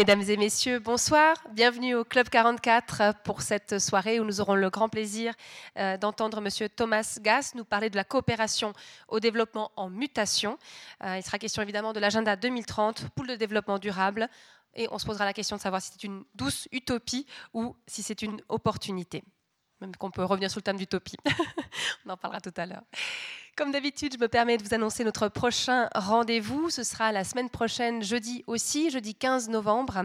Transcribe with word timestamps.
Mesdames 0.00 0.22
et 0.30 0.38
messieurs, 0.38 0.78
bonsoir. 0.78 1.36
Bienvenue 1.52 1.94
au 1.94 2.04
Club 2.04 2.30
44 2.30 3.20
pour 3.22 3.42
cette 3.42 3.78
soirée 3.78 4.18
où 4.18 4.24
nous 4.24 4.40
aurons 4.40 4.54
le 4.54 4.70
grand 4.70 4.88
plaisir 4.88 5.34
euh, 5.76 5.98
d'entendre 5.98 6.40
Monsieur 6.40 6.70
Thomas 6.70 7.18
Gass 7.20 7.54
nous 7.54 7.66
parler 7.66 7.90
de 7.90 7.96
la 7.96 8.04
coopération 8.04 8.72
au 9.08 9.20
développement 9.20 9.70
en 9.76 9.90
mutation. 9.90 10.56
Euh, 11.04 11.18
il 11.18 11.22
sera 11.22 11.38
question 11.38 11.60
évidemment 11.62 11.92
de 11.92 12.00
l'agenda 12.00 12.34
2030, 12.34 13.10
poule 13.10 13.26
de 13.26 13.34
développement 13.34 13.78
durable. 13.78 14.30
Et 14.74 14.88
on 14.90 14.98
se 14.98 15.04
posera 15.04 15.26
la 15.26 15.34
question 15.34 15.56
de 15.56 15.60
savoir 15.60 15.82
si 15.82 15.90
c'est 15.92 16.04
une 16.04 16.24
douce 16.34 16.66
utopie 16.72 17.26
ou 17.52 17.76
si 17.86 18.02
c'est 18.02 18.22
une 18.22 18.40
opportunité. 18.48 19.22
Même 19.82 19.94
qu'on 19.96 20.10
peut 20.10 20.24
revenir 20.24 20.50
sur 20.50 20.60
le 20.60 20.62
thème 20.62 20.78
d'utopie. 20.78 21.18
on 22.06 22.10
en 22.10 22.16
parlera 22.16 22.40
tout 22.40 22.54
à 22.56 22.64
l'heure. 22.64 22.84
Comme 23.56 23.72
d'habitude, 23.72 24.14
je 24.14 24.18
me 24.18 24.28
permets 24.28 24.56
de 24.56 24.62
vous 24.62 24.74
annoncer 24.74 25.04
notre 25.04 25.28
prochain 25.28 25.88
rendez-vous. 25.94 26.70
Ce 26.70 26.82
sera 26.82 27.12
la 27.12 27.24
semaine 27.24 27.50
prochaine, 27.50 28.02
jeudi 28.02 28.44
aussi, 28.46 28.90
jeudi 28.90 29.14
15 29.14 29.48
novembre. 29.48 30.04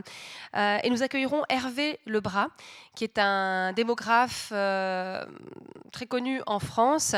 Euh, 0.55 0.77
et 0.83 0.89
nous 0.89 1.03
accueillerons 1.03 1.43
Hervé 1.47 1.99
Lebras, 2.05 2.47
qui 2.95 3.03
est 3.03 3.17
un 3.17 3.71
démographe 3.73 4.49
euh, 4.51 5.23
très 5.91 6.05
connu 6.05 6.41
en 6.47 6.59
France 6.59 7.15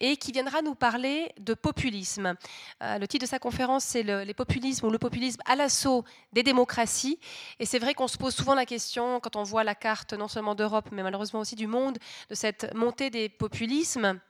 et 0.00 0.16
qui 0.16 0.32
viendra 0.32 0.62
nous 0.62 0.74
parler 0.74 1.32
de 1.38 1.54
populisme. 1.54 2.34
Euh, 2.82 2.98
le 2.98 3.06
titre 3.06 3.24
de 3.24 3.28
sa 3.28 3.38
conférence, 3.38 3.84
c'est 3.84 4.02
les 4.02 4.34
populismes 4.34 4.86
ou 4.86 4.90
le 4.90 4.98
populisme 4.98 5.40
à 5.46 5.56
l'assaut 5.56 6.04
des 6.32 6.42
démocraties. 6.42 7.18
Et 7.60 7.66
c'est 7.66 7.78
vrai 7.78 7.94
qu'on 7.94 8.08
se 8.08 8.18
pose 8.18 8.34
souvent 8.34 8.54
la 8.54 8.66
question, 8.66 9.20
quand 9.20 9.36
on 9.36 9.42
voit 9.42 9.64
la 9.64 9.74
carte 9.74 10.12
non 10.12 10.28
seulement 10.28 10.54
d'Europe, 10.54 10.88
mais 10.92 11.02
malheureusement 11.02 11.40
aussi 11.40 11.56
du 11.56 11.66
monde, 11.66 11.98
de 12.28 12.34
cette 12.34 12.74
montée 12.74 13.10
des 13.10 13.28
populismes 13.28 14.20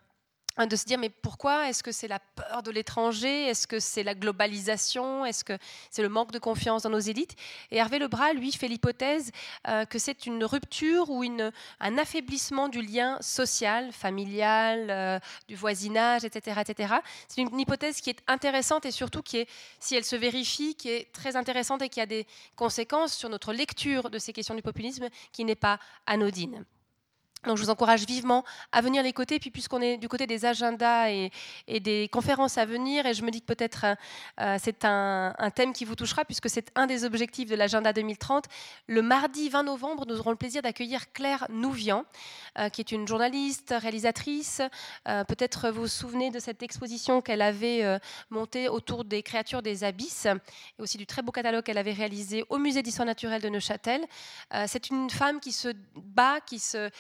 de 0.67 0.77
se 0.77 0.85
dire 0.85 0.99
mais 0.99 1.11
pourquoi 1.11 1.69
Est-ce 1.69 1.83
que 1.83 1.93
c'est 1.93 2.09
la 2.09 2.19
peur 2.19 2.63
de 2.63 2.71
l'étranger? 2.71 3.47
Est-ce 3.47 3.67
que 3.67 3.79
c'est 3.79 4.03
la 4.03 4.15
globalisation? 4.15 5.25
Est-ce 5.25 5.45
que 5.45 5.57
c'est 5.91 6.03
le 6.03 6.09
manque 6.09 6.33
de 6.33 6.39
confiance 6.39 6.83
dans 6.83 6.91
nos 6.91 6.99
élites? 6.99 7.37
Et 7.71 7.77
Hervé 7.77 7.99
Lebras, 7.99 8.33
lui, 8.33 8.53
fait 8.53 8.69
l'hypothèse 8.69 9.31
euh, 9.69 9.85
que 9.85 9.99
c'est 9.99 10.27
une 10.27 10.45
rupture 10.45 11.11
ou 11.11 11.23
une, 11.23 11.53
un 11.81 11.99
affaiblissement 11.99 12.69
du 12.69 12.83
lien 12.83 13.19
social, 13.21 13.93
familial, 13.93 14.91
euh, 14.91 15.19
du 15.49 15.55
voisinage, 15.55 16.25
etc. 16.25 16.61
etc. 16.67 16.95
C'est 17.29 17.41
une, 17.41 17.59
hypothèse 17.59 18.01
qui 18.01 18.11
est 18.11 18.23
intéressante 18.27 18.87
et 18.87 18.91
surtout 18.91 19.23
qui 19.23 19.39
est, 19.39 19.49
si 19.81 19.95
elle 19.97 20.05
se 20.05 20.17
vérifie, 20.17 20.75
qui 20.75 20.91
est 20.91 21.13
très 21.13 21.37
intéressante 21.37 21.83
et 21.83 21.89
qui 21.89 22.01
a 22.01 22.07
des 22.07 22.27
conséquences 22.57 23.15
sur 23.15 23.29
notre 23.29 23.53
lecture 23.53 24.11
de 24.11 24.19
ces 24.19 24.33
questions 24.33 24.55
du 24.55 24.63
populisme 24.63 25.09
qui 25.33 25.45
n'est 25.45 25.57
pas 25.57 25.79
anodine. 26.07 26.65
Donc 27.45 27.57
je 27.57 27.63
vous 27.63 27.71
encourage 27.71 28.05
vivement 28.05 28.45
à 28.73 28.81
venir 28.81 29.03
les 29.03 29.13
côtés. 29.13 29.39
Puis 29.39 29.51
puisqu'on 29.51 29.81
est 29.81 29.97
du 29.97 30.09
côté 30.09 30.27
des 30.27 30.45
agendas 30.45 31.11
et, 31.11 31.31
des 31.81 32.09
conférences 32.11 32.59
à 32.59 32.65
venir, 32.65 33.07
et 33.07 33.15
je 33.15 33.23
me 33.23 33.31
dis 33.31 33.41
que 33.41 33.47
peut-être 33.47 33.87
euh, 34.41 34.57
c'est 34.61 34.85
un, 34.85 35.33
thème 35.55 35.73
qui 35.73 35.85
vous 35.85 35.95
touchera, 35.95 36.25
puisque 36.25 36.51
c'est 36.51 36.71
un 36.75 36.87
des 36.87 37.05
objectifs 37.05 37.49
de 37.49 37.55
l'agenda 37.55 37.93
2030. 37.93 38.45
Le 38.87 39.03
mardi 39.03 39.49
20 39.49 39.63
novembre, 39.65 40.05
nous 40.07 40.19
aurons 40.19 40.31
le 40.31 40.37
plaisir 40.37 40.63
d'accueillir 40.63 41.13
Claire 41.13 41.47
Nouvian, 41.51 42.05
euh, 42.59 42.69
qui 42.69 42.81
est 42.81 42.93
une 42.93 43.07
journaliste, 43.07 43.75
réalisatrice. 43.79 44.61
Euh, 45.07 45.25
peut-être 45.25 45.71
vous 45.71 45.83
vous 45.83 45.87
souvenez 45.87 46.31
de 46.31 46.41
cette 46.41 46.63
exposition 46.63 47.21
qu'elle 47.21 47.43
avait 47.43 47.99
montée 48.31 48.69
autour 48.69 49.05
des 49.05 49.23
créatures 49.23 49.63
des 49.63 49.85
abysses, 49.85 50.27
et 50.27 50.83
aussi 50.83 50.99
du 50.99 51.07
très 51.07 51.23
beau 51.23 51.31
catalogue 51.31 51.63
qu'elle 51.63 51.79
avait 51.79 51.93
réalisé 51.93 52.45
au 52.49 52.59
Musée 52.59 52.83
d'histoire 52.83 53.07
naturelle 53.07 53.43
de 53.43 53.49
Neuchâtel. 53.49 54.05
c'est 54.67 54.91
une 54.91 55.09
femme 55.09 55.41
qui 55.41 55.53
se 55.53 55.69
bat, 55.95 56.41
qui 56.41 56.59
se... 56.59 56.91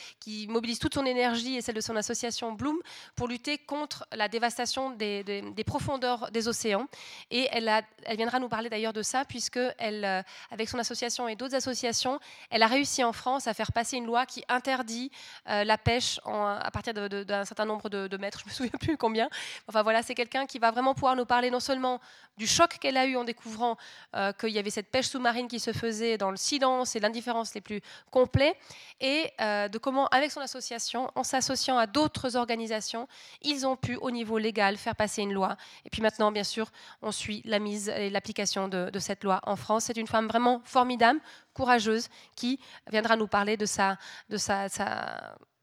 mobilise 0.48 0.78
toute 0.78 0.94
son 0.94 1.04
énergie 1.04 1.56
et 1.56 1.62
celle 1.62 1.74
de 1.74 1.80
son 1.80 1.96
association 1.96 2.52
Bloom 2.52 2.78
pour 3.16 3.28
lutter 3.28 3.58
contre 3.58 4.06
la 4.12 4.28
dévastation 4.28 4.90
des, 4.90 5.64
profondeurs 5.66 6.30
des 6.30 6.48
océans. 6.48 6.86
Et 7.30 7.48
elle, 7.52 7.70
elle 8.04 8.16
viendra 8.16 8.38
nous 8.38 8.48
parler 8.48 8.70
d'ailleurs 8.70 8.92
de 8.92 9.02
ça, 9.02 9.24
puisque 9.24 9.60
elle, 9.78 10.04
euh, 10.04 10.22
avec 10.50 10.68
son 10.68 10.78
association 10.78 11.28
et 11.28 11.36
d'autres 11.36 11.54
associations, 11.54 12.18
elle 12.50 12.62
a 12.62 12.66
réussi 12.66 13.04
en 13.04 13.12
France 13.12 13.46
à 13.46 13.54
faire 13.54 13.72
passer 13.72 13.96
une 13.96 14.06
loi 14.06 14.26
qui 14.26 14.44
interdit 14.48 15.10
euh, 15.48 15.64
la 15.64 15.78
pêche 15.78 16.20
à 16.24 16.70
partir 16.70 16.94
d'un 16.94 17.44
certain 17.44 17.64
nombre 17.64 17.88
de, 17.88 18.16
mètres, 18.16 18.38
je 18.42 18.44
ne 18.44 18.50
me 18.50 18.54
souviens 18.54 18.78
plus 18.80 18.96
combien. 18.96 19.28
Enfin 19.68 19.82
voilà, 19.82 20.02
c'est 20.02 20.14
quelqu'un 20.14 20.46
qui 20.46 20.58
va 20.58 20.70
vraiment 20.70 20.94
pouvoir 20.94 21.16
nous 21.16 21.26
parler 21.26 21.50
non 21.50 21.60
seulement 21.60 22.00
du 22.36 22.46
choc 22.46 22.78
qu'elle 22.80 22.96
a 22.96 23.06
eu 23.06 23.16
en 23.16 23.24
découvrant 23.24 23.76
euh, 24.14 24.32
qu'il 24.32 24.50
y 24.50 24.58
avait 24.58 24.70
cette 24.70 24.90
pêche 24.90 25.08
sous-marine 25.08 25.48
qui 25.48 25.58
se 25.58 25.72
faisait 25.72 26.16
dans 26.18 26.30
le 26.30 26.36
silence 26.36 26.94
et 26.94 27.00
l'indifférence 27.00 27.54
les 27.54 27.60
plus 27.60 27.80
complets, 28.10 28.56
et 29.00 29.32
de 29.38 29.78
comment 29.78 30.08
avec 30.18 30.30
son 30.30 30.40
association, 30.40 31.10
en 31.14 31.22
s'associant 31.22 31.78
à 31.78 31.86
d'autres 31.86 32.36
organisations, 32.36 33.08
ils 33.42 33.66
ont 33.66 33.76
pu, 33.76 33.96
au 33.96 34.10
niveau 34.10 34.38
légal, 34.38 34.76
faire 34.76 34.94
passer 34.94 35.22
une 35.22 35.32
loi. 35.32 35.56
Et 35.84 35.90
puis 35.90 36.02
maintenant, 36.02 36.30
bien 36.32 36.44
sûr, 36.44 36.70
on 37.02 37.12
suit 37.12 37.42
la 37.44 37.58
mise 37.58 37.88
et 37.88 38.10
l'application 38.10 38.68
de, 38.68 38.98
cette 38.98 39.24
loi 39.24 39.40
en 39.44 39.56
France. 39.56 39.84
C'est 39.84 39.96
une 39.96 40.06
femme 40.06 40.26
vraiment 40.26 40.60
formidable, 40.64 41.20
courageuse, 41.54 42.08
qui 42.36 42.60
viendra 42.90 43.16
nous 43.16 43.28
parler 43.28 43.56
de 43.56 43.66
sa, 43.66 43.96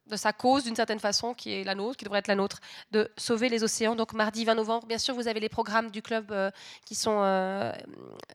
de 0.08 0.16
sa 0.16 0.34
cause 0.34 0.64
d'une 0.64 0.76
certaine 0.76 1.00
façon, 1.00 1.34
qui 1.34 1.52
est 1.52 1.64
la 1.64 1.76
nôtre, 1.76 1.98
qui 1.98 2.06
devrait 2.06 2.20
être 2.20 2.28
la 2.28 2.36
nôtre, 2.36 2.60
de 2.92 3.10
sauver 3.18 3.50
les 3.50 3.64
océans. 3.64 3.96
Donc 3.96 4.14
mardi 4.14 4.46
20 4.46 4.56
novembre, 4.56 4.88
bien 4.88 4.98
sûr, 4.98 5.16
vous 5.16 5.28
avez 5.28 5.40
les 5.40 5.50
programmes 5.50 5.90
du 5.90 6.02
club 6.02 6.32
euh, 6.32 6.52
qui 6.86 6.96
sont, 6.96 7.22
euh, 7.24 7.72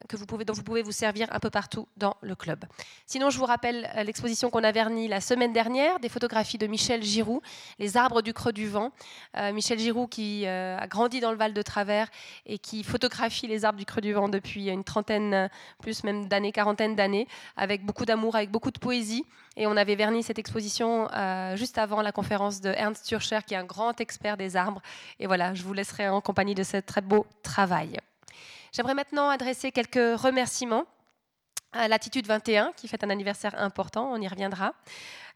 que 0.08 0.16
vous 0.16 0.26
pouvez, 0.26 0.44
dont 0.44 0.52
vous 0.52 0.62
pouvez 0.62 0.82
vous 0.82 0.92
servir 0.92 1.28
un 1.32 1.38
peu 1.38 1.50
partout 1.50 1.86
dans 1.96 2.16
le 2.22 2.34
club. 2.34 2.64
Sinon, 3.06 3.30
je 3.30 3.38
vous 3.38 3.44
rappelle 3.44 3.90
euh, 3.96 4.02
l'exposition 4.02 4.50
qu'on 4.50 4.64
a 4.64 4.72
vernie 4.72 5.08
la 5.08 5.20
semaine 5.20 5.52
dernière, 5.52 6.00
des 6.00 6.08
photographies 6.08 6.58
de 6.58 6.66
Michel 6.66 7.02
Giroux, 7.02 7.40
Les 7.78 7.96
arbres 7.96 8.22
du 8.22 8.32
creux 8.32 8.52
du 8.52 8.68
vent. 8.68 8.92
Michel 9.52 9.78
Giroux 9.78 10.06
qui 10.06 10.46
a 10.46 10.86
grandi 10.86 11.20
dans 11.20 11.30
le 11.30 11.36
Val 11.36 11.52
de 11.52 11.62
Travers 11.62 12.08
et 12.46 12.58
qui 12.58 12.82
photographie 12.82 13.46
les 13.46 13.64
arbres 13.64 13.78
du 13.78 13.84
creux 13.84 14.00
du 14.00 14.12
vent 14.12 14.28
depuis 14.28 14.68
une 14.68 14.84
trentaine, 14.84 15.48
plus 15.80 16.04
même 16.04 16.26
d'années, 16.26 16.52
quarantaine 16.52 16.96
d'années, 16.96 17.26
avec 17.56 17.84
beaucoup 17.84 18.04
d'amour, 18.04 18.36
avec 18.36 18.50
beaucoup 18.50 18.70
de 18.70 18.78
poésie. 18.78 19.24
Et 19.56 19.66
on 19.66 19.76
avait 19.76 19.96
verni 19.96 20.22
cette 20.22 20.38
exposition 20.38 21.08
juste 21.54 21.76
avant 21.76 22.02
la 22.02 22.12
conférence 22.12 22.60
de 22.60 22.70
Ernst 22.70 23.06
Turcher, 23.06 23.40
qui 23.46 23.54
est 23.54 23.58
un 23.58 23.64
grand 23.64 24.00
expert 24.00 24.36
des 24.36 24.56
arbres. 24.56 24.80
Et 25.18 25.26
voilà, 25.26 25.54
je 25.54 25.62
vous 25.62 25.72
laisserai 25.72 26.08
en 26.08 26.20
compagnie 26.20 26.54
de 26.54 26.62
ce 26.62 26.76
très 26.76 27.00
beau 27.00 27.26
travail. 27.42 27.98
J'aimerais 28.72 28.94
maintenant 28.94 29.28
adresser 29.28 29.72
quelques 29.72 30.20
remerciements 30.20 30.84
à 31.72 31.88
Latitude 31.88 32.26
21, 32.26 32.72
qui 32.76 32.88
fait 32.88 33.04
un 33.04 33.10
anniversaire 33.10 33.54
important, 33.60 34.10
on 34.12 34.20
y 34.20 34.26
reviendra. 34.26 34.72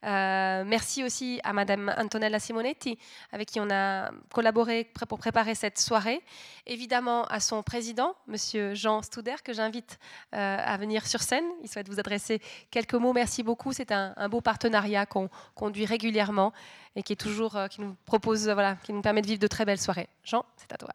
Euh, 0.04 0.64
merci 0.66 1.02
aussi 1.02 1.40
à 1.44 1.52
Madame 1.52 1.94
Antonella 1.96 2.38
Simonetti, 2.38 2.98
avec 3.32 3.48
qui 3.48 3.60
on 3.60 3.70
a 3.70 4.10
collaboré 4.32 4.90
pour 5.08 5.18
préparer 5.18 5.54
cette 5.54 5.78
soirée. 5.78 6.20
Évidemment 6.66 7.24
à 7.26 7.40
son 7.40 7.62
président, 7.62 8.14
Monsieur 8.26 8.74
Jean 8.74 9.00
Studer, 9.00 9.36
que 9.42 9.54
j'invite 9.54 9.98
euh, 10.34 10.56
à 10.60 10.76
venir 10.76 11.06
sur 11.06 11.22
scène. 11.22 11.44
Il 11.62 11.70
souhaite 11.70 11.88
vous 11.88 12.00
adresser 12.00 12.40
quelques 12.70 12.94
mots. 12.94 13.14
Merci 13.14 13.42
beaucoup. 13.42 13.72
C'est 13.72 13.92
un, 13.92 14.28
beau 14.28 14.40
partenariat 14.40 15.06
qu'on 15.06 15.30
conduit 15.54 15.86
régulièrement 15.86 16.52
et 16.96 17.02
qui 17.02 17.14
est 17.14 17.16
toujours, 17.16 17.56
euh, 17.56 17.68
qui 17.68 17.80
nous 17.80 17.96
propose, 18.04 18.48
voilà, 18.48 18.76
qui 18.76 18.92
nous 18.92 19.02
permet 19.02 19.22
de 19.22 19.26
vivre 19.26 19.40
de 19.40 19.46
très 19.46 19.64
belles 19.64 19.80
soirées. 19.80 20.08
Jean, 20.22 20.44
c'est 20.56 20.72
à 20.72 20.76
toi. 20.76 20.90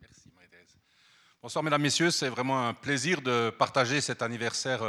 Merci 0.00 0.30
Bonsoir 1.42 1.64
mesdames, 1.64 1.82
messieurs, 1.82 2.12
c'est 2.12 2.28
vraiment 2.28 2.68
un 2.68 2.74
plaisir 2.74 3.22
de 3.22 3.50
partager 3.50 4.00
cet 4.00 4.22
anniversaire 4.22 4.82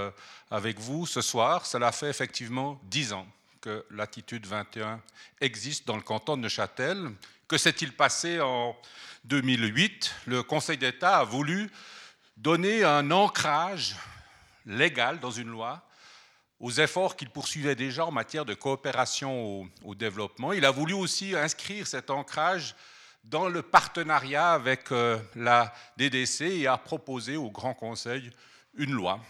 avec 0.52 0.80
vous 0.80 1.08
ce 1.08 1.22
soir. 1.22 1.66
Cela 1.66 1.92
fait 1.92 2.10
effectivement 2.10 2.80
dix 2.84 3.14
ans 3.14 3.26
que 3.64 3.86
l'attitude 3.92 4.46
21 4.46 5.02
existe 5.40 5.88
dans 5.88 5.96
le 5.96 6.02
canton 6.02 6.36
de 6.36 6.42
Neuchâtel. 6.42 7.12
Que 7.48 7.58
s'est-il 7.58 7.94
passé 7.94 8.42
en 8.42 8.76
2008 9.24 10.14
Le 10.26 10.44
Conseil 10.44 10.78
d'État 10.78 11.20
a 11.20 11.24
voulu 11.24 11.72
donner 12.36 12.84
un 12.84 13.10
ancrage 13.10 13.96
légal 14.66 15.22
dans 15.22 15.32
une 15.32 15.48
loi 15.48 15.82
aux 16.60 16.72
efforts 16.72 17.16
qu'il 17.16 17.30
poursuivait 17.30 17.76
déjà 17.76 18.06
en 18.06 18.12
matière 18.12 18.44
de 18.44 18.54
coopération 18.54 19.70
au, 19.86 19.96
développement. 19.96 20.52
Il 20.52 20.66
a 20.66 20.72
voulu 20.72 20.94
aussi 20.94 21.34
inscrire 21.34 21.88
cet 21.88 22.10
ancrage 22.10 22.76
dans 23.24 23.48
le 23.48 23.62
partenariat 23.62 24.52
avec 24.52 24.92
euh, 24.92 25.18
la 25.36 25.74
DDC 25.96 26.42
et 26.42 26.68
a 26.68 26.78
proposé 26.78 27.38
au 27.38 27.50
Grand 27.50 27.74
Conseil 27.74 28.30
une 28.76 28.92
loi. 28.92 29.22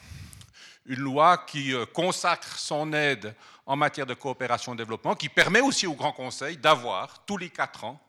Une 0.86 1.00
loi 1.00 1.38
qui 1.38 1.74
euh, 1.74 1.86
consacre 1.86 2.58
son 2.58 2.92
aide 2.94 3.36
en 3.66 3.76
matière 3.76 4.06
de 4.06 4.14
coopération 4.14 4.74
et 4.74 4.78
développement, 4.78 5.16
qui 5.16 5.30
permet 5.30 5.62
aussi 5.62 5.88
au 5.88 5.94
Grand 5.94 6.12
Conseil 6.12 6.58
d'avoir 6.58 7.26
tous 7.26 7.38
les 7.38 7.50
quatre 7.50 7.86
ans 7.86 8.02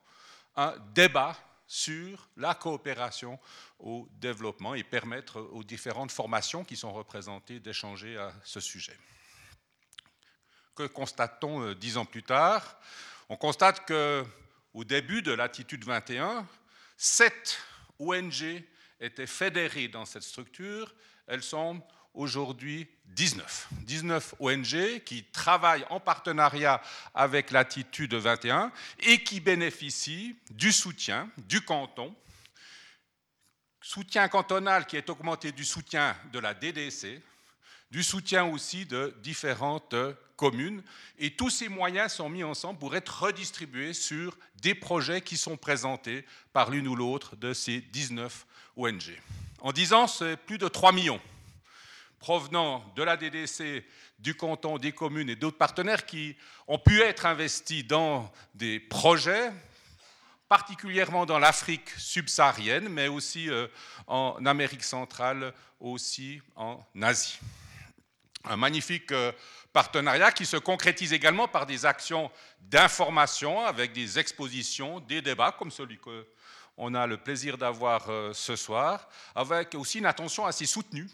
un 0.57 0.75
débat 0.95 1.37
sur 1.67 2.29
la 2.37 2.55
coopération 2.55 3.39
au 3.79 4.09
développement 4.21 4.75
et 4.75 4.85
permettre 4.85 5.41
aux 5.41 5.65
différentes 5.65 6.13
formations 6.13 6.65
qui 6.65 6.77
sont 6.77 6.93
représentées 6.93 7.61
d'échanger 7.61 8.17
à 8.17 8.33
ce 8.45 8.61
sujet. 8.61 8.97
Que 10.75 10.87
constate-t-on 10.87 11.63
euh, 11.63 11.75
dix 11.75 11.97
ans 11.97 12.05
plus 12.05 12.23
tard? 12.23 12.79
On 13.29 13.37
constate 13.37 13.87
qu'au 13.87 14.85
début 14.85 15.23
de 15.23 15.33
l'attitude 15.33 15.85
21, 15.85 16.47
sept 16.97 17.59
ONG 17.99 18.63
étaient 19.01 19.27
fédérées 19.27 19.89
dans 19.89 20.05
cette 20.05 20.23
structure. 20.23 20.95
Elles 21.27 21.43
sont 21.43 21.81
aujourd'hui 22.15 22.89
19. 23.07 23.69
19 23.73 24.35
ONG 24.41 25.03
qui 25.05 25.25
travaillent 25.25 25.85
en 25.91 26.01
partenariat 26.01 26.81
avec 27.15 27.51
l'attitude 27.51 28.15
21 28.15 28.73
et 29.01 29.23
qui 29.23 29.41
bénéficient 29.41 30.37
du 30.51 30.73
soutien 30.73 31.29
du 31.49 31.61
canton, 31.61 32.15
soutien 33.81 34.29
cantonal 34.29 34.87
qui 34.87 34.97
est 34.97 35.11
augmenté 35.11 35.53
du 35.53 35.65
soutien 35.65 36.17
de 36.33 36.39
la 36.39 36.55
DDC, 36.55 37.21
du 37.91 38.03
soutien 38.03 38.45
aussi 38.45 38.87
de 38.87 39.15
différentes 39.23 39.95
communes. 40.37 40.83
Et 41.19 41.31
tous 41.31 41.51
ces 41.51 41.69
moyens 41.69 42.15
sont 42.15 42.29
mis 42.29 42.43
ensemble 42.43 42.79
pour 42.79 42.97
être 42.97 43.23
redistribués 43.23 43.95
sur 43.95 44.37
des 44.57 44.75
projets 44.75 45.21
qui 45.21 45.37
sont 45.37 45.57
présentés 45.57 46.25
par 46.53 46.71
l'une 46.71 46.89
ou 46.89 46.97
l'autre 46.97 47.37
de 47.37 47.53
ces 47.53 47.81
19 47.81 48.47
ONG. 48.77 49.21
En 49.61 49.73
10 49.73 49.93
ans, 49.93 50.07
c'est 50.09 50.37
plus 50.37 50.59
de 50.59 50.67
3 50.67 50.93
millions 50.93 51.21
provenant 52.25 52.83
de 52.97 53.03
la 53.03 53.19
DDC, 53.19 53.85
du 54.19 54.35
canton, 54.35 54.79
des 54.79 54.93
communes 54.93 55.29
et 55.29 55.37
d'autres 55.37 55.59
partenaires 55.59 56.07
qui 56.07 56.35
ont 56.67 56.79
pu 56.79 57.03
être 57.03 57.27
investis 57.27 57.87
dans 57.87 58.33
des 58.55 58.81
projets, 58.81 59.53
particulièrement 60.49 61.27
dans 61.27 61.39
l'Afrique 61.39 61.91
subsaharienne, 61.99 62.89
mais 62.89 63.09
aussi 63.09 63.51
euh, 63.51 63.67
en 64.07 64.43
Amérique 64.47 64.85
centrale, 64.85 65.53
aussi 65.79 66.41
en 66.57 66.83
Asie. 67.03 67.39
Un 68.45 68.57
magnifique 68.57 69.13
euh, 69.13 69.31
partenariat 69.75 70.33
qui 70.33 70.47
se 70.47 70.57
concrétise 70.57 71.13
également 71.13 71.47
par 71.47 71.67
des 71.67 71.85
actions 71.85 72.31
d'information 72.59 73.67
avec 73.67 73.93
des 73.93 74.19
expositions, 74.19 74.99
des 75.01 75.21
débats 75.21 75.53
comme 75.53 75.71
celui 75.71 75.99
qu'on 75.99 76.95
a 76.95 77.07
le 77.07 77.19
plaisir 77.19 77.59
d'avoir 77.59 78.09
euh, 78.09 78.33
ce 78.33 78.57
soir, 78.57 79.11
avec 79.35 79.75
aussi 79.75 79.99
une 79.99 80.07
attention 80.07 80.47
assez 80.47 80.65
soutenue 80.65 81.11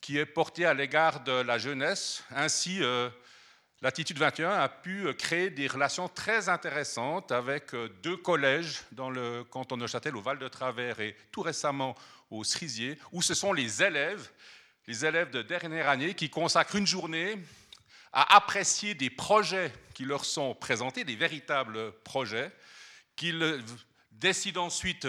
qui 0.00 0.18
est 0.18 0.26
portée 0.26 0.64
à 0.64 0.74
l'égard 0.74 1.24
de 1.24 1.32
la 1.32 1.58
jeunesse. 1.58 2.22
Ainsi, 2.30 2.82
euh, 2.82 3.10
L'attitude 3.80 4.18
21 4.18 4.50
a 4.50 4.68
pu 4.68 5.06
euh, 5.06 5.12
créer 5.12 5.50
des 5.50 5.68
relations 5.68 6.08
très 6.08 6.48
intéressantes 6.48 7.30
avec 7.30 7.74
euh, 7.74 7.88
deux 8.02 8.16
collèges 8.16 8.80
dans 8.90 9.08
le 9.08 9.44
canton 9.44 9.76
de 9.76 9.86
Châtel, 9.86 10.16
au 10.16 10.20
Val 10.20 10.40
de 10.40 10.48
Travers 10.48 10.98
et 10.98 11.16
tout 11.30 11.42
récemment 11.42 11.94
au 12.28 12.42
Cerisier, 12.42 12.98
où 13.12 13.22
ce 13.22 13.34
sont 13.34 13.52
les 13.52 13.80
élèves, 13.80 14.30
les 14.88 15.06
élèves 15.06 15.30
de 15.30 15.42
dernière 15.42 15.88
année, 15.88 16.14
qui 16.14 16.28
consacrent 16.28 16.74
une 16.74 16.88
journée 16.88 17.38
à 18.12 18.34
apprécier 18.34 18.94
des 18.94 19.10
projets 19.10 19.72
qui 19.94 20.04
leur 20.04 20.24
sont 20.24 20.56
présentés, 20.56 21.04
des 21.04 21.14
véritables 21.14 21.92
projets, 22.02 22.50
qu'ils 23.14 23.62
décident 24.10 24.64
ensuite 24.64 25.06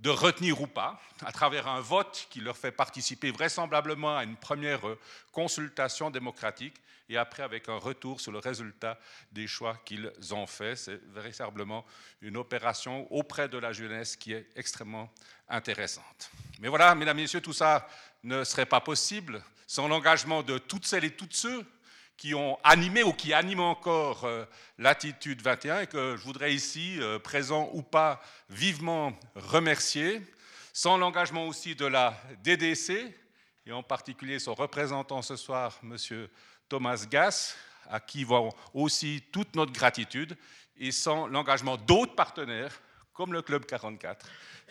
de 0.00 0.10
retenir 0.10 0.60
ou 0.60 0.66
pas, 0.66 1.00
à 1.24 1.30
travers 1.30 1.68
un 1.68 1.80
vote 1.80 2.26
qui 2.30 2.40
leur 2.40 2.56
fait 2.56 2.72
participer 2.72 3.30
vraisemblablement 3.30 4.16
à 4.16 4.24
une 4.24 4.36
première 4.36 4.88
euh, 4.88 4.98
consultation 5.32 6.10
démocratique, 6.10 6.74
et 7.10 7.16
après 7.16 7.42
avec 7.42 7.68
un 7.68 7.76
retour 7.76 8.20
sur 8.20 8.32
le 8.32 8.38
résultat 8.38 8.98
des 9.32 9.46
choix 9.46 9.76
qu'ils 9.84 10.10
ont 10.30 10.46
faits. 10.46 10.78
C'est 10.78 11.00
véritablement 11.12 11.84
une 12.22 12.36
opération 12.36 13.12
auprès 13.12 13.48
de 13.48 13.58
la 13.58 13.72
jeunesse 13.72 14.16
qui 14.16 14.32
est 14.32 14.46
extrêmement 14.54 15.12
intéressante. 15.48 16.30
Mais 16.60 16.68
voilà, 16.68 16.94
mesdames 16.94 17.18
et 17.18 17.22
messieurs, 17.22 17.40
tout 17.40 17.52
ça 17.52 17.88
ne 18.22 18.44
serait 18.44 18.66
pas 18.66 18.80
possible 18.80 19.42
sans 19.66 19.88
l'engagement 19.88 20.42
de 20.42 20.58
toutes 20.58 20.86
celles 20.86 21.04
et 21.04 21.14
tous 21.14 21.28
ceux 21.30 21.66
qui 22.20 22.34
ont 22.34 22.58
animé 22.64 23.02
ou 23.02 23.14
qui 23.14 23.32
animent 23.32 23.60
encore 23.60 24.26
euh, 24.26 24.44
l'attitude 24.76 25.40
21 25.40 25.80
et 25.80 25.86
que 25.86 26.18
je 26.18 26.22
voudrais 26.22 26.54
ici, 26.54 26.98
euh, 27.00 27.18
présent 27.18 27.70
ou 27.72 27.80
pas, 27.80 28.20
vivement 28.50 29.18
remercier, 29.34 30.20
sans 30.74 30.98
l'engagement 30.98 31.46
aussi 31.46 31.74
de 31.74 31.86
la 31.86 32.14
DDC, 32.44 33.16
et 33.64 33.72
en 33.72 33.82
particulier 33.82 34.38
son 34.38 34.52
représentant 34.52 35.22
ce 35.22 35.34
soir, 35.34 35.80
M. 35.82 35.96
Thomas 36.68 37.06
Gass, 37.10 37.56
à 37.88 38.00
qui 38.00 38.24
va 38.24 38.42
aussi 38.74 39.22
toute 39.32 39.56
notre 39.56 39.72
gratitude, 39.72 40.36
et 40.76 40.92
sans 40.92 41.26
l'engagement 41.26 41.78
d'autres 41.78 42.14
partenaires, 42.14 42.82
comme 43.14 43.32
le 43.32 43.40
Club 43.40 43.64
44. 43.64 44.26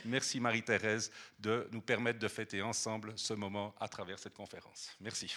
Merci 0.05 0.39
Marie-Thérèse 0.39 1.11
de 1.39 1.67
nous 1.71 1.81
permettre 1.81 2.19
de 2.19 2.27
fêter 2.27 2.61
ensemble 2.61 3.13
ce 3.15 3.33
moment 3.33 3.73
à 3.79 3.87
travers 3.87 4.19
cette 4.19 4.35
conférence. 4.35 4.91
Merci. 5.01 5.35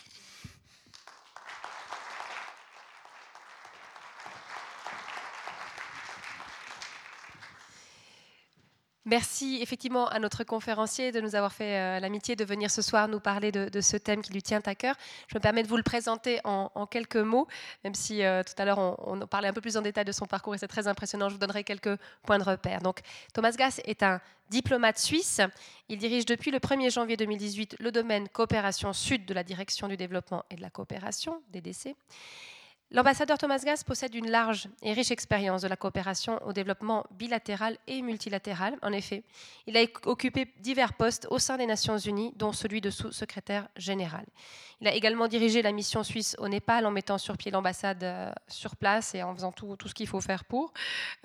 Merci 9.04 9.58
effectivement 9.60 10.06
à 10.06 10.20
notre 10.20 10.44
conférencier 10.44 11.10
de 11.10 11.20
nous 11.20 11.34
avoir 11.34 11.52
fait 11.52 11.76
euh, 11.76 11.98
l'amitié 11.98 12.36
de 12.36 12.44
venir 12.44 12.70
ce 12.70 12.82
soir 12.82 13.08
nous 13.08 13.18
parler 13.18 13.50
de, 13.50 13.80
ce 13.80 13.96
thème 13.96 14.22
qui 14.22 14.32
lui 14.32 14.42
tient 14.42 14.60
à 14.64 14.76
cœur. 14.76 14.94
Je 15.26 15.36
me 15.36 15.40
permets 15.40 15.64
de 15.64 15.68
vous 15.68 15.76
le 15.76 15.82
présenter 15.82 16.38
en, 16.44 16.86
quelques 16.86 17.16
mots, 17.16 17.48
même 17.82 17.94
si 17.94 18.22
euh, 18.22 18.44
tout 18.44 18.54
à 18.58 18.64
l'heure 18.64 18.78
on, 18.78 18.96
on, 18.98 19.26
parlait 19.26 19.48
un 19.48 19.52
peu 19.52 19.60
plus 19.60 19.76
en 19.76 19.82
détail 19.82 20.04
de 20.04 20.12
son 20.12 20.26
parcours 20.26 20.54
et 20.54 20.58
c'est 20.58 20.68
très 20.68 20.86
impressionnant. 20.86 21.28
Je 21.28 21.34
vous 21.34 21.40
donnerai 21.40 21.64
quelques 21.64 21.96
points 22.22 22.38
de 22.38 22.44
repère. 22.44 22.80
Donc, 22.80 23.00
Thomas 23.34 23.50
Gass 23.50 23.80
est 23.84 24.04
un 24.04 24.20
diplomate 24.50 24.98
suisse. 24.98 25.40
Il 25.88 25.98
dirige 25.98 26.24
depuis 26.24 26.52
le 26.52 26.58
1er 26.58 26.92
janvier 26.92 27.16
2018 27.16 27.76
le 27.80 27.90
domaine 27.90 28.28
coopération 28.28 28.92
sud 28.92 29.24
de 29.26 29.34
la 29.34 29.42
direction 29.42 29.88
du 29.88 29.96
développement 29.96 30.44
et 30.48 30.54
de 30.54 30.62
la 30.62 30.70
coopération, 30.70 31.42
DDC. 31.52 31.96
L'ambassadeur 32.94 33.38
Thomas 33.38 33.62
Gass 33.64 33.84
possède 33.84 34.14
une 34.14 34.30
large 34.30 34.68
et 34.82 34.92
riche 34.92 35.10
expérience 35.10 35.62
de 35.62 35.68
la 35.68 35.76
coopération 35.76 36.38
au 36.44 36.52
développement 36.52 37.06
bilatéral 37.12 37.78
et 37.86 38.02
multilatéral. 38.02 38.76
En 38.82 38.92
effet, 38.92 39.22
il 39.66 39.78
a 39.78 39.80
occupé 40.04 40.52
divers 40.60 40.92
postes 40.92 41.26
au 41.30 41.38
sein 41.38 41.56
des 41.56 41.64
Nations 41.64 41.96
Unies, 41.96 42.34
dont 42.36 42.52
celui 42.52 42.82
de 42.82 42.90
sous-secrétaire 42.90 43.66
général. 43.78 44.26
Il 44.82 44.88
a 44.88 44.94
également 44.94 45.28
dirigé 45.28 45.62
la 45.62 45.72
mission 45.72 46.02
suisse 46.02 46.36
au 46.38 46.48
Népal 46.48 46.84
en 46.84 46.90
mettant 46.90 47.16
sur 47.16 47.38
pied 47.38 47.50
l'ambassade 47.50 48.02
euh, 48.02 48.32
sur 48.48 48.74
place 48.74 49.14
et 49.14 49.22
en 49.22 49.32
faisant 49.32 49.52
tout, 49.52 49.76
ce 49.86 49.94
qu'il 49.94 50.08
faut 50.08 50.20
faire 50.20 50.44
pour. 50.44 50.74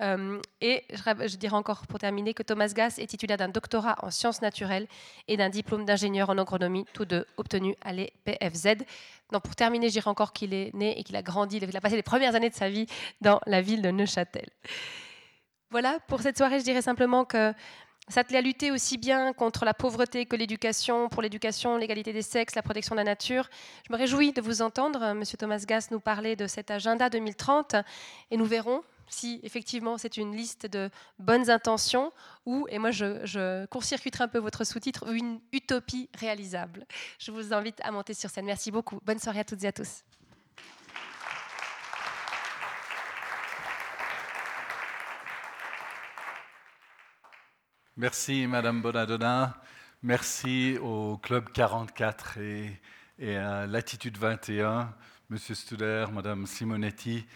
Euh, 0.00 0.40
et 0.60 0.84
je, 0.90 1.36
dirais 1.36 1.56
encore 1.56 1.86
pour 1.88 1.98
terminer 1.98 2.34
que 2.34 2.44
Thomas 2.44 2.68
Gass 2.68 3.00
est 3.00 3.08
titulaire 3.08 3.36
d'un 3.36 3.48
doctorat 3.48 3.96
en 4.02 4.10
sciences 4.10 4.42
naturelles 4.42 4.86
et 5.26 5.36
d'un 5.36 5.48
diplôme 5.48 5.84
d'ingénieur 5.84 6.30
en 6.30 6.38
agronomie, 6.38 6.86
tous 6.94 7.04
deux 7.04 7.26
obtenus 7.36 7.74
à 7.82 7.92
l'EPFZ. 7.92 8.84
Pour 9.30 9.54
terminer, 9.56 9.88
je 9.88 9.94
dirais 9.94 10.08
encore 10.08 10.32
qu'il 10.32 10.54
est 10.54 10.72
né 10.72 10.98
et 10.98 11.02
qu'il 11.02 11.16
a 11.16 11.22
grandi, 11.22 11.57
il 11.62 11.76
a 11.76 11.80
passé 11.80 11.96
les 11.96 12.02
premières 12.02 12.34
années 12.34 12.50
de 12.50 12.54
sa 12.54 12.68
vie 12.68 12.86
dans 13.20 13.40
la 13.46 13.60
ville 13.60 13.82
de 13.82 13.90
Neuchâtel. 13.90 14.48
Voilà, 15.70 15.98
pour 16.08 16.22
cette 16.22 16.38
soirée, 16.38 16.58
je 16.58 16.64
dirais 16.64 16.82
simplement 16.82 17.24
que 17.24 17.52
s'atteler 18.08 18.38
à 18.38 18.40
lutter 18.40 18.70
aussi 18.70 18.96
bien 18.96 19.32
contre 19.32 19.64
la 19.64 19.74
pauvreté 19.74 20.26
que 20.26 20.36
l'éducation, 20.36 21.08
pour 21.08 21.22
l'éducation, 21.22 21.76
l'égalité 21.76 22.12
des 22.12 22.22
sexes, 22.22 22.54
la 22.54 22.62
protection 22.62 22.94
de 22.94 23.00
la 23.00 23.04
nature. 23.04 23.48
Je 23.86 23.92
me 23.92 23.98
réjouis 23.98 24.32
de 24.32 24.40
vous 24.40 24.62
entendre, 24.62 25.12
Monsieur 25.14 25.36
Thomas 25.36 25.62
Gass, 25.66 25.90
nous 25.90 26.00
parler 26.00 26.36
de 26.36 26.46
cet 26.46 26.70
agenda 26.70 27.10
2030 27.10 27.76
et 28.30 28.36
nous 28.36 28.46
verrons 28.46 28.82
si 29.10 29.40
effectivement 29.42 29.96
c'est 29.96 30.18
une 30.18 30.36
liste 30.36 30.66
de 30.66 30.90
bonnes 31.18 31.48
intentions 31.48 32.12
ou, 32.44 32.66
et 32.68 32.78
moi 32.78 32.90
je, 32.90 33.24
je 33.24 33.64
court-circuiterai 33.66 34.24
un 34.24 34.28
peu 34.28 34.38
votre 34.38 34.64
sous-titre, 34.64 35.10
une 35.10 35.40
utopie 35.52 36.10
réalisable. 36.18 36.86
Je 37.18 37.30
vous 37.30 37.52
invite 37.52 37.80
à 37.82 37.90
monter 37.90 38.14
sur 38.14 38.30
scène. 38.30 38.46
Merci 38.46 38.70
beaucoup. 38.70 39.00
Bonne 39.04 39.18
soirée 39.18 39.40
à 39.40 39.44
toutes 39.44 39.64
et 39.64 39.68
à 39.68 39.72
tous. 39.72 40.02
Merci 48.00 48.46
Madame 48.46 48.80
Bonadonna, 48.80 49.60
merci 50.04 50.78
au 50.80 51.16
Club 51.16 51.50
44 51.52 52.38
et, 53.18 53.36
à 53.36 53.66
Latitude 53.66 54.16
21, 54.16 54.94
Monsieur 55.30 55.56
Studer, 55.56 56.06
Madame 56.12 56.46
Simonetti. 56.46 57.26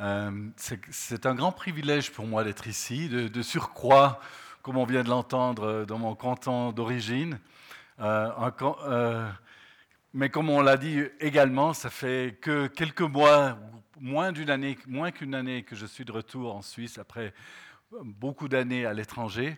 Euh, 0.00 0.48
c'est 0.56 1.24
un 1.24 1.36
grand 1.36 1.52
privilège 1.52 2.10
pour 2.10 2.26
moi 2.26 2.42
d'être 2.42 2.66
ici, 2.66 3.08
de, 3.08 3.42
surcroît, 3.42 4.18
comme 4.62 4.76
on 4.76 4.86
vient 4.86 5.04
de 5.04 5.08
l'entendre, 5.08 5.84
dans 5.84 5.98
mon 5.98 6.16
canton 6.16 6.72
d'origine. 6.72 7.38
Euh, 8.00 8.50
euh, 8.88 9.30
mais 10.14 10.30
comme 10.30 10.50
on 10.50 10.62
l'a 10.62 10.76
dit 10.76 11.00
également, 11.20 11.74
ça 11.74 11.90
fait 11.90 12.36
que 12.40 12.66
quelques 12.66 13.02
mois, 13.02 13.56
moins 14.00 14.32
d'une 14.32 14.50
année, 14.50 14.76
moins 14.88 15.12
qu'une 15.12 15.36
année 15.36 15.62
que 15.62 15.76
je 15.76 15.86
suis 15.86 16.04
de 16.04 16.10
retour 16.10 16.56
en 16.56 16.62
Suisse 16.62 16.98
après 16.98 17.32
beaucoup 18.02 18.48
d'années 18.48 18.84
à 18.84 18.92
l'étranger. 18.92 19.56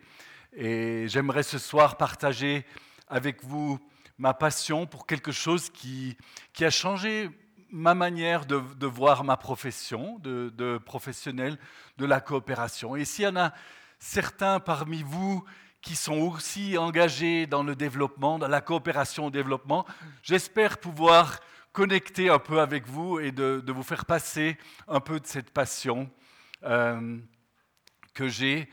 Et 0.52 1.06
j'aimerais 1.06 1.44
ce 1.44 1.58
soir 1.58 1.96
partager 1.96 2.66
avec 3.06 3.44
vous 3.44 3.78
ma 4.18 4.34
passion 4.34 4.86
pour 4.86 5.06
quelque 5.06 5.30
chose 5.30 5.70
qui, 5.70 6.16
qui 6.52 6.64
a 6.64 6.70
changé 6.70 7.30
ma 7.70 7.94
manière 7.94 8.46
de, 8.46 8.86
voir 8.86 9.22
ma 9.22 9.36
profession 9.36 10.18
de, 10.18 10.52
de, 10.56 10.76
professionnel 10.78 11.56
de 11.98 12.04
la 12.04 12.20
coopération. 12.20 12.96
Et 12.96 13.04
s'il 13.04 13.26
y 13.26 13.28
en 13.28 13.36
a 13.36 13.52
certains 14.00 14.58
parmi 14.58 15.04
vous 15.04 15.44
qui 15.82 15.94
sont 15.94 16.18
aussi 16.18 16.76
engagés 16.76 17.46
dans 17.46 17.62
le 17.62 17.76
développement, 17.76 18.38
dans 18.40 18.48
la 18.48 18.60
coopération 18.60 19.26
au 19.26 19.30
développement, 19.30 19.86
j'espère 20.24 20.78
pouvoir 20.78 21.38
connecter 21.72 22.28
un 22.28 22.40
peu 22.40 22.60
avec 22.60 22.88
vous 22.88 23.20
et 23.20 23.30
de, 23.30 23.62
vous 23.68 23.84
faire 23.84 24.04
passer 24.04 24.58
un 24.88 24.98
peu 24.98 25.20
de 25.20 25.26
cette 25.26 25.50
passion 25.50 26.10
euh, 26.64 27.18
que 28.14 28.28
j'ai 28.28 28.68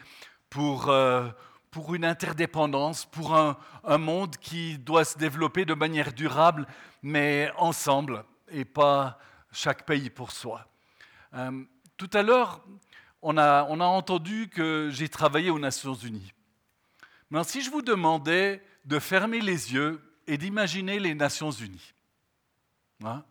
pour, 0.50 0.90
euh, 0.90 1.30
pour 1.78 1.94
une 1.94 2.06
interdépendance, 2.06 3.06
pour 3.06 3.36
un, 3.36 3.56
monde 4.00 4.36
qui 4.38 4.80
doit 4.80 5.06
se 5.06 5.16
développer 5.16 5.64
de 5.64 5.76
manière 5.76 6.12
durable, 6.12 6.66
mais 7.04 7.52
ensemble 7.56 8.26
et 8.50 8.66
pas 8.66 9.20
chaque 9.52 9.86
pays 9.86 10.10
pour 10.10 10.32
soi. 10.32 10.68
Euh, 11.36 11.64
tout 11.96 12.10
à 12.14 12.24
l'heure, 12.24 12.66
on 13.22 13.38
a, 13.38 13.62
entendu 13.62 14.50
que 14.50 14.90
j'ai 14.92 15.08
travaillé 15.08 15.52
aux 15.52 15.60
Nations 15.60 15.94
Unies. 15.94 16.34
Mais 17.30 17.44
si 17.44 17.62
je 17.62 17.70
vous 17.70 17.84
demandais 17.84 18.64
de 18.86 18.98
fermer 18.98 19.40
les 19.40 19.72
yeux 19.72 20.02
et 20.26 20.40
d'imaginer 20.40 21.00
les 21.00 21.14
Nations 21.14 21.52
Unies, 21.52 21.94
Hein. 23.04 23.24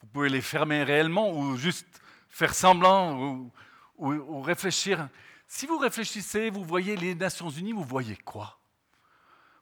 Vous 0.00 0.08
pouvez 0.08 0.28
les 0.28 0.40
fermer 0.40 0.82
réellement 0.82 1.30
ou 1.30 1.56
juste 1.56 1.86
faire 2.30 2.52
semblant 2.52 3.48
ou, 3.96 4.42
réfléchir. 4.42 5.08
Si 5.48 5.66
vous 5.66 5.78
réfléchissez, 5.78 6.50
vous 6.50 6.64
voyez 6.64 6.96
les 6.96 7.14
Nations 7.14 7.50
Unies, 7.50 7.72
vous 7.72 7.84
voyez 7.84 8.16
quoi? 8.16 8.58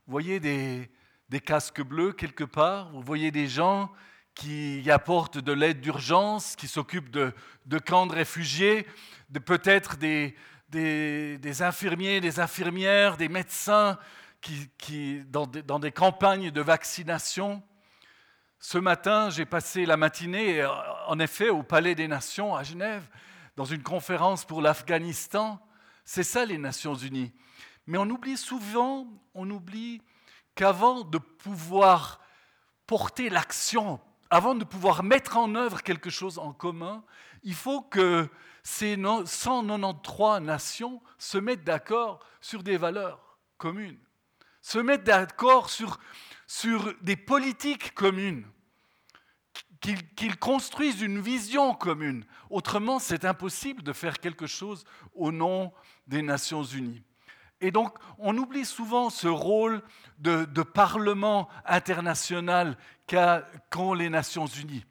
Vous 0.06 0.12
voyez 0.12 0.40
des, 0.40 0.90
des 1.28 1.40
casques 1.40 1.82
bleus 1.82 2.12
quelque 2.12 2.44
part, 2.44 2.90
vous 2.90 3.02
voyez 3.02 3.30
des 3.30 3.48
gens 3.48 3.90
qui 4.34 4.90
apportent 4.90 5.38
de 5.38 5.52
l'aide 5.52 5.80
d'urgence, 5.80 6.56
qui 6.56 6.68
s'occupent 6.68 7.10
de, 7.10 7.32
de, 7.66 7.78
camps 7.78 8.06
de 8.06 8.14
réfugiés, 8.14 8.86
de 9.28 9.38
peut-être 9.38 9.96
des, 9.96 10.34
des, 10.70 11.62
infirmiers, 11.62 12.20
des 12.20 12.40
infirmières, 12.40 13.16
des 13.16 13.28
médecins 13.28 13.98
qui, 14.40 14.70
qui 14.78 15.22
dans, 15.26 15.46
dans, 15.46 15.78
des, 15.78 15.92
campagnes 15.92 16.50
de 16.50 16.60
vaccination? 16.60 17.62
Ce 18.58 18.78
matin, 18.78 19.28
j'ai 19.28 19.44
passé 19.44 19.84
la 19.84 19.98
matinée, 19.98 20.66
en 21.06 21.18
effet, 21.18 21.50
au 21.50 21.62
Palais 21.62 21.94
des 21.94 22.08
Nations 22.08 22.56
à 22.56 22.62
Genève, 22.62 23.06
dans 23.56 23.66
une 23.66 23.82
conférence 23.82 24.46
pour 24.46 24.62
l'Afghanistan. 24.62 25.60
C'est 26.04 26.22
ça 26.22 26.44
les 26.44 26.58
Nations 26.58 26.94
Unies. 26.94 27.32
Mais 27.86 27.98
on 27.98 28.08
oublie 28.08 28.36
souvent, 28.36 29.06
on 29.34 29.50
oublie 29.50 30.00
qu'avant 30.54 31.02
de 31.02 31.18
pouvoir 31.18 32.20
porter 32.86 33.30
l'action, 33.30 34.00
avant 34.30 34.54
de 34.54 34.64
pouvoir 34.64 35.02
mettre 35.02 35.36
en 35.36 35.54
œuvre 35.54 35.82
quelque 35.82 36.10
chose 36.10 36.38
en 36.38 36.52
commun, 36.52 37.04
il 37.42 37.54
faut 37.54 37.82
que 37.82 38.28
ces 38.62 38.96
193 38.96 40.40
nations 40.42 41.02
se 41.18 41.38
mettent 41.38 41.64
d'accord 41.64 42.20
sur 42.40 42.62
des 42.62 42.76
valeurs 42.76 43.38
communes, 43.58 43.98
se 44.60 44.78
mettent 44.78 45.04
d'accord 45.04 45.70
sur, 45.70 45.98
sur 46.46 46.94
des 47.02 47.16
politiques 47.16 47.94
communes, 47.94 48.46
qu'ils 50.16 50.38
construisent 50.38 51.02
une 51.02 51.20
vision 51.20 51.74
commune. 51.74 52.24
Autrement, 52.48 52.98
c'est 52.98 53.26
impossible 53.26 53.82
de 53.82 53.92
faire 53.92 54.18
quelque 54.18 54.46
chose 54.46 54.84
au 55.14 55.30
nom 55.30 55.72
des 56.06 56.22
Nations 56.22 56.62
Unies. 56.62 57.02
Et 57.60 57.70
donc, 57.70 57.96
on 58.18 58.36
oublie 58.36 58.64
souvent 58.64 59.10
ce 59.10 59.28
rôle 59.28 59.82
de, 60.18 60.44
parlement 60.62 61.48
international 61.64 62.76
qu'ont 63.06 63.94
les 63.94 64.10
Nations 64.10 64.46
Unies 64.46 64.84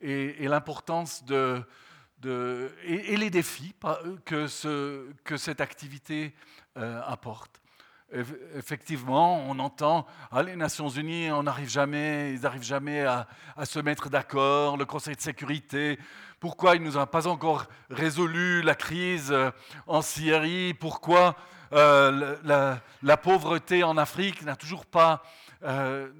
et, 0.00 0.46
l'importance 0.48 1.24
de, 1.24 1.64
et, 2.84 3.16
les 3.16 3.30
défis 3.30 3.74
que, 4.24 4.46
ce, 4.46 5.10
que 5.24 5.36
cette 5.36 5.60
activité 5.60 6.34
euh, 6.76 7.00
apporte. 7.04 7.61
Effectivement, 8.54 9.42
on 9.48 9.58
entend 9.58 10.06
ah, 10.30 10.42
les 10.42 10.54
Nations 10.54 10.88
Unies, 10.88 11.30
on 11.30 11.44
n'arrive 11.44 11.70
jamais, 11.70 12.34
ils 12.34 12.40
n'arrivent 12.40 12.62
jamais 12.62 13.02
à, 13.04 13.26
se 13.64 13.78
mettre 13.78 14.10
d'accord. 14.10 14.76
Le 14.76 14.84
Conseil 14.84 15.16
de 15.16 15.20
sécurité, 15.20 15.98
pourquoi 16.38 16.76
il 16.76 16.82
nous 16.82 16.98
a 16.98 17.06
pas 17.06 17.26
encore 17.26 17.66
résolu 17.88 18.60
la 18.60 18.74
crise 18.74 19.32
euh, 19.32 19.50
en 19.86 20.02
Syrie? 20.02 20.74
Pourquoi 20.74 21.36
euh, 21.72 22.36
la, 23.02 23.16
pauvreté 23.16 23.82
en 23.82 23.96
Afrique 23.96 24.42
n'a 24.42 24.56
toujours 24.56 24.84
pas, 24.84 25.22
euh, 25.62 26.10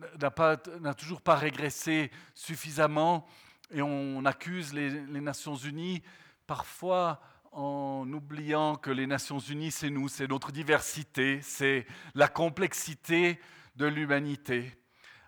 n'a 0.81 0.95
toujours 0.95 1.21
pas 1.21 1.35
régressé 1.35 2.11
suffisamment? 2.35 3.27
Et 3.71 3.83
on 3.83 4.25
accuse 4.25 4.73
les, 4.73 4.91
Nations 5.21 5.57
Unies 5.57 6.03
parfois 6.47 7.21
en 7.53 8.11
oubliant 8.13 8.77
que 8.77 8.91
les 8.91 9.07
Nations 9.07 9.39
Unies, 9.39 9.71
c'est 9.71 9.91
nous, 9.91 10.09
c'est 10.09 10.27
notre 10.27 10.53
diversité, 10.53 11.41
c'est 11.43 11.87
la 12.15 12.29
complexité 12.29 13.39
de 13.77 13.87
l'humanité. 13.87 14.73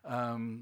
Euh, 0.06 0.58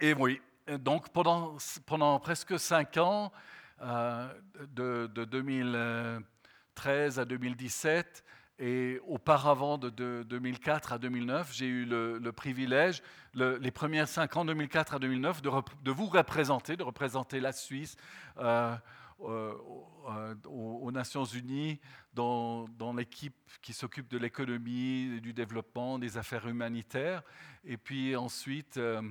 et 0.00 0.14
oui, 0.14 0.40
donc 0.78 1.08
pendant, 1.10 1.56
pendant 1.86 2.20
presque 2.20 2.58
cinq 2.58 2.96
ans, 2.98 3.32
de, 3.80 5.06
de, 5.06 5.24
2013 5.24 7.18
à 7.18 7.24
2017, 7.24 8.24
et 8.58 9.00
auparavant, 9.06 9.78
de, 9.78 10.24
2004 10.24 10.92
à 10.92 10.98
2009, 10.98 11.52
j'ai 11.52 11.66
eu 11.66 11.84
le, 11.84 12.30
privilège, 12.32 13.02
les 13.34 13.70
premières 13.70 14.08
cinq 14.08 14.36
ans, 14.36 14.44
2004 14.44 14.94
à 14.94 14.98
2009, 14.98 15.42
de, 15.42 15.90
vous 15.90 16.06
représenter, 16.06 16.76
de 16.76 16.82
représenter 16.82 17.40
la 17.40 17.52
Suisse 17.52 17.96
euh, 18.38 18.74
euh, 20.08 20.34
aux, 20.46 20.90
Nations 20.90 21.24
Unies 21.24 21.80
dans, 22.14 22.66
l'équipe 22.96 23.34
qui 23.62 23.72
s'occupe 23.72 24.08
de 24.08 24.18
l'économie, 24.18 25.20
du 25.20 25.32
développement, 25.32 25.98
des 25.98 26.16
affaires 26.16 26.48
humanitaires. 26.48 27.22
Et 27.64 27.76
puis 27.76 28.16
ensuite, 28.16 28.76
euh, 28.76 29.02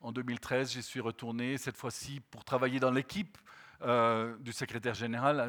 en 0.00 0.12
2013, 0.12 0.72
j'y 0.72 0.82
suis 0.82 1.00
retourné, 1.00 1.58
cette 1.58 1.76
fois-ci 1.76 2.20
pour 2.30 2.44
travailler 2.44 2.80
dans 2.80 2.90
l'équipe 2.90 3.38
euh, 3.82 4.36
du 4.38 4.52
secrétaire 4.52 4.94
général 4.94 5.40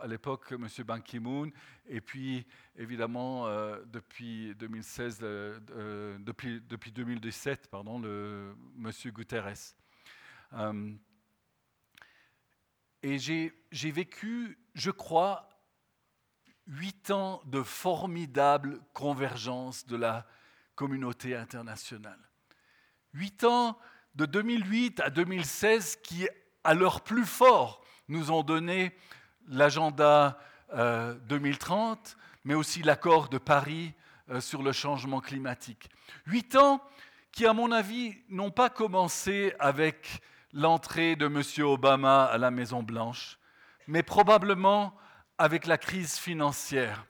à 0.00 0.06
l'époque, 0.06 0.52
M. 0.52 0.66
Ban 0.84 1.00
Ki-moon, 1.00 1.50
et 1.86 2.00
puis 2.00 2.46
évidemment 2.76 3.46
depuis 3.86 4.54
2016, 4.56 5.18
euh, 5.22 6.18
depuis, 6.18 6.60
depuis 6.68 6.90
2017, 6.90 7.68
pardon, 7.70 8.02
M. 8.02 8.90
Guterres. 9.12 9.74
Et 13.04 13.18
j'ai 13.18 13.90
vécu, 13.90 14.58
je 14.74 14.90
crois, 14.90 15.50
huit 16.66 17.10
ans 17.10 17.42
de 17.44 17.62
formidable 17.62 18.80
convergence 18.94 19.86
de 19.86 19.96
la 19.96 20.26
communauté 20.74 21.36
internationale. 21.36 22.18
Huit 23.12 23.44
ans 23.44 23.78
de 24.14 24.24
2008 24.24 25.00
à 25.00 25.10
2016 25.10 25.96
qui 26.02 26.26
à 26.64 26.72
leur 26.72 27.02
plus 27.02 27.26
fort, 27.26 27.82
nous 28.08 28.30
ont 28.30 28.42
donné 28.42 28.96
l'agenda 29.48 30.38
2030, 30.72 32.16
euh, 32.16 32.20
mais 32.44 32.54
aussi 32.54 32.82
l'accord 32.82 33.28
de 33.28 33.36
Paris 33.36 33.92
euh, 34.30 34.40
sur 34.40 34.62
le 34.62 34.72
changement 34.72 35.20
climatique. 35.20 35.90
Huit 36.26 36.56
ans 36.56 36.82
qui, 37.32 37.44
à 37.44 37.52
mon 37.52 37.70
avis, 37.70 38.16
n'ont 38.30 38.50
pas 38.50 38.70
commencé 38.70 39.52
avec 39.58 40.22
l'entrée 40.54 41.16
de 41.16 41.26
M. 41.26 41.42
Obama 41.66 42.24
à 42.24 42.38
la 42.38 42.50
Maison-Blanche, 42.50 43.38
mais 43.88 44.02
probablement 44.02 44.96
avec 45.36 45.66
la 45.66 45.76
crise 45.76 46.16
financière. 46.16 47.04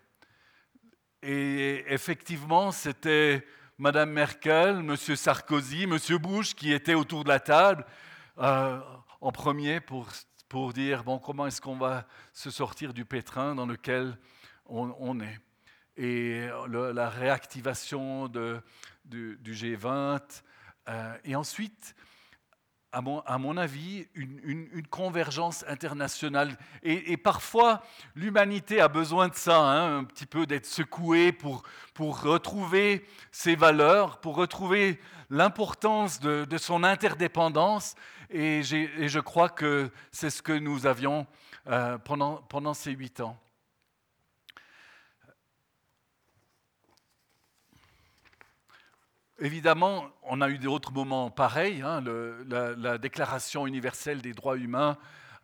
Et 1.23 1.85
effectivement, 1.89 2.73
c'était 2.73 3.47
Mme 3.79 4.11
Merkel, 4.11 4.79
M. 4.79 4.97
Sarkozy, 4.97 5.85
M. 5.85 5.99
Bush 6.19 6.55
qui 6.55 6.73
étaient 6.73 6.95
autour 6.95 7.23
de 7.23 7.29
la 7.29 7.39
table. 7.39 7.85
Euh, 8.39 8.81
en 9.21 9.31
premier 9.31 9.81
pour, 9.81 10.09
pour 10.49 10.73
dire 10.73 11.05
bon, 11.05 11.19
comment 11.19 11.47
est-ce 11.47 11.61
qu'on 11.61 11.77
va 11.77 12.07
se 12.33 12.51
sortir 12.51 12.93
du 12.93 13.05
pétrin 13.05 13.55
dans 13.55 13.67
lequel 13.67 14.19
on, 14.67 15.21
est. 15.21 15.39
Et 15.97 16.49
la 16.69 17.11
réactivation 17.11 18.29
du, 18.29 19.39
G20. 19.45 20.43
Euh, 20.89 21.17
et 21.25 21.37
ensuite, 21.37 21.95
à 22.95 23.39
mon, 23.39 23.57
avis, 23.57 24.07
une, 24.15 24.87
convergence 24.89 25.65
internationale. 25.67 26.57
Et, 26.83 27.17
parfois, 27.17 27.83
l'humanité 28.15 28.81
a 28.81 28.89
besoin 28.89 29.29
de 29.29 29.35
ça, 29.35 29.59
hein, 29.59 29.99
un 29.99 30.05
petit 30.05 30.27
peu 30.27 30.47
d'être 30.47 30.67
secouée 30.67 31.33
pour, 31.33 31.65
pour 31.93 32.23
retrouver 32.23 33.05
ses 33.33 33.57
valeurs, 33.57 34.21
pour 34.21 34.37
retrouver 34.37 35.01
l'importance 35.31 36.21
de, 36.21 36.45
de, 36.45 36.59
son 36.59 36.85
interdépendance 36.85 37.97
et, 38.31 38.63
je 38.63 39.21
crois 39.21 39.49
que 39.49 39.91
c'est 40.11 40.31
ce 40.31 40.43
que 40.43 40.53
nous 40.53 40.87
avions 40.87 41.27
euh, 41.69 41.99
pendant, 41.99 42.37
pendant 42.49 42.75
ces 42.75 42.93
huit 42.93 43.21
ans. 43.21 43.39
Évidemment, 49.41 50.07
on 50.23 50.41
a 50.41 50.49
eu 50.49 50.59
d'autres 50.59 50.93
moments 50.93 51.29
pareils. 51.29 51.83
Hein, 51.83 52.03
la, 52.47 52.99
Déclaration 52.99 53.67
universelle 53.67 54.23
des 54.23 54.33
droits 54.33 54.57
humains 54.57 54.97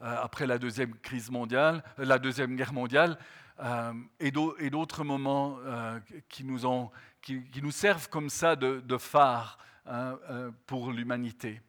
euh, 0.03 0.17
après 0.23 0.47
la 0.47 0.59
deuxième 0.59 0.95
crise 0.95 1.31
mondiale, 1.31 1.83
la 1.99 2.19
deuxième 2.19 2.55
guerre 2.55 2.73
mondiale, 2.73 3.19
euh, 3.59 3.93
et 4.21 4.31
d'autres 4.31 5.03
moments 5.03 5.59
qui, 6.29 6.45
nous 6.45 7.71
servent 7.73 8.09
comme 8.09 8.31
ça 8.31 8.55
de, 8.55 8.99
phare 8.99 9.59
hein, 9.87 10.19
pour 10.67 10.93
l'humanité. 10.93 11.61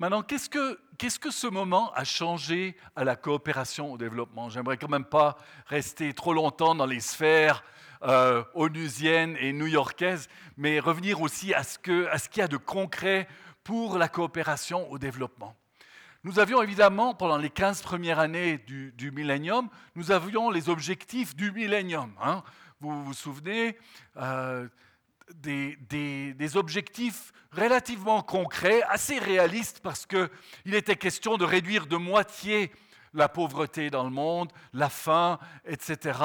Maintenant, 0.00 0.22
qu'est-ce 0.22 0.50
que, 0.50 0.80
qu'est-ce 0.98 1.20
que 1.20 1.30
ce 1.30 1.46
moment 1.46 1.92
a 1.92 2.02
changé 2.02 2.76
à 2.96 3.04
la 3.04 3.14
coopération 3.14 3.92
au 3.92 3.96
développement? 3.96 4.48
J'aimerais 4.48 4.76
quand 4.76 4.88
même 4.88 5.04
pas 5.04 5.36
rester 5.66 6.12
trop 6.12 6.34
longtemps 6.34 6.74
dans 6.74 6.86
les 6.86 6.98
sphères 6.98 7.62
euh, 8.02 8.44
onusiennes 8.54 9.36
et 9.40 9.52
new-yorkaises, 9.52 10.28
mais 10.56 10.80
revenir 10.80 11.20
aussi 11.20 11.54
à 11.54 11.62
ce, 11.62 11.78
qu'il 11.78 12.08
y 12.36 12.40
a 12.40 12.48
de 12.48 12.56
concret 12.56 13.28
pour 13.64 13.98
la 13.98 14.08
coopération 14.08 14.90
au 14.90 14.98
développement. 14.98 15.56
Nous 16.24 16.38
avions 16.38 16.62
évidemment, 16.62 17.14
pendant 17.14 17.36
les 17.36 17.50
15 17.50 17.82
premières 17.82 18.18
années 18.18 18.58
du, 18.58 18.92
du 18.92 19.10
millénium, 19.10 19.68
nous 19.96 20.12
avions 20.12 20.50
les 20.50 20.68
objectifs 20.68 21.34
du 21.34 21.50
millénium. 21.50 22.12
Hein. 22.22 22.42
Vous 22.80 23.04
vous 23.04 23.14
souvenez, 23.14 23.76
euh, 24.16 24.68
des, 25.34 26.56
objectifs 26.56 27.32
relativement 27.52 28.22
concrets, 28.22 28.82
assez 28.82 29.18
réalistes, 29.18 29.80
parce 29.80 30.06
qu'il 30.06 30.74
était 30.74 30.96
question 30.96 31.36
de 31.36 31.44
réduire 31.44 31.86
de 31.86 31.96
moitié 31.96 32.72
la 33.14 33.28
pauvreté 33.28 33.90
dans 33.90 34.04
le 34.04 34.10
monde, 34.10 34.50
la 34.72 34.88
faim, 34.88 35.38
etc. 35.66 36.18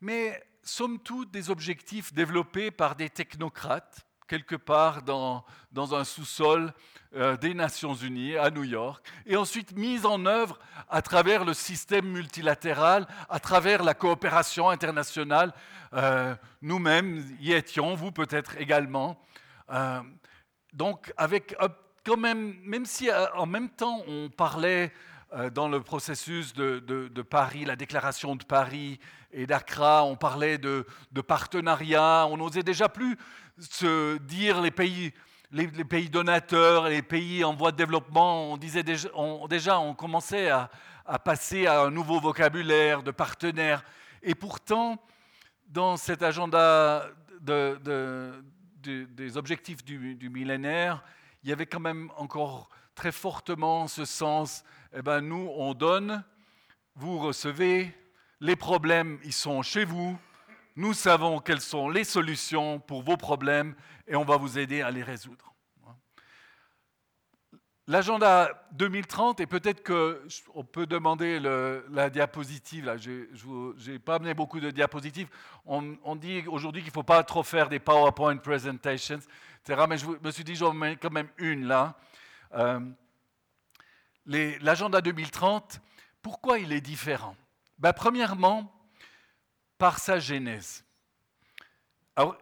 mais 0.00 0.42
somme 0.62 0.98
toute 0.98 1.30
des 1.30 1.50
objectifs 1.50 2.12
développés 2.12 2.70
par 2.70 2.96
des 2.96 3.10
technocrates 3.10 4.06
quelque 4.26 4.56
part 4.56 5.02
dans, 5.02 5.44
dans 5.72 5.94
un 5.94 6.04
sous-sol 6.04 6.72
euh, 7.14 7.36
des 7.36 7.54
Nations 7.54 7.94
Unies 7.94 8.36
à 8.36 8.50
New 8.50 8.64
York, 8.64 9.06
et 9.24 9.36
ensuite 9.36 9.76
mise 9.76 10.04
en 10.04 10.26
œuvre 10.26 10.58
à 10.88 11.02
travers 11.02 11.44
le 11.44 11.54
système 11.54 12.06
multilatéral, 12.06 13.06
à 13.28 13.38
travers 13.38 13.82
la 13.82 13.94
coopération 13.94 14.68
internationale? 14.68 15.52
Euh, 15.94 16.34
nous-mêmes 16.62 17.24
y 17.40 17.52
étions, 17.52 17.94
vous 17.94 18.12
peut-être 18.12 18.56
également. 18.58 19.20
Euh, 19.70 20.00
donc, 20.72 21.12
avec 21.16 21.56
quand 22.04 22.16
même, 22.16 22.56
même 22.62 22.84
si 22.84 23.08
en 23.34 23.46
même 23.46 23.70
temps 23.70 24.02
on 24.06 24.28
parlait 24.28 24.92
dans 25.54 25.68
le 25.68 25.80
processus 25.80 26.54
de, 26.54 27.22
Paris, 27.22 27.64
la 27.64 27.76
déclaration 27.76 28.36
de 28.36 28.44
Paris 28.44 28.98
et 29.32 29.46
d'Accra, 29.46 30.04
on 30.04 30.16
parlait 30.16 30.58
de, 30.58 30.86
partenariat, 31.26 32.26
on 32.30 32.36
n'osait 32.36 32.62
déjà 32.62 32.88
plus 32.88 33.16
se 33.58 34.18
dire 34.18 34.60
les 34.60 34.70
pays, 34.70 35.12
les, 35.50 35.66
pays 35.68 36.08
donateurs, 36.08 36.88
les 36.88 37.02
pays 37.02 37.44
en 37.44 37.54
voie 37.54 37.72
de 37.72 37.76
développement, 37.76 38.52
on 38.52 38.56
disait 38.56 38.82
déjà, 38.82 39.08
on, 39.14 39.94
commençait 39.94 40.50
à, 40.50 40.70
passer 41.18 41.66
à 41.66 41.82
un 41.82 41.90
nouveau 41.90 42.20
vocabulaire 42.20 43.02
de 43.02 43.10
partenaires. 43.10 43.84
Et 44.22 44.34
pourtant, 44.34 45.02
dans 45.68 45.96
cet 45.96 46.22
agenda 46.22 47.06
de, 47.40 48.42
des 48.82 49.36
objectifs 49.36 49.84
du, 49.84 50.30
millénaire, 50.30 51.02
il 51.42 51.50
y 51.50 51.52
avait 51.52 51.66
quand 51.66 51.80
même 51.80 52.10
encore 52.16 52.68
très 52.94 53.12
fortement 53.12 53.86
ce 53.88 54.04
sens, 54.04 54.64
eh 54.98 55.02
ben, 55.02 55.20
nous, 55.20 55.50
on 55.54 55.74
donne, 55.74 56.24
vous 56.94 57.18
recevez, 57.18 57.94
les 58.40 58.56
problèmes, 58.56 59.18
ils 59.24 59.32
sont 59.32 59.60
chez 59.60 59.84
vous, 59.84 60.18
nous 60.74 60.94
savons 60.94 61.38
quelles 61.38 61.60
sont 61.60 61.90
les 61.90 62.02
solutions 62.02 62.80
pour 62.80 63.02
vos 63.02 63.18
problèmes 63.18 63.74
et 64.06 64.16
on 64.16 64.24
va 64.24 64.38
vous 64.38 64.58
aider 64.58 64.80
à 64.80 64.90
les 64.90 65.02
résoudre. 65.02 65.52
L'agenda 67.88 68.66
2030, 68.72 69.40
et 69.40 69.46
peut-être 69.46 69.84
qu'on 69.84 70.64
peut 70.64 70.86
demander 70.86 71.38
la 71.38 72.10
diapositive, 72.10 72.86
là, 72.86 72.96
je 72.96 73.90
n'ai 73.90 73.98
pas 73.98 74.14
amené 74.14 74.32
beaucoup 74.32 74.60
de 74.60 74.70
diapositives, 74.70 75.28
on, 75.66 76.16
dit 76.16 76.42
aujourd'hui 76.48 76.80
qu'il 76.80 76.90
ne 76.90 76.94
faut 76.94 77.02
pas 77.02 77.22
trop 77.22 77.42
faire 77.42 77.68
des 77.68 77.78
PowerPoint 77.78 78.38
presentations, 78.38 79.20
etc. 79.60 79.84
Mais 79.88 79.98
je 79.98 80.06
me 80.06 80.30
suis 80.30 80.42
dit, 80.42 80.56
j'en 80.56 80.72
mets 80.72 80.96
quand 80.96 81.12
même 81.12 81.28
une 81.36 81.66
là. 81.66 81.94
Euh, 82.54 82.80
l'agenda 84.26 85.00
2030, 85.00 85.80
pourquoi 86.22 86.58
il 86.58 86.72
est 86.72 86.80
différent? 86.80 87.36
Ben, 87.78 87.92
Premièrement, 87.92 88.72
par 89.78 89.98
sa 89.98 90.18
genèse. 90.18 90.84
Alors, 92.14 92.36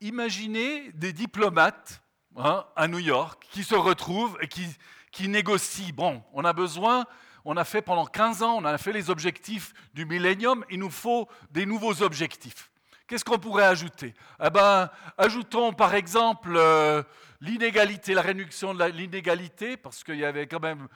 imaginez 0.00 0.90
des 0.92 1.12
diplomates 1.12 2.02
hein, 2.36 2.66
à 2.76 2.88
New 2.88 2.98
York 2.98 3.46
qui 3.50 3.64
se 3.64 3.74
retrouvent 3.74 4.36
et 4.40 4.48
qui, 4.48 5.28
négocient. 5.28 5.94
Bon, 5.94 6.22
on 6.32 6.44
a 6.44 6.52
besoin, 6.52 7.06
on 7.44 7.56
a 7.56 7.64
fait 7.64 7.82
pendant 7.82 8.06
15 8.06 8.42
ans, 8.42 8.56
on 8.58 8.64
a 8.64 8.78
fait 8.78 8.92
les 8.92 9.10
objectifs 9.10 9.72
du 9.94 10.04
millénium, 10.04 10.64
il 10.70 10.78
nous 10.78 10.90
faut 10.90 11.28
des 11.50 11.66
nouveaux 11.66 12.02
objectifs. 12.02 12.70
Qu'est-ce 13.06 13.24
qu'on 13.24 13.38
pourrait 13.38 13.64
ajouter? 13.64 14.14
Eh 14.44 14.50
ben, 14.50 14.88
Ajoutons 15.18 15.72
par 15.72 15.94
exemple 15.94 16.54
euh, 16.54 17.02
l'inégalité, 17.40 18.14
la 18.14 18.22
réduction 18.22 18.72
de 18.74 18.84
l'inégalité, 18.84 19.76
parce 19.76 20.04
qu'il 20.04 20.16
y 20.16 20.24
avait 20.24 20.46
quand 20.46 20.60
même 20.60 20.88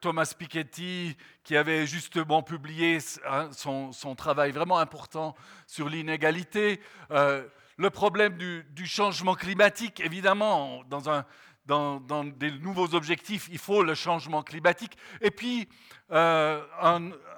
Thomas 0.00 0.32
Piketty, 0.36 1.16
qui 1.44 1.56
avait 1.56 1.86
justement 1.86 2.42
publié 2.42 2.98
hein, 3.26 3.48
son, 3.52 4.14
travail 4.16 4.52
vraiment 4.52 4.78
important 4.78 5.34
sur 5.66 5.88
l'inégalité. 5.88 6.80
Euh, 7.10 7.46
le 7.76 7.90
problème 7.90 8.36
du, 8.36 8.86
changement 8.86 9.34
climatique, 9.34 10.00
évidemment, 10.00 10.82
dans, 10.88 12.24
des 12.24 12.50
nouveaux 12.50 12.94
objectifs, 12.94 13.48
il 13.50 13.58
faut 13.58 13.82
le 13.82 13.94
changement 13.94 14.42
climatique. 14.42 14.96
Et 15.20 15.30
puis, 15.30 15.68
euh, 16.10 16.60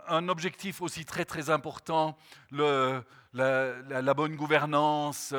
un, 0.08 0.28
objectif 0.28 0.80
aussi 0.80 1.04
très 1.04 1.24
très 1.24 1.50
important, 1.50 2.16
le, 2.50 3.04
la, 3.34 4.14
bonne 4.14 4.34
gouvernance, 4.34 5.34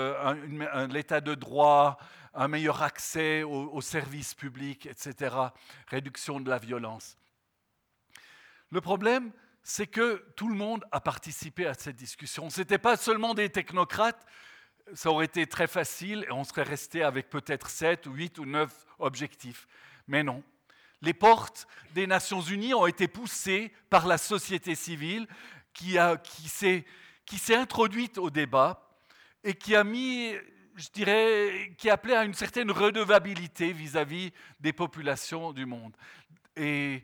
l'état 0.89 1.19
de 1.19 1.35
droit, 1.35 1.97
un 2.33 2.47
meilleur 2.47 2.81
accès 2.81 3.43
aux, 3.43 3.81
services 3.81 4.33
publics, 4.33 4.85
etc., 4.85 5.35
réduction 5.87 6.39
de 6.39 6.49
la 6.49 6.57
violence. 6.57 7.17
Le 8.69 8.79
problème, 8.79 9.31
c'est 9.63 9.87
que 9.87 10.25
tout 10.35 10.47
le 10.47 10.55
monde 10.55 10.85
a 10.91 11.01
participé 11.01 11.67
à 11.67 11.73
cette 11.73 11.97
discussion. 11.97 12.49
Ce 12.49 12.61
n'était 12.61 12.77
pas 12.77 12.95
seulement 12.95 13.33
des 13.33 13.49
technocrates, 13.49 14.25
ça 14.93 15.09
aurait 15.11 15.25
été 15.25 15.45
très 15.45 15.67
facile 15.67 16.25
et 16.27 16.31
on 16.31 16.43
serait 16.43 16.63
resté 16.63 17.03
avec 17.03 17.29
peut-être 17.29 17.69
7 17.69 18.07
ou 18.07 18.13
8 18.13 18.39
ou 18.39 18.45
9 18.45 18.85
objectifs. 18.99 19.67
Mais 20.07 20.23
non. 20.23 20.43
Les 21.01 21.13
portes 21.13 21.67
des 21.93 22.07
Nations 22.07 22.41
Unies 22.41 22.73
ont 22.73 22.87
été 22.87 23.07
poussées 23.07 23.73
par 23.89 24.07
la 24.07 24.17
société 24.17 24.75
civile 24.75 25.27
qui, 25.73 25.97
qui 27.25 27.37
s'est 27.37 27.55
introduite 27.55 28.17
au 28.17 28.29
débat 28.29 28.87
et 29.43 29.53
qui 29.53 29.75
a 29.75 29.83
mis 29.83 30.35
je 30.75 30.89
dirais, 30.89 31.73
qui 31.77 31.89
appelait 31.89 32.15
à 32.15 32.23
une 32.23 32.33
certaine 32.33 32.71
redevabilité 32.71 33.73
vis-à-vis 33.73 34.31
des 34.59 34.73
populations 34.73 35.53
du 35.53 35.65
monde. 35.65 35.93
Et 36.55 37.03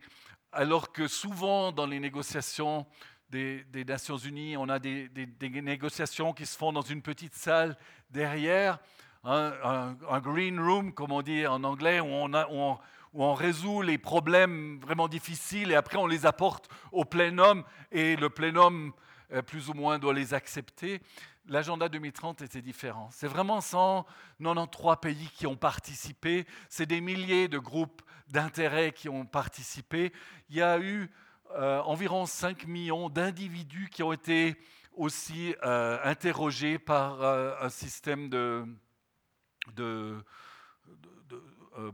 alors 0.51 0.91
que 0.91 1.08
souvent 1.08 1.71
dans 1.71 1.86
les 1.86 1.99
négociations 1.99 2.86
des, 3.30 3.65
Nations 3.86 4.17
Unies, 4.17 4.58
on 4.58 4.69
a 4.69 4.80
des, 4.80 5.10
négociations 5.41 6.34
qui 6.34 6.45
se 6.45 6.58
font 6.58 6.71
dans 6.71 6.82
une 6.82 7.01
petite 7.01 7.36
salle 7.36 7.77
derrière, 8.10 8.80
un, 9.23 9.95
green 10.21 10.60
room, 10.60 10.93
comme 10.93 11.12
on 11.12 11.21
dit 11.21 11.45
en 11.45 11.63
anglais, 11.63 11.99
où 11.99 12.08
on, 12.08 12.77
où 13.13 13.23
on 13.23 13.34
résout 13.34 13.82
les 13.82 13.97
problèmes 13.97 14.80
vraiment 14.80 15.08
difficiles 15.08 15.71
et 15.71 15.75
après 15.75 15.97
on 15.97 16.08
les 16.08 16.25
apporte 16.25 16.69
au 16.91 17.03
plénum 17.03 17.63
et 17.91 18.15
le 18.15 18.30
plénum 18.30 18.93
euh, 19.34 19.41
plus 19.41 19.69
ou 19.69 19.73
moins 19.73 19.99
doit 19.99 20.13
les 20.13 20.34
accepter 20.34 21.01
l'agenda 21.47 21.89
2030 21.89 22.41
était 22.41 22.62
différent. 22.62 23.10
C'est 23.12 23.27
vraiment 23.27 23.62
193 23.62 24.97
pays 25.01 25.29
qui 25.33 25.47
ont 25.47 25.55
participé, 25.55 26.45
c'est 26.69 26.86
des 26.86 27.01
milliers 27.01 27.47
de 27.47 27.57
groupes 27.57 28.01
d'intérêt 28.29 28.91
qui 28.91 29.10
ont 29.10 29.25
participé. 29.25 30.12
Il 30.49 30.57
y 30.57 30.62
a 30.62 30.79
eu 30.79 31.10
euh, 31.55 31.79
environ 31.81 32.25
5 32.25 32.67
millions 32.67 33.10
d'individus 33.10 33.89
qui 33.89 34.03
ont 34.03 34.12
été 34.12 34.57
aussi 34.93 35.55
euh, 35.63 35.97
interrogés 36.03 36.77
par 36.77 37.21
euh, 37.21 37.53
un 37.62 37.69
système 37.69 38.29
de, 38.29 38.65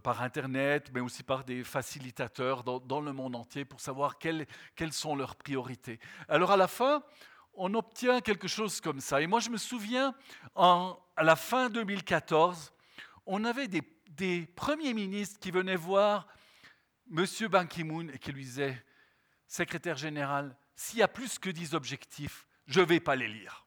par 0.02 0.22
Internet, 0.22 0.90
mais 0.94 1.02
aussi 1.02 1.24
par 1.24 1.44
des 1.44 1.64
facilitateurs 1.64 2.64
dans, 2.64 3.02
le 3.02 3.14
monde 3.14 3.36
entier 3.36 3.66
pour 3.66 3.80
savoir 3.82 4.18
quelles, 4.18 4.48
quelles 4.76 4.94
sont 4.94 5.16
leurs 5.16 5.36
priorités. 5.36 6.00
Alors 6.30 6.52
à 6.52 6.58
la 6.58 6.68
fin, 6.68 7.04
on 7.56 7.74
obtient 7.74 8.22
quelque 8.22 8.48
chose 8.48 8.82
comme 8.82 9.00
ça. 9.00 9.22
Et 9.22 9.28
moi, 9.28 9.40
je 9.40 9.50
me 9.50 9.58
souviens, 9.58 10.14
à 10.56 11.24
la 11.24 11.36
fin 11.36 11.70
2014, 11.70 12.74
on 13.26 13.44
avait 13.46 13.68
des, 13.68 14.46
premiers 14.56 14.94
ministres 14.94 15.40
qui 15.40 15.52
venaient 15.52 15.76
voir 15.76 16.28
M. 17.12 17.26
Ban 17.50 17.66
Ki-moon 17.66 18.08
et 18.14 18.20
qui 18.20 18.32
lui 18.32 18.44
disaient, 18.44 18.84
secrétaire 19.48 19.98
général, 19.98 20.56
s'il 20.76 21.00
y 21.00 21.04
a 21.04 21.08
plus 21.08 21.40
que 21.40 21.50
10 21.50 21.76
objectifs, 21.76 22.48
je 22.66 22.80
ne 22.80 22.86
vais 22.86 23.00
pas 23.00 23.16
les 23.16 23.28
lire. 23.28 23.66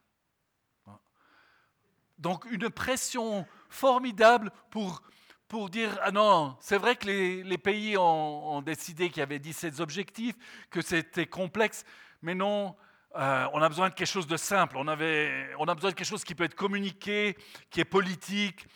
Donc 2.17 2.45
une 2.45 2.69
pression 2.71 3.45
formidable 3.69 4.51
pour, 4.71 5.03
pour 5.47 5.69
dire, 5.69 5.97
ah 6.01 6.11
non, 6.11 6.57
c'est 6.59 6.77
vrai 6.77 6.95
que 6.95 7.05
les, 7.05 7.57
pays 7.59 7.95
ont, 7.95 8.55
ont 8.55 8.61
décidé 8.61 9.09
qu'il 9.09 9.19
y 9.19 9.23
avait 9.23 9.37
17 9.37 9.79
objectifs, 9.79 10.35
que 10.71 10.81
c'était 10.81 11.27
complexe, 11.27 11.85
mais 12.23 12.33
non, 12.33 12.75
euh, 13.17 13.47
on 13.53 13.61
a 13.61 13.69
besoin 13.69 13.89
de 13.89 13.95
quelque 13.95 14.07
chose 14.07 14.27
de 14.27 14.37
simple, 14.37 14.77
on, 14.77 14.87
avait, 14.87 15.49
on 15.57 15.65
a 15.65 15.73
besoin 15.73 15.89
de 15.89 15.95
quelque 15.95 16.07
chose 16.07 16.23
qui 16.23 16.35
peut 16.35 16.43
être 16.43 16.55
communiqué, 16.55 17.35
qui 17.69 17.79
est 17.79 17.85
politique, 17.85 18.67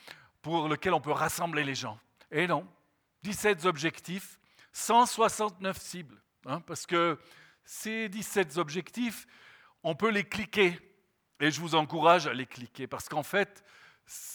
pour 0.42 0.68
lequel 0.68 0.94
on 0.94 1.02
peut 1.02 1.12
rassembler 1.12 1.64
les 1.64 1.76
gens. 1.76 2.00
Et 2.32 2.48
non, 2.48 2.68
17 3.24 3.66
objectifs, 3.66 4.40
169 4.74 5.78
cibles, 5.78 6.22
hein, 6.46 6.60
parce 6.62 6.88
que 6.88 7.20
ces 7.64 8.10
17 8.10 8.58
objectifs, 8.58 9.28
on 9.84 9.96
peut 9.96 10.10
les 10.10 10.24
cliquer, 10.24 10.80
et 11.40 11.52
je 11.52 11.62
vous 11.62 11.76
encourage 11.76 12.26
à 12.26 12.34
les 12.34 12.46
cliquer, 12.48 12.88
parce 12.88 13.10
qu'en 13.10 13.24
fait, 13.24 13.64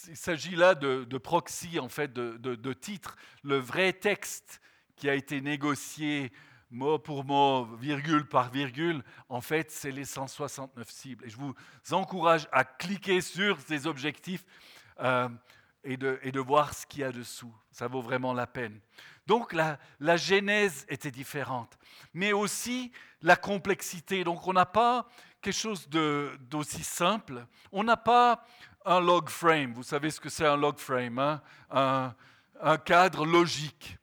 il 0.08 0.16
s'agit 0.16 0.54
là 0.54 0.74
de, 0.74 1.18
proxy, 1.18 1.78
en 1.80 1.88
fait, 1.88 2.12
de, 2.12 2.36
de, 2.36 2.72
titres. 2.72 3.16
Le 3.42 3.58
vrai 3.58 3.92
texte 3.92 4.60
qui 4.94 5.08
a 5.08 5.14
été 5.14 5.40
négocié 5.40 6.32
mot 6.70 6.98
pour 6.98 7.24
mot, 7.24 7.64
virgule 7.76 8.26
par 8.26 8.50
virgule, 8.50 9.02
en 9.28 9.40
fait, 9.40 9.70
c'est 9.70 9.90
les 9.90 10.04
169 10.04 10.88
cibles. 10.90 11.24
Et 11.24 11.30
je 11.30 11.36
vous 11.36 11.54
encourage 11.92 12.48
à 12.52 12.64
cliquer 12.64 13.20
sur 13.20 13.60
ces 13.60 13.86
objectifs 13.86 14.44
euh, 15.00 15.28
et, 15.84 15.96
de, 15.96 16.40
voir 16.40 16.74
ce 16.74 16.86
qu'il 16.86 17.00
y 17.00 17.04
a 17.04 17.12
dessous. 17.12 17.54
Ça 17.70 17.86
vaut 17.86 18.02
vraiment 18.02 18.32
la 18.32 18.46
peine. 18.46 18.80
Donc 19.26 19.52
la, 19.52 19.78
la 20.00 20.16
genèse 20.16 20.84
était 20.88 21.10
différente, 21.10 21.78
mais 22.12 22.32
aussi 22.32 22.92
la 23.22 23.36
complexité. 23.36 24.24
Donc 24.24 24.46
on 24.46 24.52
n'a 24.52 24.66
pas 24.66 25.08
quelque 25.40 25.54
chose 25.54 25.88
d'aussi 25.88 26.82
simple. 26.82 27.46
On 27.72 27.84
n'a 27.84 27.96
pas 27.96 28.44
un 28.84 29.00
log 29.00 29.28
frame. 29.28 29.72
Vous 29.72 29.82
savez 29.82 30.10
ce 30.10 30.20
que 30.20 30.28
c'est 30.28 30.46
un 30.46 30.56
log 30.56 30.78
frame, 30.78 31.18
hein? 31.18 31.42
un, 31.70 32.14
un 32.60 32.78
cadre 32.78 33.26
logique 33.26 33.98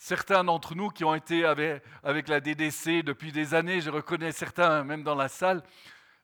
certains 0.00 0.44
d'entre 0.44 0.74
nous 0.74 0.88
qui 0.88 1.04
ont 1.04 1.14
été 1.14 1.44
avec, 1.44 2.28
la 2.28 2.40
DDC 2.40 3.02
depuis 3.04 3.32
des 3.32 3.52
années, 3.52 3.82
je 3.82 3.90
reconnais 3.90 4.32
certains 4.32 4.82
même 4.82 5.02
dans 5.02 5.14
la 5.14 5.28
salle, 5.28 5.62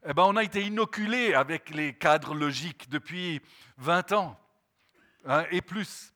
eh 0.08 0.14
ben, 0.14 0.24
on 0.24 0.36
a 0.36 0.42
été 0.42 0.62
inoculés 0.62 1.34
avec 1.34 1.68
les 1.70 1.92
cadres 1.92 2.34
logiques 2.34 2.88
depuis 2.88 3.42
20 3.76 4.12
ans 4.12 4.40
hein, 5.26 5.44
et 5.50 5.60
plus. 5.60 6.14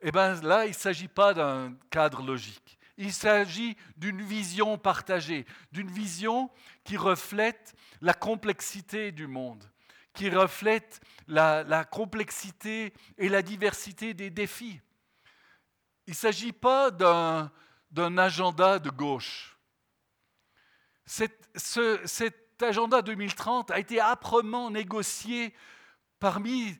Eh 0.00 0.10
ben, 0.10 0.40
là, 0.40 0.64
il 0.64 0.70
ne 0.70 0.74
s'agit 0.74 1.08
pas 1.08 1.34
d'un 1.34 1.74
cadre 1.90 2.22
logique. 2.22 2.78
Il 2.96 3.12
s'agit 3.12 3.76
d'une 3.98 4.22
vision 4.22 4.78
partagée, 4.78 5.44
d'une 5.70 5.90
vision 5.90 6.50
qui 6.84 6.96
reflète 6.96 7.74
la 8.00 8.14
complexité 8.14 9.12
du 9.12 9.26
monde, 9.26 9.62
qui 10.14 10.30
reflète 10.30 11.00
la 11.26 11.84
complexité 11.84 12.94
et 13.18 13.28
la 13.28 13.42
diversité 13.42 14.14
des 14.14 14.30
défis. 14.30 14.80
Il 16.08 16.12
ne 16.12 16.16
s'agit 16.16 16.54
pas 16.54 16.90
d'un 16.90 18.16
agenda 18.16 18.78
de 18.78 18.88
gauche. 18.88 19.58
Cet, 21.04 21.52
agenda 22.62 23.02
2030 23.02 23.70
a 23.70 23.78
été 23.78 24.00
âprement 24.00 24.70
négocié 24.70 25.52
parmi, 26.18 26.78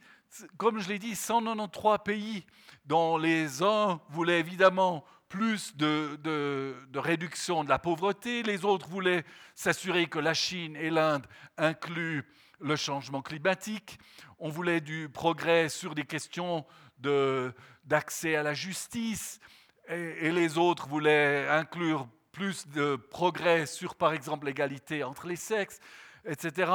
comme 0.57 0.81
je 0.81 0.89
l'ai 0.89 0.99
dit, 0.99 1.15
193 1.15 1.99
pays, 2.03 2.47
dont 2.87 3.19
les 3.19 3.63
uns 3.63 4.01
voulaient 4.09 4.41
évidemment 4.41 5.05
plus 5.29 5.77
de, 5.77 6.89
réduction 6.95 7.65
de 7.65 7.69
la 7.69 7.79
pauvreté, 7.79 8.43
les 8.43 8.65
autres 8.65 8.89
voulaient 8.89 9.27
s'assurer 9.55 10.07
que 10.07 10.19
la 10.19 10.33
Chine 10.33 10.75
et 10.75 10.89
l'Inde 10.89 11.27
incluent 11.59 12.25
le 12.61 12.77
changement 12.77 13.21
climatique, 13.21 13.99
on 14.39 14.49
voulait 14.49 14.81
du 14.81 15.11
progrès 15.11 15.69
sur 15.69 15.95
des 15.95 16.05
questions 16.05 16.65
d'accès 16.99 18.37
à 18.37 18.43
la 18.43 18.55
justice, 18.55 19.41
et, 19.89 20.31
les 20.31 20.59
autres 20.59 20.87
voulaient 20.89 21.49
inclure 21.49 22.09
plus 22.33 22.67
de 22.69 22.97
progrès 22.97 23.67
sur, 23.67 23.95
par 23.95 24.13
exemple, 24.13 24.47
l'égalité 24.47 25.03
entre 25.03 25.27
les 25.27 25.37
sexes, 25.37 25.81
etc. 26.25 26.71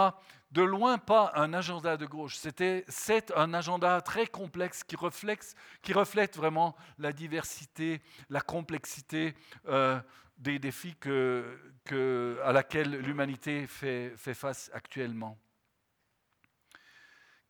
De 0.51 0.62
loin, 0.62 0.97
pas 0.97 1.31
un 1.36 1.53
agenda 1.53 1.97
de 1.97 2.05
gauche. 2.05 2.38
C'est 2.38 3.31
un 3.36 3.53
agenda 3.53 4.01
très 4.01 4.27
complexe 4.27 4.83
qui 4.83 4.95
reflète, 4.95 5.55
qui 5.81 5.93
reflète 5.93 6.36
vraiment 6.38 6.75
la 6.97 7.13
diversité, 7.13 8.01
la 8.29 8.41
complexité 8.41 9.36
euh, 9.67 9.99
des 10.38 10.59
défis 10.59 10.95
que, 10.99 11.57
que, 11.86 12.39
à 12.43 12.51
laquelle 12.51 12.97
l'humanité 12.97 13.67
fait, 13.67 14.13
fait 14.17 14.33
face 14.33 14.69
actuellement. 14.73 15.38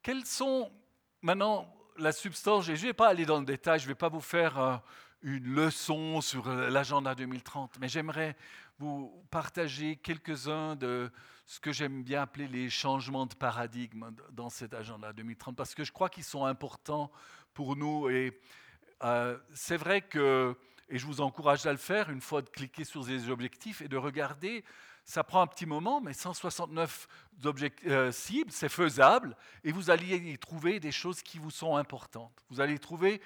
Quels 0.02 0.26
sont 0.26 0.72
maintenant 1.22 1.74
la 1.98 2.12
substance, 2.12 2.66
je 2.66 2.72
ne 2.72 2.78
vais 2.78 2.94
pas 2.94 3.10
aller 3.10 3.26
dans 3.26 3.40
le 3.40 3.46
détail, 3.46 3.80
je 3.80 3.86
ne 3.86 3.90
vais 3.90 3.96
pas 3.96 4.10
vous 4.10 4.22
faire 4.22 4.60
euh, 4.60 4.78
une 5.22 5.54
leçon 5.54 6.22
sur 6.22 6.50
l'agenda 6.50 7.16
2030, 7.16 7.78
mais 7.80 7.88
j'aimerais 7.88 8.36
vous 8.80 9.26
partager 9.30 9.96
quelques-uns 9.96 10.76
de 10.76 11.12
ce 11.46 11.60
que 11.60 11.72
j'aime 11.72 12.04
bien 12.04 12.22
appeler 12.24 12.48
les 12.48 12.70
changements 12.70 13.26
de 13.26 13.36
paradigme 13.36 14.12
dans 14.32 14.50
cet 14.50 14.74
agenda 14.74 15.14
2030, 15.14 15.56
parce 15.56 15.76
que 15.76 15.84
je 15.84 15.92
crois 15.92 16.10
qu'ils 16.10 16.24
sont 16.24 16.46
importants 16.46 17.12
pour 17.54 17.76
nous. 17.76 18.10
Et 18.10 18.40
euh, 19.04 19.38
c'est 19.54 19.78
vrai 19.78 20.02
que, 20.02 20.58
et 20.90 20.98
je 20.98 21.06
vous 21.06 21.22
encourage 21.22 21.66
à 21.66 21.72
le 21.72 21.78
faire, 21.78 22.10
une 22.10 22.22
fois 22.22 22.42
de 22.42 22.50
cliquer 22.50 22.84
sur 22.84 23.06
ces 23.06 23.30
objectifs 23.30 23.82
et 23.82 23.88
de 23.88 23.98
regarder 23.98 24.64
ça 25.06 25.24
prend 25.24 25.42
un 25.42 25.48
petit 25.48 25.66
moment, 25.66 26.00
mais 26.02 26.14
169 26.14 27.08
euh, 27.86 28.12
cibles, 28.12 28.52
c'est 28.52 28.70
faisable, 28.70 29.36
et 29.64 29.72
vous 29.72 29.90
allez 29.90 30.16
y 30.16 30.38
trouver 30.38 30.80
des 30.80 30.92
choses 30.92 31.22
qui 31.22 31.40
vous 31.40 31.52
sont 31.52 31.76
importantes. 31.76 32.44
Vous 32.50 32.62
allez 32.62 32.80
trouver 32.80 33.22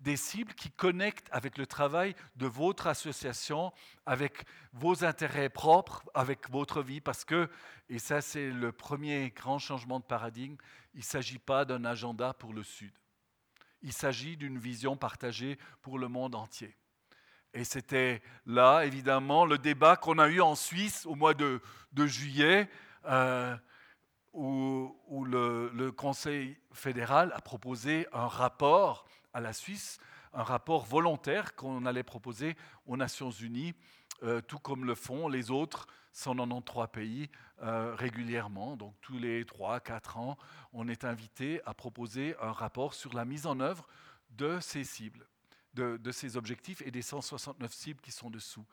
des 0.00 0.16
cibles 0.16 0.54
qui 0.54 0.70
connectent 0.70 1.28
avec 1.32 1.58
le 1.58 1.66
travail 1.66 2.14
de 2.36 2.46
votre 2.46 2.86
association, 2.86 3.72
avec 4.06 4.44
vos 4.72 5.04
intérêts 5.04 5.48
propres, 5.48 6.04
avec 6.14 6.48
votre 6.50 6.82
vie, 6.82 7.00
parce 7.00 7.24
que, 7.24 7.50
et 7.88 7.98
ça 7.98 8.20
c'est 8.20 8.50
le 8.50 8.72
premier 8.72 9.30
grand 9.30 9.58
changement 9.58 9.98
de 9.98 10.04
paradigme, 10.04 10.56
il 10.94 11.00
ne 11.00 11.04
s'agit 11.04 11.38
pas 11.38 11.64
d'un 11.64 11.84
agenda 11.84 12.32
pour 12.32 12.54
le 12.54 12.62
Sud. 12.62 12.92
Il 13.82 13.92
s'agit 13.92 14.36
d'une 14.36 14.58
vision 14.58 14.96
partagée 14.96 15.58
pour 15.82 15.98
le 15.98 16.08
monde 16.08 16.34
entier. 16.34 16.76
Et 17.54 17.64
c'était 17.64 18.22
là, 18.46 18.82
évidemment, 18.84 19.46
le 19.46 19.58
débat 19.58 19.96
qu'on 19.96 20.18
a 20.18 20.28
eu 20.28 20.40
en 20.40 20.54
Suisse 20.54 21.06
au 21.06 21.14
mois 21.14 21.34
de, 21.34 21.60
juillet, 21.96 22.68
euh, 23.06 23.56
où, 24.32 25.24
le, 25.24 25.90
Conseil 25.90 26.56
fédéral 26.72 27.32
a 27.34 27.40
proposé 27.40 28.06
un 28.12 28.26
rapport 28.26 29.06
à 29.32 29.40
la 29.40 29.52
Suisse, 29.52 29.98
un 30.34 30.42
rapport 30.42 30.84
volontaire 30.84 31.54
qu'on 31.54 31.86
allait 31.86 32.02
proposer 32.02 32.56
aux 32.86 32.96
Nations 32.96 33.30
Unies, 33.30 33.74
euh, 34.22 34.40
tout 34.40 34.58
comme 34.58 34.84
le 34.84 34.94
font 34.94 35.28
les 35.28 35.50
autres 35.50 35.86
193 36.12 36.88
pays 36.92 37.30
euh, 37.62 37.94
régulièrement. 37.94 38.76
Donc 38.76 38.94
tous 39.00 39.18
les 39.18 39.44
3-4 39.44 40.18
ans, 40.18 40.38
on 40.72 40.88
est 40.88 41.04
invité 41.04 41.60
à 41.64 41.72
proposer 41.72 42.36
un 42.40 42.52
rapport 42.52 42.94
sur 42.94 43.14
la 43.14 43.24
mise 43.24 43.46
en 43.46 43.60
œuvre 43.60 43.88
de 44.30 44.58
ces 44.60 44.84
cibles 44.84 45.26
de, 45.74 46.10
ces 46.10 46.36
objectifs 46.36 46.82
et 46.82 46.90
des 46.90 47.02
169 47.02 47.72
cibles 47.72 48.00
qui 48.00 48.12
sont 48.12 48.30
dessous. 48.30 48.64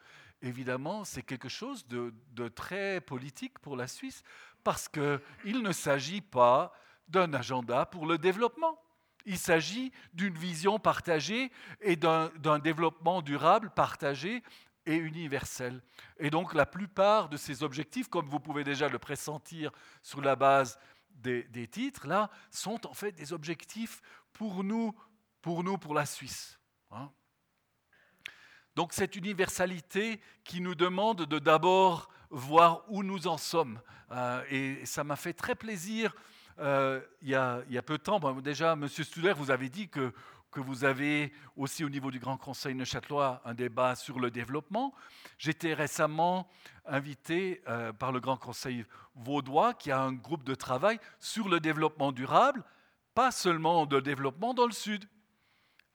Évidemment, 0.42 1.04
c'est 1.04 1.22
quelque 1.22 1.50
chose 1.50 1.86
de, 1.88 2.14
très 2.50 3.02
politique 3.02 3.60
pour 3.60 3.76
la 3.76 3.88
Suisse 3.88 4.24
parce 4.64 4.88
qu'il 4.88 5.62
ne 5.62 5.72
s'agit 5.72 6.22
pas 6.22 6.74
d'un 7.08 7.34
agenda 7.34 7.86
pour 7.86 8.06
le 8.06 8.18
développement. 8.18 8.82
Il 9.26 9.38
s'agit 9.38 9.92
d'une 10.14 10.36
vision 10.36 10.80
partagée 10.80 11.52
et 11.82 11.96
d'un 11.96 12.60
développement 12.60 13.22
durable 13.22 13.72
partagé 13.76 14.44
et 14.86 14.96
universel. 14.96 15.82
Et 16.20 16.30
donc 16.30 16.54
la 16.54 16.66
plupart 16.66 17.30
de 17.30 17.38
ces 17.38 17.64
objectifs, 17.64 18.08
comme 18.08 18.28
vous 18.28 18.40
pouvez 18.40 18.64
déjà 18.64 18.88
le 18.88 19.00
pressentir 19.00 19.72
sur 20.04 20.22
la 20.22 20.36
base 20.36 20.78
des, 21.10 21.44
des 21.46 21.68
titres, 21.68 22.08
là, 22.08 22.30
sont 22.52 22.86
en 22.86 22.94
fait 22.94 23.12
des 23.14 23.34
objectifs 23.34 24.02
pour 24.34 24.64
nous, 24.64 24.94
pour 25.42 25.64
nous, 25.64 25.78
pour 25.78 25.94
la 25.96 26.06
Suisse. 26.06 26.60
Hein? 26.96 27.12
Donc 28.76 28.92
cette 28.92 29.16
universalité 29.16 30.20
qui 30.44 30.60
nous 30.60 30.76
demande 30.76 31.26
de 31.26 31.40
d'abord 31.40 32.10
voir 32.30 32.84
où 32.90 33.04
nous 33.04 33.28
en 33.28 33.38
sommes. 33.38 33.80
Euh, 34.12 34.44
et 34.50 34.86
ça 34.86 35.04
m'a 35.04 35.16
fait 35.16 35.34
très 35.34 35.56
plaisir. 35.56 36.16
Euh, 36.60 37.02
il, 37.22 37.30
y 37.30 37.36
a, 37.36 37.82
peu 37.86 37.98
de 37.98 38.04
temps, 38.04 38.20
déjà, 38.42 38.74
M. 38.74 38.88
Studer, 38.88 39.34
vous 39.34 39.52
avez 39.52 39.70
dit 39.70 39.90
que, 39.90 40.14
que 40.52 40.60
vous 40.60 40.84
avez 40.84 41.34
aussi 41.56 41.84
au 41.84 41.90
niveau 41.90 42.12
du 42.12 42.20
Grand 42.20 42.38
Conseil 42.38 42.76
neuchâtelois 42.76 43.42
un 43.46 43.54
débat 43.54 43.96
sur 43.96 44.20
le 44.20 44.32
développement. 44.32 44.94
J'étais 45.38 45.74
récemment 45.74 46.48
invité 46.86 47.62
euh, 47.68 47.92
par 47.94 48.12
le 48.12 48.20
Grand 48.20 48.38
Conseil 48.38 48.86
vaudois 49.16 49.74
qui 49.74 49.92
a 49.92 50.02
un 50.02 50.14
groupe 50.14 50.44
de 50.44 50.56
travail 50.56 51.00
sur 51.20 51.50
le 51.50 51.60
développement 51.60 52.12
durable, 52.12 52.64
pas 53.14 53.32
seulement 53.32 53.86
de 53.86 54.00
développement 54.00 54.54
dans 54.54 54.66
le 54.66 54.74
Sud, 54.74 55.06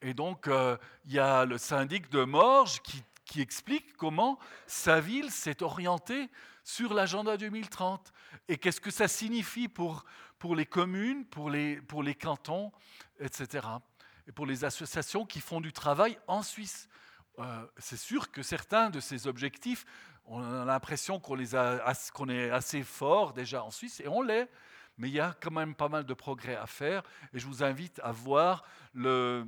et 0.03 0.15
donc, 0.15 0.49
euh, 0.49 0.77
il 1.05 1.13
y 1.13 1.19
a 1.19 1.45
le 1.45 1.59
syndic 1.59 2.11
de 2.11 2.25
Morges 2.25 2.81
qui, 2.83 3.05
explique 3.37 3.97
comment 3.97 4.41
sa 4.67 5.01
ville 5.01 5.31
s'est 5.31 5.63
orientée 5.63 6.29
sur 6.65 6.93
l'agenda 6.93 7.37
2030 7.37 8.13
et 8.49 8.59
qu'est-ce 8.59 8.81
que 8.81 8.91
ça 8.91 9.07
signifie 9.07 9.69
pour, 9.69 10.05
pour 10.41 10.57
les 10.57 10.67
communes, 10.67 11.25
pour 11.27 11.49
les, 11.49 11.77
pour 11.77 12.03
les 12.03 12.17
cantons, 12.17 12.73
etc. 13.21 13.69
Et 14.27 14.33
pour 14.33 14.47
les 14.47 14.65
associations 14.65 15.25
qui 15.25 15.41
font 15.41 15.61
du 15.61 15.73
travail 15.73 16.19
en 16.27 16.43
Suisse. 16.43 16.89
Euh, 17.39 17.65
c'est 17.79 17.97
sûr 17.97 18.33
que 18.33 18.43
certains 18.43 18.91
de 18.91 18.99
ces 18.99 19.29
objectifs, 19.29 19.87
on 20.25 20.43
a 20.43 20.65
l'impression 20.65 21.21
qu'on 21.21 21.39
qu'on 22.13 22.29
est 22.29 22.51
assez 22.51 22.83
fort 22.83 23.33
déjà 23.33 23.63
en 23.63 23.71
Suisse, 23.71 24.01
et 24.01 24.09
on 24.09 24.23
l'est, 24.23 24.51
mais 24.99 25.09
il 25.09 25.15
y 25.15 25.21
a 25.21 25.37
quand 25.41 25.53
même 25.53 25.77
pas 25.77 25.89
mal 25.89 26.05
de 26.05 26.15
progrès 26.15 26.57
à 26.57 26.67
faire, 26.67 27.05
et 27.33 27.39
je 27.39 27.47
vous 27.47 27.63
invite 27.63 28.01
à 28.03 28.11
voir 28.11 28.65
le, 28.93 29.47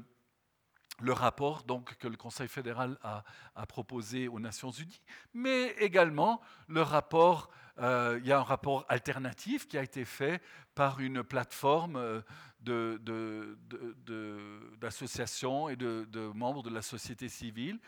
le 1.03 1.13
rapport 1.13 1.65
donc, 1.65 1.97
que 1.99 2.09
le 2.09 2.17
Conseil 2.17 2.49
fédéral 2.49 2.97
a, 3.03 3.25
proposé 3.67 4.29
aux 4.29 4.39
Nations 4.39 4.71
Unies, 4.71 5.03
mais 5.35 5.69
également 5.79 6.41
le 6.69 6.83
rapport, 6.83 7.51
euh, 7.79 8.19
il 8.23 8.27
y 8.27 8.33
a 8.33 8.39
un 8.39 8.45
rapport 8.45 8.87
alternatif 8.89 9.67
qui 9.69 9.77
a 9.77 9.83
été 9.83 10.05
fait 10.05 10.41
par 10.75 11.01
une 11.01 11.23
plateforme 11.23 11.97
euh, 11.97 12.23
d'associations 14.81 15.69
et 15.69 15.77
de, 15.77 16.33
membres 16.35 16.63
de 16.63 16.71
la 16.71 16.83
société 16.83 17.29
civile 17.29 17.81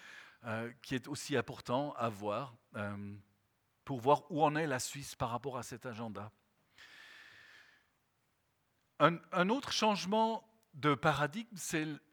euh, 0.44 0.70
qui 0.82 0.94
est 0.94 1.06
aussi 1.08 1.36
important 1.36 1.94
à 1.96 2.08
voir 2.08 2.54
pour 3.84 4.00
voir 4.00 4.22
où 4.30 4.42
en 4.42 4.56
est 4.56 4.66
la 4.66 4.80
Suisse 4.80 5.14
par 5.14 5.30
rapport 5.30 5.56
à 5.56 5.62
cet 5.62 5.86
agenda. 5.86 6.32
Un, 9.00 9.48
autre 9.50 9.72
changement 9.72 10.42
de 10.74 10.94
paradigme, 10.94 11.56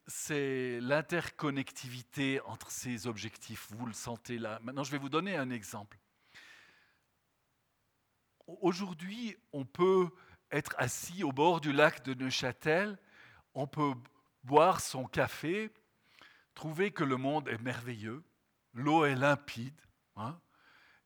c'est 0.06 0.80
l'interconnectivité 0.80 2.40
entre 2.42 2.70
ces 2.70 3.06
objectifs. 3.06 3.68
Vous 3.72 3.86
le 3.86 3.92
sentez 3.92 4.38
là. 4.38 4.60
Maintenant, 4.62 4.84
je 4.84 4.92
vais 4.92 4.98
vous 4.98 5.08
donner 5.08 5.36
un 5.36 5.50
exemple. 5.50 5.98
Aujourd'hui, 8.46 9.36
on 9.52 9.64
peut 9.64 10.08
être 10.50 10.74
assis 10.78 11.24
au 11.24 11.32
bord 11.32 11.60
du 11.60 11.72
lac 11.72 12.04
de 12.04 12.14
Neuchâtel, 12.14 12.98
on 13.54 13.66
peut 13.66 13.94
boire 14.44 14.80
son 14.80 15.06
café, 15.06 15.72
trouver 16.54 16.90
que 16.90 17.04
le 17.04 17.16
monde 17.16 17.48
est 17.48 17.60
merveilleux, 17.62 18.22
l'eau 18.74 19.04
est 19.04 19.14
limpide, 19.14 19.80
hein, 20.16 20.38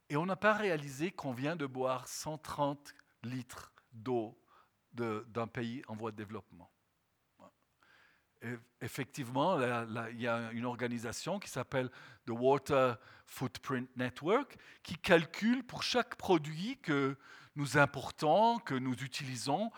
et 0.09 0.17
on 0.17 0.27
n'a 0.27 0.37
pas 0.37 0.55
réalisé 0.55 1.11
qu'on 1.11 1.33
vient 1.33 1.57
de 1.57 1.67
boire 1.67 2.09
130 2.09 2.95
litres 3.23 3.73
d'eau 3.93 4.39
d'un 4.93 5.47
pays 5.47 5.83
en 5.89 5.95
voie 5.95 6.11
de 6.11 6.17
développement. 6.17 6.71
Effectivement, 8.81 9.59
il 10.11 10.21
y 10.21 10.29
a 10.29 10.51
une 10.53 10.65
organisation 10.65 11.39
qui 11.39 11.49
s'appelle 11.49 11.91
The 12.27 12.31
Water 12.31 12.97
Footprint 13.27 13.89
Network 13.97 14.57
qui 14.83 14.97
calcule 14.97 15.65
pour 15.65 15.83
chaque 15.83 16.17
produit 16.17 16.79
que 16.83 17.17
nous 17.57 17.79
importons, 17.79 18.59
que 18.59 18.75
nous 18.75 18.95
utilisons, 18.95 19.71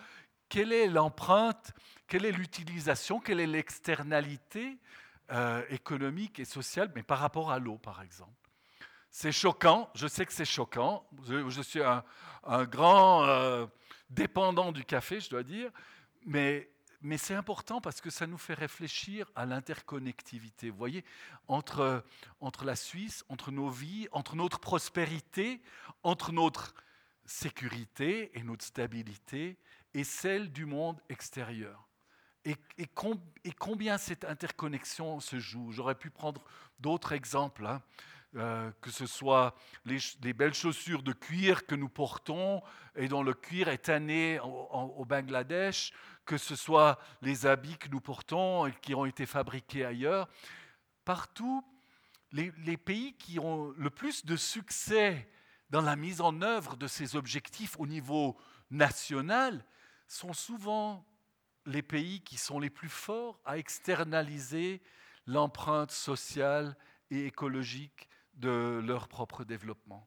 quelle 0.48 0.72
est 0.72 0.88
l'empreinte, 0.88 1.72
quelle 2.06 2.24
est 2.24 2.32
l'utilisation, 2.32 3.20
quelle 3.20 3.40
est 3.40 3.46
l'externalité 3.46 4.78
euh, 5.30 5.62
économique 5.68 6.40
et 6.40 6.44
sociale, 6.44 6.90
mais 6.94 7.02
par 7.02 7.18
rapport 7.18 7.50
à 7.50 7.58
l'eau, 7.58 7.76
par 7.76 8.02
exemple. 8.02 8.32
C'est 9.10 9.32
choquant, 9.32 9.90
je 9.94 10.06
sais 10.06 10.26
que 10.26 10.32
c'est 10.32 10.44
choquant, 10.44 11.06
je, 11.26 11.62
suis 11.62 11.82
un, 11.82 12.02
grand 12.64 13.24
euh, 13.24 13.66
dépendant 14.10 14.72
du 14.72 14.84
café, 14.84 15.20
je 15.20 15.30
dois 15.30 15.42
dire, 15.42 15.70
mais, 16.26 16.70
mais 17.00 17.18
c'est 17.18 17.34
important 17.34 17.80
parce 17.80 18.00
que 18.00 18.10
ça 18.10 18.26
nous 18.26 18.38
fait 18.38 18.54
réfléchir 18.54 19.30
à 19.36 19.46
l'interconnectivité, 19.46 20.70
vous 20.70 20.78
voyez, 20.78 21.04
entre, 21.46 22.04
entre 22.40 22.64
la 22.64 22.76
Suisse, 22.76 23.24
entre 23.28 23.50
nos 23.50 23.70
vies, 23.70 24.08
entre 24.12 24.36
notre 24.36 24.58
prospérité, 24.58 25.62
entre 26.02 26.32
notre 26.32 26.74
sécurité 27.24 28.36
et 28.36 28.42
notre 28.42 28.64
stabilité 28.64 29.58
et 29.94 30.04
celle 30.04 30.50
du 30.50 30.66
monde 30.66 31.00
extérieur. 31.08 31.88
Et, 32.44 32.56
combien 33.58 33.98
cette 33.98 34.24
interconnexion 34.24 35.20
se 35.20 35.38
joue? 35.38 35.70
J'aurais 35.70 35.96
pu 35.96 36.08
prendre 36.08 36.42
d'autres 36.80 37.12
exemples, 37.12 37.66
hein. 37.66 37.82
euh, 38.36 38.70
que 38.80 38.90
ce 38.90 39.06
soit 39.06 39.54
les, 39.84 40.32
belles 40.32 40.54
chaussures 40.54 41.02
de 41.02 41.12
cuir 41.12 41.66
que 41.66 41.74
nous 41.74 41.90
portons 41.90 42.62
et 42.96 43.08
dont 43.08 43.22
le 43.22 43.34
cuir 43.34 43.68
est 43.68 43.78
tanné 43.78 44.40
au, 44.40 45.04
Bangladesh, 45.04 45.92
que 46.28 46.36
ce 46.36 46.56
soit 46.56 46.98
les 47.22 47.46
habits 47.46 47.78
que 47.78 47.88
nous 47.88 48.02
portons 48.02 48.66
et 48.66 48.72
qui 48.82 48.94
ont 48.94 49.06
été 49.06 49.24
fabriqués 49.24 49.86
ailleurs. 49.86 50.28
Partout, 51.06 51.64
les, 52.32 52.76
pays 52.76 53.14
qui 53.14 53.38
ont 53.38 53.72
le 53.78 53.88
plus 53.88 54.26
de 54.26 54.36
succès 54.36 55.26
dans 55.70 55.80
la 55.80 55.96
mise 55.96 56.20
en 56.20 56.42
œuvre 56.42 56.76
de 56.76 56.86
ces 56.86 57.16
objectifs 57.16 57.80
au 57.80 57.86
niveau 57.86 58.36
national 58.70 59.64
sont 60.06 60.34
souvent 60.34 61.02
les 61.64 61.80
pays 61.80 62.20
qui 62.20 62.36
sont 62.36 62.58
les 62.60 62.68
plus 62.68 62.90
forts 62.90 63.40
à 63.46 63.56
externaliser 63.56 64.82
l'empreinte 65.26 65.92
sociale 65.92 66.76
et 67.10 67.24
écologique 67.24 68.06
de 68.34 68.82
leur 68.84 69.08
propre 69.08 69.44
développement. 69.44 70.06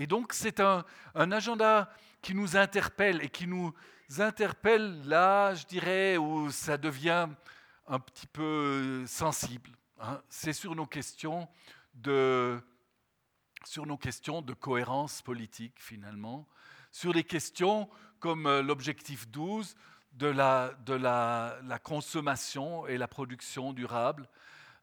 Et 0.00 0.06
donc 0.06 0.32
c'est 0.32 0.60
un, 0.60 0.82
agenda 1.14 1.90
qui 2.22 2.34
nous 2.34 2.56
interpelle 2.56 3.22
et 3.22 3.28
qui 3.28 3.46
nous 3.46 3.74
interpelle 4.18 5.06
là, 5.06 5.54
je 5.54 5.66
dirais, 5.66 6.16
où 6.16 6.50
ça 6.50 6.78
devient 6.78 7.28
un 7.86 7.98
petit 7.98 8.26
peu 8.26 9.04
sensible. 9.06 9.68
Hein. 10.00 10.22
C'est 10.30 10.54
sur 10.54 10.74
nos 10.74 10.86
questions 10.86 11.46
de 11.92 12.58
sur 13.66 13.84
nos 13.84 13.98
questions 13.98 14.40
de 14.40 14.54
cohérence 14.54 15.20
politique 15.20 15.74
finalement, 15.76 16.48
sur 16.90 17.12
des 17.12 17.24
questions 17.24 17.90
comme 18.20 18.46
euh, 18.46 18.62
l'objectif 18.62 19.28
12 19.28 19.76
de 20.12 20.28
la, 20.28 20.72
de 20.86 20.94
la, 20.94 21.78
consommation 21.84 22.86
et 22.86 22.96
la 22.96 23.06
production 23.06 23.74
durable, 23.74 24.30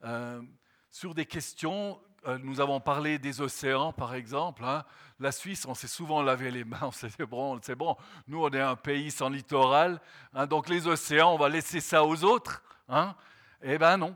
euh, 0.03 0.43
sur 0.91 1.15
des 1.15 1.25
questions, 1.25 1.99
euh, 2.25 2.37
nous 2.41 2.59
avons 2.59 2.79
parlé 2.79 3.19
des 3.19 3.41
océans 3.41 3.93
par 3.93 4.15
exemple, 4.15 4.63
hein. 4.65 4.83
la 5.19 5.31
Suisse, 5.31 5.65
on 5.67 5.73
s'est 5.73 5.87
souvent 5.87 6.21
lavé 6.21 6.51
les 6.51 6.63
mains, 6.63 6.79
on 6.81 6.91
s'est 6.91 7.09
dit, 7.09 7.25
bon, 7.25 7.59
c'est 7.61 7.75
bon, 7.75 7.95
nous 8.27 8.43
on 8.43 8.49
est 8.49 8.61
un 8.61 8.75
pays 8.75 9.11
sans 9.11 9.29
littoral, 9.29 10.01
hein, 10.33 10.47
donc 10.47 10.69
les 10.69 10.87
océans, 10.87 11.33
on 11.33 11.37
va 11.37 11.49
laisser 11.49 11.79
ça 11.79 12.03
aux 12.03 12.23
autres. 12.23 12.63
Hein. 12.89 13.15
Eh 13.61 13.77
bien 13.77 13.97
non. 13.97 14.15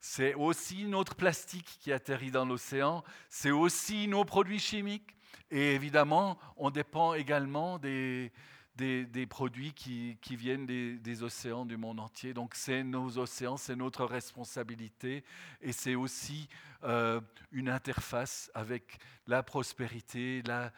C'est 0.00 0.34
aussi 0.34 0.86
notre 0.86 1.14
plastique 1.14 1.78
qui 1.80 1.92
atterrit 1.92 2.30
dans 2.30 2.44
l'océan, 2.44 3.04
c'est 3.28 3.50
aussi 3.50 4.08
nos 4.08 4.24
produits 4.24 4.58
chimiques. 4.58 5.16
Et 5.50 5.74
évidemment, 5.74 6.38
on 6.56 6.70
dépend 6.70 7.14
également 7.14 7.78
des, 7.78 8.32
des, 8.80 9.26
produits 9.26 9.72
qui, 9.72 10.16
viennent 10.36 10.66
des, 10.66 11.22
océans 11.22 11.66
du 11.66 11.76
monde 11.76 12.00
entier. 12.00 12.32
Donc 12.32 12.54
c'est 12.54 12.82
nos 12.82 13.18
océans, 13.18 13.56
c'est 13.56 13.76
notre 13.76 14.04
responsabilité 14.04 15.24
et 15.60 15.72
c'est 15.72 15.94
aussi 15.94 16.48
euh, 16.84 17.20
une 17.52 17.68
interface 17.68 18.50
avec 18.54 18.98
la 19.26 19.42
prospérité, 19.42 20.42
la, 20.46 20.72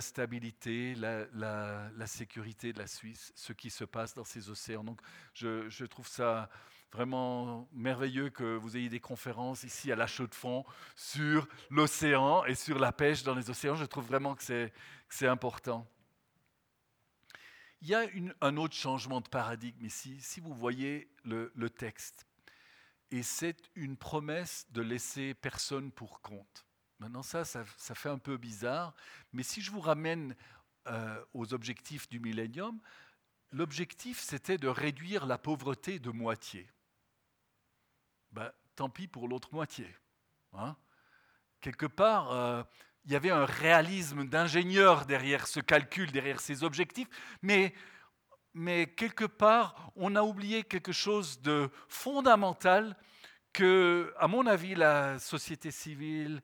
stabilité, 0.00 0.94
la, 0.94 1.26
la, 1.32 2.06
sécurité 2.06 2.72
de 2.72 2.78
la 2.78 2.86
Suisse, 2.86 3.32
ce 3.34 3.52
qui 3.52 3.70
se 3.70 3.84
passe 3.84 4.14
dans 4.14 4.24
ces 4.24 4.50
océans. 4.50 4.84
Donc 4.84 5.00
je, 5.32 5.68
je 5.68 5.84
trouve 5.86 6.08
ça 6.08 6.50
vraiment 6.92 7.68
merveilleux 7.72 8.30
que 8.30 8.56
vous 8.56 8.76
ayez 8.76 8.88
des 8.88 9.00
conférences 9.00 9.64
ici 9.64 9.90
à 9.92 9.96
la 9.96 10.06
Chaux 10.06 10.26
de 10.26 10.34
Fonds 10.34 10.64
sur 10.94 11.46
l'océan 11.70 12.44
et 12.44 12.54
sur 12.54 12.78
la 12.78 12.92
pêche 12.92 13.22
dans 13.22 13.34
les 13.34 13.50
océans. 13.50 13.74
Je 13.74 13.84
trouve 13.84 14.06
vraiment 14.06 14.34
que 14.34 14.42
c'est 15.08 15.26
important. 15.26 15.86
Il 17.82 17.88
y 17.88 17.94
a 17.94 18.06
un 18.40 18.56
autre 18.56 18.74
changement 18.74 19.20
de 19.20 19.28
paradigme 19.28 19.84
ici, 19.84 20.20
si 20.20 20.40
vous 20.40 20.54
voyez 20.54 21.10
le, 21.24 21.68
texte. 21.68 22.26
Et 23.10 23.22
c'est 23.22 23.70
une 23.74 23.96
promesse 23.96 24.66
de 24.70 24.80
laisser 24.80 25.34
personne 25.34 25.92
pour 25.92 26.20
compte. 26.20 26.66
Maintenant, 26.98 27.22
ça, 27.22 27.44
ça, 27.44 27.94
fait 27.94 28.08
un 28.08 28.18
peu 28.18 28.38
bizarre, 28.38 28.94
mais 29.32 29.42
si 29.42 29.60
je 29.60 29.70
vous 29.70 29.80
ramène 29.80 30.34
euh, 30.86 31.22
aux 31.34 31.52
objectifs 31.52 32.08
du 32.08 32.18
millénium, 32.18 32.80
l'objectif, 33.52 34.20
c'était 34.20 34.56
de 34.56 34.68
réduire 34.68 35.26
la 35.26 35.36
pauvreté 35.36 35.98
de 35.98 36.10
moitié. 36.10 36.68
Ben, 38.32 38.50
tant 38.74 38.88
pis 38.88 39.08
pour 39.08 39.28
l'autre 39.28 39.52
moitié. 39.52 39.94
Hein. 40.54 40.76
Quelque 41.60 41.86
part, 41.86 42.32
euh, 42.32 42.62
il 43.06 43.12
y 43.12 43.16
avait 43.16 43.30
un 43.30 43.44
réalisme 43.44 44.26
d'ingénieur 44.26 45.06
derrière 45.06 45.46
ce 45.46 45.60
calcul, 45.60 46.10
derrière 46.10 46.40
ces 46.40 46.64
objectifs, 46.64 47.08
mais, 47.40 47.72
quelque 48.96 49.24
part, 49.24 49.92
on 49.94 50.16
a 50.16 50.22
oublié 50.22 50.64
quelque 50.64 50.92
chose 50.92 51.40
de 51.40 51.70
fondamental 51.88 52.96
que, 53.52 54.12
à 54.18 54.26
mon 54.26 54.46
avis, 54.46 54.74
la 54.74 55.20
société 55.20 55.70
civile 55.70 56.42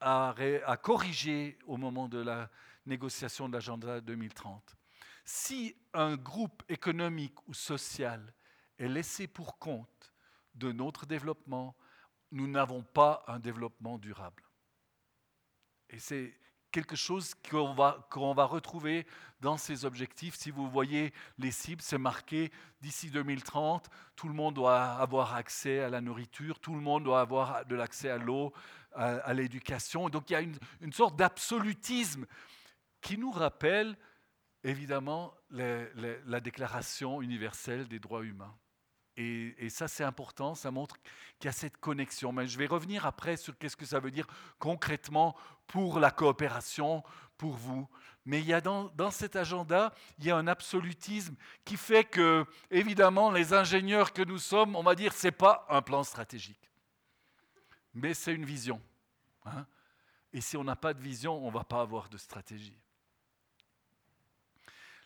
a, 0.00 0.34
a 0.66 0.76
corrigé 0.76 1.58
au 1.66 1.76
moment 1.76 2.08
de 2.08 2.18
la 2.18 2.50
négociation 2.86 3.48
de 3.48 3.54
l'agenda 3.54 4.00
2030. 4.00 4.76
Si 5.24 5.76
un 5.92 6.16
groupe 6.16 6.62
économique 6.68 7.36
ou 7.46 7.54
social 7.54 8.34
est 8.78 8.88
laissé 8.88 9.28
pour 9.28 9.58
compte 9.58 10.12
de 10.54 10.72
notre 10.72 11.06
développement, 11.06 11.76
nous 12.32 12.48
n'avons 12.48 12.82
pas 12.82 13.22
un 13.28 13.38
développement 13.38 13.96
durable. 13.96 14.42
Et 15.94 16.00
c'est 16.00 16.34
quelque 16.72 16.96
chose 16.96 17.34
qu'on 17.48 17.72
va, 17.72 18.44
retrouver 18.46 19.06
dans 19.40 19.56
ces 19.56 19.84
objectifs. 19.84 20.34
Si 20.34 20.50
vous 20.50 20.68
voyez 20.68 21.12
les 21.38 21.52
cibles, 21.52 21.82
c'est 21.82 21.98
marqué 21.98 22.50
d'ici 22.80 23.10
2030, 23.12 23.88
tout 24.16 24.26
le 24.26 24.34
monde 24.34 24.54
doit 24.54 24.82
avoir 24.82 25.36
accès 25.36 25.78
à 25.78 25.88
la 25.88 26.00
nourriture, 26.00 26.58
tout 26.58 26.74
le 26.74 26.80
monde 26.80 27.04
doit 27.04 27.20
avoir 27.20 27.64
de 27.64 27.76
l'accès 27.76 28.10
à 28.10 28.18
l'eau, 28.18 28.52
à, 28.92 29.32
l'éducation. 29.34 30.08
Donc 30.08 30.30
il 30.30 30.32
y 30.32 30.36
a 30.36 30.40
une 30.40 30.92
sorte 30.92 31.14
d'absolutisme 31.14 32.26
qui 33.00 33.18
nous 33.18 33.30
rappelle 33.30 33.96
évidemment 34.64 35.32
la 35.50 36.40
Déclaration 36.40 37.22
universelle 37.22 37.86
des 37.86 38.00
droits 38.00 38.24
humains. 38.24 38.56
Et, 39.16 39.68
ça, 39.68 39.86
c'est 39.86 40.04
important, 40.04 40.54
ça 40.54 40.70
montre 40.70 40.96
qu'il 41.38 41.46
y 41.46 41.48
a 41.48 41.52
cette 41.52 41.76
connexion. 41.78 42.32
Mais 42.32 42.46
je 42.46 42.58
vais 42.58 42.66
revenir 42.66 43.06
après 43.06 43.36
sur 43.36 43.56
qu'est-ce 43.56 43.76
que 43.76 43.86
ça 43.86 44.00
veut 44.00 44.10
dire 44.10 44.26
concrètement 44.58 45.36
pour 45.66 46.00
la 46.00 46.10
coopération, 46.10 47.02
pour 47.38 47.54
vous. 47.54 47.88
Mais 48.24 48.40
il 48.40 48.46
y 48.46 48.52
a 48.52 48.60
dans, 48.60 48.84
dans 48.96 49.10
cet 49.10 49.36
agenda, 49.36 49.94
il 50.18 50.24
y 50.24 50.30
a 50.30 50.36
un 50.36 50.46
absolutisme 50.46 51.36
qui 51.64 51.76
fait 51.76 52.04
que, 52.04 52.44
évidemment, 52.70 53.30
les 53.30 53.52
ingénieurs 53.52 54.12
que 54.12 54.22
nous 54.22 54.38
sommes, 54.38 54.74
on 54.74 54.82
va 54.82 54.94
dire, 54.94 55.12
ce 55.12 55.28
n'est 55.28 55.32
pas 55.32 55.66
un 55.68 55.82
plan 55.82 56.02
stratégique. 56.02 56.70
mais 57.92 58.14
c'est 58.14 58.34
une 58.34 58.44
vision. 58.44 58.80
Hein. 59.44 59.66
Et 60.32 60.40
si 60.40 60.56
on 60.56 60.64
n'a 60.64 60.76
pas 60.76 60.92
de 60.92 61.00
vision, 61.00 61.36
on 61.36 61.48
ne 61.48 61.54
va 61.54 61.62
pas 61.62 61.80
avoir 61.80 62.08
de 62.08 62.18
stratégie. 62.18 62.76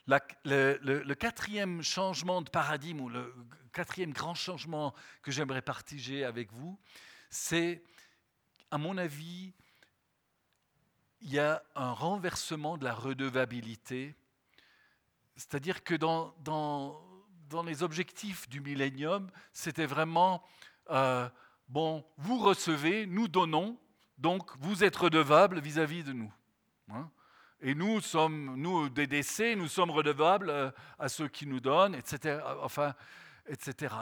le, 0.06 1.14
quatrième 1.14 1.82
changement 1.82 2.40
de 2.40 2.48
paradigme, 2.48 3.00
ou 3.02 3.08
le 3.10 3.34
quatrième 3.78 4.12
grand 4.12 4.34
changement 4.34 4.92
que 5.22 5.30
j'aimerais 5.30 5.62
partager 5.62 6.24
avec 6.24 6.52
vous, 6.52 6.76
c'est, 7.30 7.80
à 8.72 8.76
mon 8.76 8.98
avis, 8.98 9.54
il 11.20 11.30
y 11.30 11.38
a 11.38 11.62
un 11.76 11.92
renversement 11.92 12.76
de 12.76 12.82
la 12.82 12.92
redevabilité. 12.92 14.16
C'est-à-dire 15.36 15.84
que 15.84 15.94
dans, 15.94 16.34
dans, 16.40 17.00
dans, 17.50 17.62
les 17.62 17.84
objectifs 17.84 18.48
du 18.48 18.60
millénium, 18.60 19.30
c'était 19.52 19.86
vraiment, 19.86 20.42
euh, 20.90 21.28
bon, 21.68 22.04
vous 22.16 22.40
recevez, 22.40 23.06
nous 23.06 23.28
donnons, 23.28 23.78
donc 24.18 24.50
vous 24.58 24.82
êtes 24.82 24.96
redevables 24.96 25.60
vis-à-vis 25.60 26.02
de 26.02 26.12
nous. 26.12 26.32
Hein. 26.90 27.08
et 27.60 27.76
nous 27.76 28.00
sommes, 28.00 28.56
nous, 28.56 28.88
des 28.88 29.06
décès, 29.06 29.54
nous 29.54 29.68
sommes 29.68 29.92
redevables 29.92 30.50
euh, 30.50 30.72
à 30.98 31.08
ceux 31.08 31.28
qui 31.28 31.46
nous 31.46 31.60
donnent, 31.60 31.94
etc. 31.94 32.40
Enfin, 32.60 32.92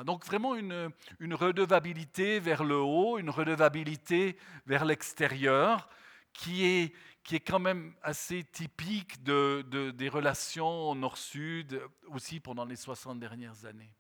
Donc 0.05 0.25
vraiment 0.25 0.55
une, 0.55 0.91
une 1.21 1.35
redevabilité 1.35 2.41
vers 2.41 2.65
le 2.65 2.77
haut, 2.77 3.19
une 3.19 3.31
redevabilité 3.31 4.37
vers 4.67 4.85
l'extérieur, 4.85 5.89
qui 6.33 6.65
est, 6.65 6.95
qui 7.23 7.37
est 7.37 7.41
quand 7.41 7.59
même 7.59 7.95
assez 8.03 8.45
typique 8.45 9.23
de, 9.23 9.91
des 9.91 10.09
relations 10.09 10.95
nord-sud, 10.95 11.81
aussi 12.09 12.41
pendant 12.41 12.65
les 12.65 12.77
60 12.77 13.19
dernières 13.19 13.65
années. 13.65 13.93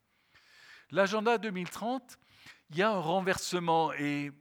L'agenda 0.90 1.38
2030, 1.38 2.18
il 2.70 2.76
y 2.76 2.82
a 2.82 2.90
un 2.90 3.00
renversement 3.00 3.92
et 3.92 4.32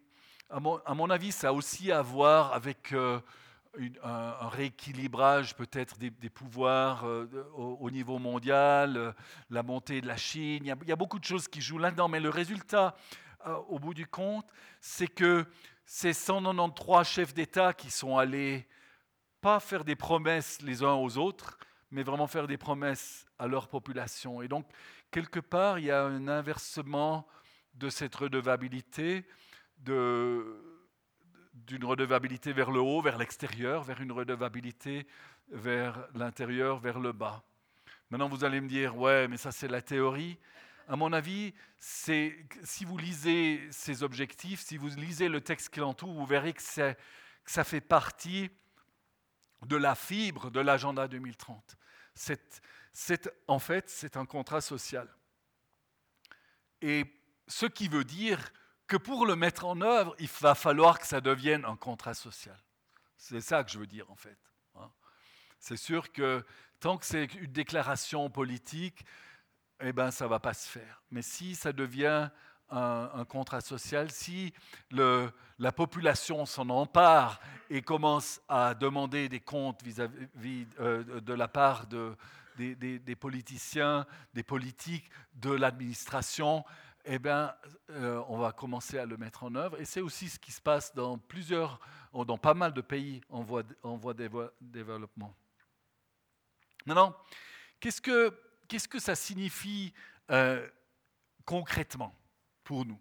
à 0.49 0.59
mon, 0.59 1.09
avis, 1.09 1.31
ça 1.31 1.49
a 1.49 1.51
aussi 1.53 1.91
à 1.91 2.01
voir 2.03 2.53
avec 2.53 2.93
euh, 2.93 3.19
un, 4.03 4.47
rééquilibrage 4.49 5.55
peut-être 5.55 5.97
des, 5.97 6.11
pouvoirs 6.29 7.05
euh, 7.05 7.27
au, 7.55 7.89
niveau 7.91 8.19
mondial, 8.19 8.97
euh, 8.97 9.11
la 9.49 9.63
montée 9.63 10.01
de 10.01 10.07
la 10.07 10.17
Chine. 10.17 10.63
Il 10.63 10.87
y, 10.87 10.91
a, 10.91 10.95
beaucoup 10.95 11.19
de 11.19 11.25
choses 11.25 11.47
qui 11.47 11.61
jouent 11.61 11.77
là-dedans, 11.77 12.07
mais 12.07 12.19
le 12.19 12.29
résultat, 12.29 12.95
au 13.67 13.77
bout 13.77 13.93
du 13.93 14.07
compte, 14.07 14.47
c'est 14.81 15.07
que 15.07 15.45
ces 15.85 16.13
193 16.13 17.07
chefs 17.07 17.33
d'État 17.33 17.73
qui 17.73 17.91
sont 17.91 18.17
allés 18.17 18.67
pas 19.39 19.59
faire 19.59 19.83
des 19.83 19.95
promesses 19.95 20.61
les 20.63 20.81
uns 20.81 20.93
aux 20.93 21.17
autres, 21.17 21.59
mais 21.91 22.01
vraiment 22.01 22.25
faire 22.25 22.47
des 22.47 22.57
promesses 22.57 23.27
à 23.37 23.47
leur 23.47 23.67
population. 23.67 24.41
Et 24.41 24.47
donc, 24.47 24.67
quelque 25.11 25.39
part, 25.39 25.77
il 25.77 25.85
y 25.85 25.91
a 25.91 26.03
un 26.03 26.27
inversement 26.27 27.27
de 27.75 27.89
cette 27.89 28.15
redevabilité, 28.15 29.27
d'une 31.55 31.85
redevabilité 31.85 32.53
vers 32.53 32.69
le 32.69 32.79
haut, 32.79 33.01
vers 33.01 33.17
l'extérieur, 33.17 33.83
vers 33.83 34.01
une 34.01 34.11
redevabilité 34.11 35.07
vers 35.49 36.07
l'intérieur, 36.13 36.79
vers 36.79 36.99
le 36.99 37.11
bas. 37.11 37.43
Maintenant, 38.09 38.29
vous 38.29 38.43
allez 38.43 38.61
me 38.61 38.67
dire, 38.67 38.97
ouais, 38.97 39.27
mais 39.27 39.37
ça 39.37 39.51
c'est 39.51 39.67
la 39.67 39.81
théorie. 39.81 40.37
À 40.87 40.95
mon 40.95 41.11
avis, 41.13 41.53
si 41.79 42.35
vous 42.85 42.97
lisez 42.97 43.67
ces 43.71 44.03
objectifs, 44.03 44.61
si 44.61 44.77
vous 44.77 44.89
lisez 44.89 45.29
le 45.29 45.41
texte 45.41 45.69
qui 45.69 45.79
l'entoure, 45.79 46.13
vous 46.13 46.25
verrez 46.25 46.53
que, 46.53 46.61
ça 46.61 47.63
fait 47.63 47.81
partie 47.81 48.49
de 49.65 49.75
la 49.75 49.95
fibre 49.95 50.51
de 50.51 50.59
l'agenda 50.59 51.07
2030. 51.07 51.75
C'est, 52.13 53.29
en 53.47 53.59
fait, 53.59 53.89
c'est 53.89 54.17
un 54.17 54.25
contrat 54.25 54.61
social. 54.61 55.07
Et 56.81 57.05
ce 57.47 57.65
qui 57.65 57.87
veut 57.87 58.03
dire 58.03 58.39
que 58.87 58.97
pour 58.97 59.25
le 59.25 59.35
mettre 59.35 59.65
en 59.65 59.81
œuvre, 59.81 60.15
il 60.19 60.29
va 60.41 60.55
falloir 60.55 60.99
que 60.99 61.07
ça 61.07 61.21
devienne 61.21 61.65
un 61.65 61.75
contrat 61.75 62.13
social. 62.13 62.59
C'est 63.17 63.41
ça 63.41 63.63
que 63.63 63.71
je 63.71 63.79
veux 63.79 63.87
dire 63.87 64.09
en 64.11 64.15
fait. 64.15 64.37
Hein. 64.75 64.91
C'est 65.59 65.77
sûr 65.77 66.11
que 66.11 66.45
tant 66.79 66.97
que 66.97 67.05
c'est 67.05 67.33
une 67.35 67.51
déclaration 67.51 68.29
politique, 68.29 69.05
eh 69.79 69.91
ben, 69.91 70.11
ça 70.11 70.25
ne 70.25 70.29
va 70.29 70.39
pas 70.39 70.53
se 70.53 70.69
faire. 70.69 71.01
Mais 71.11 71.21
si 71.21 71.55
ça 71.55 71.73
devient 71.73 72.29
un, 72.69 73.25
contrat 73.25 73.61
social, 73.61 74.11
si 74.11 74.53
la 74.91 75.71
population 75.71 76.45
s'en 76.45 76.69
empare 76.69 77.39
et 77.69 77.81
commence 77.81 78.41
à 78.47 78.73
demander 78.73 79.29
des 79.29 79.39
comptes 79.39 79.83
vis-à-vis 79.83 80.65
euh, 80.79 81.21
de 81.21 81.33
la 81.33 81.47
part 81.47 81.87
de, 81.87 82.15
des, 82.57 82.99
des, 82.99 83.15
politiciens, 83.15 84.05
des 84.33 84.43
politiques, 84.43 85.09
de 85.35 85.51
l'administration, 85.51 86.63
eh 87.05 87.19
bien, 87.19 87.55
euh, 87.91 88.23
on 88.27 88.37
va 88.37 88.51
commencer 88.51 88.97
à 88.97 89.05
le 89.05 89.17
mettre 89.17 89.43
en 89.43 89.55
œuvre. 89.55 89.79
Et 89.79 89.85
c'est 89.85 90.01
aussi 90.01 90.29
ce 90.29 90.39
qui 90.39 90.51
se 90.51 90.61
passe 90.61 90.93
dans 90.93 91.17
plusieurs, 91.17 91.79
dans 92.13 92.37
pas 92.37 92.53
mal 92.53 92.73
de 92.73 92.81
pays 92.81 93.21
en 93.29 93.41
voie, 93.43 93.63
de 93.63 94.51
développement. 94.61 95.35
Maintenant, 96.85 97.15
qu'est-ce 97.79 98.01
que, 98.01 98.37
qu'est-ce 98.67 98.87
que 98.87 98.99
ça 98.99 99.15
signifie 99.15 99.93
euh, 100.31 100.67
concrètement 101.45 102.15
pour 102.63 102.85
nous? 102.85 102.99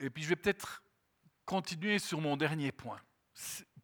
Et 0.00 0.10
puis 0.10 0.22
je 0.22 0.28
vais 0.28 0.36
peut-être 0.36 0.82
continuer 1.44 1.98
sur 1.98 2.20
mon 2.20 2.36
dernier 2.36 2.72
point. 2.72 3.00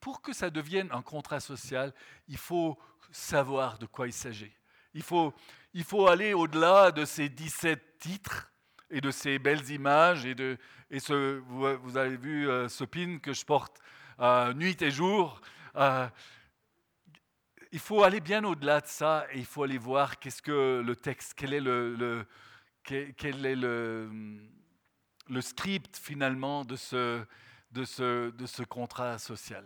Pour 0.01 0.23
que 0.23 0.33
ça 0.33 0.51
devienne 0.51 0.91
un 0.93 1.03
contrat 1.03 1.41
social, 1.41 1.93
il 2.29 2.37
faut 2.37 2.79
savoir 3.11 3.79
de 3.79 3.87
quoi 3.87 4.07
il 4.07 4.13
s'agit. 4.13 4.53
Il 4.93 5.03
faut, 5.03 5.35
il 5.75 5.83
faut 5.83 6.07
aller 6.07 6.33
au-delà 6.33 6.93
de 6.93 7.05
ces 7.05 7.29
17 7.29 7.99
titres 7.99 8.51
et 8.91 9.01
de 9.01 9.11
ces 9.11 9.41
belles 9.41 9.69
images. 9.71 10.25
Et, 10.25 10.37
de, 10.37 10.57
et 10.89 11.01
ce, 11.01 11.41
vous, 11.49 11.97
avez 11.97 12.17
vu 12.17 12.49
euh, 12.49 12.69
ce 12.69 12.85
pin 12.85 13.19
que 13.19 13.33
je 13.33 13.45
porte 13.45 13.79
euh, 14.21 14.55
nuit 14.55 14.81
et 14.81 14.93
jour. 14.93 15.41
Euh, 15.75 16.09
il 17.73 17.81
faut 17.81 18.05
aller 18.05 18.21
bien 18.21 18.45
au-delà 18.45 18.81
de 18.81 18.87
ça 18.87 19.27
et 19.33 19.39
il 19.39 19.45
faut 19.45 19.65
aller 19.65 19.79
voir 19.79 20.21
qu'est-ce 20.21 20.41
que 20.41 20.81
le 20.81 20.95
texte, 20.95 21.35
quel 21.37 21.53
est 21.53 21.61
le 21.61 22.25
quel 22.85 23.47
est 23.47 23.57
le, 23.57 24.11
le, 25.29 25.41
script 25.41 25.97
finalement 25.97 26.67
de 26.67 26.77
ce, 26.77 27.25
de 27.73 27.85
ce, 27.87 28.31
de 28.31 28.45
ce 28.45 28.63
contrat 28.63 29.19
social. 29.19 29.65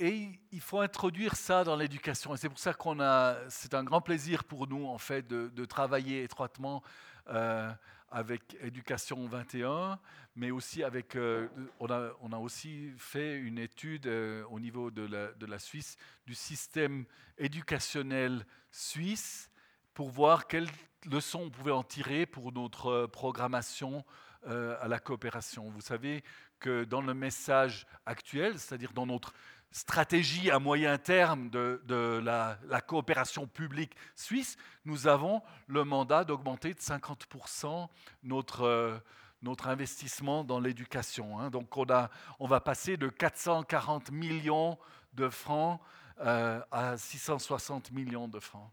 Euh, 0.00 0.04
et 0.04 0.40
il 0.52 0.60
faut 0.60 0.80
introduire 0.80 1.36
ça 1.36 1.64
dans 1.64 1.76
l'éducation. 1.76 2.34
Et 2.34 2.38
c'est 2.38 2.48
pour 2.48 2.58
ça 2.58 2.74
qu'on 2.74 3.00
a, 3.00 3.36
c'est 3.48 3.74
un 3.74 3.84
grand 3.84 4.00
plaisir 4.00 4.44
pour 4.44 4.66
nous 4.66 4.86
en 4.86 4.98
fait 4.98 5.26
de, 5.26 5.64
travailler 5.64 6.22
étroitement 6.24 6.82
euh, 7.28 7.70
avec 8.10 8.56
Éducation 8.60 9.26
21, 9.26 9.98
mais 10.36 10.50
aussi 10.50 10.82
avec, 10.82 11.16
euh, 11.16 11.48
on, 11.78 11.90
a, 11.90 12.10
on, 12.20 12.32
a, 12.32 12.38
aussi 12.38 12.92
fait 12.98 13.36
une 13.36 13.58
étude 13.58 14.06
au 14.06 14.58
niveau 14.58 14.90
de 14.90 15.02
la, 15.02 15.32
de 15.32 15.46
la 15.46 15.58
Suisse 15.58 15.96
du 16.26 16.34
système 16.34 17.04
éducationnel 17.38 18.44
suisse 18.70 19.50
pour 19.94 20.10
voir 20.10 20.46
quelles 20.46 20.68
leçons 21.06 21.42
on 21.44 21.50
pouvait 21.50 21.72
en 21.72 21.82
tirer 21.82 22.26
pour 22.26 22.52
notre 22.52 22.86
euh, 22.86 23.06
programmation 23.06 24.04
euh, 24.46 24.76
à 24.80 24.88
la 24.88 24.98
coopération. 24.98 25.68
Vous 25.70 25.80
savez 25.80 26.22
que 26.58 26.84
dans 26.84 27.00
le 27.00 27.14
message 27.14 27.86
actuel, 28.06 28.58
c'est-à-dire 28.58 28.92
dans 28.92 29.06
notre 29.06 29.32
stratégie 29.70 30.50
à 30.50 30.58
moyen 30.58 30.98
terme 30.98 31.50
de, 31.50 32.20
la, 32.22 32.80
coopération 32.80 33.46
publique 33.46 33.94
suisse, 34.14 34.56
nous 34.84 35.06
avons 35.06 35.42
le 35.66 35.84
mandat 35.84 36.24
d'augmenter 36.24 36.74
de 36.74 36.80
50% 36.80 37.88
notre, 38.22 38.62
euh, 38.62 38.98
notre 39.42 39.68
investissement 39.68 40.44
dans 40.44 40.60
l'éducation. 40.60 41.38
Hein. 41.38 41.50
Donc 41.50 41.76
on, 41.76 41.84
a, 41.90 42.10
on 42.38 42.46
va 42.46 42.60
passer 42.60 42.96
de 42.96 43.08
440 43.08 44.10
millions 44.10 44.78
de 45.14 45.28
francs 45.28 45.80
à 46.22 46.98
660 46.98 47.92
millions 47.92 48.28
de 48.28 48.38
francs. 48.40 48.70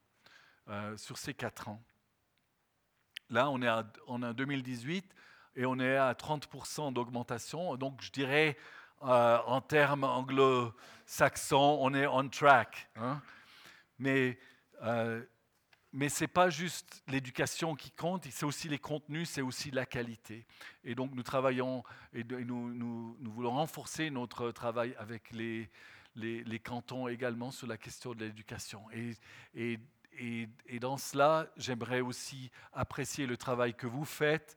Euh, 0.70 0.98
sur 0.98 1.18
ces 1.18 1.34
quatre 1.34 1.70
ans. 1.70 1.82
Là, 3.30 3.50
on 3.50 3.62
est 3.62 3.70
en 3.70 4.34
2018 4.34 5.06
et 5.56 5.66
on 5.66 5.80
est 5.80 5.96
à 5.96 6.12
30% 6.12 6.92
d'augmentation. 6.92 7.78
Donc, 7.78 8.02
je 8.02 8.12
dirais, 8.12 8.58
euh, 9.04 9.38
en 9.46 9.62
termes 9.62 10.04
anglo-saxons, 10.04 11.78
on 11.82 11.94
est 11.94 12.08
on 12.08 12.28
track. 12.30 12.90
Hein. 12.96 13.22
Mais, 14.00 14.38
euh, 14.84 15.24
mais 15.94 16.10
ce 16.10 16.24
n'est 16.24 16.28
pas 16.28 16.50
juste 16.50 17.04
l'éducation 17.08 17.76
qui 17.76 17.92
compte, 17.92 18.26
c'est 18.30 18.46
aussi 18.46 18.70
les 18.70 18.80
contenus, 18.80 19.30
c'est 19.30 19.42
aussi 19.42 19.72
la 19.72 19.86
qualité. 19.86 20.46
Et 20.84 20.96
donc, 20.96 21.12
nous 21.14 21.24
travaillons 21.24 21.84
et 22.14 22.24
nous, 22.24 22.74
nous, 22.74 23.18
voulons 23.32 23.52
renforcer 23.52 24.10
notre 24.10 24.52
travail 24.52 24.96
avec 24.98 25.32
les, 25.32 25.70
les, 26.16 26.44
les, 26.44 26.60
cantons 26.60 27.08
également 27.08 27.52
sur 27.52 27.68
la 27.68 27.78
question 27.78 28.14
de 28.14 28.26
l'éducation. 28.26 28.82
Et, 28.92 29.12
et 29.56 29.80
et, 30.20 30.80
dans 30.80 30.98
cela, 30.98 31.48
j'aimerais 31.58 32.02
aussi 32.02 32.50
apprécier 32.74 33.26
le 33.26 33.38
travail 33.38 33.74
que 33.74 33.88
vous 33.88 34.06
faites. 34.06 34.56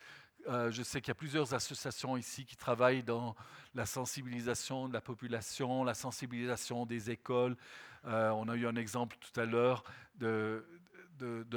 Euh, 0.49 0.71
je 0.71 0.83
sais 0.83 1.01
qu'il 1.01 1.09
y 1.09 1.13
a 1.13 1.17
plusieurs 1.17 1.55
associations 1.55 2.17
ici 2.17 2.45
qui 2.45 2.57
travaillent 2.57 3.03
dans 3.03 3.37
la 3.75 3.87
sensibilisation 3.87 4.89
de 4.89 4.93
la 4.93 5.01
population, 5.01 5.85
la 5.85 5.95
sensibilisation 5.95 6.87
des 6.87 7.11
écoles. 7.11 7.57
Euh, 8.07 8.31
on 8.31 8.49
a 8.49 8.57
eu 8.57 8.67
un 8.67 8.77
exemple 8.77 9.17
tout 9.21 9.39
à 9.39 9.45
l'heure 9.45 9.85
de, 10.17 10.65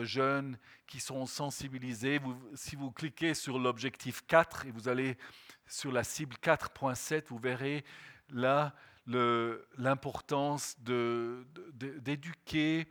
jeunes 0.03 0.57
qui 0.87 0.99
sont 0.99 1.25
sensibilisés. 1.25 2.19
si 2.55 2.75
vous 2.75 2.91
cliquez 2.91 3.33
sur 3.33 3.57
l'objectif 3.57 4.25
4 4.27 4.65
et 4.65 4.71
vous 4.71 4.89
allez 4.89 5.17
sur 5.65 5.91
la 5.91 6.03
cible 6.03 6.35
4.7, 6.43 7.23
vous 7.29 7.37
verrez 7.37 7.85
là 8.29 8.73
l'importance 9.07 10.77
d'éduquer 10.79 12.87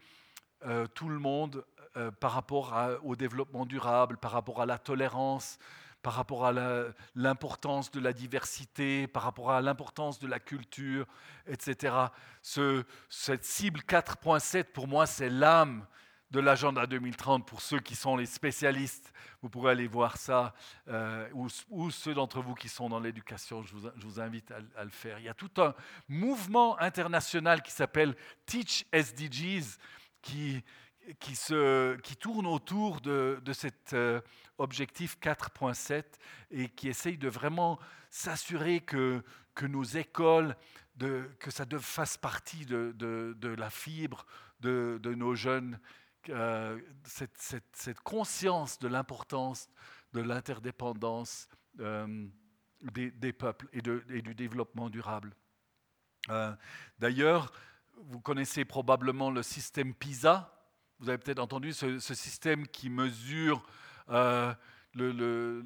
euh, 0.64 0.86
tout 0.86 1.08
le 1.08 1.18
monde 1.18 1.64
euh, 1.96 2.10
par 2.10 2.32
rapport 2.32 2.74
au 3.04 3.16
développement 3.16 3.66
durable, 3.66 4.16
par 4.16 4.32
rapport 4.32 4.60
à 4.62 4.66
la 4.66 4.78
tolérance, 4.78 5.58
par 6.02 6.14
rapport 6.14 6.44
à 6.44 6.52
l'importance 7.14 7.90
de 7.90 8.00
la 8.00 8.12
diversité, 8.12 9.06
par 9.06 9.22
rapport 9.22 9.52
à 9.52 9.60
l'importance 9.60 10.18
de 10.18 10.26
la 10.26 10.40
culture, 10.40 11.06
etc. 11.46 11.94
Ce, 12.42 12.84
cette 13.08 13.44
cible 13.44 13.80
4.7, 13.80 14.64
pour 14.64 14.88
moi, 14.88 15.06
c'est 15.06 15.30
l'âme 15.30 15.86
de 16.32 16.40
l'agenda 16.40 16.86
2030 16.86 17.46
pour 17.46 17.60
ceux 17.60 17.78
qui 17.78 17.94
sont 17.94 18.16
les 18.16 18.26
spécialistes. 18.26 19.12
Vous 19.42 19.50
pourrez 19.50 19.72
aller 19.72 19.86
voir 19.86 20.16
ça, 20.16 20.54
euh, 20.88 21.28
ou, 21.68 21.90
ceux 21.90 22.14
d'entre 22.14 22.40
vous 22.40 22.54
qui 22.54 22.70
sont 22.70 22.88
dans 22.88 23.00
l'éducation, 23.00 23.62
je, 23.62 23.74
vous, 23.74 24.20
invite 24.20 24.50
à, 24.50 24.82
le 24.82 24.90
faire. 24.90 25.18
Il 25.18 25.26
y 25.26 25.28
a 25.28 25.34
tout 25.34 25.50
un 25.58 25.74
mouvement 26.08 26.80
international 26.80 27.62
qui 27.62 27.70
s'appelle 27.70 28.16
Teach 28.46 28.86
SDGs, 28.92 29.76
qui, 30.22 30.64
qui, 31.20 31.36
se, 31.36 31.96
qui 31.96 32.16
tourne 32.16 32.46
autour 32.46 33.00
de, 33.00 33.40
de 33.44 33.52
cet 33.52 33.92
euh, 33.92 34.20
objectif 34.58 35.18
4.7 35.20 36.04
et 36.50 36.68
qui 36.68 36.88
essaye 36.88 37.18
de 37.18 37.28
vraiment 37.28 37.78
s'assurer 38.10 38.80
que, 38.80 39.22
que 39.54 39.66
nos 39.66 39.84
écoles, 39.84 40.56
de, 40.96 41.28
que 41.38 41.50
ça 41.50 41.64
fasse 41.80 42.16
partie 42.16 42.66
de, 42.66 42.92
de, 42.96 43.34
de 43.38 43.48
la 43.48 43.70
fibre 43.70 44.26
de, 44.60 45.00
nos 45.16 45.34
jeunes, 45.34 45.80
euh, 46.28 46.80
cette, 47.04 47.36
cette, 47.36 47.74
cette, 47.74 48.00
conscience 48.00 48.78
de 48.78 48.86
l'importance 48.86 49.68
de 50.12 50.20
l'interdépendance 50.20 51.48
euh, 51.80 52.28
des, 52.80 53.10
des, 53.10 53.32
peuples 53.32 53.68
et, 53.72 53.80
et, 54.14 54.22
du 54.22 54.34
développement 54.34 54.88
durable. 54.88 55.34
D'ailleurs, 57.00 57.52
vous 57.96 58.20
connaissez 58.20 58.64
probablement 58.64 59.30
le 59.30 59.42
système 59.42 59.94
PISA, 59.94 60.61
vous 61.02 61.08
avez 61.08 61.18
peut-être 61.18 61.40
entendu 61.40 61.72
ce, 61.72 61.98
système 61.98 62.66
qui 62.68 62.88
mesure 62.88 63.60
euh, 64.08 64.54
le, 64.94 65.64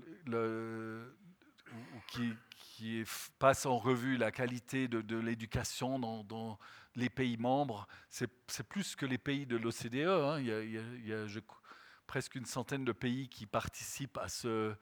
qui, 2.08 3.04
passe 3.38 3.66
en 3.66 3.76
revue 3.76 4.16
la 4.16 4.30
qualité 4.30 4.88
de, 4.88 5.16
l'éducation 5.16 5.98
dans, 5.98 6.58
les 6.94 7.10
pays 7.10 7.36
membres. 7.36 7.86
C'est 8.08 8.62
plus 8.66 8.96
que 8.96 9.04
les 9.04 9.18
pays 9.18 9.44
de 9.44 9.58
l'OCDE. 9.58 10.08
Hein. 10.08 10.40
Il, 10.40 11.06
y 11.06 11.12
a, 11.12 11.26
presque 12.06 12.34
une 12.34 12.46
centaine 12.46 12.84
de 12.84 12.92
pays 12.92 13.28
qui 13.28 13.44
participent 13.44 14.18
à 14.18 14.28
ce, 14.28 14.74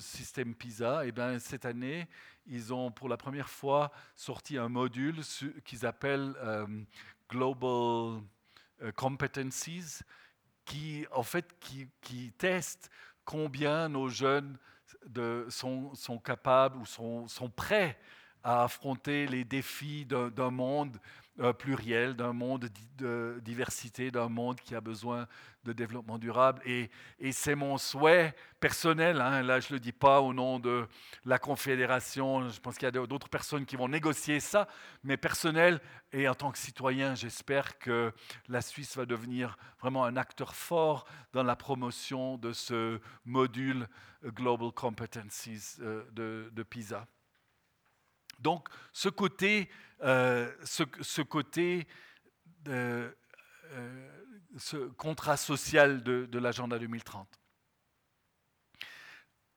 système 0.00 0.56
PISA. 0.56 1.06
Et 1.06 1.12
bien, 1.12 1.38
cette 1.38 1.66
année, 1.66 2.08
ils 2.46 2.74
ont 2.74 2.90
pour 2.90 3.08
la 3.08 3.16
première 3.16 3.48
fois 3.48 3.92
sorti 4.16 4.58
un 4.58 4.68
module 4.68 5.20
qu'ils 5.64 5.86
appellent 5.86 6.34
euh, 6.38 6.66
Global 7.30 8.22
competencies 8.96 10.00
qui, 10.64 11.06
en 11.12 11.22
fait, 11.22 11.58
qui, 11.60 11.88
qui 12.00 12.32
testent 12.32 12.90
combien 13.24 13.88
nos 13.88 14.08
jeunes 14.08 14.58
sont, 15.48 15.94
sont, 15.94 16.18
capables 16.18 16.78
ou 16.78 16.86
sont, 16.86 17.26
sont 17.28 17.50
prêts 17.50 17.98
à 18.42 18.64
affronter 18.64 19.26
les 19.26 19.44
défis 19.44 20.06
d'un 20.06 20.50
monde 20.50 20.98
pluriel, 21.58 22.14
d'un 22.14 22.32
monde 22.32 22.68
de 22.96 23.40
diversité, 23.42 24.10
d'un 24.10 24.28
monde 24.28 24.60
qui 24.60 24.74
a 24.74 24.80
besoin 24.80 25.26
de 25.64 25.72
développement 25.72 26.18
durable. 26.18 26.60
Et, 26.64 26.90
et 27.18 27.32
c'est 27.32 27.54
mon 27.54 27.78
souhait 27.78 28.34
personnel, 28.60 29.20
hein, 29.20 29.42
là 29.42 29.60
je 29.60 29.68
ne 29.68 29.74
le 29.74 29.80
dis 29.80 29.92
pas 29.92 30.20
au 30.20 30.32
nom 30.32 30.58
de 30.58 30.86
la 31.24 31.38
Confédération, 31.38 32.48
je 32.48 32.60
pense 32.60 32.76
qu'il 32.76 32.86
y 32.86 32.88
a 32.88 33.06
d'autres 33.06 33.28
personnes 33.28 33.66
qui 33.66 33.76
vont 33.76 33.88
négocier 33.88 34.40
ça, 34.40 34.66
mais 35.04 35.16
personnel 35.16 35.80
et 36.12 36.28
en 36.28 36.34
tant 36.34 36.50
que 36.50 36.58
citoyen, 36.58 37.14
j'espère 37.14 37.78
que 37.78 38.12
la 38.48 38.62
Suisse 38.62 38.96
va 38.96 39.06
devenir 39.06 39.56
vraiment 39.80 40.04
un 40.04 40.16
acteur 40.16 40.54
fort 40.54 41.06
dans 41.32 41.42
la 41.42 41.54
promotion 41.54 42.38
de 42.38 42.52
ce 42.52 43.00
module 43.24 43.86
Global 44.24 44.72
Competencies 44.72 45.76
euh, 45.80 46.04
de, 46.12 46.50
de 46.52 46.62
PISA. 46.62 47.06
Donc 48.38 48.68
ce 48.92 49.08
côté, 49.08 49.68
euh, 50.02 50.50
ce, 50.64 51.22
côté 51.22 51.86
euh, 52.68 53.10
ce 54.56 54.76
contrat 54.76 55.36
social 55.36 56.02
de, 56.02 56.38
l'agenda 56.38 56.78
2030. 56.78 57.28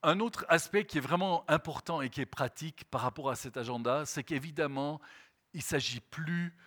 Un 0.03 0.19
autre 0.19 0.45
aspect 0.49 0.85
qui 0.85 0.97
est 0.97 1.01
vraiment 1.01 1.45
important 1.47 2.01
et 2.01 2.09
qui 2.09 2.21
est 2.21 2.25
pratique 2.25 2.85
par 2.85 3.01
rapport 3.01 3.29
à 3.29 3.35
cet 3.35 3.55
agenda, 3.55 4.05
c'est 4.05 4.23
qu'évidemment, 4.23 4.99
il 5.53 5.57
ne 5.59 5.63
s'agit 5.63 5.99
plus 5.99 6.57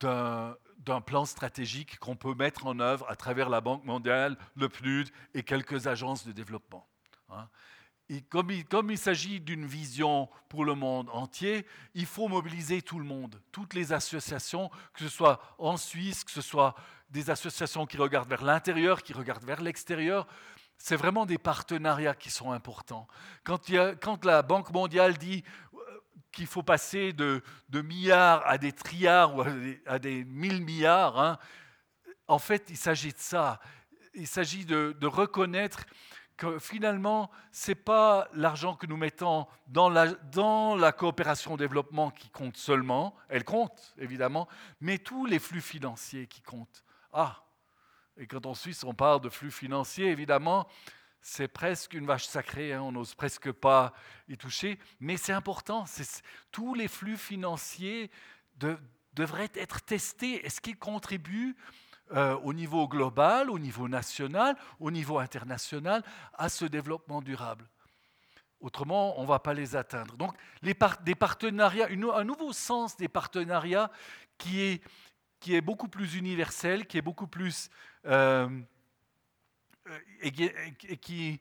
d'un 0.00 0.56
plan 1.04 1.26
stratégique 1.26 1.98
qu'on 1.98 2.16
peut 2.16 2.34
mettre 2.34 2.66
en 2.66 2.80
œuvre 2.80 3.04
à 3.10 3.16
travers 3.16 3.50
la 3.50 3.60
Banque 3.60 3.84
mondiale, 3.84 4.38
le 4.56 4.70
PNUD 4.70 5.10
et 5.34 5.42
quelques 5.42 5.88
agences 5.88 6.26
de 6.26 6.32
développement. 6.32 6.88
Hein 7.28 7.50
comme 8.28 8.50
il, 8.50 8.98
s'agit 8.98 9.40
d'une 9.40 9.64
vision 9.64 10.28
pour 10.48 10.64
le 10.64 10.74
monde 10.74 11.08
entier, 11.12 11.64
il 11.94 12.06
faut 12.06 12.26
mobiliser 12.26 12.82
tout 12.82 12.98
le 12.98 13.04
monde, 13.04 13.40
toutes 13.52 13.74
les 13.74 13.92
associations, 13.92 14.68
que 14.94 15.04
ce 15.04 15.08
soit 15.08 15.40
en 15.58 15.76
Suisse, 15.76 16.24
que 16.24 16.30
ce 16.32 16.40
soit 16.40 16.74
des 17.10 17.30
associations 17.30 17.86
qui 17.86 17.96
regardent 17.96 18.28
vers 18.28 18.42
l'intérieur, 18.42 19.04
qui 19.04 19.12
regardent 19.12 19.44
vers 19.44 19.60
l'extérieur. 19.60 20.26
C'est 20.76 20.96
vraiment 20.96 21.24
des 21.24 21.38
partenariats 21.38 22.14
qui 22.14 22.30
sont 22.30 22.50
importants. 22.50 23.06
Quand, 23.44 24.24
la 24.24 24.42
Banque 24.42 24.72
mondiale 24.72 25.16
dit 25.16 25.44
euh, 25.74 25.78
qu'il 26.32 26.46
faut 26.46 26.64
passer 26.64 27.12
de, 27.12 27.42
milliards 27.72 28.44
à 28.44 28.58
des 28.58 28.72
trilliards 28.72 29.36
ou 29.36 29.44
à 29.86 29.98
des, 30.00 30.24
mille 30.24 30.64
milliards, 30.64 31.20
hein, 31.20 31.38
en 32.26 32.40
fait, 32.40 32.66
il 32.70 32.76
s'agit 32.76 33.12
de 33.12 33.18
ça. 33.18 33.60
Il 34.14 34.26
s'agit 34.26 34.64
de 34.64 35.06
reconnaître 35.06 35.84
que 36.40 36.58
finalement, 36.58 37.30
ce 37.52 37.70
n'est 37.70 37.74
pas 37.74 38.26
l'argent 38.32 38.74
que 38.74 38.86
nous 38.86 38.96
mettons 38.96 39.46
dans 39.68 39.90
la, 39.90 40.92
coopération 40.92 41.52
au 41.52 41.56
développement 41.58 42.10
qui 42.10 42.30
compte 42.30 42.56
seulement, 42.56 43.14
elle 43.28 43.44
compte 43.44 43.94
évidemment, 43.98 44.48
mais 44.80 44.96
tous 44.96 45.26
les 45.26 45.38
flux 45.38 45.60
financiers 45.60 46.26
qui 46.26 46.40
comptent. 46.40 46.82
Ah, 47.12 47.44
et 48.16 48.26
quand 48.26 48.46
en 48.46 48.54
Suisse 48.54 48.84
on 48.84 48.94
parle 48.94 49.20
de 49.20 49.28
flux 49.28 49.50
financiers, 49.50 50.06
évidemment, 50.06 50.66
c'est 51.20 51.46
presque 51.46 51.92
une 51.92 52.06
vache 52.06 52.24
sacrée, 52.24 52.72
hein, 52.72 52.80
on 52.80 52.92
n'ose 52.92 53.14
presque 53.14 53.52
pas 53.52 53.92
y 54.26 54.38
toucher, 54.38 54.78
mais 54.98 55.18
c'est 55.18 55.34
important, 55.34 55.84
tous 56.50 56.72
les 56.72 56.88
flux 56.88 57.18
financiers 57.18 58.10
devraient 59.12 59.52
être 59.56 59.82
testés. 59.82 60.46
Est-ce 60.46 60.62
qu'ils 60.62 60.78
contribuent 60.78 61.54
euh, 62.12 62.36
au 62.38 62.52
niveau 62.52 62.88
global, 62.88 63.50
au 63.50 63.58
niveau 63.58 63.88
national, 63.88 64.56
au 64.80 64.90
niveau 64.90 65.18
international, 65.18 66.02
à 66.34 66.48
ce 66.48 66.64
développement 66.64 67.22
durable. 67.22 67.68
Autrement, 68.60 69.18
on 69.18 69.22
ne 69.22 69.28
va 69.28 69.38
pas 69.38 69.54
les 69.54 69.76
atteindre. 69.76 70.16
Donc, 70.16 70.34
des 70.62 71.14
partenariats, 71.14 71.88
un 71.88 72.24
nouveau 72.24 72.52
sens 72.52 72.96
des 72.96 73.08
partenariats 73.08 73.90
qui 74.36 74.60
est, 74.60 74.82
qui 75.38 75.54
est 75.54 75.60
beaucoup 75.60 75.88
plus 75.88 76.16
universel, 76.16 76.86
qui 76.86 76.98
est 76.98 77.02
beaucoup 77.02 77.26
plus. 77.26 77.70
Euh, 78.06 78.48
qui, 81.00 81.40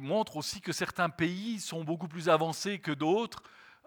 montre 0.00 0.36
aussi 0.36 0.60
que 0.60 0.72
certains 0.72 1.10
pays 1.10 1.60
sont 1.60 1.84
beaucoup 1.84 2.08
plus 2.08 2.28
avancés 2.28 2.78
que 2.78 2.92
d'autres. 2.92 3.42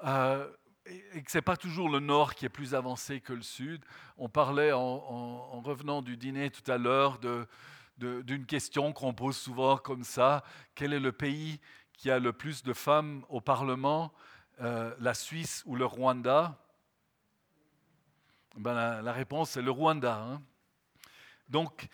Euh, 0.06 0.50
et 0.86 1.24
que 1.24 1.32
ce 1.32 1.38
n'est 1.38 1.42
pas 1.42 1.58
toujours 1.58 1.90
le 1.90 2.00
nord 2.00 2.36
qui 2.36 2.46
est 2.46 2.50
plus 2.50 2.76
avancé 2.76 3.22
que 3.22 3.34
le 3.34 3.42
sud. 3.42 3.84
On 4.18 4.30
parlait 4.30 4.72
en, 4.72 5.62
revenant 5.62 6.02
du 6.02 6.18
dîner 6.18 6.50
tout 6.50 6.70
à 6.70 6.78
l'heure 6.78 7.20
d'une 7.98 8.46
question 8.46 8.92
qu'on 8.92 9.14
pose 9.14 9.38
souvent 9.38 9.78
comme 9.78 10.04
ça. 10.04 10.44
Quel 10.76 10.94
est 10.94 11.00
le 11.00 11.12
pays 11.12 11.60
qui 11.94 12.12
a 12.12 12.20
le 12.20 12.34
plus 12.34 12.64
de 12.64 12.74
femmes 12.74 13.24
au 13.30 13.40
Parlement, 13.40 14.12
euh, 14.62 14.94
la 15.00 15.14
Suisse 15.14 15.64
ou 15.66 15.76
le 15.76 15.86
Rwanda? 15.86 16.60
Ben, 18.58 19.02
la, 19.02 19.14
réponse 19.14 19.58
est 19.58 19.62
le 19.62 19.72
Rwanda. 19.72 20.16
Hein. 20.16 20.42
Donc, 21.50 21.88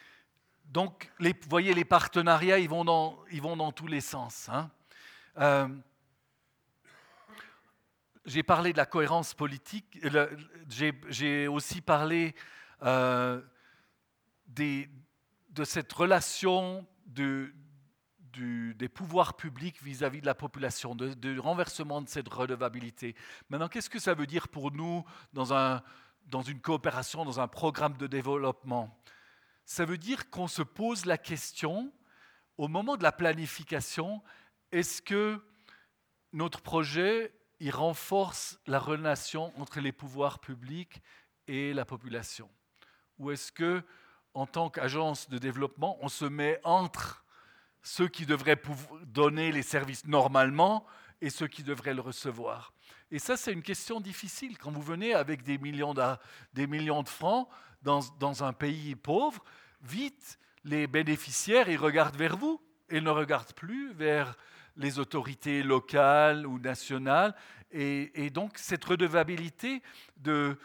donc 0.66 1.12
voyez, 1.48 1.74
les 1.74 1.86
partenariats, 1.86 2.60
ils 2.60 2.70
vont 2.70 2.86
dans, 2.86 3.20
ils 3.32 3.42
vont 3.42 3.56
dans 3.56 3.72
tous 3.72 3.88
les 3.88 4.02
sens. 4.02 4.50
Hein. 4.50 4.70
Euh, 5.38 5.68
j'ai 8.30 8.44
parlé 8.44 8.74
de 8.74 8.78
la 8.78 8.86
cohérence 8.86 9.34
politique, 9.34 10.00
j'ai 11.10 11.48
aussi 11.48 11.82
parlé 11.82 12.36
euh, 12.84 13.42
de 14.48 15.64
cette 15.64 15.92
relation 15.92 16.86
de, 17.08 17.52
des 18.32 18.88
pouvoirs 18.88 19.36
publics 19.36 19.82
vis-à-vis 19.82 20.22
de 20.22 20.28
la 20.28 20.36
population, 20.36 20.94
du 20.96 21.40
renversement 21.40 22.04
de 22.04 22.08
cette 22.08 22.30
redevabilité. 22.30 23.16
Maintenant, 23.50 23.68
qu'est-ce 23.68 23.90
que 23.90 24.00
ça 24.00 24.14
veut 24.14 24.28
dire 24.28 24.48
pour 24.48 24.72
nous 24.72 25.04
dans 25.34 26.42
une 26.44 26.62
coopération, 26.62 27.26
dans 27.26 27.40
un 27.40 27.48
programme 27.48 27.98
de 27.98 28.06
développement? 28.06 28.96
Ça 29.66 29.86
veut 29.86 29.98
dire 29.98 30.30
qu'on 30.30 30.48
se 30.48 30.62
pose 30.62 31.06
la 31.06 31.18
question, 31.18 31.92
au 32.58 32.68
moment 32.68 32.96
de 32.96 33.04
la 33.04 33.12
planification, 33.12 34.22
est-ce 34.72 35.02
que 35.02 35.44
notre 36.32 36.62
projet 36.62 37.34
il 37.60 37.72
renforce 37.72 38.60
la 38.68 38.80
relation 38.80 39.54
entre 39.60 39.80
les 39.80 39.92
pouvoirs 39.92 40.40
publics 40.40 41.02
et 41.48 41.74
la 41.74 41.86
population 41.86 42.50
Ou 43.18 43.32
est-ce 43.32 43.52
que, 43.52 43.84
en 44.34 44.46
tant 44.46 44.70
qu'agence 44.70 45.30
de 45.30 45.38
développement, 45.38 45.98
on 46.02 46.10
se 46.10 46.26
met 46.26 46.60
entre 46.64 47.26
ceux 47.82 48.08
qui 48.08 48.26
devraient 48.26 48.62
donner 49.06 49.52
les 49.52 49.64
services 49.64 50.06
normalement 50.06 50.86
et 51.22 51.30
ceux 51.30 51.48
qui 51.48 51.64
devraient 51.64 51.94
le 51.94 52.02
recevoir? 52.02 52.74
Et 53.12 53.20
ça, 53.20 53.36
c'est 53.36 53.52
une 53.52 53.64
question 53.64 54.00
difficile. 54.00 54.58
Quand 54.58 54.72
vous 54.72 54.82
venez 54.82 55.14
avec 55.14 55.44
des 55.44 55.58
millions 55.58 55.94
de, 55.94 57.10
francs 57.10 57.50
dans, 57.82 58.02
dans 58.20 58.44
un 58.44 58.54
pays 58.54 58.96
pauvre, 58.96 59.44
vite, 59.82 60.38
les 60.64 60.88
bénéficiaires, 60.88 61.70
ils 61.70 61.78
regardent 61.78 62.18
vers 62.18 62.38
vous 62.38 62.62
et 62.90 63.02
ne 63.02 63.10
regardent 63.10 63.54
plus 63.54 63.94
vers 63.94 64.36
les 64.80 64.98
autorités 64.98 65.62
locales 65.62 66.48
ou 66.48 66.58
nationales. 66.58 67.36
Et, 67.72 68.32
donc 68.32 68.58
cette 68.58 68.84
redevabilité 68.84 69.84
de, 70.18 70.58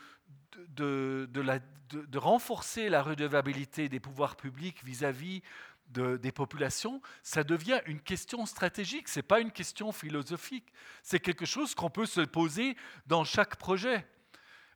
de, 0.71 2.19
renforcer 2.19 2.89
la 2.89 3.03
redevabilité 3.03 3.91
des 3.91 4.01
pouvoirs 4.01 4.37
publics 4.37 4.83
vis-à-vis 4.83 5.43
des 5.91 6.33
populations, 6.33 7.03
ça 7.23 7.45
devient 7.45 7.81
une 7.87 8.01
question 8.01 8.47
stratégique, 8.47 9.09
ce 9.09 9.19
n'est 9.19 9.23
pas 9.23 9.41
une 9.41 9.53
question 9.53 9.93
philosophique, 9.93 10.73
c'est 11.03 11.21
quelque 11.21 11.45
chose 11.45 11.75
qu'on 11.75 11.91
peut 11.91 12.07
se 12.07 12.23
poser 12.23 12.75
dans 13.07 13.23
chaque 13.23 13.57
projet. 13.57 14.07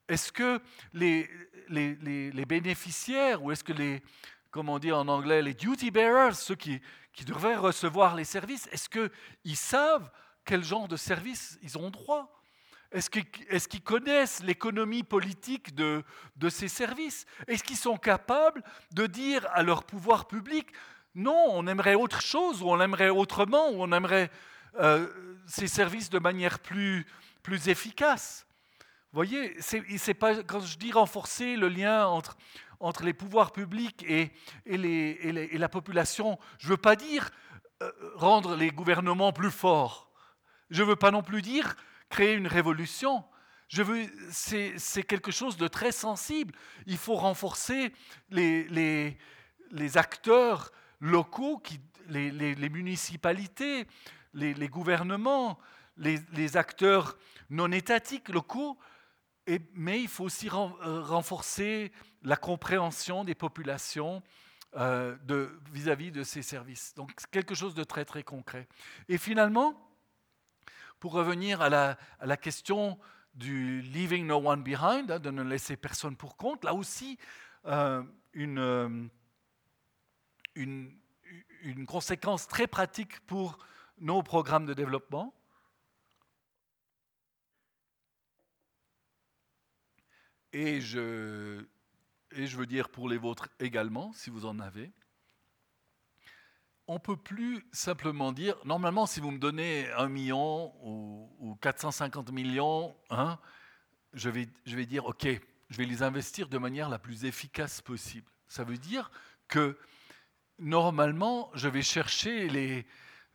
Est-ce 0.09 0.31
que 0.31 0.61
les, 0.93 1.29
les, 1.69 2.47
bénéficiaires, 2.47 3.43
ou 3.43 3.53
est-ce 3.53 3.65
que 3.65 3.73
les, 3.73 4.03
comment 4.51 4.79
dire 4.79 4.99
en 4.99 5.09
anglais, 5.09 5.43
les 5.43 5.55
duty 5.55 5.91
bearers, 5.91 6.35
ceux 6.35 6.55
qui, 6.55 6.81
qui 7.13 7.25
devraient 7.25 7.57
recevoir 7.57 8.15
les 8.15 8.25
services, 8.25 8.69
est-ce 8.73 8.89
qu'ils 8.89 9.57
savent 9.57 10.11
quel 10.45 10.65
genre 10.65 10.89
de 10.89 10.97
services 10.97 11.59
ils 11.63 11.77
ont 11.77 11.91
droit? 11.91 12.35
Est-ce 12.91 13.69
qu'ils 13.69 13.83
connaissent 13.83 14.43
l'économie 14.43 15.03
politique 15.03 15.75
de, 15.75 16.03
de 16.37 16.49
ces 16.49 16.69
services? 16.69 17.27
Est-ce 17.47 17.63
qu'ils 17.63 17.77
sont 17.77 17.99
capables 17.99 18.63
de 18.93 19.07
dire 19.07 19.47
à 19.53 19.63
leur 19.63 19.85
pouvoir 19.85 20.27
public, 20.27 20.69
non, 21.15 21.49
on 21.51 21.67
aimerait 21.67 21.97
autre 21.97 22.23
chose, 22.23 22.63
ou 22.63 22.71
on 22.71 22.81
aimerait 22.81 23.11
autrement, 23.11 23.69
ou 23.71 23.83
on 23.83 23.93
aimerait 23.93 24.31
euh, 24.79 25.07
ces 25.47 25.67
services 25.67 26.09
de 26.09 26.19
manière 26.19 26.61
plus, 26.61 27.07
plus 27.43 27.69
efficace 27.69 28.47
Vous 29.13 29.17
voyez, 29.17 29.57
c'est 29.61 30.15
pas, 30.15 30.43
quand 30.43 30.61
je 30.61 30.79
dis 30.79 30.93
renforcer 30.93 31.57
le 31.57 31.69
lien 31.69 32.07
entre 32.07 32.37
entre 32.81 33.05
les 33.05 33.13
pouvoirs 33.13 33.53
publics 33.53 34.05
et, 34.09 34.31
la 34.67 35.69
population. 35.69 36.39
Je 36.59 36.67
ne 36.67 36.71
veux 36.71 36.77
pas 36.77 36.97
dire 36.97 37.31
euh, 37.83 37.91
rendre 38.15 38.57
les 38.57 38.71
gouvernements 38.71 39.33
plus 39.33 39.51
forts. 39.51 40.11
Je 40.71 40.83
ne 40.83 40.89
veux 40.89 40.97
pas 40.97 41.11
non 41.11 41.23
plus 41.23 41.43
dire 41.43 41.77
créer 42.09 42.35
une 42.35 42.47
révolution. 42.47 43.25
Je 43.69 43.83
veux, 43.83 44.07
c'est, 44.31 45.03
quelque 45.03 45.31
chose 45.31 45.57
de 45.57 45.69
très 45.69 45.93
sensible. 45.93 46.55
Il 46.87 46.97
faut 46.97 47.17
renforcer 47.17 47.93
les, 48.31 49.17
acteurs 49.95 50.73
locaux, 51.01 51.63
les, 52.09 52.69
municipalités, 52.71 53.87
les, 54.33 54.69
gouvernements, 54.69 55.59
les, 55.99 56.57
acteurs 56.57 57.19
non 57.51 57.71
étatiques 57.71 58.31
locaux 58.31 58.79
mais 59.75 60.01
il 60.01 60.09
faut 60.09 60.25
aussi 60.25 60.49
euh, 60.49 61.03
renforcer 61.03 61.93
la 62.23 62.37
compréhension 62.37 63.25
des 63.25 63.35
populations 63.35 64.23
euh, 64.77 65.17
vis-à-vis 65.73 66.13
de, 66.13 66.23
ces 66.23 66.43
services. 66.43 66.95
Donc 66.95 67.13
quelque 67.31 67.55
chose 67.55 67.75
de 67.75 67.85
très 67.85 68.05
très 68.05 68.23
concret. 68.23 68.69
Et 69.09 69.17
finalement, 69.17 69.75
pour 71.01 71.13
revenir 71.13 71.63
à 71.63 71.69
la, 71.71 72.37
question 72.37 72.99
du 73.35 73.81
leaving 73.81 74.27
no 74.27 74.37
one 74.37 74.63
behind, 74.63 75.11
hein, 75.11 75.19
de 75.19 75.31
ne 75.31 75.43
laisser 75.43 75.77
personne 75.77 76.17
pour 76.17 76.37
compte, 76.37 76.65
là 76.65 76.75
aussi, 76.75 77.19
euh, 77.67 78.03
une, 78.35 79.11
une, 80.55 80.93
une 81.63 81.87
conséquence 81.87 82.47
très 82.49 82.67
pratique 82.67 83.21
pour 83.21 83.59
nos 84.01 84.23
programmes 84.23 84.67
de 84.67 84.75
développement, 84.75 85.33
Et 90.53 90.81
je, 90.81 91.65
et 92.33 92.47
je 92.47 92.57
veux 92.57 92.67
dire 92.67 92.89
pour 92.89 93.09
les 93.09 93.19
vôtres 93.19 93.49
également, 93.61 94.13
si 94.13 94.31
vous 94.31 94.47
en 94.47 94.59
avez. 94.59 94.93
On 96.87 96.95
ne 96.95 96.99
peut 96.99 97.17
plus 97.17 97.67
simplement 97.71 98.33
dire, 98.33 98.57
normalement, 98.65 99.05
si 99.05 99.21
vous 99.21 99.31
me 99.31 99.39
donnez 99.39 99.91
un 99.93 100.09
million 100.09 100.73
ou, 100.83 101.57
450 101.61 102.33
millions, 102.33 102.97
hein, 103.11 103.39
je, 104.15 104.31
vais, 104.31 104.49
je 104.65 104.75
vais 104.75 104.87
dire, 104.87 105.05
OK, 105.05 105.27
je 105.69 105.77
vais 105.77 105.85
les 105.85 106.03
investir 106.03 106.49
de 106.49 106.57
manière 106.57 106.89
la 106.89 106.99
plus 106.99 107.27
efficace 107.27 107.83
possible. 107.83 108.31
Ça 108.47 108.65
veut 108.65 108.79
dire 108.79 109.11
que 109.49 109.79
normalement, 110.59 111.51
je 111.55 111.69
vais 111.69 111.83
chercher 111.83 112.49
les 112.49 112.87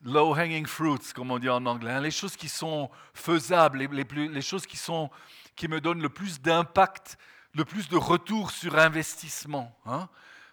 low-hanging 0.04 0.66
fruits, 0.66 1.14
comme 1.14 1.32
on 1.32 1.40
dit 1.40 1.50
en 1.50 1.66
anglais, 1.66 1.92
hein, 1.92 2.02
les 2.02 2.12
choses 2.12 2.36
qui 2.36 2.50
sont 2.50 2.90
faisables, 3.14 3.80
les, 3.80 4.42
choses 4.42 4.66
qui 4.66 5.68
me 5.68 5.80
donne 5.80 6.02
le 6.02 6.10
plus 6.10 6.42
d'impact, 6.42 7.18
le 7.54 7.66
plus 7.66 7.88
de 7.90 7.98
retour 7.98 8.52
sur 8.52 8.78
investissement. 8.78 9.76
Hein. 9.86 10.10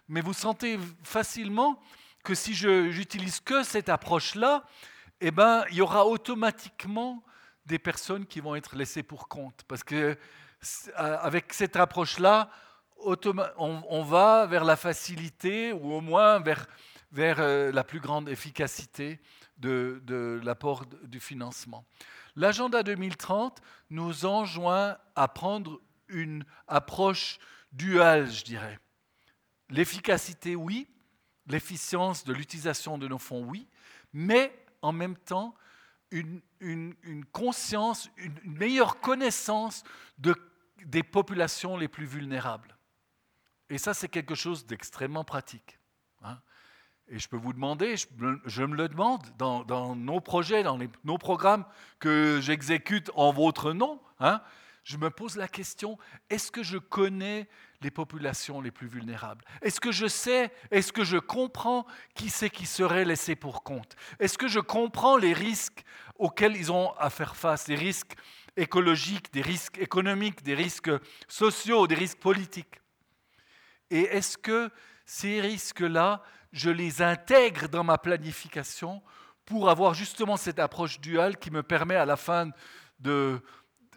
Mais 0.07 0.21
vous 0.21 0.33
sentez 0.33 0.79
facilement 1.03 1.81
que 2.23 2.35
si 2.35 2.53
j'utilise 2.53 3.39
que 3.39 3.63
cette 3.63 3.89
approche-là, 3.89 4.63
eh 5.19 5.31
ben, 5.31 5.63
il 5.69 5.77
y 5.77 5.81
aura 5.81 6.05
automatiquement 6.05 7.23
des 7.65 7.79
personnes 7.79 8.25
qui 8.25 8.39
vont 8.39 8.55
être 8.55 8.75
laissées 8.75 9.03
pour 9.03 9.27
compte. 9.27 9.61
Parce 9.67 9.83
que 9.83 10.17
avec 10.95 11.53
cette 11.53 11.75
approche-là, 11.75 12.49
on, 13.57 14.03
va 14.03 14.45
vers 14.45 14.63
la 14.63 14.75
facilité 14.75 15.73
ou 15.73 15.93
au 15.93 16.01
moins 16.01 16.39
vers, 16.39 16.67
vers 17.11 17.37
euh, 17.39 17.71
la 17.71 17.83
plus 17.83 17.99
grande 17.99 18.29
efficacité 18.29 19.19
de, 19.61 20.41
l'apport 20.43 20.85
du 21.03 21.19
financement. 21.19 21.85
L'agenda 22.35 22.83
2030 22.83 23.61
nous 23.89 24.25
enjoint 24.25 24.97
à 25.15 25.27
prendre 25.27 25.81
une 26.07 26.43
approche 26.67 27.39
duale, 27.71 28.29
je 28.29 28.43
dirais. 28.43 28.79
L'efficacité, 29.69 30.55
oui, 30.55 30.87
l'efficience 31.47 32.23
de 32.23 32.33
l'utilisation 32.33 32.97
de 32.97 33.07
nos 33.07 33.17
fonds, 33.17 33.43
oui, 33.43 33.67
mais 34.13 34.53
en 34.81 34.91
même 34.91 35.15
temps, 35.17 35.55
une, 36.11 36.41
conscience, 37.31 38.09
une, 38.17 38.35
meilleure 38.43 38.99
connaissance 38.99 39.83
de, 40.17 40.35
des 40.85 41.03
populations 41.03 41.77
les 41.77 41.87
plus 41.87 42.05
vulnérables. 42.05 42.77
Et 43.69 43.77
ça, 43.77 43.93
c'est 43.93 44.09
quelque 44.09 44.35
chose 44.35 44.65
d'extrêmement 44.65 45.23
pratique. 45.23 45.79
Et 47.07 47.19
je 47.19 47.27
peux 47.27 47.37
vous 47.37 47.53
demander, 47.53 47.95
je 47.97 48.07
me, 48.63 48.75
le 48.75 48.87
demande 48.87 49.21
dans, 49.37 49.95
nos 49.95 50.21
projets, 50.21 50.63
dans 50.63 50.79
nos 51.03 51.17
programmes 51.17 51.65
que 51.99 52.39
j'exécute 52.41 53.11
en 53.15 53.33
votre 53.33 53.73
nom, 53.73 53.99
hein, 54.19 54.41
je 54.83 54.97
me 54.97 55.09
pose 55.09 55.35
la 55.35 55.47
question, 55.47 55.97
est-ce 56.29 56.51
que 56.51 56.63
je 56.63 56.77
connais 56.77 57.47
les 57.81 57.91
populations 57.91 58.61
les 58.61 58.71
plus 58.71 58.87
vulnérables? 58.87 59.43
Est-ce 59.61 59.79
que 59.79 59.91
je 59.91 60.07
sais, 60.07 60.51
est-ce 60.71 60.91
que 60.91 61.03
je 61.03 61.17
comprends 61.17 61.85
qui 62.15 62.29
c'est 62.29 62.49
qui 62.49 62.65
serait 62.65 63.05
laissé 63.05 63.35
pour 63.35 63.63
compte? 63.63 63.95
Est-ce 64.19 64.37
que 64.37 64.47
je 64.47 64.59
comprends 64.59 65.17
les 65.17 65.33
risques 65.33 65.83
auxquels 66.17 66.55
ils 66.55 66.71
ont 66.71 66.93
à 66.93 67.09
faire 67.09 67.35
face, 67.35 67.65
des 67.65 67.75
risques 67.75 68.15
écologiques, 68.57 69.31
des 69.33 69.41
risques 69.41 69.77
économiques, 69.77 70.43
des 70.43 70.55
risques 70.55 70.91
sociaux, 71.27 71.87
des 71.87 71.95
risques 71.95 72.19
politiques? 72.19 72.81
Et 73.91 74.01
est-ce 74.01 74.37
que 74.37 74.71
ces 75.05 75.41
risques-là 75.41 76.21
je 76.51 76.69
les 76.69 77.01
intègre 77.01 77.67
dans 77.67 77.83
ma 77.83 77.97
planification 77.97 79.01
pour 79.45 79.69
avoir 79.69 79.93
justement 79.93 80.37
cette 80.37 80.59
approche 80.59 80.99
duale 80.99 81.37
qui 81.37 81.51
me 81.51 81.63
permet 81.63 81.95
à 81.95 82.05
la 82.05 82.17
fin 82.17 82.49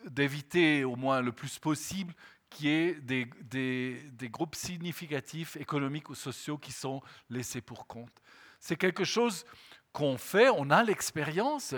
d'éviter 0.05 0.85
au 0.85 0.97
moins 0.97 1.21
le 1.21 1.33
plus 1.33 1.59
possible 1.59 2.15
qu'il 2.51 2.67
y 2.67 2.71
ait 2.71 2.95
des, 2.95 4.29
groupes 4.31 4.55
significatifs 4.55 5.57
économiques 5.57 6.11
ou 6.11 6.15
sociaux 6.15 6.59
qui 6.59 6.73
sont 6.73 7.03
laissés 7.29 7.61
pour 7.61 7.87
compte. 7.87 8.23
C'est 8.61 8.77
quelque 8.77 9.05
chose 9.05 9.45
qu'on 9.93 10.17
fait, 10.17 10.49
on 10.49 10.71
a 10.71 10.83
l'expérience. 10.83 11.75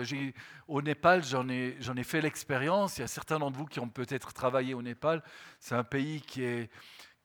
Au 0.67 0.81
Népal, 0.81 1.23
j'en 1.23 1.49
ai, 1.49 2.03
fait 2.03 2.21
l'expérience. 2.21 2.97
Il 2.97 3.01
y 3.01 3.03
a 3.03 3.07
certains 3.07 3.39
d'entre 3.39 3.57
vous 3.57 3.65
qui 3.65 3.79
ont 3.79 3.89
peut-être 3.89 4.33
travaillé 4.33 4.73
au 4.73 4.81
Népal. 4.81 5.23
C'est 5.59 5.75
un 5.75 5.83
pays 5.83 6.21
qui 6.21 6.43
est, 6.43 6.69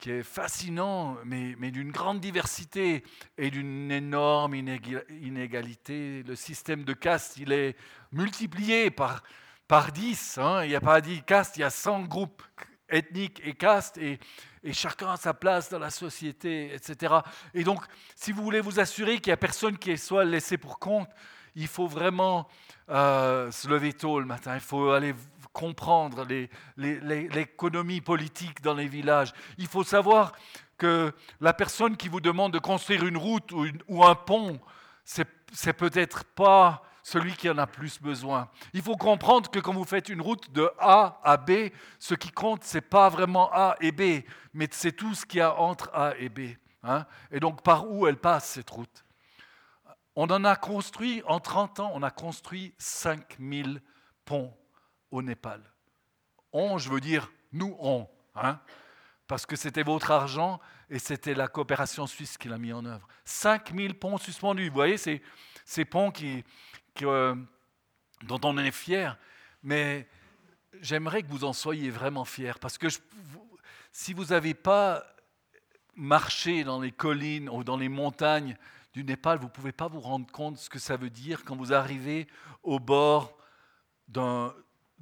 qui 0.02 0.10
est 0.10 0.24
fascinant, 0.24 1.16
mais, 1.24 1.54
d'une 1.70 1.92
grande 1.92 2.18
diversité 2.18 3.04
et 3.38 3.50
d'une 3.52 3.92
énorme 3.92 4.52
inégalité. 4.56 6.24
Le 6.26 6.34
système 6.34 6.82
de 6.82 6.92
caste, 6.92 7.36
il 7.36 7.52
est 7.52 7.76
multiplié 8.10 8.90
par, 8.90 9.22
par 9.68 9.92
10. 9.92 10.38
Hein. 10.38 10.64
Il 10.64 10.70
n'y 10.70 10.74
a 10.74 10.80
pas 10.80 11.00
10 11.00 11.22
castes, 11.22 11.56
il 11.56 11.60
y 11.60 11.62
a 11.62 11.70
100 11.70 12.02
groupes 12.06 12.42
ethnique 12.88 13.40
et 13.44 13.54
caste, 13.54 13.96
et, 13.96 14.18
et 14.64 14.72
chacun 14.72 15.12
a 15.12 15.16
sa 15.16 15.34
place 15.34 15.70
dans 15.70 15.78
la 15.78 15.90
société, 15.90 16.74
etc. 16.74 17.14
Et 17.54 17.62
donc, 17.62 17.84
si 18.16 18.32
vous 18.32 18.42
voulez 18.42 18.60
vous 18.60 18.80
assurer 18.80 19.20
qu'il 19.20 19.30
n'y 19.30 19.34
a 19.34 19.36
personne 19.36 19.78
qui 19.78 19.96
soit 19.96 20.24
laissé 20.24 20.58
pour 20.58 20.80
compte, 20.80 21.08
il 21.54 21.68
faut 21.68 21.86
vraiment 21.86 22.48
euh, 22.88 23.52
se 23.52 23.68
lever 23.68 23.92
tôt 23.92 24.18
le 24.18 24.26
matin, 24.26 24.54
il 24.54 24.60
faut 24.60 24.90
aller 24.90 25.14
comprendre 25.52 26.26
l'économie 26.76 28.00
politique 28.00 28.62
dans 28.62 28.74
les 28.74 28.86
villages. 28.86 29.32
Il 29.58 29.66
faut 29.66 29.84
savoir 29.84 30.32
que 30.78 31.12
la 31.40 31.52
personne 31.52 31.96
qui 31.96 32.08
vous 32.08 32.20
demande 32.20 32.52
de 32.52 32.58
construire 32.58 33.06
une 33.06 33.16
route 33.16 33.52
ou, 33.88 34.04
un 34.04 34.14
pont, 34.14 34.58
c'est 35.04 35.72
peut-être 35.72 36.24
pas 36.24 36.82
celui 37.02 37.34
qui 37.34 37.50
en 37.50 37.58
a 37.58 37.66
plus 37.66 38.00
besoin. 38.00 38.48
Il 38.72 38.82
faut 38.82 38.96
comprendre 38.96 39.50
que 39.50 39.58
quand 39.58 39.74
vous 39.74 39.84
faites 39.84 40.08
une 40.08 40.20
route 40.20 40.50
de 40.52 40.70
A 40.78 41.20
à 41.24 41.36
B, 41.36 41.70
ce 41.98 42.14
qui 42.14 42.30
compte, 42.30 42.64
ce 42.64 42.78
n'est 42.78 42.82
pas 42.82 43.08
vraiment 43.08 43.50
A 43.52 43.76
et 43.80 43.92
B, 43.92 44.24
mais 44.54 44.68
c'est 44.70 44.92
tout 44.92 45.14
ce 45.14 45.26
qu'il 45.26 45.38
y 45.38 45.42
a 45.42 45.58
entre 45.58 45.90
A 45.92 46.16
et 46.18 46.28
B. 46.28 46.40
Hein. 46.84 47.06
et 47.30 47.38
donc 47.38 47.62
par 47.62 47.88
où 47.88 48.08
elle 48.08 48.16
passe, 48.16 48.50
cette 48.50 48.70
route? 48.70 49.04
On 50.16 50.26
en 50.30 50.44
a 50.44 50.56
construit, 50.56 51.22
en 51.26 51.38
30 51.38 51.78
ans, 51.78 51.92
on 51.94 52.02
a 52.02 52.10
construit 52.10 52.74
5000 52.78 53.80
ponts 54.24 54.52
au 55.12 55.22
Népal. 55.22 55.62
On, 56.52 56.78
je 56.78 56.90
veux 56.90 57.00
dire, 57.00 57.30
nous, 57.52 57.76
on. 57.78 58.08
Hein 58.34 58.60
parce 59.32 59.46
que 59.46 59.56
c'était 59.56 59.82
votre 59.82 60.10
argent 60.10 60.60
et 60.90 60.98
c'était 60.98 61.32
la 61.32 61.48
coopération 61.48 62.06
suisse 62.06 62.36
qui 62.36 62.48
l'a 62.48 62.58
mis 62.58 62.70
en 62.74 62.84
œuvre. 62.84 63.08
5000 63.24 63.98
ponts 63.98 64.18
suspendus. 64.18 64.68
Vous 64.68 64.74
voyez, 64.74 64.98
ces, 64.98 65.22
ces 65.64 65.86
ponts 65.86 66.10
qui, 66.10 66.44
euh, 67.00 67.34
dont 68.24 68.40
on 68.44 68.58
est 68.58 68.70
fier, 68.70 69.16
mais 69.62 70.06
j'aimerais 70.82 71.22
que 71.22 71.28
vous 71.28 71.44
en 71.44 71.54
soyez 71.54 71.88
vraiment 71.88 72.26
fiers, 72.26 72.58
parce 72.60 72.76
que 72.76 72.88
si 73.90 74.12
vous 74.12 74.26
n'avez 74.26 74.52
pas 74.52 75.02
marché 75.94 76.62
dans 76.62 76.82
les 76.82 76.92
collines 76.92 77.48
ou 77.48 77.64
dans 77.64 77.78
les 77.78 77.88
montagnes 77.88 78.58
du 78.92 79.02
Népal, 79.02 79.38
vous 79.38 79.46
ne 79.46 79.50
pouvez 79.50 79.72
pas 79.72 79.88
vous 79.88 80.00
rendre 80.00 80.30
compte 80.30 80.56
de 80.56 80.58
ce 80.58 80.68
que 80.68 80.78
ça 80.78 80.98
veut 80.98 81.08
dire 81.08 81.42
quand 81.44 81.56
vous 81.56 81.72
arrivez 81.72 82.26
au 82.62 82.78
bord 82.78 83.34
d'un 84.08 84.54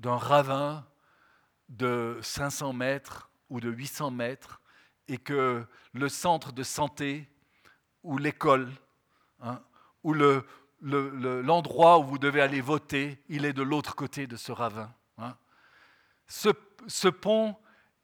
ravin 0.08 0.86
de 1.68 2.18
500 2.22 2.72
mètres 2.72 3.30
ou 3.48 3.60
de 3.60 3.70
800 3.70 4.10
mètres 4.10 4.60
et 5.08 5.18
que 5.18 5.64
le 5.92 6.08
centre 6.08 6.52
de 6.52 6.62
santé 6.62 7.28
ou 8.02 8.18
l'école 8.18 8.70
hein, 9.40 9.60
ou 10.02 10.14
le, 10.14 10.44
l'endroit 10.82 11.98
où 11.98 12.04
vous 12.04 12.18
devez 12.18 12.40
aller 12.40 12.60
voter, 12.60 13.18
il 13.28 13.44
est 13.44 13.52
de 13.52 13.62
l'autre 13.62 13.94
côté 13.94 14.26
de 14.26 14.36
ce 14.36 14.52
ravin. 14.52 14.92
Hein. 15.18 15.36
Ce, 16.26 17.08
pont, 17.08 17.56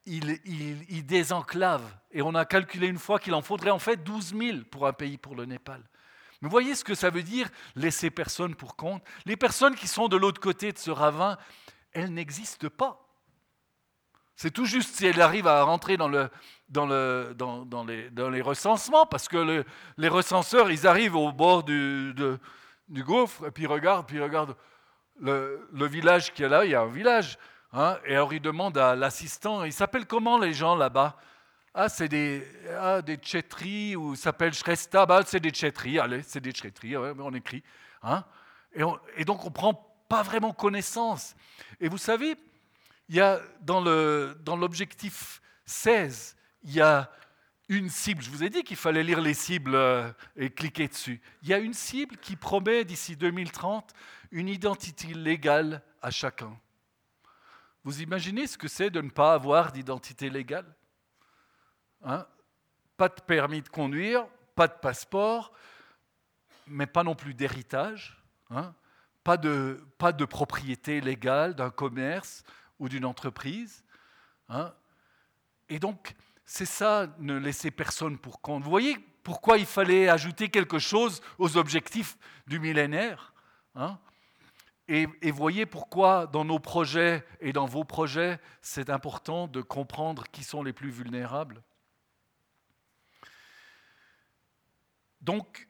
il, 0.04 0.38
il, 0.44 1.06
désenclave. 1.06 1.82
Et 2.10 2.22
on 2.22 2.34
a 2.34 2.44
calculé 2.44 2.88
une 2.88 2.98
fois 2.98 3.18
qu'il 3.18 3.34
en 3.34 3.42
faudrait 3.42 3.70
en 3.70 3.78
fait 3.78 4.02
12 4.02 4.34
000 4.36 4.58
pour 4.70 4.86
un 4.86 4.92
pays, 4.92 5.16
pour 5.16 5.34
le 5.34 5.46
Népal. 5.46 5.82
Mais 6.42 6.48
voyez 6.48 6.74
ce 6.74 6.84
que 6.84 6.94
ça 6.94 7.08
veut 7.08 7.22
dire, 7.22 7.48
laisser 7.76 8.10
personne 8.10 8.54
pour 8.54 8.76
compte. 8.76 9.02
Les 9.24 9.36
personnes 9.36 9.74
qui 9.74 9.88
sont 9.88 10.08
de 10.08 10.16
l'autre 10.16 10.40
côté 10.40 10.72
de 10.72 10.78
ce 10.78 10.90
ravin, 10.90 11.38
elles 11.96 12.12
n'existent 12.12 12.68
pas. 12.68 13.02
C'est 14.36 14.50
tout 14.50 14.66
juste 14.66 14.94
si 14.94 15.06
elles 15.06 15.20
arrivent 15.20 15.46
à 15.46 15.62
rentrer 15.62 15.96
dans, 15.96 16.08
le, 16.08 16.28
dans, 16.68 16.86
le, 16.86 17.34
dans, 17.34 17.64
dans, 17.64 17.84
les, 17.84 18.42
recensements, 18.42 19.06
parce 19.06 19.28
que 19.28 19.64
les 19.96 20.08
recenseurs, 20.08 20.70
ils 20.70 20.86
arrivent 20.86 21.16
au 21.16 21.32
bord 21.32 21.64
du, 21.64 22.12
de, 22.14 22.38
du 22.88 23.02
gouffre, 23.02 23.46
et 23.46 23.50
puis 23.50 23.64
il 23.64 23.66
regarde, 23.66 24.06
puis 24.06 24.16
il 24.16 24.22
regarde 24.22 24.54
le, 25.20 25.86
village 25.86 26.32
qui 26.32 26.42
est 26.42 26.48
là, 26.48 26.64
il 26.64 26.72
y 26.72 26.74
a 26.74 26.82
un 26.82 26.90
village. 26.90 27.38
Hein, 27.72 27.98
et 28.04 28.14
alors 28.14 28.32
il 28.32 28.40
demande 28.40 28.76
à 28.78 28.94
l'assistant, 28.94 29.64
il 29.64 29.72
s'appelle 29.72 30.06
comment 30.06 30.38
les 30.38 30.52
gens 30.52 30.76
là-bas? 30.76 31.16
Ah, 31.74 31.88
c'est 31.88 32.08
des, 32.08 32.46
ah, 32.78 33.02
des 33.02 33.16
Tchétris, 33.16 33.96
ou 33.96 34.14
s'appelle 34.14 34.54
Shresta, 34.54 35.04
bah, 35.04 35.22
c'est 35.26 35.40
des 35.40 35.50
Tchétris, 35.50 35.98
allez, 35.98 36.22
c'est 36.22 36.40
des 36.40 36.52
Tchétris, 36.52 36.96
on 36.96 37.34
écrit. 37.34 37.62
Hein, 38.02 38.24
et, 39.16 39.24
donc 39.24 39.44
on 39.44 39.50
prend 39.50 39.95
pas 40.08 40.22
vraiment 40.22 40.52
connaissance. 40.52 41.34
Et 41.80 41.88
vous 41.88 41.98
savez, 41.98 42.36
il 43.08 43.16
y 43.16 43.20
a 43.20 43.40
dans 43.60 43.80
l'objectif 44.56 45.40
dans 45.40 45.46
16, 45.66 46.36
il 46.62 46.74
y 46.74 46.80
a 46.80 47.10
une 47.68 47.88
cible. 47.88 48.22
Je 48.22 48.30
vous 48.30 48.44
ai 48.44 48.50
dit 48.50 48.62
qu'il 48.62 48.76
fallait 48.76 49.02
lire 49.02 49.20
les 49.20 49.34
cibles 49.34 49.74
euh, 49.74 50.10
et 50.36 50.50
cliquer 50.50 50.86
dessus. 50.86 51.20
Il 51.42 51.48
y 51.48 51.54
a 51.54 51.58
une 51.58 51.74
cible 51.74 52.16
qui 52.18 52.36
promet 52.36 52.84
d'ici 52.84 53.16
2030 53.16 53.92
une 54.30 54.48
identité 54.48 55.08
légale 55.08 55.82
à 56.02 56.10
chacun. 56.10 56.56
Vous 57.82 58.02
imaginez 58.02 58.46
ce 58.46 58.58
que 58.58 58.68
c'est 58.68 58.90
de 58.90 59.00
ne 59.00 59.10
pas 59.10 59.34
avoir 59.34 59.72
d'identité 59.72 60.30
légale 60.30 60.66
hein? 62.02 62.26
Pas 62.96 63.08
de 63.08 63.20
permis 63.20 63.62
de 63.62 63.68
conduire, 63.68 64.26
pas 64.54 64.68
de 64.68 64.74
passeport, 64.74 65.52
mais 66.66 66.86
pas 66.86 67.02
non 67.02 67.14
plus 67.14 67.34
d'héritage, 67.34 68.22
hein? 68.50 68.74
Pas, 69.26 69.36
de, 69.36 69.84
pas 69.98 70.12
de 70.12 70.24
propriété 70.24 71.00
légale 71.00 71.56
d'un 71.56 71.70
commerce 71.70 72.44
ou 72.78 72.88
d'une 72.88 73.04
entreprise. 73.04 73.84
Hein 74.48 74.72
et 75.68 75.80
donc, 75.80 76.14
c'est 76.44 76.64
ça, 76.64 77.08
ne 77.18 77.36
laisser 77.36 77.72
personne 77.72 78.18
pour 78.18 78.40
compte. 78.40 78.62
Vous 78.62 78.70
voyez 78.70 78.96
pourquoi 79.24 79.58
il 79.58 79.66
fallait 79.66 80.08
ajouter 80.08 80.48
quelque 80.48 80.78
chose 80.78 81.22
aux 81.38 81.56
objectifs 81.56 82.16
du 82.46 82.60
millénaire 82.60 83.34
hein 83.74 83.98
et, 84.86 85.08
et, 85.22 85.32
voyez 85.32 85.66
pourquoi 85.66 86.28
dans 86.28 86.44
nos 86.44 86.60
projets 86.60 87.26
et 87.40 87.52
dans 87.52 87.66
vos 87.66 87.82
projets, 87.82 88.38
c'est 88.62 88.90
important 88.90 89.48
de 89.48 89.60
comprendre 89.60 90.22
qui 90.30 90.44
sont 90.44 90.62
les 90.62 90.72
plus 90.72 90.90
vulnérables. 90.90 91.60
Donc, 95.20 95.66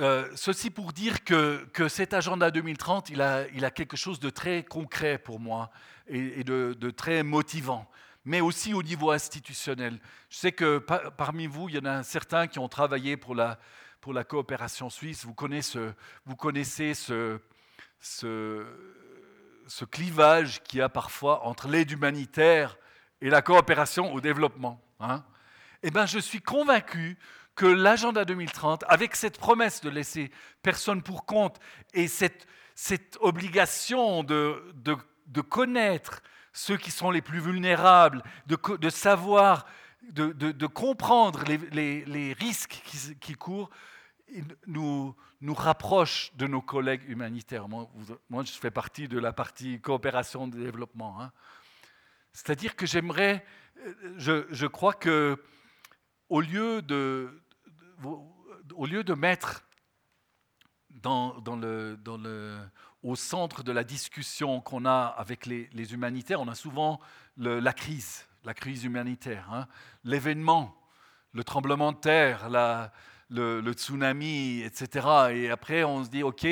euh, 0.00 0.26
ceci 0.34 0.70
pour 0.70 0.92
dire 0.92 1.22
que, 1.22 1.64
que, 1.72 1.86
cet 1.88 2.14
agenda 2.14 2.50
2030, 2.50 3.10
il 3.10 3.20
a, 3.20 3.70
quelque 3.70 3.96
chose 3.96 4.20
de 4.20 4.30
très 4.30 4.64
concret 4.64 5.18
pour 5.18 5.38
moi 5.38 5.70
et, 6.06 6.44
de, 6.44 6.90
très 6.90 7.22
motivant 7.22 7.88
mais 8.24 8.40
aussi 8.40 8.72
au 8.72 8.84
niveau 8.84 9.10
institutionnel. 9.10 9.98
Je 10.30 10.36
sais 10.36 10.52
que 10.52 10.78
parmi 10.78 11.48
vous, 11.48 11.68
il 11.68 11.74
y 11.74 11.78
en 11.78 11.84
a 11.86 12.04
certains 12.04 12.46
qui 12.46 12.60
ont 12.60 12.68
travaillé 12.68 13.16
pour 13.16 13.34
la, 13.34 13.58
coopération 14.28 14.90
suisse. 14.90 15.24
Vous 15.24 15.34
connaissez, 15.34 16.94
ce 16.94 17.40
clivage 19.90 20.62
qu'il 20.62 20.78
y 20.78 20.82
a 20.82 20.88
parfois 20.88 21.44
entre 21.44 21.66
l'aide 21.66 21.90
humanitaire 21.90 22.78
et 23.20 23.28
la 23.28 23.42
coopération 23.42 24.14
au 24.14 24.20
développement. 24.20 24.80
Hein. 25.00 25.24
Eh 25.82 25.90
bien, 25.90 26.06
je 26.06 26.20
suis 26.20 26.40
convaincu 26.40 27.18
que 27.54 27.66
l'agenda 27.66 28.24
2030, 28.24 28.84
avec 28.88 29.14
cette 29.14 29.38
promesse 29.38 29.80
de 29.80 29.90
laisser 29.90 30.30
personne 30.62 31.02
pour 31.02 31.26
compte 31.26 31.58
et 31.94 32.08
cette, 32.08 32.46
obligation 33.20 34.24
de, 34.24 34.62
connaître 35.48 36.22
ceux 36.52 36.76
qui 36.76 36.90
sont 36.90 37.10
les 37.10 37.22
plus 37.22 37.40
vulnérables, 37.40 38.22
de, 38.46 38.90
savoir, 38.90 39.66
de, 40.02 40.66
comprendre 40.66 41.44
les, 41.44 42.32
risques 42.38 42.82
qui, 43.20 43.34
courent, 43.34 43.70
nous, 44.66 45.14
rapproche 45.54 46.32
de 46.34 46.46
nos 46.46 46.62
collègues 46.62 47.08
humanitaires. 47.08 47.68
Moi, 47.68 48.44
je 48.44 48.52
fais 48.52 48.70
partie 48.70 49.08
de 49.08 49.18
la 49.18 49.32
partie 49.32 49.80
coopération 49.80 50.48
de 50.48 50.56
développement. 50.56 51.20
Hein. 51.20 51.32
C'est-à-dire 52.32 52.76
que 52.76 52.86
j'aimerais, 52.86 53.44
je, 54.16 54.46
je, 54.50 54.66
crois 54.66 54.94
que 54.94 55.38
au 56.30 56.40
lieu 56.40 56.80
de, 56.80 57.41
au 58.04 58.86
lieu 58.86 59.04
de 59.04 59.14
mettre 59.14 59.64
au 63.02 63.16
centre 63.16 63.62
de 63.62 63.72
la 63.72 63.84
discussion 63.84 64.60
qu'on 64.60 64.84
a 64.84 65.14
avec 65.16 65.46
les, 65.46 65.94
humanitaires, 65.94 66.40
on 66.40 66.48
a 66.48 66.54
souvent 66.54 67.00
la 67.36 67.72
crise, 67.72 68.26
la 68.44 68.54
crise 68.54 68.84
humanitaire, 68.84 69.48
hein. 69.52 69.66
l'événement, 70.04 70.76
le 71.32 71.44
tremblement 71.44 71.92
de 71.92 71.98
terre, 71.98 72.48
le, 73.30 73.72
tsunami, 73.72 74.62
etc. 74.62 75.06
Et 75.32 75.50
après, 75.50 75.84
on 75.84 76.04
se 76.04 76.10
dit, 76.10 76.22
OK, 76.22 76.46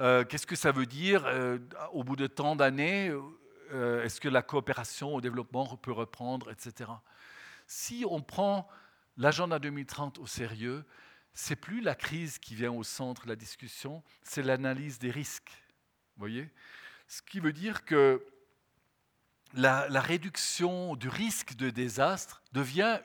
euh, 0.00 0.24
qu'est-ce 0.24 0.46
que 0.46 0.56
ça 0.56 0.72
veut 0.72 0.86
dire 0.86 1.24
euh, 1.26 1.58
au 1.92 2.04
bout 2.04 2.16
de 2.16 2.26
tant 2.26 2.56
d'années 2.56 3.10
euh, 3.72 4.04
Est-ce 4.04 4.20
que 4.20 4.28
la 4.28 4.42
coopération 4.42 5.14
au 5.14 5.20
développement 5.20 5.76
peut 5.76 5.92
reprendre, 5.92 6.50
etc. 6.50 6.90
Si 7.66 8.04
on 8.08 8.20
prend 8.20 8.68
l'agenda 9.16 9.58
2030 9.58 10.18
au 10.18 10.26
sérieux, 10.26 10.84
c'est 11.32 11.56
plus 11.56 11.80
la 11.80 11.94
crise 11.94 12.38
qui 12.38 12.54
vient 12.54 12.72
au 12.72 12.82
centre 12.82 13.24
de 13.24 13.28
la 13.28 13.36
discussion, 13.36 14.02
c'est 14.22 14.42
l'analyse 14.42 14.98
des 14.98 15.10
risques. 15.10 15.52
Voyez? 16.16 16.48
Ce 17.08 17.20
qui 17.22 17.40
veut 17.40 17.52
dire 17.52 17.84
que 17.84 18.24
la, 19.54 20.00
réduction 20.00 20.96
du 20.96 21.08
risque 21.08 21.54
de 21.56 21.70
désastre 21.70 22.42
devient 22.52 23.00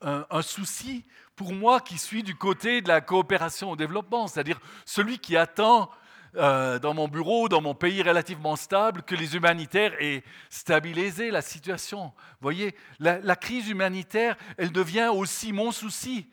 un, 0.00 0.42
souci 0.42 1.04
pour 1.34 1.52
moi 1.52 1.80
qui 1.80 1.98
suis 1.98 2.22
du 2.22 2.34
côté 2.34 2.82
de 2.82 2.88
la 2.88 3.00
coopération 3.00 3.70
au 3.70 3.76
développement, 3.76 4.26
c'est-à-dire 4.26 4.60
celui 4.84 5.18
qui 5.18 5.36
attend 5.36 5.90
euh, 6.36 6.78
dans 6.78 6.94
mon 6.94 7.08
bureau, 7.08 7.48
dans 7.48 7.62
mon 7.62 7.74
pays 7.74 8.02
relativement 8.02 8.56
stable, 8.56 9.02
que 9.02 9.14
les 9.14 9.36
humanitaires 9.36 9.94
aient 10.00 10.22
stabilisé 10.50 11.30
la 11.30 11.42
situation. 11.42 12.06
Vous 12.06 12.42
voyez, 12.42 12.74
la, 12.98 13.36
crise 13.36 13.68
humanitaire, 13.68 14.36
elle 14.58 14.72
devient 14.72 15.10
aussi 15.12 15.52
mon 15.52 15.72
souci, 15.72 16.28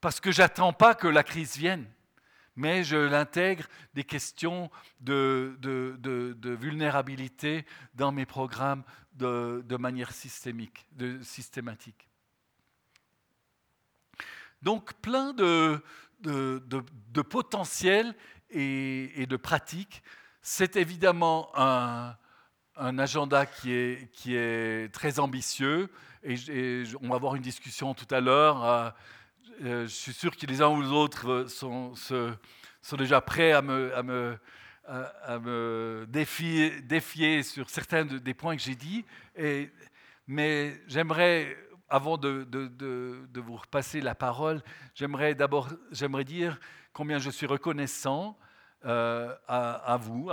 parce 0.00 0.20
que 0.20 0.30
j'attends 0.30 0.72
pas 0.72 0.94
que 0.94 1.08
la 1.08 1.22
crise 1.22 1.56
vienne 1.56 1.86
mais 2.58 2.84
je 2.84 2.96
l'intègre 2.96 3.66
des 3.92 4.04
questions 4.04 4.70
de, 5.00 5.54
vulnérabilité 6.58 7.66
dans 7.94 8.12
mes 8.12 8.24
programmes 8.24 8.82
de, 9.12 9.76
manière 9.76 10.12
systémique, 10.12 10.86
systématique. 11.22 12.08
Donc 14.62 14.94
plein 14.94 15.32
de, 15.32 15.82
potentiel 17.28 18.14
et, 18.50 19.26
de 19.26 19.36
pratiques. 19.36 20.02
C'est 20.42 20.76
évidemment 20.76 21.50
un, 21.54 22.16
un, 22.76 22.98
agenda 22.98 23.46
qui 23.46 23.72
est, 23.72 24.12
qui 24.12 24.36
est 24.36 24.92
très 24.92 25.18
ambitieux 25.18 25.90
et, 26.22 26.84
on 27.02 27.08
va 27.08 27.16
avoir 27.16 27.36
une 27.36 27.42
discussion 27.42 27.94
tout 27.94 28.12
à 28.14 28.20
l'heure. 28.20 28.64
Euh, 28.64 28.90
euh, 29.64 29.82
je 29.86 29.94
suis 29.94 30.12
sûr 30.12 30.36
que 30.36 30.46
les 30.46 30.60
uns 30.60 30.68
ou 30.68 30.82
les 30.82 30.88
autres 30.88 31.46
sont, 31.48 31.94
sont 31.94 32.96
déjà 32.96 33.20
prêts 33.20 33.52
à 33.52 33.62
me, 33.62 33.94
à 33.96 35.38
me, 35.38 36.04
défier, 36.08 36.80
défier, 36.82 37.42
sur 37.42 37.70
certains 37.70 38.04
des 38.04 38.34
points 38.34 38.56
que 38.56 38.62
j'ai 38.62 38.74
dit. 38.74 39.04
Et, 39.36 39.70
mais 40.26 40.80
j'aimerais, 40.88 41.56
avant 41.88 42.18
de, 42.18 42.44
de, 42.44 42.66
de, 42.66 43.40
vous 43.40 43.56
repasser 43.56 44.00
la 44.00 44.14
parole, 44.14 44.62
j'aimerais 44.94 45.34
d'abord 45.34 45.68
j'aimerais 45.92 46.24
dire 46.24 46.58
combien 46.96 47.18
je 47.18 47.28
suis 47.28 47.44
reconnaissant 47.44 48.38
euh, 48.86 49.34
à, 49.48 49.98
vous, 50.00 50.30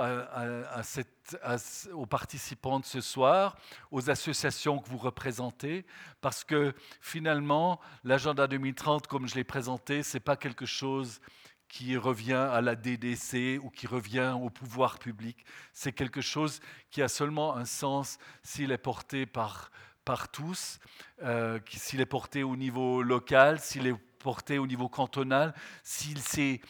aux 1.91 2.05
participants 2.05 2.80
de 2.80 2.86
ce 2.86 3.01
soir, 3.01 3.57
aux 3.91 4.09
associations 4.09 4.80
que 4.80 4.88
vous 4.88 4.97
représentez, 4.97 5.86
parce 6.22 6.45
que 6.45 6.74
finalement, 7.01 7.82
l'agenda 8.05 8.47
2030, 8.47 9.07
comme 9.07 9.28
je 9.28 9.36
l'ai 9.36 9.43
présenté, 9.43 10.03
ce 10.03 10.16
n'est 10.16 10.22
pas 10.22 10.38
quelque 10.38 10.66
chose 10.66 11.20
qui 11.68 11.97
revient 11.97 12.32
à 12.32 12.61
la 12.61 12.78
DDC 12.78 13.59
ou 13.61 13.70
qui 13.70 13.86
revient 13.86 14.34
au 14.41 14.49
pouvoir 14.49 14.99
public. 14.99 15.43
C'est 15.74 15.91
quelque 15.91 16.22
chose 16.22 16.61
qui 16.91 17.01
a 17.01 17.09
seulement 17.09 17.57
un 17.57 17.66
sens 17.66 18.20
s'il 18.41 18.72
est 18.72 18.78
porté 18.78 19.26
par, 19.26 19.70
par 20.05 20.30
tous, 20.30 20.80
euh, 21.24 21.59
s'il 21.70 21.99
est 21.99 22.05
porté 22.05 22.41
au 22.41 22.55
niveau 22.55 23.01
local, 23.01 23.59
s'il 23.59 23.88
est 23.88 23.95
porté 24.24 24.57
au 24.57 24.65
niveau 24.65 24.88
cantonal, 24.88 25.53
ces, 25.84 26.61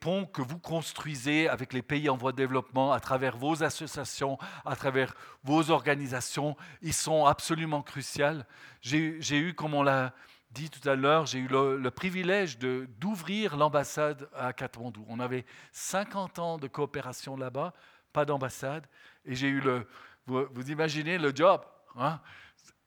ponts 0.00 0.24
que 0.24 0.40
vous 0.40 0.58
construisez 0.58 1.48
avec 1.48 1.72
les 1.72 1.82
pays 1.82 2.08
en 2.08 2.16
voie 2.16 2.32
de 2.32 2.36
développement, 2.36 2.92
à 2.92 3.00
travers 3.00 3.36
vos 3.36 3.62
associations, 3.62 4.38
à 4.64 4.76
travers 4.76 5.14
vos 5.42 5.70
organisations, 5.70 6.56
ils 6.80 6.94
sont 6.94 7.26
absolument 7.26 7.82
cruciaux. 7.82 8.44
J'ai 8.80 9.38
eu, 9.38 9.54
comme 9.54 9.74
on 9.74 9.82
l'a 9.82 10.14
dit 10.52 10.70
tout 10.70 10.88
à 10.88 10.94
l'heure, 10.94 11.26
j'ai 11.26 11.40
eu 11.40 11.48
le, 11.48 11.90
privilège 11.90 12.58
d'ouvrir 12.58 13.56
l'ambassade 13.56 14.28
à 14.36 14.52
Katmandou. 14.52 15.04
On 15.08 15.18
avait 15.18 15.44
50 15.72 16.38
ans 16.38 16.58
de 16.58 16.68
coopération 16.68 17.36
là-bas, 17.36 17.74
pas 18.12 18.24
d'ambassade, 18.24 18.86
et 19.24 19.34
j'ai 19.34 19.48
eu 19.48 19.60
le... 19.60 19.86
Vous, 20.26 20.70
imaginez 20.70 21.18
le 21.18 21.34
job, 21.34 21.60
hein? 21.96 22.20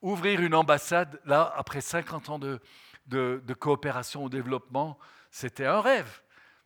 ouvrir 0.02 0.42
une 0.42 0.56
ambassade 0.56 1.20
là, 1.26 1.54
après 1.56 1.82
50 1.82 2.30
ans 2.30 2.40
de, 2.40 2.60
de, 3.08 3.54
coopération 3.54 4.24
au 4.26 4.30
développement, 4.30 4.98
c'était 5.32 5.66
un 5.66 5.82
rêve. 5.82 6.22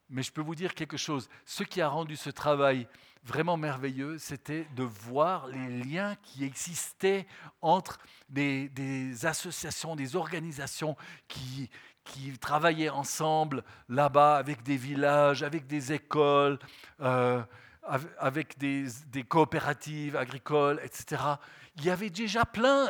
Mais 0.10 0.24
je 0.24 0.32
peux 0.32 0.42
vous 0.42 0.56
dire 0.56 0.76
quelque 0.76 0.98
chose, 0.98 1.30
ce 1.46 1.64
qui 1.64 1.82
a 1.82 1.88
rendu 1.88 2.16
ce 2.16 2.30
travail 2.30 2.88
vraiment 3.24 3.56
merveilleux, 3.56 4.18
c'était 4.18 4.68
de 4.76 4.84
voir 4.84 5.48
les 5.48 5.84
liens 5.84 6.16
qui 6.24 6.44
existaient 6.44 7.28
entre 7.62 8.00
des, 8.30 9.26
associations, 9.26 9.96
des 9.96 10.16
organisations 10.16 10.98
qui, 11.28 11.70
qui 12.04 12.38
travaillaient 12.40 12.90
ensemble 12.90 13.64
là-bas 13.90 14.38
avec 14.38 14.64
des 14.64 14.78
villages, 14.78 15.44
avec 15.44 15.68
des 15.68 15.94
écoles, 15.94 16.58
euh, 17.00 17.42
avec 18.20 18.58
des, 18.58 18.88
coopératives 19.28 20.16
agricoles, 20.16 20.80
etc. 20.84 21.22
Il 21.78 21.86
y 21.86 21.90
avait 21.90 22.10
déjà 22.10 22.46
plein 22.46 22.88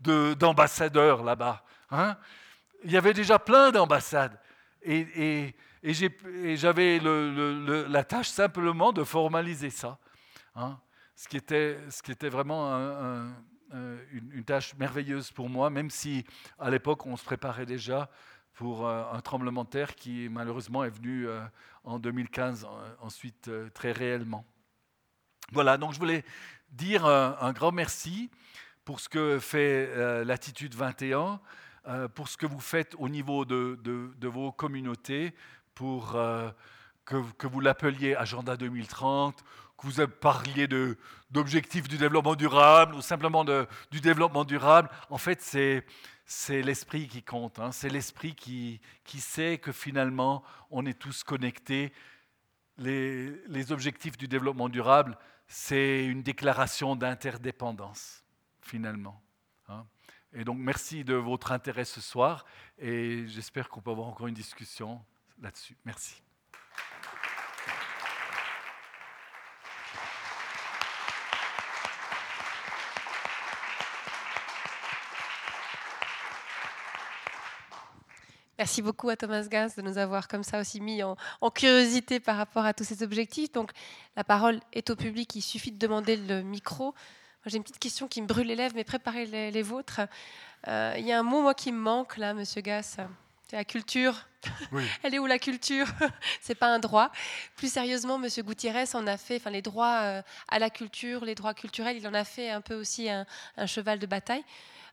d'ambassadeurs 0.00 1.20
de, 1.20 1.26
là-bas. 1.26 1.64
Hein. 1.90 2.16
Il 2.84 2.92
y 2.92 2.96
avait 2.96 3.14
déjà 3.14 3.38
plein 3.38 3.70
d'ambassades. 3.70 4.38
et, 4.82 5.54
j'avais 5.82 6.98
la 6.98 8.04
tâche 8.04 8.28
simplement 8.28 8.92
de 8.92 9.04
formaliser 9.04 9.70
ça, 9.70 9.98
hein. 10.54 10.78
ce, 11.14 11.28
qui 11.28 11.36
était, 11.36 12.28
vraiment 12.30 12.74
une, 14.12 14.44
tâche 14.44 14.74
merveilleuse 14.76 15.30
pour 15.30 15.50
moi, 15.50 15.68
même 15.68 15.90
si 15.90 16.24
à 16.58 16.70
l'époque 16.70 17.04
on 17.06 17.16
se 17.16 17.24
préparait 17.24 17.66
déjà 17.66 18.10
pour 18.54 18.86
euh, 18.86 19.04
un 19.12 19.20
tremblement 19.20 19.64
de 19.64 19.68
terre 19.68 19.94
qui 19.94 20.28
malheureusement 20.30 20.84
est 20.84 20.90
venu 20.90 21.28
euh, 21.28 21.44
en 21.82 21.98
2015 21.98 22.66
ensuite 23.00 23.48
euh, 23.48 23.68
très 23.70 23.92
réellement. 23.92 24.44
Voilà, 25.52 25.76
donc 25.76 25.92
je 25.92 25.98
voulais 25.98 26.24
dire 26.70 27.04
un, 27.04 27.52
grand 27.52 27.70
merci 27.70 28.30
pour 28.84 28.98
ce 28.98 29.10
que 29.10 29.38
fait 29.38 30.24
l'attitude 30.24 30.74
21, 30.74 31.38
pour 32.14 32.28
ce 32.28 32.36
que 32.36 32.46
vous 32.46 32.60
faites 32.60 32.94
au 32.98 33.08
niveau 33.08 33.44
de, 33.44 34.26
vos 34.26 34.52
communautés, 34.52 35.34
pour 35.74 36.14
euh, 36.16 36.50
que, 37.04 37.46
vous 37.46 37.60
l'appeliez 37.60 38.14
Agenda 38.14 38.56
2030, 38.56 39.42
que 39.76 39.86
vous 39.86 40.06
parliez 40.06 40.68
d'objectifs 41.30 41.88
du 41.88 41.98
développement 41.98 42.36
durable 42.36 42.94
ou 42.94 43.02
simplement 43.02 43.44
du 43.44 44.00
développement 44.00 44.44
durable. 44.44 44.88
En 45.10 45.18
fait, 45.18 45.40
c'est 45.42 46.62
l'esprit 46.62 47.08
qui 47.08 47.22
compte, 47.22 47.58
hein. 47.58 47.72
c'est 47.72 47.90
l'esprit 47.90 48.34
qui, 48.34 48.80
sait 49.18 49.58
que 49.58 49.72
finalement 49.72 50.42
on 50.70 50.86
est 50.86 50.98
tous 50.98 51.22
connectés. 51.22 51.92
Les 52.78 53.72
objectifs 53.72 54.16
du 54.16 54.26
développement 54.26 54.68
durable, 54.68 55.18
c'est 55.46 56.04
une 56.06 56.22
déclaration 56.22 56.96
d'interdépendance, 56.96 58.24
finalement. 58.62 59.23
Et 60.36 60.44
donc 60.44 60.58
merci 60.58 61.04
de 61.04 61.14
votre 61.14 61.52
intérêt 61.52 61.84
ce 61.84 62.00
soir 62.00 62.44
et 62.78 63.24
j'espère 63.28 63.68
qu'on 63.68 63.80
peut 63.80 63.92
avoir 63.92 64.08
encore 64.08 64.26
une 64.26 64.34
discussion 64.34 65.00
là-dessus. 65.40 65.76
Merci. 65.84 66.20
Merci 78.58 78.82
beaucoup 78.82 79.08
à 79.08 79.16
Thomas 79.16 79.46
Gans 79.48 79.68
de 79.76 79.82
nous 79.82 79.98
avoir 79.98 80.26
comme 80.26 80.42
ça 80.42 80.60
aussi 80.60 80.80
mis 80.80 81.02
en, 81.02 81.16
curiosité 81.54 82.18
par 82.18 82.36
rapport 82.36 82.64
à 82.64 82.72
tous 82.72 82.84
ces 82.84 83.02
objectifs. 83.02 83.52
Donc 83.52 83.70
la 84.16 84.24
parole 84.24 84.58
est 84.72 84.90
au 84.90 84.96
public, 84.96 85.34
il 85.36 85.42
suffit 85.42 85.70
de 85.70 85.78
demander 85.78 86.16
le 86.16 86.42
micro. 86.42 86.94
J'ai 87.46 87.56
une 87.56 87.62
petite 87.62 87.78
question 87.78 88.08
qui 88.08 88.22
me 88.22 88.26
brûle 88.26 88.46
les 88.46 88.56
lèvres, 88.56 88.74
mais 88.74 88.84
préparez 88.84 89.26
les, 89.26 89.62
vôtres. 89.62 90.00
Euh, 90.66 90.94
il 90.98 91.06
y 91.06 91.12
a 91.12 91.18
un 91.18 91.22
mot 91.22 91.42
moi 91.42 91.54
qui 91.54 91.72
me 91.72 91.78
manque 91.78 92.16
là, 92.16 92.32
Monsieur 92.32 92.62
Gass. 92.62 92.96
C'est 93.46 93.56
la 93.56 93.64
culture. 93.64 94.26
Elle 95.02 95.14
est 95.14 95.18
où 95.18 95.26
la 95.26 95.38
culture? 95.38 95.86
C'est 96.40 96.54
pas 96.54 96.68
un 96.68 96.78
droit. 96.78 97.10
Plus 97.56 97.70
sérieusement, 97.70 98.18
Monsieur 98.18 98.42
Gutiérrez 98.42 98.94
en 98.94 99.06
a 99.06 99.16
fait, 99.18 99.36
enfin 99.36 99.50
les 99.50 99.62
droits 99.62 100.00
euh, 100.02 100.22
à 100.48 100.58
la 100.58 100.70
culture, 100.70 101.24
les 101.24 101.34
droits 101.34 101.54
culturels, 101.54 101.96
il 101.96 102.08
en 102.08 102.14
a 102.14 102.24
fait 102.24 102.50
un 102.50 102.62
peu 102.62 102.74
aussi 102.74 103.10
un, 103.10 103.26
cheval 103.66 103.98
de 103.98 104.06
bataille. 104.06 104.44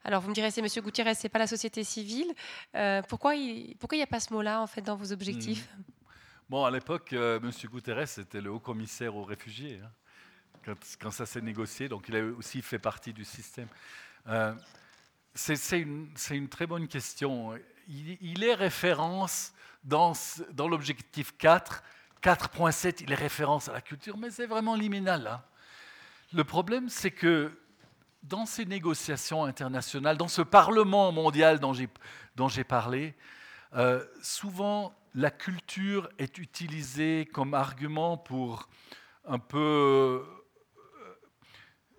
Alors 0.03 0.21
vous 0.21 0.29
me 0.29 0.33
direz, 0.33 0.51
c'est 0.51 0.61
Monsieur 0.61 0.81
Gutiérrez, 0.81 1.15
c'est 1.15 1.29
pas 1.29 1.39
la 1.39 1.47
société 1.47 1.83
civile. 1.83 2.33
Euh, 2.75 3.01
pourquoi 3.07 3.35
il 3.35 3.75
pourquoi 3.77 3.97
n'y 3.97 4.03
a 4.03 4.07
pas 4.07 4.19
ce 4.19 4.33
mot-là 4.33 4.61
en 4.61 4.67
fait 4.67 4.81
dans 4.81 4.95
vos 4.95 5.13
objectifs? 5.13 5.69
Hmm. 5.77 5.83
Bon, 6.49 6.65
à 6.65 6.71
l'époque, 6.71 7.13
euh, 7.13 7.39
Monsieur 7.39 7.69
Guterres 7.69 8.19
était 8.19 8.41
le 8.41 8.51
haut 8.51 8.59
commissaire 8.59 9.15
aux 9.15 9.23
réfugiés 9.23 9.79
hein, 9.81 9.89
quand, 10.99 11.11
ça 11.11 11.25
s'est 11.25 11.41
négocié, 11.41 11.89
donc 11.89 12.07
il 12.07 12.15
a 12.15 12.23
aussi 12.23 12.61
fait 12.61 12.79
partie 12.79 13.13
du 13.13 13.25
système. 13.25 13.67
c'est 15.33 15.79
une, 15.79 16.49
très 16.49 16.67
bonne 16.67 16.87
question 16.87 17.53
il, 17.87 18.43
est 18.43 18.53
référence 18.53 19.53
dans, 19.83 20.13
dans 20.51 20.67
l'objectif 20.67 21.35
4, 21.37 21.83
4.7, 22.21 23.03
il 23.03 23.11
est 23.11 23.15
référence 23.15 23.69
à 23.69 23.73
la 23.73 23.81
culture, 23.81 24.17
mais 24.17 24.29
c'est 24.29 24.45
vraiment 24.45 24.75
liminal. 24.75 25.27
Hein. 25.27 25.41
Le 26.33 26.43
problème, 26.43 26.89
c'est 26.89 27.11
que 27.11 27.51
dans 28.23 28.45
ces 28.45 28.65
négociations 28.65 29.43
internationales, 29.43 30.17
dans 30.17 30.27
ce 30.27 30.41
Parlement 30.41 31.11
mondial 31.11 31.59
dont 31.59 32.47
j'ai 32.47 32.63
parlé, 32.63 33.15
euh, 33.75 34.05
souvent 34.21 34.93
la 35.15 35.31
culture 35.31 36.09
est 36.19 36.37
utilisée 36.37 37.27
comme 37.33 37.53
argument 37.53 38.17
pour 38.17 38.69
un 39.25 39.39
peu 39.39 39.57
euh, 39.57 40.40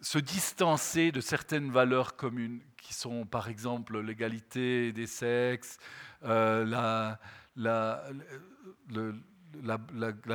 se 0.02 0.18
distancer 0.18 1.12
de 1.12 1.20
certaines 1.20 1.70
valeurs 1.70 2.16
communes 2.16 2.60
qui 2.76 2.92
sont 2.92 3.24
par 3.24 3.48
exemple 3.48 4.00
l'égalité 4.00 4.92
des 4.92 5.06
sexes, 5.06 5.78
euh, 6.24 6.66
la, 7.56 8.08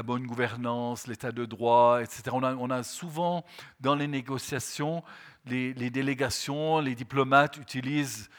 bonne 0.04 0.26
gouvernance, 0.26 1.06
l'état 1.08 1.34
de 1.34 1.46
droit, 1.46 2.00
etc. 2.02 2.24
On 2.34 2.70
a, 2.72 2.84
souvent 2.84 3.44
dans 3.82 3.96
les 3.96 4.08
négociations, 4.08 5.04
les, 5.46 5.74
délégations, 5.74 6.80
les 6.80 6.96
diplomates 6.96 7.58
utilisent 7.58 8.30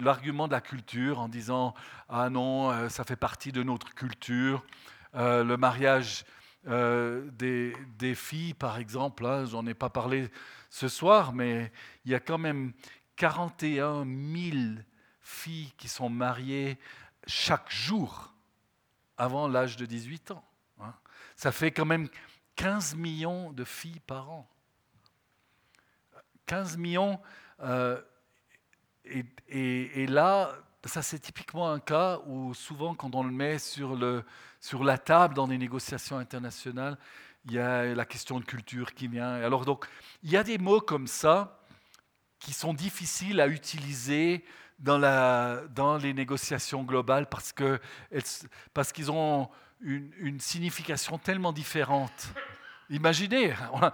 l'argument 0.00 0.48
de 0.48 0.52
la 0.52 0.62
culture 0.62 1.20
en 1.20 1.28
disant 1.28 1.74
ah 2.08 2.30
non, 2.30 2.70
euh, 2.70 2.88
ça 2.88 3.04
fait 3.04 3.16
partie 3.16 3.52
de 3.52 3.62
notre 3.62 3.94
culture. 3.94 4.64
Euh, 5.14 5.44
le 5.44 5.56
mariage 5.56 6.24
euh, 6.66 7.30
des, 7.32 8.14
filles, 8.14 8.54
par 8.54 8.78
exemple, 8.78 9.24
hein, 9.26 9.46
j'en 9.46 9.66
ai 9.66 9.74
pas 9.74 9.88
parlé 9.88 10.28
ce 10.68 10.88
soir, 10.88 11.32
mais 11.32 11.72
il 12.04 12.10
y 12.10 12.14
a 12.14 12.20
quand 12.20 12.38
même 12.38 12.72
41 13.16 14.04
000 14.04 14.56
filles 15.20 15.72
qui 15.78 15.88
sont 15.88 16.08
mariées 16.08 16.78
chaque 17.26 17.70
jour 17.70 18.34
avant 19.16 19.48
l'âge 19.48 19.76
de 19.76 19.86
18 19.86 20.32
ans. 20.32 20.44
Hein. 20.80 20.94
Ça 21.36 21.52
fait 21.52 21.70
quand 21.70 21.84
même 21.84 22.08
15 22.56 22.94
millions 22.94 23.52
de 23.52 23.64
filles 23.64 24.00
par 24.00 24.30
an. 24.30 24.48
15 26.46 26.76
millions. 26.76 27.20
Euh, 27.60 28.00
et, 29.04 30.06
là, 30.06 30.52
ça 30.88 31.02
c'est 31.02 31.18
typiquement 31.18 31.70
un 31.70 31.80
cas 31.80 32.20
où 32.26 32.54
souvent 32.54 32.94
quand 32.94 33.14
on 33.14 33.22
le 33.22 33.30
met 33.30 33.58
sur, 33.58 33.96
le, 33.96 34.24
sur 34.60 34.82
la 34.82 34.98
table 34.98 35.34
dans 35.34 35.48
des 35.48 35.58
négociations 35.58 36.18
internationales, 36.18 36.96
il 37.44 37.52
y 37.52 37.58
a 37.58 37.94
la 37.94 38.04
question 38.04 38.40
de 38.40 38.44
culture 38.44 38.94
qui 38.94 39.08
vient. 39.08 39.32
Alors 39.32 39.64
donc, 39.64 39.86
il 40.22 40.30
y 40.30 40.36
a 40.36 40.42
des 40.42 40.58
mots 40.58 40.80
comme 40.80 41.06
ça 41.06 41.60
qui 42.38 42.52
sont 42.52 42.72
difficiles 42.72 43.40
à 43.40 43.48
utiliser 43.48 44.44
dans, 44.78 44.98
la, 44.98 45.62
dans 45.74 45.98
les 45.98 46.14
négociations 46.14 46.82
globales 46.84 47.28
parce 47.28 47.52
qu'ils 47.52 47.80
parce 48.72 48.92
qu'ils 48.92 49.10
ont 49.10 49.50
une, 49.82 50.10
une, 50.18 50.40
signification 50.40 51.18
tellement 51.18 51.52
différente. 51.52 52.28
Imaginez, 52.88 53.54
on 53.72 53.82
a, 53.82 53.92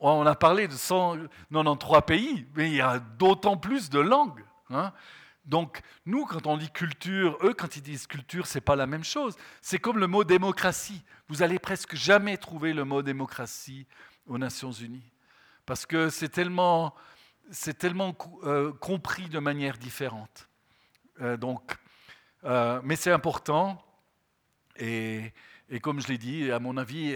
on 0.00 0.26
a 0.26 0.34
parlé 0.34 0.68
de 0.68 0.72
193 0.72 2.02
pays, 2.06 2.46
mais 2.54 2.68
il 2.68 2.76
y 2.76 2.80
a 2.80 2.98
d'autant 2.98 3.56
plus 3.56 3.90
de 3.90 3.98
langues. 3.98 4.44
Hein. 4.70 4.92
Donc, 5.50 5.80
nous, 6.06 6.26
quand 6.26 6.46
on 6.46 6.56
dit 6.56 6.70
culture, 6.70 7.36
eux, 7.42 7.54
quand 7.54 7.74
ils 7.74 7.82
disent 7.82 8.06
culture, 8.06 8.46
c'est 8.46 8.60
pas 8.60 8.76
la 8.76 8.86
même 8.86 9.02
chose. 9.02 9.36
C'est 9.60 9.80
comme 9.80 9.98
le 9.98 10.06
mot 10.06 10.22
démocratie. 10.22 11.02
Vous 11.28 11.42
allez 11.42 11.58
presque 11.58 11.96
jamais 11.96 12.36
trouver 12.36 12.72
le 12.72 12.84
mot 12.84 13.02
démocratie 13.02 13.84
aux 14.28 14.38
Nations 14.38 14.70
Unies. 14.70 15.10
Parce 15.66 15.86
que 15.86 16.08
c'est 16.08 16.28
tellement, 16.28 16.94
c'est 17.50 17.76
tellement 17.76 18.16
euh, 18.44 18.72
compris 18.74 19.28
de 19.28 19.40
manière 19.40 19.76
différente. 19.76 20.48
Euh, 21.20 21.36
donc, 21.36 21.76
euh, 22.44 22.80
mais 22.84 22.94
c'est 22.94 23.10
important. 23.10 23.84
Et, 24.76 25.32
comme 25.82 26.00
je 26.00 26.06
l'ai 26.06 26.18
dit, 26.18 26.52
à 26.52 26.60
mon 26.60 26.76
avis, 26.76 27.14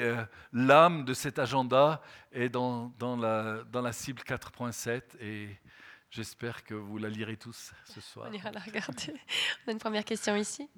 l'âme 0.52 1.04
de 1.04 1.14
cet 1.14 1.38
agenda 1.38 2.02
est 2.32 2.48
dans, 2.48 2.92
dans, 2.98 3.16
la, 3.16 3.92
cible 3.92 4.22
4.7. 4.22 5.02
Et 5.20 5.48
j'espère 6.14 6.62
que 6.64 6.74
vous 6.74 6.98
la 6.98 7.08
lirez 7.08 7.36
tous 7.36 7.72
ce 7.92 8.00
soir. 8.00 8.28
On 8.30 8.32
ira 8.32 8.52
la 8.52 8.60
regarder. 8.60 9.14
On 9.66 9.70
a 9.70 9.72
une 9.72 9.78
première 9.78 10.04
question 10.04 10.36
ici. 10.36 10.68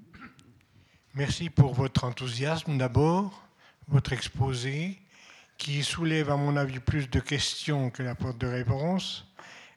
Merci 1.14 1.50
pour 1.50 1.74
votre 1.74 2.04
enthousiasme 2.04 2.78
d'abord, 2.78 3.46
votre 3.88 4.12
exposé, 4.12 4.98
qui 5.58 5.82
soulève 5.82 6.30
à 6.30 6.36
mon 6.36 6.56
avis 6.56 6.80
plus 6.80 7.10
de 7.10 7.20
questions 7.20 7.90
que 7.90 8.02
n'apporte 8.02 8.38
de 8.38 8.46
réponses. 8.46 9.26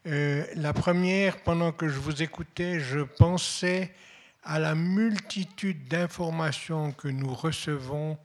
Euh, 0.08 0.46
la 0.56 0.74
première, 0.74 1.44
pendant 1.44 1.72
que 1.72 1.90
je 1.90 2.00
vous 2.00 2.22
écoutais, 2.22 2.80
je 2.80 3.00
pensais 3.00 3.94
à 4.44 4.60
la 4.60 4.76
multitude 4.76 5.88
d'informations 5.90 6.94
que 6.94 7.10
nous 7.10 7.34
recevons 7.34 8.18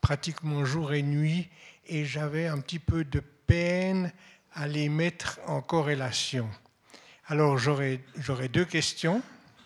pratiquement 0.00 0.64
jour 0.64 0.92
et 0.92 1.02
nuit, 1.02 1.48
et 1.86 2.04
j'avais 2.04 2.46
un 2.46 2.58
petit 2.58 2.80
peu 2.80 3.04
de 3.04 3.20
peine 3.20 4.12
à 4.56 4.66
les 4.66 4.88
mettre 4.88 5.38
en 5.46 5.60
corrélation. 5.60 6.48
Alors 7.28 7.58
j'aurais 7.58 8.00
deux 8.52 8.64
questions. 8.64 9.22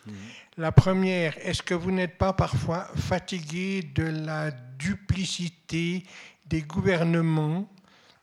Mhm. 0.07 0.15
La 0.57 0.73
première, 0.73 1.39
est-ce 1.39 1.63
que 1.63 1.75
vous 1.75 1.93
n'êtes 1.93 2.19
pas 2.19 2.33
parfois 2.33 2.89
fatigué 2.97 3.83
de 3.95 4.03
la 4.03 4.51
duplicité 4.51 6.05
des 6.47 6.63
gouvernements 6.63 7.69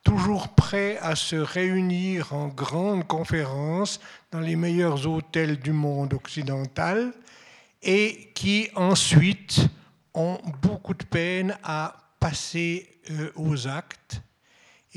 toujours 0.04 0.50
prêts 0.50 0.98
à 1.00 1.16
se 1.16 1.36
réunir 1.36 2.34
en 2.34 2.48
grandes 2.48 3.08
conférences 3.08 4.00
dans 4.32 4.40
les 4.40 4.56
meilleurs 4.56 5.08
hôtels 5.08 5.60
du 5.60 5.72
monde 5.72 6.14
occidental 6.14 7.14
et 7.82 8.32
qui 8.34 8.70
ensuite 8.76 9.68
ont 10.14 10.40
beaucoup 10.62 10.94
de 10.94 11.04
peine 11.04 11.58
à 11.64 11.96
passer 12.20 12.90
euh, 13.12 13.32
aux 13.36 13.68
actes? 13.68 14.22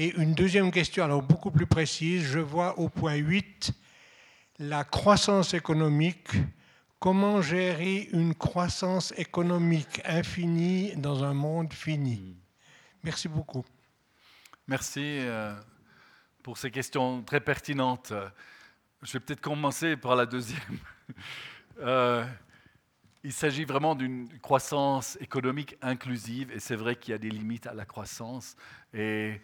Et 0.03 0.17
une 0.17 0.33
deuxième 0.33 0.71
question, 0.71 1.05
alors 1.05 1.21
beaucoup 1.21 1.51
plus 1.51 1.67
précise, 1.67 2.23
je 2.23 2.39
vois 2.39 2.79
au 2.79 2.89
point 2.89 3.17
8 3.17 3.71
la 4.59 4.83
croissance 4.83 5.53
économique. 5.53 6.31
Comment 6.99 7.43
gérer 7.43 8.09
une 8.15 8.35
croissance 8.35 9.13
économique 9.19 10.01
infinie 10.07 10.97
dans 10.97 11.23
un 11.23 11.35
monde 11.35 11.75
fini? 11.75 12.35
Merci 13.05 13.29
beaucoup. 13.29 13.63
Merci 14.67 15.03
euh, 15.05 15.55
pour 16.43 16.57
ces 16.57 16.71
questions 16.71 17.23
très 17.23 17.41
pertinentes. 17.43 18.15
Je 19.03 19.13
vais 19.13 19.21
peut-être 19.21 19.43
commencer 19.43 19.99
par 19.99 20.17
la 20.17 20.25
deuxième. 20.25 20.79
Euh, 21.79 22.27
il 23.25 23.33
s'agit 23.33 23.65
vraiment 23.65 23.95
d'une 23.95 24.29
croissance 24.41 25.17
économique 25.19 25.77
inclusive 25.81 26.53
et 26.53 26.61
c'est 26.61 26.77
vrai 26.77 26.95
qu'il 26.95 27.13
y 27.13 27.15
a 27.15 27.19
des 27.19 27.31
limites 27.31 27.67
à 27.67 27.73
la 27.73 27.87
croissance. 27.87 28.55
Et, 28.93 29.41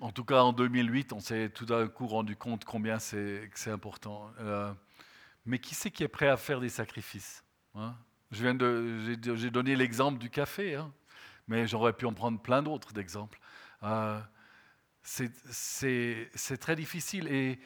en 0.00 0.10
tout 0.10 0.24
cas, 0.24 0.42
en 0.42 0.52
2008, 0.52 1.12
on 1.12 1.20
s'est 1.20 1.48
tout 1.50 1.66
d'un 1.66 1.88
coup 1.88 2.06
rendu 2.06 2.36
compte 2.36 2.64
combien 2.64 2.98
c'est 2.98 3.50
important. 3.66 4.30
Euh, 4.40 4.72
mais 5.44 5.58
qui 5.58 5.74
c'est 5.74 5.90
qui 5.90 6.02
est 6.04 6.08
prêt 6.08 6.28
à 6.28 6.36
faire 6.36 6.60
des 6.60 6.68
sacrifices 6.68 7.44
hein? 7.74 7.94
J'ai 8.30 9.50
donné 9.50 9.76
l'exemple 9.76 10.18
du 10.18 10.30
café. 10.30 10.76
Hein 10.76 10.92
mais 11.48 11.66
j'aurais 11.66 11.92
pu 11.92 12.06
en 12.06 12.14
prendre 12.14 12.40
plein 12.40 12.62
d'autres 12.62 12.92
d'exemples. 12.92 13.38
Euh, 13.82 14.20
c'est 15.02 16.56
très 16.60 16.76
difficile. 16.76 17.28
Et, 17.28 17.58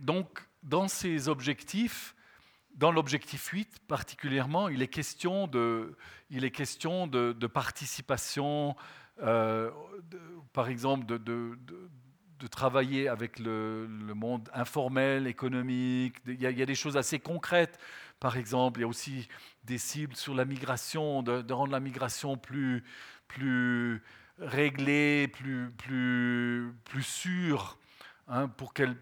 donc, 0.00 0.40
dans 0.62 0.88
ces 0.88 1.28
objectifs, 1.28 2.16
dans 2.74 2.90
l'objectif 2.90 3.46
8 3.46 3.86
particulièrement, 3.86 4.68
il 4.68 4.82
est 4.82 4.88
question 4.88 5.46
de, 5.46 5.96
il 6.30 6.44
est 6.44 6.50
question 6.50 7.06
de, 7.06 7.46
participation, 7.46 8.74
euh, 9.22 9.70
par 10.52 10.68
exemple, 10.68 11.06
de, 11.06 11.58
travailler 12.50 13.08
avec 13.08 13.38
le, 13.38 13.86
monde 14.14 14.50
informel, 14.52 15.26
économique. 15.26 16.16
Il 16.26 16.42
y, 16.42 16.46
a, 16.46 16.50
il 16.50 16.58
y, 16.58 16.62
a, 16.62 16.66
des 16.66 16.74
choses 16.74 16.98
assez 16.98 17.18
concrètes. 17.18 17.78
Par 18.20 18.36
exemple, 18.36 18.80
il 18.80 18.82
y 18.82 18.84
a 18.84 18.88
aussi 18.88 19.28
des 19.64 19.78
cibles 19.78 20.14
sur 20.14 20.34
la 20.34 20.44
migration, 20.44 21.22
de, 21.22 21.52
rendre 21.52 21.72
la 21.72 21.80
migration 21.80 22.36
plus, 22.36 22.84
plus 23.28 24.02
réglée, 24.38 25.28
plus, 25.28 25.70
plus, 25.70 26.74
plus 26.84 27.02
sûre, 27.02 27.78
hein, 28.28 28.48
pour 28.48 28.72
qu'elle 28.72 28.96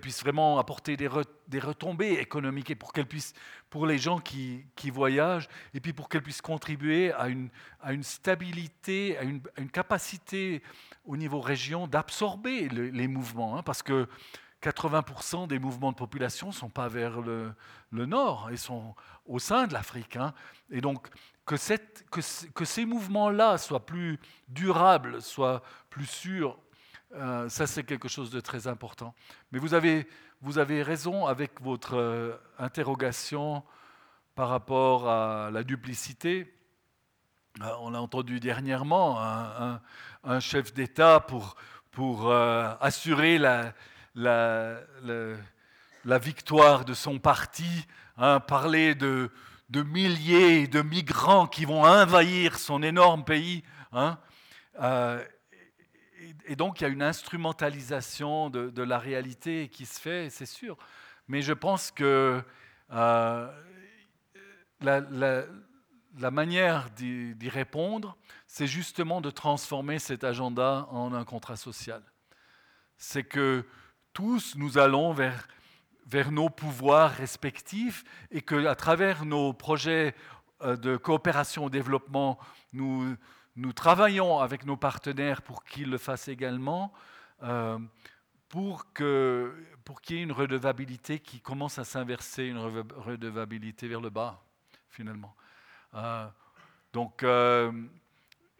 puisse 0.00 0.20
vraiment 0.20 0.58
apporter 0.58 0.96
des, 0.96 1.08
retombées 1.08 2.14
économiques 2.14 2.70
et 2.70 2.74
pour 2.74 2.92
qu'elle 2.92 3.06
puisse, 3.06 3.32
pour 3.70 3.86
les 3.86 3.98
gens 3.98 4.18
qui, 4.18 4.64
qui, 4.76 4.90
voyagent, 4.90 5.48
et 5.74 5.80
puis 5.80 5.92
pour 5.92 6.08
qu'elle 6.08 6.22
puisse 6.22 6.42
contribuer 6.42 7.12
à 7.12 7.28
une, 7.28 7.48
à 7.80 7.92
une 7.92 8.02
stabilité, 8.02 9.16
à 9.18 9.22
une, 9.22 9.40
capacité 9.70 10.62
au 11.04 11.16
niveau 11.16 11.40
région 11.40 11.86
d'absorber 11.86 12.68
les 12.68 13.08
mouvements, 13.08 13.58
hein, 13.58 13.62
parce 13.62 13.82
que 13.82 14.08
80% 14.62 15.46
des 15.46 15.58
mouvements 15.58 15.92
de 15.92 15.96
population 15.96 16.48
ne 16.48 16.52
sont 16.52 16.70
pas 16.70 16.88
vers 16.88 17.20
le, 17.20 17.54
nord, 17.92 18.48
ils 18.50 18.58
sont 18.58 18.94
au 19.26 19.38
sein 19.38 19.66
de 19.66 19.72
l'Afrique. 19.72 20.16
Hein. 20.16 20.32
Et 20.70 20.80
donc, 20.80 21.08
que, 21.44 21.56
cette, 21.56 22.04
que, 22.10 22.20
que 22.52 22.64
ces 22.64 22.84
mouvements-là 22.84 23.58
soient 23.58 23.86
plus 23.86 24.18
durables, 24.48 25.22
soient 25.22 25.62
plus 25.90 26.06
sûrs, 26.06 26.58
euh, 27.16 27.48
ça 27.48 27.66
c'est 27.66 27.84
quelque 27.84 28.08
chose 28.08 28.30
de 28.30 28.40
très 28.40 28.66
important. 28.66 29.14
Mais 29.50 29.58
vous 29.58 29.72
avez, 29.72 30.06
vous 30.42 30.58
avez 30.58 30.82
raison 30.82 31.26
avec 31.26 31.60
votre 31.62 31.96
euh, 31.96 32.36
interrogation 32.58 33.62
par 34.34 34.50
rapport 34.50 35.08
à 35.08 35.50
la 35.50 35.62
duplicité. 35.62 36.52
Euh, 37.62 37.70
on 37.80 37.94
a 37.94 37.98
entendu 37.98 38.38
dernièrement 38.38 39.18
un, 39.18 40.40
chef 40.40 40.74
d'État 40.74 41.20
pour, 41.20 41.56
pour 41.90 42.32
assurer 42.32 43.38
la, 43.38 43.72
la, 44.14 44.80
la, 46.04 46.18
victoire 46.18 46.84
de 46.84 46.92
son 46.92 47.18
parti, 47.18 47.86
hein, 48.18 48.40
parler 48.40 48.94
de, 48.96 49.30
de, 49.70 49.82
milliers 49.82 50.66
de 50.66 50.82
migrants 50.82 51.46
qui 51.46 51.64
vont 51.64 51.84
envahir 51.84 52.58
son 52.58 52.82
énorme 52.82 53.24
pays. 53.24 53.62
Hein, 53.92 54.18
et, 56.46 56.56
donc 56.56 56.80
il 56.80 56.84
y 56.84 56.86
a 56.86 56.90
une 56.90 57.02
instrumentalisation 57.02 58.50
de, 58.50 58.82
la 58.82 58.98
réalité 58.98 59.68
qui 59.68 59.86
se 59.86 60.00
fait, 60.00 60.30
c'est 60.30 60.46
sûr. 60.46 60.76
Mais 61.28 61.42
je 61.42 61.52
pense 61.52 61.90
que 61.90 62.42
euh, 62.92 63.52
la 64.80 66.30
manière 66.30 66.90
d'y 66.90 67.48
répondre, 67.48 68.16
c'est 68.46 68.66
justement 68.66 69.20
de 69.20 69.30
transformer 69.30 69.98
cet 69.98 70.24
agenda 70.24 70.86
en 70.90 71.12
un 71.12 71.24
contrat 71.24 71.56
social. 71.56 72.02
C'est 72.96 73.24
que 73.24 73.64
tous 74.12 74.54
nous 74.56 74.78
allons 74.78 75.12
vers, 75.12 75.46
vers 76.06 76.32
nos 76.32 76.48
pouvoirs 76.48 77.10
respectifs 77.10 78.04
et 78.30 78.40
qu'à 78.40 78.74
travers 78.74 79.26
nos 79.26 79.52
projets 79.52 80.14
euh, 80.62 80.76
de 80.76 80.96
coopération 80.96 81.66
au 81.66 81.70
développement, 81.70 82.38
nous, 82.72 83.14
nous 83.56 83.72
travaillons 83.72 84.38
avec 84.38 84.66
nos 84.66 84.76
partenaires 84.76 85.40
pour 85.40 85.64
qu'ils 85.64 85.90
le 85.90 85.98
fassent 85.98 86.28
également, 86.28 86.92
euh, 87.42 87.78
pour 88.48 88.92
qu'il 88.92 89.50
pour 89.84 90.00
y 90.10 90.14
ait 90.14 90.22
une 90.22 90.32
redevabilité 90.32 91.18
qui 91.18 91.40
commence 91.40 91.78
à 91.78 91.84
s'inverser, 91.84 92.44
une 92.44 92.58
redevabilité 92.58 93.88
vers 93.88 94.02
le 94.02 94.10
bas, 94.10 94.44
finalement. 94.90 95.34
Euh, 95.94 96.28
donc, 96.92 97.22
euh, 97.22 97.72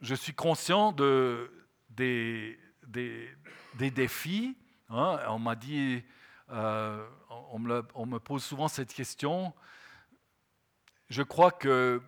je 0.01 0.15
suis 0.15 0.35
conscient 0.35 0.93
de, 0.93 1.51
des, 1.91 2.59
des, 2.87 3.29
des 3.75 3.91
défis. 3.91 4.57
Hein. 4.89 5.19
On 5.29 5.39
m'a 5.39 5.57
dit, 5.57 6.03
on 6.49 7.59
me, 7.59 7.87
on, 7.95 8.07
me, 8.07 8.19
pose 8.19 8.43
souvent 8.43 8.69
cette 8.69 8.95
question. 8.95 9.53
Je 11.11 11.23
crois 11.23 11.51
que 11.51 12.01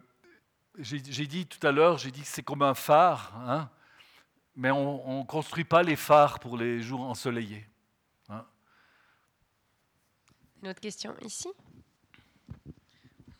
j'ai 0.80 1.26
dit 1.26 1.46
tout 1.46 1.64
à 1.66 1.72
l'heure, 1.72 1.98
j'ai 1.98 2.10
dit 2.10 2.22
que 2.22 2.26
c'est 2.26 2.42
comme 2.42 2.62
un 2.62 2.74
phare, 2.74 3.32
hein, 3.46 3.68
mais 4.56 4.70
on 4.70 5.20
ne 5.20 5.24
construit 5.24 5.64
pas 5.64 5.82
les 5.82 5.96
phares 5.96 6.38
pour 6.38 6.56
les 6.56 6.80
jours 6.80 7.00
ensoleillés. 7.00 7.66
Hein. 8.28 8.44
Une 10.62 10.68
autre 10.68 10.80
question 10.80 11.14
ici? 11.22 11.48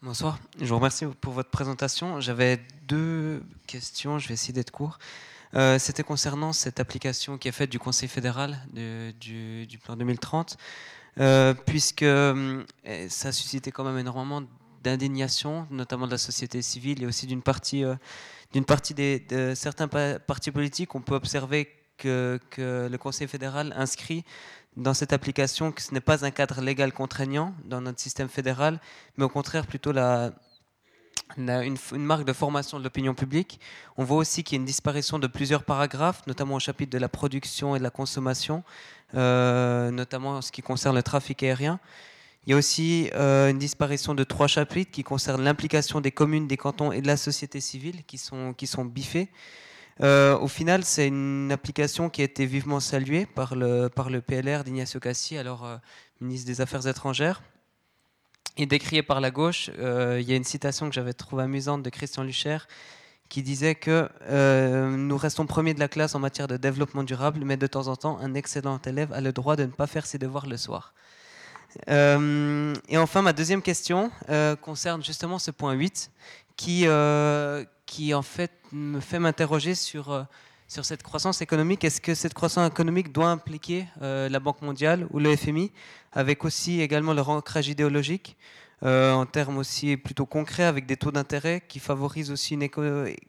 Bonsoir, 0.01 0.39
je 0.61 0.67
vous 0.67 0.77
remercie 0.77 1.07
pour 1.21 1.33
votre 1.33 1.51
présentation. 1.51 2.21
J'avais 2.21 2.61
deux 2.85 3.43
questions, 3.67 4.19
je 4.19 4.29
vais 4.29 4.35
essayer 4.35 4.53
d'être 4.53 4.71
court. 4.71 4.99
Euh, 5.55 5.79
c'était 5.79 6.05
concernant 6.05 6.53
cette 6.53 6.79
application 6.79 7.39
qui 7.39 7.49
est 7.49 7.53
faite 7.53 7.71
du 7.71 7.79
Conseil 7.79 8.09
fédéral 8.09 8.59
du, 8.73 9.79
plan 9.83 9.97
2030, 9.97 10.57
euh, 11.19 11.55
puisque 11.55 12.03
euh, 12.03 12.63
ça 13.09 13.29
a 13.29 13.33
suscité 13.33 13.73
quand 13.73 13.83
même 13.83 13.99
énormément 13.99 14.43
d'indignation, 14.83 15.67
notamment 15.71 16.07
de 16.07 16.13
la 16.13 16.19
société 16.19 16.63
civile 16.63 17.03
et 17.03 17.07
aussi 17.07 17.27
d'une 17.27 17.43
partie, 17.43 17.85
euh, 17.85 17.97
partie 18.67 18.95
des, 18.95 19.21
de 19.21 19.55
certains 19.55 19.89
partis 19.89 20.51
politiques. 20.51 20.95
On 20.95 21.01
peut 21.01 21.15
observer 21.15 21.69
que, 21.97 22.39
que, 22.51 22.89
le 22.91 22.99
Conseil 22.99 23.29
fédéral 23.29 23.75
inscrit 23.77 24.25
dans 24.77 24.95
cette 24.95 25.13
application 25.13 25.73
que 25.73 25.83
ce 25.83 25.93
n'est 25.93 26.01
pas 26.01 26.25
un 26.25 26.31
cadre 26.31 26.61
légal 26.61 26.93
contraignant 26.93 27.55
dans 27.65 27.81
notre 27.81 28.01
système 28.01 28.29
fédéral, 28.29 28.81
mais 29.17 29.25
au 29.25 29.29
contraire 29.29 29.67
plutôt 29.67 29.91
la, 29.91 30.33
une, 31.37 31.77
une, 31.93 32.05
marque 32.05 32.25
de 32.25 32.33
formation 32.33 32.79
de 32.79 32.85
l'opinion 32.85 33.15
publique. 33.15 33.61
On 33.97 34.05
voit 34.05 34.19
aussi 34.19 34.43
qu'il 34.43 34.57
y 34.57 34.59
a 34.59 34.61
une 34.61 34.67
disparition 34.67 35.19
de 35.19 35.27
plusieurs 35.27 35.65
paragraphes, 35.65 36.27
notamment 36.27 36.55
au 36.55 36.61
chapitre 36.61 36.91
de 36.91 36.99
la 36.99 37.09
production 37.09 37.77
et 37.77 37.79
de 37.79 37.85
la 37.85 37.91
consommation, 37.91 38.65
euh, 39.15 39.91
notamment 39.91 40.31
en 40.37 40.43
ce 40.43 40.53
qui 40.53 40.63
concerne 40.63 40.97
le 40.97 41.03
trafic 41.03 41.43
aérien. 41.43 41.81
Il 42.47 42.53
y 42.53 42.55
a 42.55 42.57
aussi 42.57 43.11
euh, 43.15 43.51
une 43.51 43.59
disparition 43.59 44.15
de 44.15 44.25
trois 44.25 44.47
chapitres 44.47 44.91
qui 44.91 45.03
concernent 45.03 45.43
l'implication 45.43 46.01
des 46.01 46.13
communes, 46.13 46.47
des 46.47 46.57
cantons 46.57 46.93
et 46.93 47.03
de 47.03 47.07
la 47.07 47.17
société 47.17 47.61
civile 47.61 48.05
qui 48.07 48.17
sont, 48.17 48.55
biffés. 48.85 49.29
Euh, 50.01 50.39
au 50.39 50.49
final, 50.49 50.85
c'est 50.85 51.09
une 51.09 51.51
application 51.53 52.09
qui 52.09 52.23
a 52.23 52.25
été 52.25 52.47
vivement 52.47 52.81
saluée 52.81 53.27
par 53.27 53.55
le, 53.55 53.89
par 53.89 54.09
le 54.09 54.23
PLR 54.23 54.65
d'Ignacio 54.65 55.01
Cassi, 55.01 55.37
alors 55.37 55.67
euh, 55.67 55.77
ministre 56.21 56.47
des 56.47 56.61
Affaires 56.61 56.87
étrangères. 56.87 57.43
Et 58.57 58.67
décriée 58.67 59.03
par 59.03 59.21
la 59.21 59.31
gauche, 59.31 59.71
il 59.79 60.23
y 60.23 60.33
a 60.33 60.37
une 60.37 60.43
citation 60.43 60.89
que 60.89 60.95
j'avais 60.95 61.13
trouvée 61.13 61.45
amusante 61.45 61.83
de 61.85 61.91
Christian 61.91 62.25
Lucher 62.25 62.59
qui 63.29 63.43
disait 63.43 63.77
que 63.77 64.09
nous 64.97 65.17
restons 65.17 65.47
premiers 65.47 65.75
de 65.75 65.79
la 65.79 65.87
classe 65.87 66.17
en 66.17 66.19
matière 66.19 66.49
de 66.49 66.57
développement 66.57 67.05
durable, 67.05 67.43
mais 67.45 67.57
de 67.57 67.69
temps 67.69 67.87
en 67.87 67.95
temps, 67.95 68.19
un 68.19 68.35
excellent 68.35 68.81
élève 68.85 69.13
a 69.13 69.21
le 69.21 69.31
droit 69.31 69.55
de 69.55 69.63
ne 69.63 69.71
pas 69.71 69.87
faire 69.87 70.07
ses 70.07 70.19
devoirs 70.19 70.47
le 70.47 70.57
soir. 70.57 70.93
Euh, 71.89 72.75
et 72.89 72.99
enfin, 72.99 73.23
ma 73.23 73.33
deuxième 73.33 73.63
question 73.63 74.11
euh, 74.29 74.57
concerne 74.57 75.03
justement 75.03 75.39
ce 75.39 75.51
point 75.51 75.73
8 75.73 76.11
qui, 76.57 76.83
euh, 76.87 77.65
qui 77.87 78.15
en 78.15 78.23
fait 78.23 78.53
me 78.73 79.01
fait 79.01 79.19
m'interroger 79.19 79.75
sur, 79.75 80.27
sur 80.67 80.85
cette 80.85 81.03
croissance 81.03 81.41
économique. 81.41 81.85
Est-ce 81.85 82.01
que 82.01 82.15
cette 82.15 82.35
croissance 82.35 82.69
économique 82.71 83.13
doit 83.13 83.31
impliquer 83.31 83.87
la 84.01 84.41
Banque 84.41 84.63
mondiale 84.63 85.07
ou 85.11 85.19
le 85.19 85.35
FMI, 85.37 85.73
avec 86.13 86.45
aussi 86.45 86.81
également 86.81 87.15
leur 87.15 87.29
ancrage 87.29 87.69
idéologique 87.69 88.37
en 88.83 89.27
termes 89.27 89.59
aussi 89.59 89.97
plutôt 89.97 90.27
concrets, 90.27 90.65
avec 90.65 90.87
des 90.87 90.97
taux 90.97 91.11
d'intérêt 91.11 91.63
qui 91.67 91.79
favorisent 91.79 92.31
aussi 92.31 92.55
une, 92.55 92.69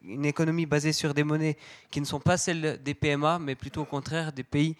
une, 0.03 0.25
économie 0.25 0.65
basée 0.65 0.93
sur 0.93 1.13
des 1.13 1.23
monnaies 1.23 1.57
qui 1.89 2.01
ne 2.01 2.05
sont 2.05 2.19
pas 2.19 2.37
celles 2.37 2.79
des 2.83 2.93
PMA, 2.93 3.39
mais 3.39 3.55
plutôt 3.55 3.81
au 3.81 3.85
contraire 3.85 4.31
des 4.31 4.43
pays 4.43 4.75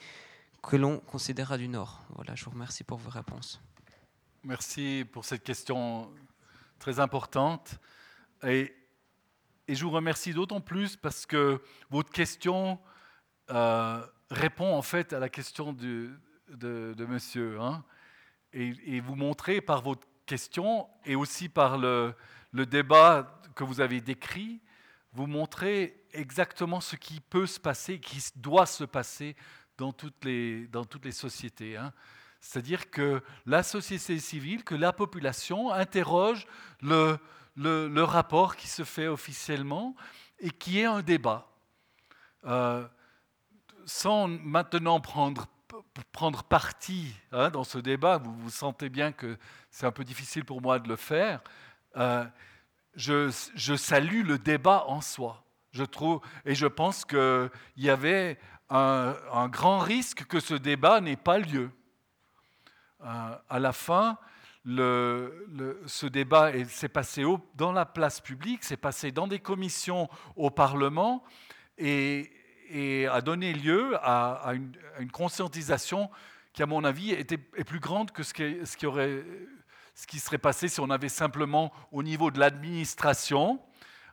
que 0.62 0.76
l'on 0.76 1.00
considérera 1.00 1.58
du 1.58 1.68
Nord 1.68 2.04
Voilà, 2.16 2.36
je 2.36 2.46
vous 2.46 2.52
remercie 2.52 2.84
pour 2.84 2.98
vos 2.98 3.10
réponses. 3.10 3.62
Merci 4.44 5.06
pour 5.12 5.26
cette 5.26 5.44
question 5.44 6.12
très 6.80 7.00
importante. 7.00 7.80
Et, 8.44 8.74
et 9.68 9.76
je 9.76 9.84
vous 9.84 9.92
remercie 9.92 10.34
d'autant 10.34 10.62
plus 10.62 10.96
parce 10.96 11.26
que 11.26 11.62
votre 11.90 12.12
question 12.12 12.80
euh, 13.50 14.06
répond 14.32 14.74
en 14.74 14.82
fait 14.82 15.14
à 15.14 15.20
la 15.20 15.30
question 15.30 15.74
de, 15.74 16.12
de, 16.50 17.06
monsieur. 17.06 17.60
Hein. 17.60 17.84
et, 18.54 18.74
et, 18.86 19.00
vous 19.00 19.16
montrez 19.16 19.62
par 19.62 19.82
votre 19.82 20.08
question 20.26 20.88
et 21.06 21.16
aussi 21.16 21.50
par 21.50 21.78
le, 21.78 22.14
le 22.52 22.66
débat 22.66 23.42
que 23.56 23.64
vous 23.64 23.82
avez 23.82 24.00
décrit, 24.00 24.62
vous 25.12 25.28
montrez 25.28 26.06
exactement 26.14 26.82
ce 26.82 26.96
qui 26.96 27.20
peut 27.20 27.48
se 27.48 27.60
passer, 27.60 28.00
qui 28.00 28.24
doit 28.36 28.66
se 28.66 28.84
passer 28.84 29.36
dans 29.80 29.94
toutes 29.94 30.26
les, 30.26 30.68
dans 30.68 30.84
toutes 30.84 31.06
les 31.06 31.14
sociétés. 31.14 31.78
Hein. 31.78 31.94
C'est-à-dire 32.42 32.92
que 32.92 33.24
la 33.46 33.64
société 33.64 34.20
civile, 34.20 34.64
que 34.64 34.76
la 34.76 34.94
population 34.94 35.72
interroge 35.72 36.46
le, 36.82 37.18
le, 37.56 38.04
rapport 38.04 38.56
qui 38.56 38.68
se 38.68 38.84
fait 38.84 39.08
officiellement 39.08 39.96
et 40.40 40.52
qui 40.52 40.80
est 40.80 40.86
un 40.86 41.02
débat. 41.02 41.48
Euh, 42.46 42.86
sans 43.86 44.28
maintenant 44.28 45.00
prendre, 45.00 45.48
prendre 46.12 46.44
parti 46.44 47.14
hein, 47.32 47.50
dans 47.50 47.64
ce 47.64 47.78
débat, 47.78 48.18
vous 48.18 48.34
vous 48.34 48.50
sentez 48.50 48.90
bien 48.90 49.12
que 49.12 49.38
c'est 49.72 49.86
un 49.86 49.92
peu 49.92 50.04
difficile 50.04 50.46
pour 50.46 50.62
moi 50.62 50.80
de 50.80 50.88
le 50.88 50.96
faire, 50.96 51.42
euh, 51.98 52.26
je, 52.96 53.34
je, 53.56 53.76
salue 53.76 54.26
le 54.26 54.38
débat 54.38 54.86
en 54.88 55.02
soi. 55.02 55.44
Je 55.72 55.84
trouve, 55.84 56.22
et 56.46 56.56
je 56.56 56.68
pense 56.68 57.06
qu'il 57.06 57.50
y 57.78 57.90
avait 57.90 58.40
un, 58.70 59.48
grand 59.50 59.80
risque 59.80 60.26
que 60.26 60.40
ce 60.40 60.54
débat 60.54 61.02
n'ait 61.02 61.16
pas 61.16 61.40
lieu. 61.40 61.72
Euh, 63.02 63.36
à 63.50 63.60
la 63.60 63.72
fin, 63.74 64.18
ce 64.66 66.06
débat 66.06 66.52
s'est 66.66 66.90
passé 66.90 67.24
dans 67.56 67.72
la 67.72 67.86
place 67.86 68.20
publique, 68.22 68.64
s'est 68.64 68.78
passé 68.78 69.12
dans 69.12 69.28
des 69.28 69.40
commissions 69.40 70.10
au 70.36 70.50
Parlement 70.50 71.24
et, 71.78 72.32
a 73.12 73.22
donné 73.22 73.54
lieu 73.54 73.98
à, 74.02 74.54
une, 74.54 75.12
conscientisation 75.12 76.10
qui, 76.54 76.62
à 76.62 76.68
mon 76.68 76.84
avis, 76.84 77.12
était, 77.12 77.40
est 77.56 77.64
plus 77.64 77.80
grande 77.80 78.12
que 78.12 78.22
ce 78.22 78.34
qui, 78.34 78.86
aurait, 78.86 79.24
ce 79.96 80.06
qui 80.06 80.20
serait 80.20 80.38
passé 80.38 80.68
si 80.68 80.80
on 80.80 80.90
avait 80.92 81.10
simplement, 81.10 81.72
au 81.92 82.04
niveau 82.04 82.30
de 82.30 82.40
l'administration, 82.40 83.60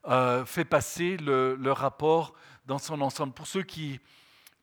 euh, 0.08 0.44
fait 0.44 0.64
passer 0.64 1.16
le, 1.16 1.56
le, 1.56 1.72
rapport 1.72 2.34
dans 2.64 2.78
son 2.78 3.00
ensemble. 3.00 3.32
Pour 3.34 3.46
ceux 3.48 3.64
qui, 3.64 4.00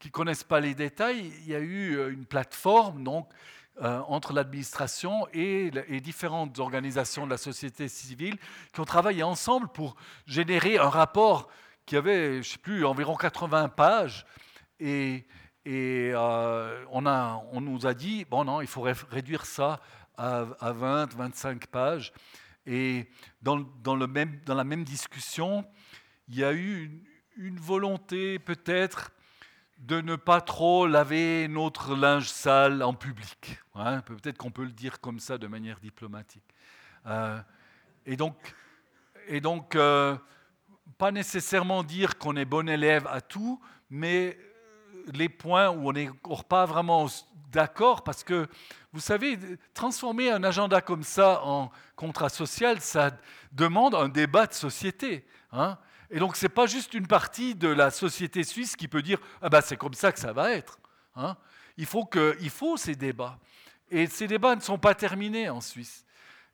qui 0.03 0.09
ne 0.09 0.11
connaissent 0.11 0.43
pas 0.43 0.59
les 0.59 0.75
détails, 0.75 1.31
il 1.43 1.47
y 1.47 1.55
a 1.55 1.59
eu 1.59 1.95
euh, 1.95 2.11
une 2.11 2.25
plateforme 2.25 3.05
donc, 3.05 3.29
euh, 3.81 4.01
entre 4.09 4.33
l'administration 4.33 5.25
et, 5.31 5.71
différentes 6.01 6.59
organisations 6.59 7.25
de 7.25 7.31
la 7.31 7.37
société 7.37 7.87
civile 7.87 8.37
qui 8.73 8.81
ont 8.81 8.85
travaillé 8.85 9.23
ensemble 9.23 9.69
pour 9.69 9.95
générer 10.27 10.77
un 10.77 10.89
rapport 10.89 11.49
qui 11.85 11.95
avait, 11.95 12.33
je 12.33 12.37
ne 12.37 12.43
sais 12.43 12.57
plus, 12.57 12.85
environ 12.85 13.15
80 13.15 13.69
pages. 13.69 14.25
Et, 14.77 15.25
euh, 15.65 16.83
on, 16.91 17.05
a, 17.05 17.41
on 17.53 17.61
nous 17.61 17.87
a 17.87 17.93
dit, 17.93 18.25
bon 18.25 18.43
non, 18.43 18.59
il 18.59 18.67
faudrait 18.67 18.95
réduire 19.09 19.45
ça 19.45 19.79
à, 20.17 20.45
à 20.59 20.73
20, 20.73 21.13
25 21.13 21.67
pages. 21.67 22.11
Et 22.65 23.07
dans, 23.41 23.55
le 23.55 24.07
même, 24.07 24.41
dans 24.45 24.55
la 24.55 24.65
même 24.65 24.83
discussion, 24.83 25.65
il 26.27 26.39
y 26.39 26.43
a 26.43 26.51
eu 26.51 26.91
une 27.37 27.57
volonté 27.57 28.37
peut-être 28.37 29.13
de 29.84 29.99
ne 29.99 30.15
pas 30.15 30.39
trop 30.39 30.88
laver 30.88 31.47
notre 31.49 31.95
linge 31.95 32.29
sale 32.29 32.81
en 32.84 32.93
public. 32.93 33.59
Hein. 33.75 34.01
Peut-être 34.01 34.38
qu'on 34.38 34.51
peut 34.51 34.63
le 34.63 34.71
dire 34.71 35.01
comme 35.01 35.19
ça 35.19 35.38
de 35.38 35.47
manière 35.47 35.79
diplomatique. 35.79 36.43
Euh, 37.05 37.38
et 38.05 38.15
donc, 38.15 38.36
et 39.27 39.41
donc 39.41 39.75
euh, 39.75 40.15
pas 40.97 41.11
nécessairement 41.11 41.84
dire 41.84 42.17
qu'on 42.17 42.38
est 42.38 42.45
bon 42.45 42.69
élève 42.69 43.05
à 43.07 43.19
tout, 43.19 43.59
mais 43.89 44.38
les 45.13 45.27
points 45.27 45.69
où 45.69 45.89
on 45.89 45.91
n'est 45.91 46.09
pas 46.47 46.65
vraiment 46.65 47.07
d'accord 47.51 48.03
parce 48.05 48.23
que, 48.23 48.47
vous 48.93 49.01
savez, 49.01 49.38
transformer 49.73 50.31
un 50.31 50.45
agenda 50.45 50.79
comme 50.79 51.03
ça 51.03 51.43
en 51.43 51.71
contrat 51.97 52.29
social, 52.29 52.79
ça 52.79 53.11
demande 53.51 53.95
un 53.95 54.07
débat 54.07 54.47
de 54.47 54.53
société. 54.53 55.25
Hein. 55.51 55.77
Et 56.14 56.20
donc, 56.20 56.36
ce 56.36 56.45
n'est 56.45 56.49
pas 56.49 56.68
juste 56.68 56.93
une 56.93 57.07
partie 57.07 57.55
de 57.55 57.68
la 57.68 57.89
société 57.89 58.43
suisse 58.43 58.76
qui 58.76 58.88
peut 58.88 59.01
dire 59.01 59.18
ah 59.41 59.49
ben, 59.49 59.61
c'est 59.61 59.78
comme 59.78 59.95
ça 59.95 60.11
que 60.11 60.20
ça 60.20 60.32
va 60.32 60.51
être. 60.51 60.78
Hein. 61.16 61.36
il, 61.76 61.88
faut 61.88 62.05
que, 62.05 62.38
il 62.39 62.51
faut 62.51 62.78
ces 62.78 62.95
débats. 62.95 63.39
Et 63.89 64.05
ces 64.05 64.28
débats 64.28 64.55
ne 64.55 64.61
sont 64.61 64.78
pas 64.78 64.93
terminés 64.93 65.49
en 65.49 65.59
Suisse. 65.59 66.05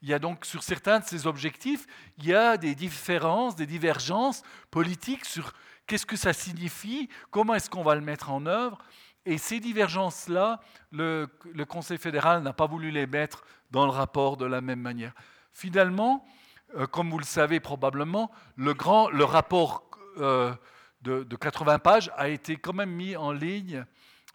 Il 0.01 0.07
y 0.07 0.13
a 0.13 0.19
donc 0.19 0.45
sur 0.45 0.63
certains 0.63 0.99
de 0.99 1.03
ces 1.03 1.27
objectifs, 1.27 1.87
il 2.17 2.27
y 2.27 2.33
a 2.33 2.55
des 2.55 2.73
différences, 2.73 3.57
des 3.57 3.65
divergences 3.65 4.43
politiques 4.71 5.25
sur 5.25 5.51
qu'est-ce 5.87 6.05
que 6.05 6.15
ça 6.15 6.31
signifie, 6.31 7.09
comment 7.29 7.53
est-ce 7.53 7.69
qu'on 7.69 7.83
va 7.83 7.95
le 7.95 8.01
mettre 8.01 8.31
en 8.31 8.45
œuvre. 8.45 8.77
Et 9.25 9.37
ces 9.37 9.59
divergences-là, 9.59 10.61
le, 10.93 11.27
Conseil 11.67 11.97
fédéral 11.97 12.43
n'a 12.43 12.53
pas 12.53 12.65
voulu 12.65 12.91
les 12.91 13.07
mettre 13.07 13.43
dans 13.71 13.85
le 13.85 13.91
rapport 13.91 14.37
de 14.37 14.45
la 14.45 14.61
même 14.61 14.79
manière. 14.79 15.13
Finalement, 15.51 16.25
comme 16.91 17.09
vous 17.09 17.19
le 17.19 17.25
savez 17.25 17.59
probablement, 17.59 18.31
le, 18.55 18.73
grand, 18.73 19.09
le 19.09 19.23
rapport 19.23 19.89
euh, 20.17 20.53
de, 21.01 21.23
80 21.23 21.79
pages 21.79 22.11
a 22.15 22.29
été 22.29 22.57
quand 22.57 22.73
même 22.73 22.91
mis 22.91 23.15
en 23.15 23.31
ligne, 23.31 23.85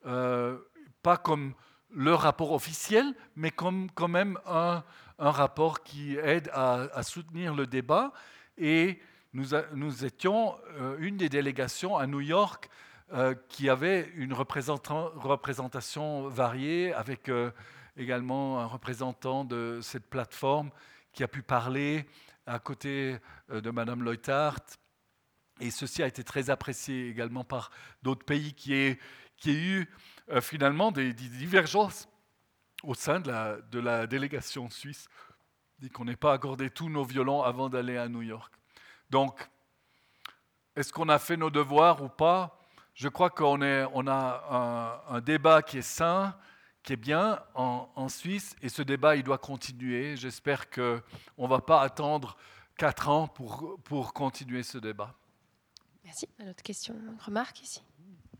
euh, 0.07 0.59
pas 1.03 1.17
comme 1.17 1.55
le 1.91 2.15
rapport 2.15 2.53
officiel, 2.53 3.15
mais 3.37 3.51
comme 3.51 3.91
quand 3.95 4.09
même 4.09 4.39
un, 4.47 4.83
un 5.19 5.31
rapport 5.31 5.83
qui 5.83 6.17
aide 6.17 6.51
à, 6.53 7.03
soutenir 7.03 7.55
le 7.55 7.67
débat. 7.67 8.13
Et 8.59 9.01
nous, 9.33 9.49
nous 9.75 10.05
étions 10.05 10.57
euh, 10.79 10.97
une 10.99 11.17
des 11.17 11.29
délégations 11.29 11.97
à 11.97 12.07
New 12.07 12.21
York 12.21 12.69
euh, 13.13 13.35
qui 13.49 13.69
avait 13.69 14.11
une 14.17 14.33
représentation 14.33 16.29
variée, 16.29 16.93
avec 16.95 17.29
euh, 17.29 17.51
également 17.97 18.61
un 18.61 18.67
représentant 18.67 19.45
de 19.45 19.81
cette 19.83 20.09
plateforme 20.09 20.71
qui 21.15 21.23
a 21.23 21.29
pu 21.29 21.43
parler 21.43 22.07
à 22.47 22.59
côté 22.59 23.17
de 23.49 23.71
Madame 23.71 24.03
Leuthardt. 24.03 24.63
Et 25.61 25.71
ceci 25.71 26.03
a 26.03 26.07
été 26.07 26.25
très 26.25 26.51
apprécié 26.51 27.09
également 27.09 27.45
par 27.45 27.71
d'autres 28.03 28.25
pays 28.25 28.53
qui 28.53 28.75
aient, 28.75 28.99
qui 29.37 29.53
eu 29.53 29.89
finalement 30.41 30.93
des 30.93 31.13
divergences 31.13 32.09
au 32.83 32.95
sein 32.95 33.21
de 33.21 33.31
la, 33.31 33.61
de 33.61 33.79
la 33.79 34.07
délégation 34.07 34.69
suisse, 34.69 35.09
dit 35.79 35.91
qu'on 35.91 36.05
n'ait 36.05 36.17
pas 36.17 36.33
accordé 36.33 36.71
tous 36.71 36.89
nos 36.89 37.05
violons 37.05 37.43
avant 37.43 37.69
d'aller 37.69 37.97
à 37.97 38.09
New 38.09 38.23
York. 38.23 38.53
Donc, 39.11 39.49
est-ce 40.77 40.93
qu'on 40.93 41.09
a 41.09 41.19
fait 41.19 41.37
nos 41.37 41.51
devoirs 41.51 42.03
ou 42.03 42.09
pas? 42.09 42.61
Je 42.95 43.09
crois 43.09 43.31
qu'on 43.31 43.61
on 43.63 44.07
a 44.07 45.05
un, 45.09 45.21
débat 45.21 45.63
qui 45.63 45.79
est 45.79 45.83
sain, 45.83 46.37
qui 46.85 46.93
est 46.93 46.97
bien 46.97 47.41
en, 47.55 47.89
en, 47.97 48.09
Suisse, 48.09 48.55
et 48.63 48.69
ce 48.69 48.83
débat, 48.83 49.17
il 49.17 49.25
doit 49.25 49.39
continuer. 49.39 50.17
J'espère 50.17 50.71
qu'on 50.71 51.03
ne 51.39 51.49
va 51.49 51.61
pas 51.61 51.81
attendre 51.81 52.37
quatre 52.77 53.09
ans 53.09 53.27
pour, 53.27 53.79
pour 53.85 54.13
continuer 54.13 54.63
ce 54.63 54.79
débat. 54.79 55.15
Merci. 56.05 56.29
Une 56.39 56.51
autre 56.51 56.63
question, 56.63 56.95
une 56.95 57.19
remarque 57.21 57.63
ici 57.63 57.83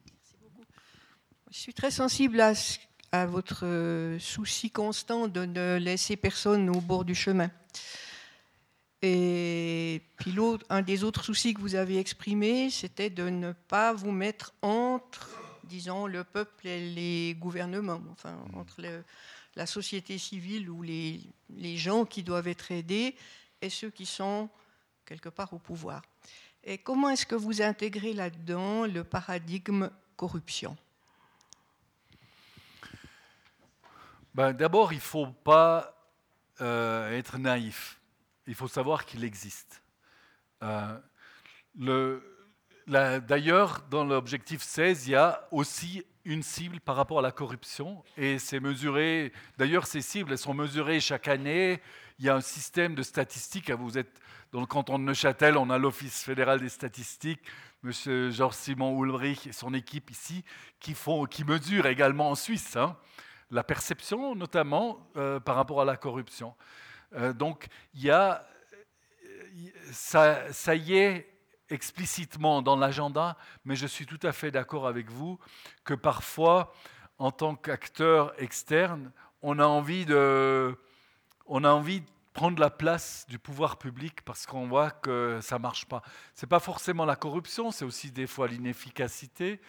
Merci 0.07 0.37
beaucoup. 0.41 0.65
Je 1.51 1.59
suis 1.59 1.75
très 1.75 1.91
sensible 1.91 2.41
à 2.41 2.53
à 3.15 3.27
votre 3.27 3.65
euh, 3.65 4.19
souci 4.19 4.73
constant 4.73 5.29
de 5.29 5.45
ne 5.45 5.79
laisser 5.79 6.17
personne 6.17 6.69
au 6.69 6.81
bord 6.81 7.05
du 7.05 7.15
chemin. 7.15 7.49
Et 9.03 10.03
puis 10.17 10.35
un 10.69 10.83
des 10.83 11.05
autres 11.05 11.23
soucis 11.23 11.55
que 11.55 11.61
vous 11.61 11.77
avez 11.77 11.99
exprimé, 11.99 12.71
c'était 12.71 13.11
de 13.11 13.29
ne 13.29 13.53
pas 13.53 13.93
vous 13.93 14.11
mettre 14.11 14.53
entre, 14.63 15.29
disons, 15.69 16.07
le 16.07 16.25
peuple 16.25 16.67
et 16.67 16.91
les 16.91 17.35
gouvernements, 17.35 18.03
enfin, 18.13 18.39
entre 18.55 18.83
la 19.57 19.67
société 19.67 20.19
civile 20.19 20.71
ou 20.71 20.83
les, 20.83 21.21
les 21.51 21.77
gens 21.77 22.05
qui 22.05 22.23
doivent 22.23 22.49
être 22.49 22.73
aidés 22.73 23.15
et 23.61 23.71
ceux 23.71 23.91
qui 23.91 24.07
sont 24.07 24.49
quelque 25.05 25.29
part 25.29 25.53
au 25.53 25.59
pouvoir. 25.59 26.03
Et 26.65 26.79
comment 26.79 27.11
est-ce 27.11 27.27
que 27.27 27.35
vous 27.35 27.61
intégrez 27.63 28.15
là-dedans 28.15 28.87
le 28.87 29.05
paradigme 29.05 29.91
corruption? 30.17 30.77
Ben, 34.35 34.53
D'abord, 34.53 34.93
il 34.93 34.97
ne 34.97 35.01
faut 35.01 35.27
pas 35.27 35.95
euh, 36.61 37.11
être 37.17 37.39
naïf. 37.39 38.01
Il 38.47 38.55
faut 38.55 38.69
savoir 38.69 39.05
qu'il 39.05 39.25
existe. 39.25 39.83
Euh, 40.63 40.99
D'ailleurs, 42.87 43.83
dans 43.91 44.05
l'objectif 44.05 44.63
16, 44.63 45.09
il 45.09 45.13
y 45.13 45.15
a 45.15 45.47
aussi 45.51 46.05
une 46.25 46.43
cible 46.43 46.81
par 46.81 46.97
rapport 46.97 47.19
à 47.19 47.23
la 47.23 47.33
corruption 47.33 48.03
et 48.17 48.39
c'est 48.39 48.61
mesuré. 48.61 49.33
D'ailleurs, 49.59 49.87
ces 49.87 50.01
cibles, 50.01 50.37
sont 50.37 50.55
mesurées 50.55 51.01
chaque 51.01 51.29
année. 51.29 51.81
Il 52.19 52.25
y 52.25 52.29
a 52.29 52.35
un 52.35 52.41
système 52.41 52.95
de 52.95 53.03
statistiques. 53.03 53.71
Vous 53.71 53.99
êtes 53.99 54.21
dans 54.53 54.61
le 54.61 54.67
canton 54.67 54.99
de 54.99 55.05
Neuchâtel, 55.05 55.57
on 55.57 55.69
a 55.71 55.79
l'Office 55.79 56.23
fédéral 56.23 56.61
des 56.61 56.69
statistiques, 56.69 57.41
M. 57.83 58.31
Georges 58.31 58.55
Simon 58.55 59.03
Ulrich 59.03 59.49
et 59.49 59.53
son 59.53 59.75
équipe 59.75 60.11
ici, 60.11 60.45
qui, 60.79 60.95
font, 60.95 61.25
qui 61.25 61.43
mesurent 61.43 61.87
également 61.87 62.31
en 62.31 62.35
Suisse. 62.35 62.77
Hein 62.77 62.97
la 63.51 63.63
perception 63.63 64.35
notamment 64.35 65.11
euh, 65.17 65.41
par 65.41 65.57
rapport 65.57 65.81
à 65.81 65.85
la 65.85 65.97
corruption. 65.97 66.55
Euh, 67.15 67.33
donc 67.33 67.67
il 67.95 68.03
y 68.03 68.11
a, 68.11 68.47
ça, 69.93 70.53
ça 70.53 70.75
y 70.75 70.97
est 70.97 71.34
explicitement 71.75 72.63
dans 72.63 72.77
l'agenda, 72.77 73.37
mais 73.65 73.77
je 73.77 73.87
suis 73.87 74.07
tout 74.07 74.21
à 74.23 74.33
fait 74.33 74.51
d'accord 74.51 74.87
avec 74.87 75.11
vous 75.11 75.39
que 75.85 75.95
parfois, 75.95 76.73
en 77.19 77.31
tant 77.31 77.55
qu'acteur 77.55 78.33
externe, 78.41 79.13
on 79.43 79.59
a 79.59 79.67
envie 79.67 80.07
de, 80.07 80.77
on 81.47 81.65
a 81.65 81.71
envie 81.71 82.01
de 82.01 82.07
prendre 82.33 82.59
la 82.59 82.71
place 82.71 83.27
du 83.29 83.39
pouvoir 83.39 83.77
public 83.77 84.23
parce 84.25 84.47
qu'on 84.47 84.67
voit 84.67 84.91
que 84.91 85.39
ça 85.43 85.59
marche 85.59 85.87
pas. 85.87 86.03
C'est 86.35 86.49
pas 86.49 86.61
forcément 86.61 87.05
la 87.05 87.17
corruption, 87.17 87.71
c'est 87.71 87.85
aussi 87.85 88.11
des 88.11 88.27
fois 88.27 88.49
l'inefficacité. 88.49 89.61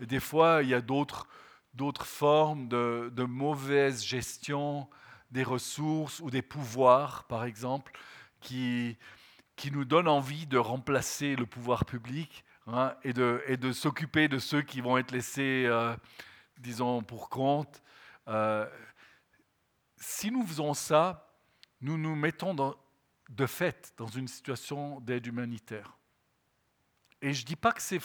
Des 0.00 0.20
fois, 0.20 0.62
il 0.62 0.68
y 0.68 0.74
a 0.74 0.80
d'autres 0.80 1.26
d'autres 1.74 2.06
formes 2.06 2.68
de, 2.68 3.24
mauvaise 3.24 4.04
gestion 4.04 4.88
des 5.30 5.42
ressources 5.42 6.20
ou 6.20 6.30
des 6.30 6.42
pouvoirs, 6.42 7.24
par 7.24 7.44
exemple, 7.44 7.92
qui, 8.40 8.98
qui 9.62 9.70
nous 9.70 9.84
donnent 9.84 10.08
envie 10.08 10.48
de 10.48 10.58
remplacer 10.58 11.36
le 11.36 11.46
pouvoir 11.46 11.84
public 11.84 12.44
hein, 12.66 12.96
et 13.04 13.12
de, 13.12 13.44
et 13.46 13.56
de 13.56 13.70
s'occuper 13.70 14.26
de 14.26 14.40
ceux 14.40 14.60
qui 14.60 14.80
vont 14.80 14.98
être 14.98 15.12
laissés, 15.12 15.66
euh, 15.68 15.94
disons, 16.58 17.00
pour 17.00 17.28
compte. 17.28 17.80
Euh, 18.26 18.68
si 19.98 20.32
nous 20.32 20.44
faisons 20.44 20.74
ça, 20.74 21.32
nous 21.80 21.96
nous 21.96 22.16
mettons 22.16 22.56
de 23.28 23.46
fait 23.46 23.94
dans 23.98 24.08
une 24.08 24.26
situation 24.26 24.98
d'aide 24.98 25.28
humanitaire. 25.28 25.96
Et 27.20 27.32
je 27.32 27.42
ne 27.42 27.46
dis 27.46 27.54
pas 27.54 27.70
que 27.70 27.82
c'est 27.82 28.02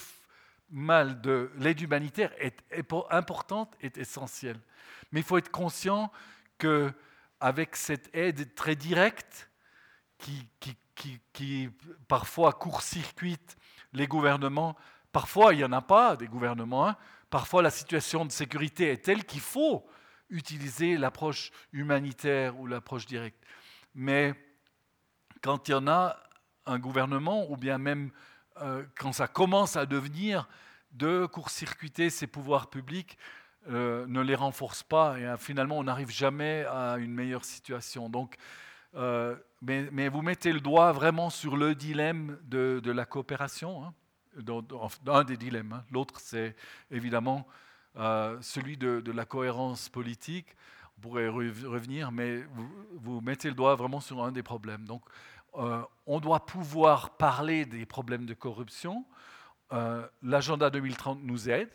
mal 0.70 1.22
de 1.22 1.52
l'aide 1.56 1.82
humanitaire 1.82 2.32
est, 2.38 2.62
importante, 3.10 3.76
est 3.82 3.98
essentielle. 3.98 4.60
Mais 5.12 5.22
il 5.22 5.26
faut 5.26 5.40
être 5.40 5.50
conscient 5.50 6.12
que 6.60 6.94
avec 7.40 7.76
cette 7.76 8.16
aide 8.16 8.54
très 8.54 8.76
directe, 8.76 9.50
qui, 10.20 10.48
qui, 10.60 10.76
qui, 11.34 11.70
parfois 12.08 12.54
court-circuite 12.54 13.58
les 13.94 14.08
gouvernements, 14.08 14.76
parfois 15.12 15.54
il 15.54 15.58
n'y 15.58 15.64
en 15.64 15.72
a 15.72 15.82
pas 15.82 16.16
des 16.16 16.28
gouvernements, 16.28 16.88
hein. 16.88 16.98
parfois 17.30 17.62
la 17.62 17.70
situation 17.70 18.26
de 18.26 18.32
sécurité 18.32 18.92
est 18.92 19.04
telle 19.04 19.24
qu'il 19.24 19.42
faut 19.42 19.86
utiliser 20.30 20.98
l'approche 20.98 21.52
humanitaire 21.72 22.60
ou 22.60 22.68
l'approche 22.68 23.06
directe. 23.06 23.42
Mais 23.96 24.34
quand 25.42 25.68
il 25.68 25.72
y 25.72 25.76
en 25.76 25.88
a 25.88 26.18
un 26.66 26.80
gouvernement, 26.80 27.50
ou 27.50 27.56
bien 27.56 27.78
même 27.78 28.12
euh, 28.62 28.84
quand 28.98 29.14
ça 29.14 29.28
commence 29.28 29.76
à 29.76 29.86
devenir 29.86 30.50
de 30.92 31.26
court-circuiter 31.26 32.10
ces 32.10 32.28
pouvoirs 32.28 32.70
publics, 32.70 33.18
euh, 33.70 34.06
ne 34.08 34.22
les 34.22 34.36
renforce 34.36 34.82
pas 34.84 35.20
et 35.20 35.26
euh, 35.26 35.38
finalement 35.38 35.78
on 35.78 35.84
n'arrive 35.84 36.10
jamais 36.10 36.66
à 36.70 36.96
une 36.98 37.14
meilleure 37.14 37.44
situation. 37.46 38.10
Donc, 38.10 38.38
mais, 39.62 40.10
vous 40.10 40.22
mettez 40.22 40.52
le 40.52 40.60
doigt 40.60 40.92
vraiment 40.92 41.30
sur 41.30 41.56
le 41.58 41.76
dilemme 41.76 42.38
de, 42.44 42.92
la 42.92 43.06
coopération, 43.06 43.84
hein, 43.84 43.94
un 45.08 45.24
des 45.24 45.38
dilemmes. 45.38 45.74
Hein. 45.74 45.84
L'autre, 45.92 46.20
c'est 46.20 46.56
évidemment 46.92 47.48
celui 47.96 48.78
de, 48.78 49.12
la 49.12 49.26
cohérence 49.26 49.90
politique. 49.90 50.56
On 50.98 51.02
pourrait 51.02 51.28
revenir, 51.28 52.12
mais 52.12 52.44
vous, 52.96 53.22
mettez 53.22 53.50
le 53.50 53.56
doigt 53.56 53.76
vraiment 53.76 54.00
sur 54.00 54.24
un 54.24 54.32
des 54.32 54.44
problèmes. 54.44 54.86
Donc, 54.86 55.04
euh, 55.56 55.82
on 56.06 56.20
doit 56.20 56.46
pouvoir 56.46 57.12
parler 57.18 57.66
des 57.66 57.86
problèmes 57.86 58.26
de 58.26 58.34
corruption. 58.34 59.06
Euh, 59.74 60.08
l'agenda 60.22 60.70
2030 60.70 61.20
nous 61.24 61.50
aide. 61.50 61.70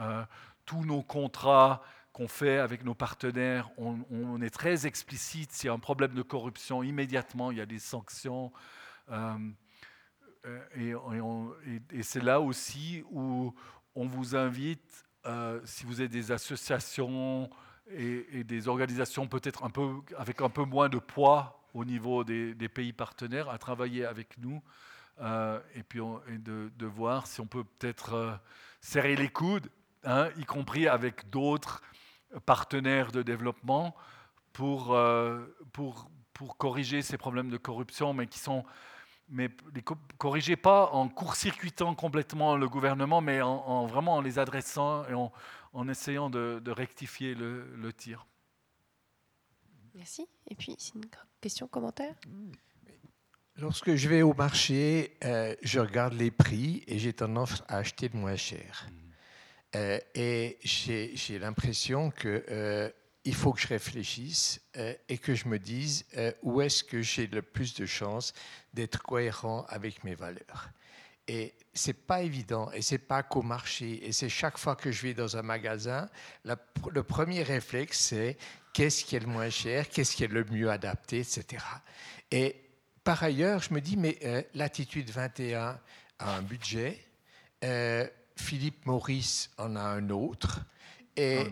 Euh, 0.00 0.24
tous 0.64 0.84
nos 0.84 1.02
contrats 1.02 1.82
qu'on 2.18 2.28
fait 2.28 2.58
avec 2.58 2.84
nos 2.84 2.94
partenaires, 2.94 3.70
on, 3.78 4.42
est 4.42 4.50
très 4.50 4.86
explicite. 4.86 5.52
S'il 5.52 5.68
y 5.68 5.70
a 5.70 5.72
un 5.72 5.78
problème 5.78 6.14
de 6.14 6.22
corruption, 6.22 6.82
immédiatement, 6.82 7.50
il 7.52 7.58
y 7.58 7.60
a 7.60 7.66
des 7.66 7.78
sanctions. 7.78 8.52
et, 10.76 10.92
et 11.92 12.02
c'est 12.02 12.22
là 12.22 12.40
aussi 12.40 13.02
où 13.10 13.54
on 13.94 14.06
vous 14.06 14.36
invite 14.36 15.06
euh, 15.26 15.60
si 15.64 15.84
vous 15.84 16.00
avez 16.00 16.08
des 16.08 16.32
associations 16.32 17.50
et, 17.90 18.44
des 18.44 18.68
organisations 18.68 19.26
peut-être 19.26 19.64
un 19.64 19.70
peu, 19.70 19.96
avec 20.16 20.40
un 20.40 20.48
peu 20.48 20.64
moins 20.64 20.88
de 20.88 20.98
poids 20.98 21.60
au 21.74 21.84
niveau 21.84 22.24
des, 22.24 22.54
pays 22.68 22.92
partenaires, 22.92 23.48
à 23.50 23.58
travailler 23.58 24.06
avec 24.06 24.38
nous 24.38 24.62
euh, 25.20 25.60
et 25.74 25.82
puis 25.82 26.00
de, 26.28 26.86
voir 26.86 27.26
si 27.26 27.40
on 27.40 27.46
peut 27.46 27.64
peut-être 27.64 28.14
euh, 28.14 28.32
serrer 28.80 29.16
les 29.16 29.28
coudes, 29.28 29.68
hein, 30.04 30.28
y 30.38 30.44
compris 30.44 30.86
avec 30.86 31.28
d'autres 31.30 31.82
partenaires 32.44 33.12
de 33.12 33.22
développement 33.22 33.94
pour, 34.52 34.98
pour, 35.72 36.10
pour 36.32 36.56
corriger 36.56 37.02
ces 37.02 37.18
problèmes 37.18 37.50
de 37.50 37.56
corruption, 37.56 38.12
mais 38.12 38.26
qui 38.26 38.38
sont 38.38 38.64
mais 39.28 39.50
les 39.74 39.82
corriger 40.16 40.56
pas 40.56 40.90
en 40.92 41.08
court-circuitant 41.08 41.94
complètement 41.94 42.56
le 42.56 42.68
gouvernement, 42.68 43.20
mais 43.20 43.42
en, 43.42 43.86
vraiment 43.86 44.16
en 44.16 44.20
les 44.20 44.38
adressant 44.38 45.06
et 45.06 45.14
en, 45.14 45.88
essayant 45.88 46.30
de, 46.30 46.70
rectifier 46.70 47.34
le, 47.34 47.92
tir. 47.92 48.26
Merci. 49.94 50.26
Et 50.46 50.54
puis, 50.54 50.76
c'est 50.78 50.94
une 50.94 51.04
question, 51.40 51.66
commentaire? 51.66 52.14
Lorsque 53.56 53.94
je 53.96 54.08
vais 54.08 54.22
au 54.22 54.34
marché, 54.34 55.16
euh, 55.24 55.54
je 55.62 55.80
regarde 55.80 56.14
les 56.14 56.30
prix 56.30 56.84
et 56.86 56.98
j'ai 56.98 57.12
tendance 57.12 57.62
à 57.68 57.78
acheter 57.78 58.08
de 58.08 58.16
moins 58.16 58.36
cher. 58.36 58.86
Euh, 59.76 59.98
et 60.14 60.58
j'ai 60.62 61.38
l'impression 61.38 62.10
que 62.10 62.44
euh, 62.50 62.90
il 63.24 63.34
faut 63.34 63.52
que 63.52 63.60
je 63.60 63.68
réfléchisse 63.68 64.60
euh, 64.76 64.94
et 65.08 65.18
que 65.18 65.34
je 65.34 65.48
me 65.48 65.58
dise 65.58 66.06
euh, 66.16 66.32
où 66.42 66.62
est-ce 66.62 66.82
que 66.82 67.02
j'ai 67.02 67.26
le 67.26 67.42
plus 67.42 67.74
de 67.74 67.84
chances 67.84 68.32
d'être 68.72 69.02
cohérent 69.02 69.66
avec 69.68 70.02
mes 70.04 70.14
valeurs. 70.14 70.70
Et 71.26 71.52
c'est 71.74 72.06
pas 72.06 72.22
évident, 72.22 72.70
et 72.72 72.80
c'est 72.80 72.96
pas 72.96 73.22
qu'au 73.22 73.42
marché, 73.42 74.06
et 74.06 74.12
c'est 74.12 74.30
chaque 74.30 74.56
fois 74.56 74.76
que 74.76 74.90
je 74.90 75.02
vais 75.02 75.12
dans 75.12 75.36
un 75.36 75.42
magasin, 75.42 76.08
le 76.44 77.02
premier 77.02 77.42
réflexe 77.42 77.98
c'est 77.98 78.38
qu'est-ce 78.72 79.04
qui 79.04 79.16
est 79.16 79.20
le 79.20 79.26
moins 79.26 79.50
cher, 79.50 79.90
qu'est-ce 79.90 80.16
qui 80.16 80.24
est 80.24 80.28
le 80.28 80.44
mieux 80.44 80.70
adapté, 80.70 81.18
etc. 81.18 81.62
Et 82.30 82.56
par 83.04 83.22
ailleurs, 83.22 83.60
je 83.60 83.74
me 83.74 83.82
dis 83.82 83.98
mais 83.98 84.18
l'attitude 84.54 85.10
21 85.10 85.78
a 86.18 86.34
un 86.34 86.40
budget, 86.40 86.98
Philippe 88.40 88.86
Maurice 88.86 89.50
en 89.58 89.76
a 89.76 89.82
un 89.82 90.10
autre, 90.10 90.60
et 91.16 91.46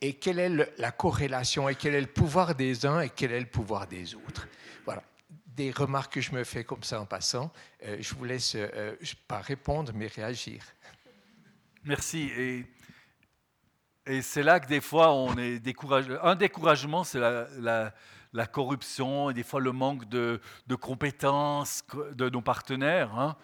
et, 0.00 0.14
quelle 0.14 0.38
est 0.38 0.78
la 0.78 0.92
corrélation 0.92 1.68
et 1.68 1.74
quel 1.74 1.94
est 1.94 2.00
le 2.00 2.06
pouvoir 2.06 2.54
des 2.54 2.86
uns 2.86 3.00
et 3.00 3.10
quel 3.10 3.32
est 3.32 3.40
le 3.40 3.46
pouvoir 3.46 3.86
des 3.86 4.14
autres? 4.14 4.48
Voilà. 4.84 5.02
Des 5.46 5.70
remarques 5.70 6.14
que 6.14 6.20
je 6.20 6.32
me 6.32 6.44
fais 6.44 6.64
comme 6.64 6.82
ça 6.82 7.00
en 7.00 7.06
passant. 7.06 7.52
Euh, 7.84 7.96
je 8.00 8.14
vous 8.14 8.24
laisse 8.24 8.54
euh, 8.56 8.94
pas 9.26 9.40
répondre, 9.40 9.92
mais 9.94 10.06
réagir. 10.06 10.62
Merci. 11.84 12.30
Et, 12.36 12.66
et 14.06 14.22
c'est 14.22 14.42
là 14.42 14.60
que 14.60 14.66
des 14.66 14.80
fois 14.80 15.12
on 15.12 15.36
est 15.36 15.58
découragé. 15.58 16.16
Un 16.22 16.34
découragement, 16.34 17.04
c'est 17.04 17.18
la, 17.18 17.92
la, 18.32 18.46
corruption 18.46 19.30
et 19.30 19.34
des 19.34 19.42
fois 19.42 19.60
le 19.60 19.72
manque 19.72 20.08
de, 20.08 20.40
de 20.66 20.74
compétences 20.74 21.84
de 22.12 22.28
nos 22.28 22.42
partenaires. 22.42 23.18
Hein. 23.18 23.36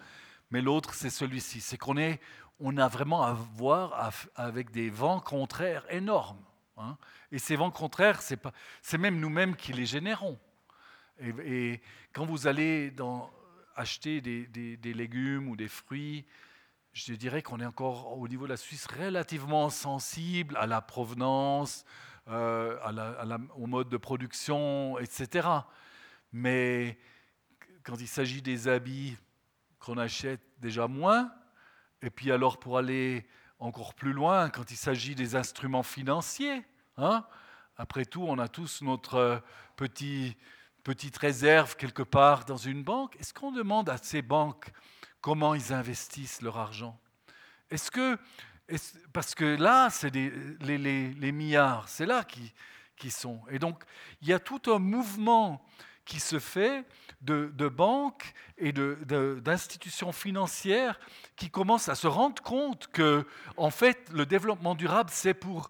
Mais 0.51 0.61
l'autre, 0.61 0.93
c'est 0.93 1.09
celui-ci. 1.09 1.61
C'est 1.61 1.77
qu'on 1.77 1.97
est, 1.97 2.19
on 2.59 2.77
a 2.77 2.87
vraiment 2.87 3.23
à 3.23 3.33
voir 3.33 4.11
avec 4.35 4.71
des 4.71 4.89
vents 4.89 5.19
contraires 5.19 5.85
énormes. 5.89 6.43
Hein. 6.77 6.97
Et 7.31 7.39
ces 7.39 7.55
vents 7.55 7.71
contraires, 7.71 8.21
c'est 8.21 8.97
même 8.97 9.19
nous-mêmes 9.19 9.55
qui 9.55 9.73
les 9.73 9.85
générons. 9.85 10.39
Et, 11.19 11.81
quand 12.13 12.25
vous 12.25 12.47
allez 12.47 12.93
acheter 13.75 14.21
des, 14.21 14.93
légumes 14.93 15.49
ou 15.49 15.55
des 15.55 15.67
fruits, 15.67 16.25
je 16.93 17.13
dirais 17.13 17.43
qu'on 17.43 17.59
est 17.59 17.65
encore 17.65 18.17
au 18.17 18.27
niveau 18.27 18.45
de 18.45 18.49
la 18.49 18.57
Suisse 18.57 18.87
relativement 18.87 19.69
sensible 19.69 20.57
à 20.57 20.65
la 20.65 20.81
provenance, 20.81 21.85
euh, 22.27 22.77
au 23.55 23.67
mode 23.67 23.89
de 23.89 23.97
production, 23.97 24.97
etc. 24.99 25.47
Mais 26.31 26.97
quand 27.83 27.99
il 27.99 28.07
s'agit 28.07 28.41
des 28.41 28.67
habits 28.67 29.15
qu'on 29.79 29.97
achète 29.97 30.41
déjà 30.59 30.87
moins, 30.87 31.31
et 32.01 32.09
puis 32.09 32.31
alors 32.31 32.59
pour 32.59 32.77
aller 32.77 33.27
encore 33.59 33.93
plus 33.93 34.13
loin, 34.13 34.49
quand 34.49 34.71
il 34.71 34.77
s'agit 34.77 35.15
des 35.15 35.35
instruments 35.35 35.83
financiers, 35.83 36.63
hein, 36.97 37.25
après 37.77 38.05
tout, 38.05 38.23
on 38.23 38.37
a 38.39 38.47
tous 38.47 38.81
notre 38.81 39.41
petit, 39.75 40.35
petite 40.83 41.17
réserve 41.17 41.75
quelque 41.75 42.03
part 42.03 42.45
dans 42.45 42.57
une 42.57 42.83
banque. 42.83 43.15
Est-ce 43.19 43.33
qu'on 43.33 43.51
demande 43.51 43.89
à 43.89 43.97
ces 43.97 44.21
banques 44.21 44.71
comment 45.21 45.53
ils 45.53 45.73
investissent 45.73 46.41
leur 46.41 46.57
argent? 46.57 46.99
Est-ce 47.69 47.91
que 47.91 48.17
parce 49.13 49.33
que 49.33 49.45
là, 49.45 49.89
c'est 49.89 50.13
les, 50.13 50.29
les, 50.59 50.77
les, 51.13 51.31
milliards, 51.31 51.87
c'est 51.87 52.05
là 52.05 52.23
qui, 52.23 52.53
qui 52.97 53.11
sont. 53.11 53.41
Et 53.49 53.59
donc, 53.59 53.83
il 54.21 54.27
y 54.27 54.33
a 54.33 54.39
tout 54.39 54.61
un 54.67 54.79
mouvement 54.79 55.65
qui 56.07 56.19
se 56.21 56.39
fait 56.39 56.85
de, 57.21 57.67
banques 57.67 58.33
et 58.57 58.71
d'institutions 58.71 60.11
financières 60.11 60.99
qui 61.35 61.49
commencent 61.49 61.89
à 61.89 61.95
se 61.95 62.07
rendre 62.07 62.41
compte 62.41 62.87
que, 62.87 63.27
en 63.57 63.69
fait, 63.69 64.09
le 64.11 64.25
développement 64.25 64.73
durable, 64.73 65.09
c'est 65.13 65.33
pour, 65.33 65.69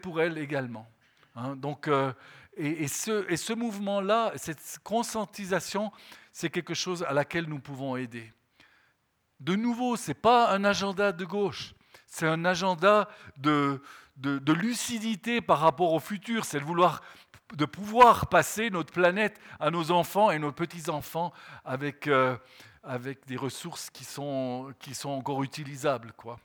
pour 0.00 0.20
elles 0.22 0.38
également. 0.38 0.88
Hein. 1.34 1.56
donc, 1.56 1.88
euh, 1.88 2.12
et, 2.56 2.86
ce, 2.86 3.28
et 3.30 3.36
ce 3.36 3.54
mouvement-là, 3.54 4.32
cette 4.36 4.78
conscientisation, 4.84 5.90
c'est 6.30 6.50
quelque 6.50 6.74
chose 6.74 7.02
à 7.02 7.12
laquelle 7.12 7.46
nous 7.46 7.58
pouvons 7.58 7.96
aider. 7.96 8.32
De 9.40 9.56
nouveau, 9.56 9.96
ce 9.96 10.10
n'est 10.10 10.14
pas 10.14 10.52
un 10.52 10.62
agenda 10.62 11.10
de 11.12 11.24
gauche, 11.24 11.74
c'est 12.06 12.28
un 12.28 12.44
agenda 12.44 13.08
de, 13.38 13.82
de, 14.18 14.38
de, 14.38 14.52
lucidité 14.52 15.40
par 15.40 15.60
rapport 15.60 15.92
au 15.94 15.98
futur, 15.98 16.44
c'est 16.44 16.60
de 16.60 16.64
vouloir 16.64 17.02
de 17.56 17.64
pouvoir 17.64 18.28
passer 18.28 18.70
notre 18.70 18.92
planète 18.92 19.38
à 19.60 19.70
nos 19.70 19.90
enfants 19.90 20.30
et 20.30 20.38
nos 20.38 20.52
petits-enfants 20.52 21.32
avec, 21.64 22.06
euh, 22.06 22.36
avec 22.82 23.26
des 23.26 23.36
ressources 23.36 23.90
qui 23.90 24.04
sont, 24.04 24.72
qui 24.78 24.94
sont 24.94 25.10
encore 25.10 25.42
utilisables. 25.42 26.12
Quoi. 26.16 26.38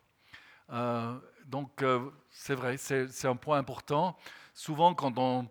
Euh, 0.71 1.17
donc 1.45 1.81
euh, 1.81 2.09
c'est 2.29 2.55
vrai, 2.55 2.77
c'est 2.77 3.25
un 3.25 3.35
point 3.35 3.57
important. 3.57 4.17
Souvent 4.53 4.93
quand 4.93 5.17
on, 5.17 5.47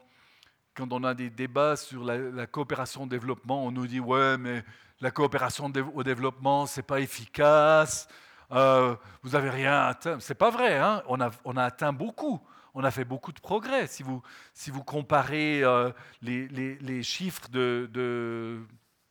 quand 0.75 0.93
on 0.93 1.05
a 1.05 1.15
des 1.15 1.31
débats 1.31 1.77
sur 1.77 2.05
la, 2.05 2.47
coopération 2.47 3.05
au 3.05 3.07
développement, 3.07 3.65
on 3.65 3.71
nous 3.71 3.87
dit 3.87 4.01
ouais 4.01 4.37
mais 4.37 4.63
la 5.01 5.11
coopération 5.11 5.73
au 5.95 6.03
développement 6.03 6.67
c'est 6.67 6.83
pas 6.83 7.01
efficace, 7.01 8.09
vous 8.51 9.31
n'avez 9.31 9.51
rien 9.51 9.87
atteint. 9.87 10.21
C'est 10.21 10.35
pas 10.35 10.51
vrai, 10.51 10.77
hein 10.77 11.03
on, 11.09 11.21
a, 11.21 11.31
on 11.45 11.57
a 11.57 11.65
atteint 11.65 11.93
beaucoup 11.93 12.43
on 12.77 12.85
a 12.85 12.91
fait 12.91 13.07
beaucoup 13.07 13.33
de 13.33 13.41
progrès. 13.41 13.87
Si 13.87 14.03
vous, 14.03 14.23
si 14.53 14.71
vous 14.71 14.85
comparez 14.85 15.65
euh, 15.65 15.91
les, 16.21 17.03
chiffres 17.03 17.49
de, 17.49 17.89
de, 17.91 18.61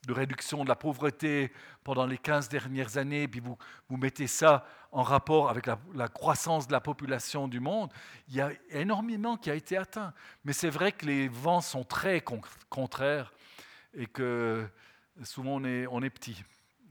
réduction 0.08 0.64
de 0.64 0.70
la 0.70 0.76
pauvreté 0.76 1.52
pendant 1.84 2.06
les 2.06 2.20
15 2.20 2.48
dernières 2.48 2.98
années, 2.98 3.28
puis 3.28 3.40
vous, 3.40 3.58
vous 3.90 3.98
mettez 3.98 4.28
ça 4.28 4.68
en 4.92 5.02
rapport 5.02 5.50
avec 5.50 5.66
la, 5.66 6.08
croissance 6.08 6.68
de 6.68 6.74
la 6.74 6.80
population 6.80 7.48
du 7.48 7.60
monde, 7.60 7.92
il 8.28 8.36
y 8.36 8.42
a 8.42 8.52
énormément 8.70 9.36
qui 9.36 9.50
a 9.50 9.56
été 9.56 9.78
atteint. 9.78 10.14
Mais 10.44 10.54
c'est 10.54 10.70
vrai 10.70 10.92
que 10.92 11.08
les 11.08 11.28
vents 11.28 11.62
sont 11.62 11.84
très 11.84 12.24
contraires 12.70 13.34
et 13.96 14.06
que 14.06 14.64
souvent 15.24 15.56
on 15.56 15.64
est, 15.64 15.88
on 15.88 16.04
est 16.04 16.12
petit. 16.12 16.44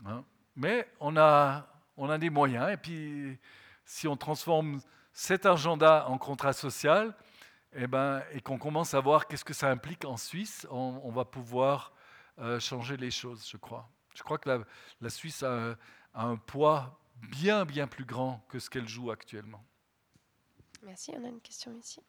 Hein. 0.07 0.25
Mais 0.57 0.89
on 0.99 1.17
a, 1.17 1.69
on 1.97 2.11
a 2.11 2.19
des 2.19 2.31
moyens, 2.31 2.73
et 2.73 2.77
puis 2.77 3.39
si 3.85 4.09
on 4.09 4.17
transforme 4.17 4.81
cet 5.15 5.47
agenda 5.47 6.07
en 6.09 6.19
contrat 6.19 6.53
social, 6.53 7.15
eh 7.73 7.87
ben, 7.87 8.23
et 8.33 8.41
qu'on 8.41 8.59
commence 8.59 8.95
à 8.95 9.01
voir 9.01 9.27
qu'est-ce 9.27 9.45
que 9.45 9.55
ça 9.55 9.71
implique 9.71 10.05
en 10.05 10.17
Suisse, 10.17 10.67
on, 10.71 11.11
va 11.11 11.25
pouvoir 11.25 11.93
euh, 12.39 12.59
changer 12.61 12.97
les 12.97 13.13
choses, 13.13 13.49
je 13.51 13.57
crois. 13.57 13.89
Je 14.15 14.23
crois 14.23 14.39
que 14.39 14.65
la, 15.01 15.11
Suisse 15.11 15.43
a, 15.45 15.77
un 16.15 16.37
poids 16.37 17.01
bien, 17.31 17.65
bien 17.65 17.87
plus 17.87 18.05
grand 18.05 18.45
que 18.49 18.59
ce 18.59 18.69
qu'elle 18.69 18.89
joue 18.89 19.11
actuellement. 19.11 19.65
Merci. 20.83 21.13
On 21.17 21.25
a 21.25 21.29
une 21.29 21.41
question 21.41 21.73
ici. 21.81 22.01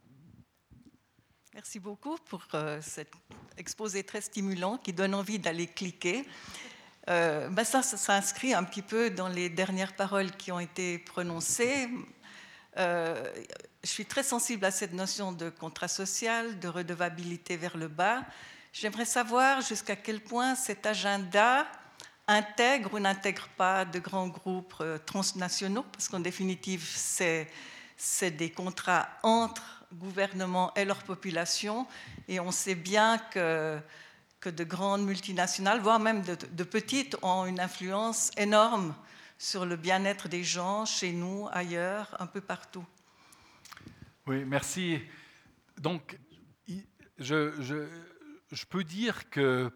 Merci 1.54 1.80
beaucoup 1.80 2.18
pour 2.26 2.44
euh, 2.54 2.80
cet 2.82 3.12
exposé 3.56 4.04
très 4.04 4.22
stimulant 4.22 4.78
qui 4.78 4.94
donne 4.94 5.16
envie 5.16 5.40
d'aller 5.40 5.68
cliquer. 5.68 6.28
Euh, 7.08 7.50
ben 7.50 7.64
ça, 7.64 7.82
ça 7.82 7.98
s'inscrit 7.98 8.54
un 8.54 8.64
petit 8.64 8.82
peu 8.82 9.10
dans 9.10 9.30
les 9.30 9.50
dernières 9.50 9.96
paroles 9.96 10.32
qui 10.32 10.52
ont 10.52 10.60
été 10.60 11.00
prononcées. 11.00 11.88
Euh, 12.78 13.32
je 13.84 13.90
suis 13.90 14.06
très 14.06 14.24
sensible 14.24 14.66
à 14.66 14.72
cette 14.72 14.94
notion 14.94 15.32
de 15.32 15.50
contrat 15.50 15.88
social, 15.88 16.60
de 16.60 16.68
redevabilité 16.68 17.56
vers 17.56 17.78
le 17.78 17.88
bas. 17.88 18.24
J'aimerais 18.74 19.06
savoir 19.06 19.62
jusqu'à 19.62 19.96
quel 19.96 20.20
point 20.20 20.56
cet 20.56 20.86
agenda 20.86 21.66
intègre 22.28 22.96
ou 22.96 23.00
n'intègre 23.00 23.48
pas 23.56 23.86
de 23.86 24.00
grands 24.00 24.28
groupes 24.28 24.76
euh, 24.82 24.98
transnationaux, 25.06 25.86
parce 25.92 26.10
qu'en 26.10 26.20
définitive, 26.20 26.84
c'est 26.96 28.32
des 28.32 28.52
contrats 28.52 29.08
entre 29.24 29.86
gouvernements 29.94 30.74
et 30.74 30.84
leur 30.84 31.04
population, 31.04 31.88
et 32.28 32.40
on 32.40 32.52
sait 32.52 32.76
bien 32.76 33.20
que, 33.32 33.80
que 34.42 34.50
de 34.50 34.64
grandes 34.64 35.06
multinationales, 35.06 35.80
voire 35.80 36.00
même 36.00 36.24
de, 36.24 36.36
de 36.52 36.64
petites, 36.64 37.16
ont 37.22 37.46
une 37.46 37.60
influence 37.60 38.32
énorme 38.36 38.94
sur 39.38 39.66
le 39.66 39.76
bien-être 39.76 40.28
des 40.28 40.44
gens 40.44 40.86
chez 40.86 41.12
nous, 41.12 41.48
ailleurs, 41.52 42.16
un 42.20 42.28
peu 42.28 42.42
partout. 42.42 42.86
Oui, 44.28 44.44
merci. 44.46 45.02
Donc, 45.78 46.18
je, 47.18 47.52
je, 47.62 47.88
je 48.52 48.66
peux 48.66 48.84
dire 48.84 49.30
que 49.30 49.72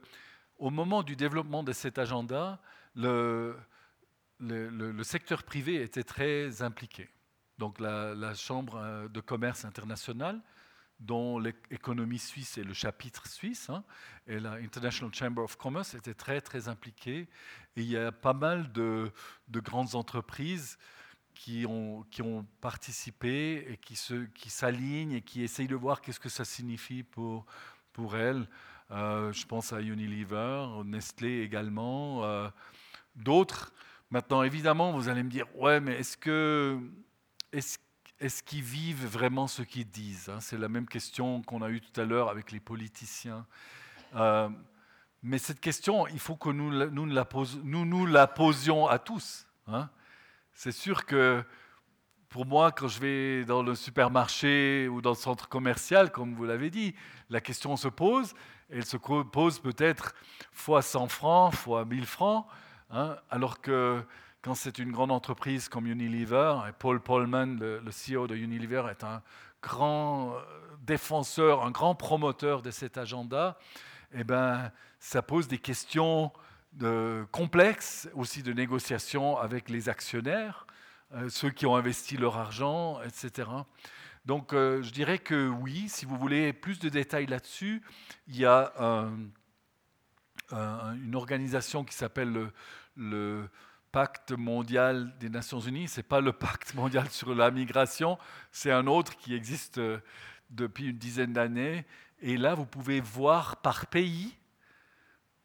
au 0.57 0.69
moment 0.69 1.03
du 1.03 1.15
développement 1.15 1.63
de 1.63 1.71
cet 1.71 1.97
agenda, 1.97 2.59
le, 2.95 3.55
le, 4.39 5.03
secteur 5.03 5.43
privé 5.43 5.81
était 5.81 6.03
très 6.03 6.61
impliqué. 6.61 7.09
Donc 7.57 7.79
la, 7.79 8.13
la, 8.15 8.33
Chambre 8.33 8.75
euh, 8.75 9.07
de 9.07 9.19
commerce 9.19 9.65
internationale, 9.65 10.41
dont 10.99 11.39
l'économie 11.39 12.19
suisse 12.19 12.57
est 12.57 12.63
le 12.63 12.73
chapitre 12.73 13.27
suisse, 13.27 13.69
hein, 13.69 13.83
et 14.27 14.39
la 14.39 14.53
International 14.53 15.13
Chamber 15.13 15.41
of 15.43 15.55
Commerce 15.55 15.93
était 15.93 16.13
très 16.13 16.41
très 16.41 16.67
impliquée. 16.67 17.27
Et 17.75 17.81
il 17.81 17.89
y 17.89 17.97
a 17.97 18.11
pas 18.11 18.33
mal 18.33 18.71
de, 18.73 19.11
de 19.47 19.59
grandes 19.59 19.95
entreprises 19.95 20.77
qui 21.33 21.65
ont, 21.65 22.03
qui 22.11 22.21
ont 22.21 22.45
participé 22.59 23.65
et 23.69 23.77
qui 23.77 23.95
s'alignent 23.95 25.11
qui 25.11 25.15
et 25.15 25.21
qui 25.21 25.43
essayent 25.43 25.67
de 25.67 25.75
voir 25.75 26.01
qu'est-ce 26.01 26.19
que 26.19 26.29
ça 26.29 26.43
signifie 26.43 27.03
pour, 27.03 27.45
pour 27.93 28.17
elles. 28.17 28.47
Euh, 28.91 29.31
je 29.31 29.45
pense 29.45 29.71
à 29.71 29.81
Unilever, 29.81 30.67
Nestlé 30.83 31.41
également, 31.41 32.25
euh, 32.25 32.49
d'autres. 33.15 33.73
Maintenant, 34.09 34.43
évidemment, 34.43 34.91
vous 34.91 35.07
allez 35.07 35.23
me 35.23 35.29
dire, 35.29 35.45
ouais, 35.55 35.79
mais 35.79 35.93
est-ce 35.99 36.17
que 36.17 36.79
est 38.19 38.41
qu'ils 38.43 38.63
vivent 38.63 39.05
vraiment 39.05 39.47
ce 39.47 39.61
qu'ils 39.61 39.89
disent 39.89 40.29
hein? 40.29 40.39
C'est 40.39 40.57
la 40.57 40.69
même 40.69 40.87
question 40.87 41.41
qu'on 41.41 41.61
a 41.61 41.69
eue 41.69 41.81
tout 41.81 41.99
à 41.99 42.05
l'heure 42.05 42.29
avec 42.29 42.51
les 42.51 42.59
politiciens. 42.59 43.45
Euh, 44.15 44.49
mais 45.21 45.37
cette 45.37 45.59
question, 45.59 46.07
il 46.07 46.19
faut 46.19 46.35
que 46.35 46.49
nous, 46.49 46.71
nous, 46.89 47.05
la, 47.05 47.25
pose, 47.25 47.59
nous, 47.63 47.85
nous 47.85 48.05
la 48.05 48.27
posions 48.27 48.87
à 48.87 48.99
tous. 48.99 49.47
Hein? 49.67 49.89
C'est 50.53 50.71
sûr 50.71 51.05
que 51.05 51.43
pour 52.29 52.45
moi, 52.45 52.71
quand 52.71 52.87
je 52.87 52.99
vais 52.99 53.45
dans 53.45 53.63
le 53.63 53.75
supermarché 53.75 54.87
ou 54.87 55.01
dans 55.01 55.11
le 55.11 55.15
centre 55.15 55.49
commercial, 55.49 56.11
comme 56.11 56.35
vous 56.35 56.45
l'avez 56.45 56.69
dit, 56.69 56.95
la 57.29 57.41
question 57.41 57.75
se 57.75 57.87
pose. 57.87 58.33
Elle 58.69 58.85
se 58.85 58.97
pose 58.97 59.59
peut-être 59.59 60.13
fois 60.51 60.81
100 60.81 61.07
francs, 61.07 61.55
fois 61.55 61.85
1000 61.85 62.05
francs, 62.05 62.45
hein, 62.91 63.17
alors 63.31 63.61
que 63.61 64.03
quand 64.41 64.55
c'est 64.55 64.79
une 64.79 64.91
grande 64.91 65.11
entreprise 65.11 65.67
comme 65.67 65.87
Unilever, 65.87 66.55
et 66.67 66.71
Paul 66.71 67.01
Polman, 67.01 67.59
le, 67.59 67.81
CEO 67.91 68.27
de 68.27 68.35
Unilever, 68.35 68.83
est 68.89 69.03
un 69.03 69.21
grand 69.61 70.33
euh, 70.33 70.41
défenseur, 70.81 71.63
un 71.65 71.71
grand 71.71 71.95
promoteur 71.95 72.61
de 72.61 72.71
cet 72.71 72.97
agenda, 72.97 73.57
eh 74.13 74.23
ben, 74.23 74.71
ça 74.99 75.21
pose 75.21 75.47
des 75.47 75.59
questions 75.59 76.31
complexes, 77.31 78.07
aussi 78.13 78.43
de 78.43 78.53
négociation 78.53 79.37
avec 79.37 79.69
les 79.69 79.89
actionnaires, 79.89 80.67
euh, 81.13 81.27
ceux 81.27 81.49
qui 81.49 81.65
ont 81.65 81.75
investi 81.75 82.15
leur 82.15 82.37
argent, 82.37 83.01
etc. 83.01 83.49
Donc 84.25 84.53
euh, 84.53 84.81
je 84.83 84.91
dirais 84.91 85.17
que 85.17 85.47
oui, 85.47 85.89
si 85.89 86.05
vous 86.05 86.15
voulez 86.15 86.53
plus 86.53 86.79
de 86.79 86.87
détails 86.87 87.25
là-dessus, 87.25 87.81
il 88.27 88.37
y 88.37 88.45
a 88.45 88.71
une 90.51 91.15
organisation 91.15 91.83
qui 91.83 91.95
s'appelle 91.95 92.51
le, 92.95 93.49
Pacte 93.91 94.31
mondial 94.31 95.13
des 95.19 95.29
Nations 95.29 95.59
Unies. 95.59 95.87
Ce 95.87 95.99
n'est 95.99 96.03
pas 96.03 96.21
le 96.21 96.33
pacte 96.33 96.73
mondial 96.75 97.09
sur 97.09 97.33
la 97.33 97.51
migration, 97.51 98.17
c'est 98.51 98.71
un 98.71 98.87
autre 98.87 99.17
qui 99.17 99.33
existe 99.33 99.77
euh, 99.77 99.99
depuis 100.49 100.89
une 100.89 100.97
dizaine 100.97 101.33
d'années. 101.33 101.85
Et 102.21 102.37
là, 102.37 102.53
vous 102.53 102.65
pouvez 102.65 103.01
voir 103.01 103.57
par 103.57 103.87
pays 103.87 104.35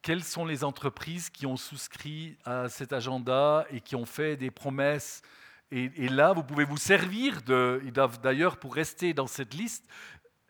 quelles 0.02 0.24
sont 0.24 0.44
les 0.44 0.64
entreprises 0.64 1.30
qui 1.30 1.46
ont 1.46 1.56
souscrit 1.56 2.36
à 2.44 2.68
cet 2.68 2.92
agenda 2.92 3.64
et 3.70 3.80
qui 3.80 3.96
ont 3.96 4.04
fait 4.04 4.36
des 4.36 4.50
promesses 4.50 5.22
et, 5.70 6.08
là, 6.08 6.32
vous 6.32 6.44
pouvez 6.44 6.64
vous 6.64 6.76
servir 6.76 7.42
de. 7.42 7.82
D'ailleurs, 8.22 8.58
pour 8.58 8.74
rester 8.76 9.12
dans 9.12 9.26
cette 9.26 9.54
liste, 9.54 9.84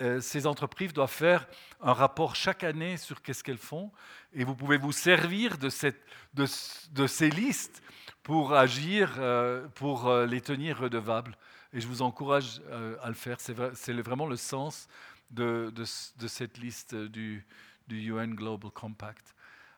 euh, 0.03 0.21
ces 0.21 0.47
entreprises 0.47 0.93
doivent 0.93 1.11
faire 1.11 1.47
un 1.81 1.93
rapport 1.93 2.35
chaque 2.35 2.65
année 2.65 2.97
sur 2.97 3.23
qu'est-ce 3.23 3.45
qu'elles 3.45 3.59
font. 3.59 3.93
Et 4.33 4.43
vous 4.43 4.57
pouvez 4.57 4.77
vous 4.77 4.93
servir 4.93 5.57
de, 5.59 5.69
ces 5.69 7.31
listes 7.31 7.83
pour 8.23 8.55
agir, 8.55 9.15
euh, 9.19 9.69
pour 9.77 10.09
euh, 10.09 10.27
les 10.27 10.41
tenir 10.41 10.79
redevables. 10.79 11.37
Et 11.73 11.81
je 11.81 11.87
vous 11.87 12.03
encourage 12.03 12.61
à 13.03 13.09
le 13.09 13.15
faire. 13.15 13.39
C'est 13.41 13.93
vraiment 13.93 14.27
le 14.27 14.37
sens 14.37 14.89
de, 15.31 15.73
cette 15.85 16.59
liste 16.59 16.95
du, 16.95 17.45
UN 17.89 18.35
Global 18.35 18.71
Compact. 18.71 19.35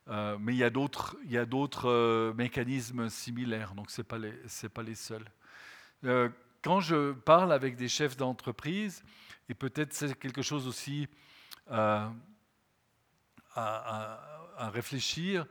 mais 0.06 0.52
il 0.52 0.59
y 0.59 1.38
a 1.38 1.47
d'autres 1.47 2.32
mécanismes 2.32 3.09
similaires, 3.09 3.74
donc 3.74 3.90
ce 3.90 4.02
n'est 4.02 4.05
pas, 4.05 4.18
pas 4.74 4.82
les 4.82 4.94
seuls. 4.94 5.24
Quand 6.60 6.80
je 6.80 7.12
parle 7.12 7.51
avec 7.51 7.76
des 7.76 7.88
chefs 7.88 8.18
d'entreprise, 8.18 9.02
et 9.48 9.55
peut-être 9.55 9.93
c'est 9.93 10.18
quelque 10.18 10.43
chose 10.43 10.66
aussi 10.66 11.09
euh, 11.70 12.09
à, 13.55 14.70
réfléchir, 14.70 15.47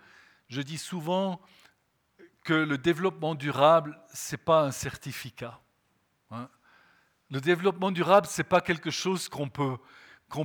je 0.47 0.61
dis 0.61 0.77
souvent 0.77 1.41
que 2.43 2.53
le 2.53 2.77
développement 2.77 3.35
durable, 3.35 3.99
ce 4.13 4.35
n'est 4.35 4.43
pas 4.43 4.61
un 4.61 4.71
certificat. 4.71 5.59
Hein. 6.31 6.49
Le 7.31 7.41
développement 7.41 7.91
durable, 7.91 8.27
ce 8.27 8.41
n'est 8.41 8.47
pas 8.47 8.61
quelque 8.61 8.91
chose 8.91 9.29
qu'on 9.29 9.49
peut, 9.49 9.77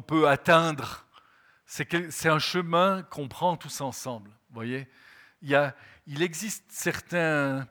peut 0.06 0.28
atteindre. 0.28 1.06
C'est 1.66 2.26
un 2.26 2.38
chemin 2.38 3.02
qu'on 3.04 3.28
prend 3.28 3.56
tous 3.56 3.80
ensemble. 3.80 4.30
Voyez 4.50 4.88
il, 5.42 6.22
existe 6.22 6.64
certains 6.70 7.66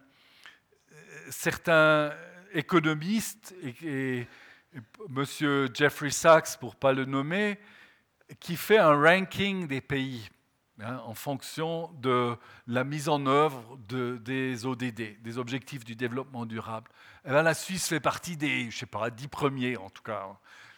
certains 1.30 2.12
économistes, 2.54 3.54
et, 3.84 4.28
M. 4.74 5.68
Jeffrey 5.74 6.12
Sachs, 6.12 6.58
pour 6.60 6.74
ne 6.74 6.80
pas 6.80 6.94
le 6.94 7.06
nommer, 7.06 7.60
qui 8.40 8.56
fait 8.56 8.78
un 8.78 8.94
ranking 8.94 9.68
des 9.68 9.82
pays 9.82 10.30
hein, 10.80 10.98
en 11.06 11.16
fonction 11.16 11.92
de 11.94 12.36
la 12.68 12.84
mise 12.84 13.10
en 13.10 13.26
œuvre 13.26 13.78
de, 13.88 14.18
des 14.18 14.66
ODD, 14.66 15.22
des 15.22 15.38
objectifs 15.38 15.84
du 15.84 15.96
développement 15.96 16.46
durable. 16.46 16.92
Eh 17.26 17.32
la 17.32 17.54
Suisse 17.54 17.88
fait 17.88 18.00
partie 18.00 18.38
des, 18.38 18.70
je 18.70 18.78
sais 18.78 18.86
pas, 18.86 19.10
10 19.10 19.28
premiers 19.28 19.78
en 19.78 19.90
tout 19.90 20.04
cas, 20.04 20.28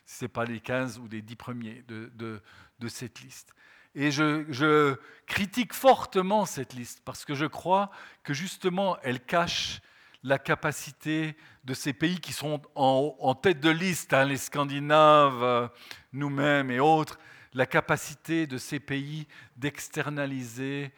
si 0.05 0.19
ce 0.19 0.25
n'est 0.25 0.29
pas 0.29 0.45
les 0.45 0.59
15 0.59 0.99
ou 0.99 1.07
des 1.07 1.21
10 1.21 1.35
premiers 1.35 1.83
de, 1.87 2.41
cette 2.87 3.19
liste. 3.21 3.53
Et 3.93 4.09
je, 4.09 4.95
critique 5.27 5.73
fortement 5.73 6.45
cette 6.45 6.73
liste 6.73 7.01
parce 7.03 7.25
que 7.25 7.35
je 7.35 7.45
crois 7.45 7.91
que 8.23 8.33
justement 8.33 8.97
elle 9.03 9.19
cache 9.19 9.81
la 10.23 10.37
capacité 10.37 11.35
de 11.63 11.73
ces 11.73 11.93
pays 11.93 12.19
qui 12.19 12.33
sont 12.33 12.61
en, 12.75 13.35
tête 13.35 13.59
de 13.59 13.69
liste, 13.69 14.13
hein, 14.13 14.25
les 14.25 14.37
Scandinaves, 14.37 15.69
nous-mêmes 16.13 16.71
et 16.71 16.79
autres, 16.79 17.19
la 17.53 17.65
capacité 17.65 18.47
de 18.47 18.57
ces 18.57 18.79
pays 18.79 19.27
d'externaliser 19.57 20.91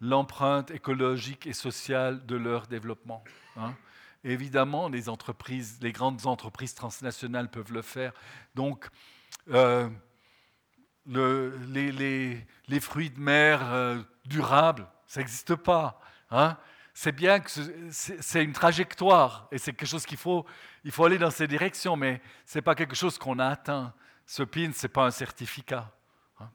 l'empreinte 0.00 0.70
écologique 0.70 1.46
et 1.46 1.52
sociale 1.52 2.24
de 2.26 2.36
leur 2.36 2.66
développement. 2.66 3.22
Hein. 3.56 3.74
Évidemment, 4.24 4.88
les 4.88 5.92
grandes 5.92 6.26
entreprises 6.26 6.74
transnationales 6.74 7.50
peuvent 7.50 7.72
le 7.72 7.82
faire. 7.82 8.12
Donc, 8.54 8.88
euh, 9.50 9.88
les, 11.06 12.80
fruits 12.80 13.10
de 13.10 13.20
mer 13.20 13.60
euh, 13.64 14.02
durables, 14.24 14.86
ça 15.06 15.20
n'existe 15.20 15.54
pas. 15.54 16.00
Hein 16.30 16.56
c'est 17.00 17.12
bien 17.12 17.38
que 17.38 17.48
c'est 17.92 18.42
une 18.42 18.52
trajectoire 18.52 19.46
et 19.52 19.58
c'est 19.58 19.72
quelque 19.72 19.88
chose 19.88 20.04
qu'il 20.04 20.16
faut, 20.16 20.44
il 20.82 20.90
faut 20.90 21.04
aller 21.04 21.16
dans 21.16 21.30
ces 21.30 21.46
directions, 21.46 21.94
mais 21.94 22.20
ce 22.44 22.58
n'est 22.58 22.62
pas 22.62 22.74
quelque 22.74 22.96
chose 22.96 23.18
qu'on 23.18 23.38
a 23.38 23.46
atteint. 23.46 23.94
Ce 24.26 24.42
PIN, 24.42 24.72
ce 24.72 24.84
n'est 24.84 24.92
pas 24.92 25.04
un 25.04 25.12
certificat. 25.12 25.92
Hein. 26.40 26.50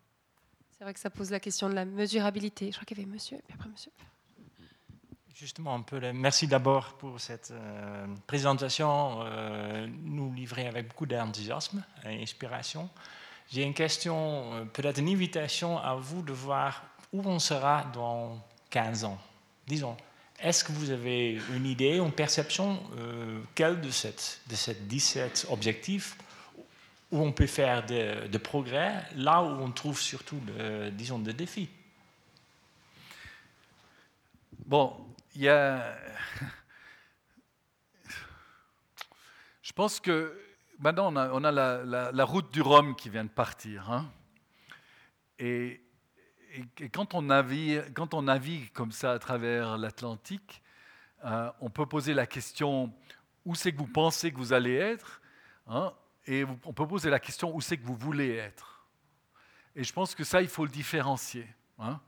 c'est 0.78 0.84
vrai 0.84 0.94
que 0.94 1.00
ça 1.00 1.10
pose 1.10 1.32
la 1.32 1.40
question 1.40 1.70
de 1.70 1.76
la 1.76 1.86
mesurabilité. 1.86 2.66
Je 2.72 2.76
crois 2.76 2.84
qu'il 2.84 2.98
y 2.98 3.02
avait 3.02 3.10
monsieur, 3.10 3.38
puis 3.48 3.56
après 3.58 3.70
monsieur. 3.70 3.90
Justement, 5.34 5.76
un 5.76 5.82
peu. 5.82 6.12
Merci 6.12 6.46
d'abord 6.46 6.98
pour 6.98 7.22
cette 7.22 7.52
euh, 7.52 8.06
présentation, 8.28 9.22
euh, 9.22 9.88
nous 9.88 10.34
livrée 10.34 10.68
avec 10.68 10.90
beaucoup 10.90 11.06
d'enthousiasme 11.06 11.86
et 12.04 12.18
d'inspiration. 12.18 12.90
J'ai 13.50 13.64
une 13.64 13.74
question, 13.74 14.56
euh, 14.56 14.66
peut-être 14.66 15.00
une 15.00 15.08
invitation 15.08 15.78
à 15.78 15.96
vous 15.96 16.22
de 16.22 16.34
voir 16.34 16.84
où 17.14 17.22
on 17.26 17.40
sera 17.40 17.86
dans 17.94 18.46
15 18.72 19.06
ans. 19.06 19.18
Disons, 19.66 19.96
est-ce 20.44 20.64
que 20.64 20.72
vous 20.72 20.92
avez 20.92 21.42
une 21.56 21.66
idée, 21.66 21.98
une 21.98 22.12
perception, 22.12 22.80
euh, 22.98 23.40
quel 23.56 23.82
de 23.82 23.90
ces 23.90 24.14
de 24.48 24.56
cette 24.56 24.88
17 24.88 25.48
objectifs 25.50 26.18
où 27.12 27.20
on 27.22 27.32
peut 27.32 27.48
faire 27.48 27.86
de, 27.86 28.38
progrès, 28.38 29.06
là 29.16 29.42
où 29.42 29.48
on 29.48 29.72
trouve 29.72 30.00
surtout, 30.00 30.40
disons, 30.92 31.20
des 31.20 31.34
défis? 31.34 31.70
Bon, 34.66 34.96
il 35.36 35.42
y 35.44 35.50
a... 35.50 35.96
Je 39.62 39.72
pense 39.72 40.00
que 40.00 40.38
maintenant, 40.80 41.14
on 41.16 41.44
a, 41.44 41.52
la, 41.52 42.26
route 42.26 42.52
du 42.54 42.62
Rhum 42.62 42.96
qui 42.96 43.10
vient 43.10 43.24
de 43.24 43.30
partir. 43.30 43.92
Hein. 43.92 44.12
Et, 45.40 45.83
et, 46.54 46.90
quand, 46.90 47.14
on 47.14 47.22
navigue, 47.22 48.72
comme 48.74 48.92
ça 48.92 49.14
à 49.14 49.20
travers 49.20 49.78
l'Atlantique, 49.78 50.62
euh, 51.26 51.52
on 51.62 51.70
peut 51.70 51.86
poser 51.86 52.14
la 52.14 52.28
question 52.28 52.94
où 53.46 53.56
c'est 53.56 53.72
que 53.72 53.78
vous 53.78 53.88
pensez 53.88 54.32
que 54.32 54.38
vous 54.38 54.54
allez 54.54 54.76
être 54.76 55.22
hein, 55.68 55.94
Et 56.28 56.44
on 56.44 56.74
peut 56.74 56.88
poser 56.88 57.10
la 57.10 57.20
question 57.20 57.56
où 57.56 57.62
c'est 57.62 57.78
que 57.78 57.86
vous 57.86 57.96
voulez 57.96 58.36
être 58.36 58.86
Et 59.76 59.84
je 59.84 59.94
pense 59.94 60.16
que 60.16 60.24
ça, 60.24 60.42
il 60.42 60.48
faut 60.48 60.66
le 60.66 60.72
différencier. 60.72 61.48
Hein. 61.80 62.00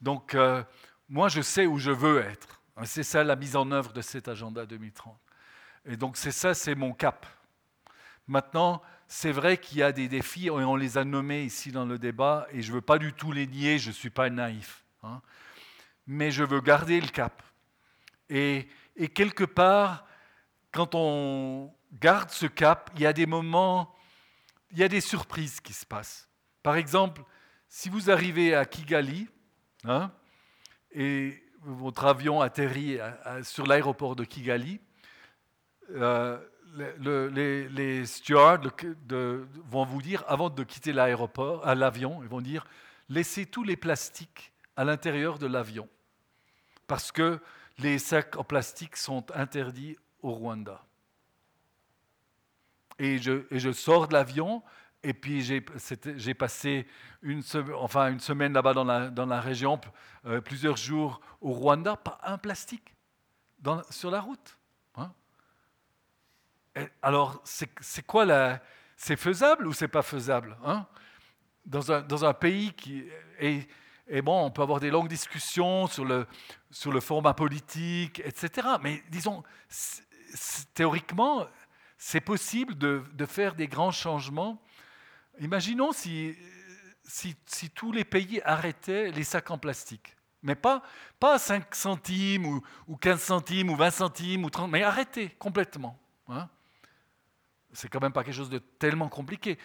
Donc, 0.00 0.34
euh, 0.34 0.62
moi, 1.08 1.28
je 1.28 1.40
sais 1.40 1.66
où 1.66 1.78
je 1.78 1.90
veux 1.90 2.20
être. 2.20 2.60
C'est 2.84 3.04
ça 3.04 3.24
la 3.24 3.36
mise 3.36 3.56
en 3.56 3.70
œuvre 3.70 3.92
de 3.92 4.02
cet 4.02 4.28
agenda 4.28 4.66
2030. 4.66 5.16
Et 5.86 5.96
donc, 5.96 6.16
c'est 6.16 6.32
ça, 6.32 6.52
c'est 6.52 6.74
mon 6.74 6.92
cap. 6.92 7.26
Maintenant, 8.26 8.82
c'est 9.08 9.32
vrai 9.32 9.58
qu'il 9.58 9.78
y 9.78 9.82
a 9.82 9.92
des 9.92 10.08
défis, 10.08 10.46
et 10.46 10.50
on 10.50 10.76
les 10.76 10.98
a 10.98 11.04
nommés 11.04 11.42
ici 11.42 11.70
dans 11.70 11.84
le 11.84 11.98
débat, 11.98 12.46
et 12.52 12.62
je 12.62 12.70
ne 12.70 12.76
veux 12.76 12.80
pas 12.80 12.98
du 12.98 13.12
tout 13.12 13.32
les 13.32 13.46
nier, 13.46 13.78
je 13.78 13.88
ne 13.88 13.94
suis 13.94 14.10
pas 14.10 14.30
naïf. 14.30 14.84
Hein. 15.02 15.22
Mais 16.06 16.30
je 16.30 16.42
veux 16.42 16.60
garder 16.60 17.00
le 17.00 17.08
cap. 17.08 17.42
Et, 18.28 18.68
quelque 19.14 19.44
part, 19.44 20.06
quand 20.72 20.94
on 20.94 21.72
garde 21.92 22.30
ce 22.30 22.46
cap, 22.46 22.90
il 22.96 23.02
y 23.02 23.06
a 23.06 23.12
des 23.12 23.26
moments, 23.26 23.94
il 24.72 24.78
y 24.78 24.82
a 24.82 24.88
des 24.88 25.00
surprises 25.00 25.60
qui 25.60 25.72
se 25.72 25.86
passent. 25.86 26.28
Par 26.62 26.76
exemple, 26.76 27.22
si 27.68 27.88
vous 27.88 28.10
arrivez 28.10 28.54
à 28.54 28.64
Kigali, 28.64 29.28
hein, 29.84 30.10
et 30.90 31.42
votre 31.60 32.06
avion 32.06 32.40
atterrit 32.40 32.98
sur 33.42 33.66
l'aéroport 33.66 34.16
de 34.16 34.24
Kigali, 34.24 34.80
euh, 35.90 36.38
les, 36.76 38.06
stewards 38.06 38.60
vont 39.70 39.84
vous 39.84 40.02
dire, 40.02 40.24
avant 40.26 40.50
de 40.50 40.62
quitter 40.64 40.92
l'aéroport, 40.92 41.66
à 41.66 41.74
l'avion, 41.74 42.22
ils 42.22 42.28
vont 42.28 42.40
dire, 42.40 42.66
laissez 43.08 43.46
tous 43.46 43.64
les 43.64 43.76
plastiques 43.76 44.52
à 44.76 44.84
l'intérieur 44.84 45.38
de 45.38 45.46
l'avion, 45.46 45.88
parce 46.86 47.12
que 47.12 47.40
les 47.78 47.98
sacs 47.98 48.36
en 48.36 48.44
plastique 48.44 48.96
sont 48.96 49.24
interdits 49.34 49.96
au 50.22 50.32
Rwanda. 50.32 50.84
Et 52.98 53.18
je, 53.18 53.72
sors 53.72 54.08
de 54.08 54.14
l'avion, 54.14 54.62
et 55.02 55.12
puis 55.12 55.42
j'ai 55.42 56.34
passé 56.34 56.86
une, 57.22 57.42
enfin, 57.74 58.10
une 58.10 58.20
semaine 58.20 58.52
là-bas 58.52 58.74
dans 58.74 59.26
la, 59.26 59.40
région, 59.40 59.80
euh, 60.24 60.40
plusieurs 60.40 60.76
jours 60.76 61.20
au 61.40 61.52
Rwanda, 61.52 61.96
pas 61.96 62.18
un 62.22 62.38
plastique 62.38 62.94
sur 63.90 64.10
la 64.10 64.20
route. 64.20 64.56
Alors, 67.02 67.42
c'est 67.44 68.06
quoi 68.06 68.24
la... 68.24 68.62
C'est 68.98 69.16
faisable 69.16 69.66
ou 69.66 69.74
c'est 69.74 69.88
pas 69.88 70.02
faisable 70.02 70.56
hein? 70.64 70.86
Dans, 71.66 71.92
un, 71.92 72.00
dans, 72.00 72.24
un, 72.24 72.32
pays 72.32 72.72
qui... 72.72 73.04
et 73.38 74.22
bon, 74.22 74.46
on 74.46 74.50
peut 74.50 74.62
avoir 74.62 74.80
des 74.80 74.90
longues 74.90 75.08
discussions 75.08 75.86
sur 75.86 76.04
le, 76.04 76.26
sur 76.70 76.92
le 76.92 77.00
format 77.00 77.34
politique, 77.34 78.22
etc. 78.24 78.68
Mais 78.80 79.02
disons, 79.10 79.42
théoriquement, 80.74 81.46
c'est 81.98 82.20
possible 82.20 82.78
de, 82.78 83.02
de, 83.12 83.26
faire 83.26 83.54
des 83.54 83.66
grands 83.66 83.90
changements 83.90 84.62
Imaginons 85.38 85.92
si, 85.92 86.34
si, 87.04 87.36
tous 87.74 87.92
les 87.92 88.04
pays 88.04 88.40
arrêtaient 88.44 89.10
les 89.10 89.24
sacs 89.24 89.50
en 89.50 89.58
plastique. 89.58 90.16
Mais 90.42 90.54
pas, 90.54 90.82
pas 91.18 91.38
5 91.38 91.74
centimes 91.74 92.46
ou, 92.46 92.62
ou 92.86 92.96
15 92.96 93.20
centimes 93.20 93.70
ou 93.70 93.76
20 93.76 93.90
centimes 93.90 94.44
ou 94.44 94.50
30, 94.50 94.70
mais 94.70 94.82
arrêtez 94.82 95.30
complètement. 95.38 95.98
Hein. 96.28 96.48
C'est 97.76 97.88
quand 97.88 98.00
même 98.00 98.12
pas 98.12 98.24
quelque 98.24 98.34
chose 98.34 98.50
de 98.50 98.58
tellement 98.58 99.08
compliqué. 99.08 99.58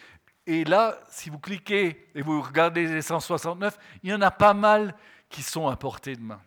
Et 0.46 0.64
là, 0.64 1.00
si 1.10 1.30
vous 1.30 1.40
cliquez 1.40 2.10
et 2.14 2.22
vous 2.22 2.42
regardez 2.42 2.86
les 2.86 3.02
169, 3.02 3.78
il 4.04 4.10
y 4.10 4.14
en 4.14 4.22
a 4.22 4.32
pas 4.32 4.54
mal 4.54 4.96
qui 5.30 5.44
sont 5.44 5.68
à 5.68 5.76
portée 5.78 6.16
de 6.16 6.22
main, 6.22 6.42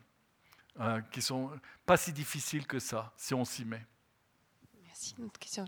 hein, 0.78 1.00
qui 1.10 1.22
sont 1.22 1.50
pas 1.86 1.96
si 1.96 2.12
difficiles 2.12 2.66
que 2.66 2.78
ça, 2.78 3.12
si 3.16 3.34
on 3.34 3.44
s'y 3.44 3.64
met. 3.64 3.84
Merci. 4.84 5.14
Une 5.18 5.30
question. 5.30 5.64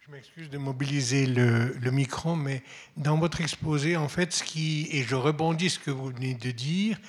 Je 0.00 0.10
m'excuse 0.10 0.50
de 0.50 0.58
mobiliser 0.58 1.26
le, 1.26 1.90
micro, 1.90 2.36
mais 2.36 2.62
dans 2.96 3.18
votre 3.18 3.40
exposé, 3.40 3.96
en 3.96 4.08
fait, 4.08 4.32
ce 4.32 4.44
qui, 4.44 4.88
et 4.92 5.02
je 5.02 5.16
rebondis 5.16 5.70
ce 5.70 5.78
que 5.78 5.90
vous 5.90 6.10
venez 6.10 6.34
de 6.34 6.50
dire, 6.50 7.00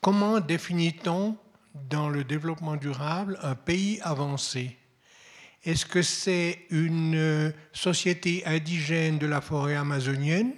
comment 0.00 0.40
définit-on 0.40 1.36
dans 1.88 2.08
le 2.08 2.22
développement 2.22 2.76
durable 2.76 3.38
un 3.42 3.54
pays 3.54 4.00
avancé? 4.02 4.76
Est-ce 5.66 5.84
que 5.84 6.00
c'est 6.00 6.60
une 6.70 7.52
société 7.72 8.44
indigène 8.46 9.18
de 9.18 9.26
la 9.26 9.40
forêt 9.40 9.74
amazonienne 9.74 10.52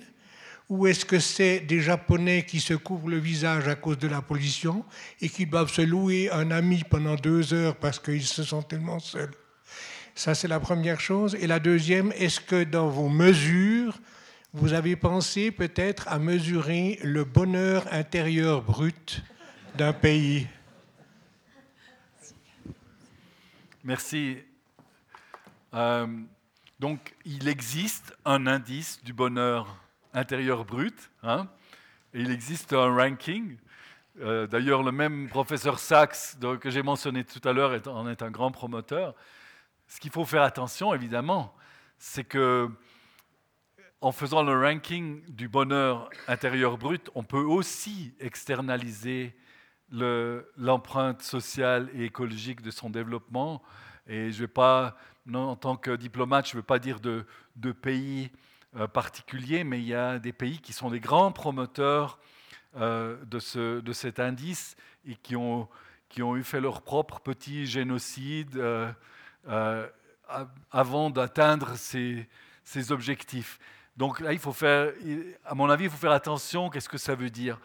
ou 0.68 0.86
est-ce 0.86 1.06
que 1.06 1.18
c'est 1.18 1.60
des 1.60 1.80
Japonais 1.80 2.44
qui 2.44 2.60
se 2.60 2.74
couvrent 2.74 3.08
le 3.08 3.16
visage 3.16 3.68
à 3.68 3.74
cause 3.74 3.96
de 3.96 4.06
la 4.06 4.20
pollution 4.20 4.84
et 5.22 5.30
qui 5.30 5.46
doivent 5.46 5.72
se 5.72 5.80
louer 5.80 6.30
un 6.30 6.50
ami 6.50 6.82
pendant 6.88 7.14
deux 7.14 7.54
heures 7.54 7.76
parce 7.76 7.98
qu'ils 7.98 8.26
se 8.26 8.44
sentent 8.44 8.68
tellement 8.68 8.98
seuls? 8.98 9.32
Ça, 10.14 10.34
c'est 10.34 10.48
la 10.48 10.60
première 10.60 11.00
chose. 11.00 11.38
Et 11.40 11.46
la 11.46 11.58
deuxième, 11.58 12.12
est-ce 12.12 12.40
que 12.40 12.64
dans 12.64 12.88
vos 12.88 13.08
mesures, 13.08 13.98
vous 14.52 14.74
avez 14.74 14.94
pensé 14.94 15.50
peut-être 15.50 16.06
à 16.08 16.18
mesurer 16.18 16.98
le 17.02 17.24
bonheur 17.24 17.86
intérieur 17.90 18.60
brut 18.60 19.22
d'un 19.74 19.94
pays? 19.94 20.46
Merci. 23.82 24.47
Euh, 25.78 26.06
donc, 26.80 27.14
il 27.24 27.46
existe 27.46 28.16
un 28.24 28.48
indice 28.48 29.02
du 29.04 29.12
bonheur 29.12 29.76
intérieur 30.12 30.64
brut, 30.64 31.10
hein, 31.22 31.48
il 32.14 32.32
existe 32.32 32.72
un 32.72 32.92
ranking. 32.92 33.56
Euh, 34.20 34.48
d'ailleurs, 34.48 34.82
le 34.82 34.90
même 34.90 35.28
professeur 35.28 35.78
Sachs 35.78 36.36
que 36.60 36.70
j'ai 36.70 36.82
mentionné 36.82 37.22
tout 37.22 37.46
à 37.48 37.52
l'heure 37.52 37.80
en 37.86 38.08
est 38.08 38.22
un 38.22 38.30
grand 38.32 38.50
promoteur. 38.50 39.14
Ce 39.86 40.00
qu'il 40.00 40.10
faut 40.10 40.24
faire 40.24 40.42
attention, 40.42 40.92
évidemment, 40.92 41.54
c'est 41.96 42.24
que 42.24 42.68
en 44.00 44.10
faisant 44.10 44.42
le 44.42 44.60
ranking 44.60 45.22
du 45.28 45.48
bonheur 45.48 46.10
intérieur 46.26 46.76
brut, 46.76 47.08
on 47.14 47.22
peut 47.22 47.38
aussi 47.38 48.14
externaliser 48.18 49.36
l'empreinte 49.90 51.22
sociale 51.22 51.88
et 51.94 52.04
écologique 52.04 52.62
de 52.62 52.70
son 52.72 52.90
développement. 52.90 53.62
Et 54.08 54.32
je 54.32 54.40
vais 54.40 54.48
pas, 54.48 54.96
en 55.34 55.56
tant 55.56 55.76
que 55.76 55.94
diplomate, 55.96 56.46
je 56.46 56.52
ne 56.52 56.58
veux 56.58 56.66
pas 56.66 56.78
dire 56.78 57.00
de, 57.00 57.24
pays 57.72 58.30
euh, 58.76 58.86
particuliers, 58.86 59.64
mais 59.64 59.80
il 59.80 59.86
y 59.86 59.94
a 59.94 60.18
des 60.18 60.32
pays 60.32 60.58
qui 60.58 60.72
sont 60.72 60.90
des 60.90 61.00
grands 61.00 61.32
promoteurs 61.32 62.18
euh, 62.76 63.16
de, 63.24 63.38
ce, 63.38 63.80
de, 63.80 63.92
cet 63.92 64.20
indice 64.20 64.76
et 65.06 65.16
qui 65.16 65.36
ont, 65.36 65.68
eu 66.18 66.42
fait 66.42 66.60
leur 66.60 66.82
propre 66.82 67.20
petit 67.20 67.66
génocide. 67.66 68.56
Euh, 68.56 68.92
euh, 69.48 69.86
avant 70.70 71.08
d'atteindre 71.08 71.74
ces, 71.76 72.28
objectifs. 72.90 73.58
Donc 73.96 74.20
là, 74.20 74.34
il 74.34 74.38
faut 74.38 74.52
faire, 74.52 74.92
à 75.46 75.54
mon 75.54 75.70
avis, 75.70 75.84
il 75.84 75.90
faut 75.90 75.96
faire 75.96 76.12
attention. 76.12 76.68
Qu'est-ce 76.68 76.90
que 76.90 76.98
ça 76.98 77.14
veut 77.14 77.30
dire? 77.30 77.58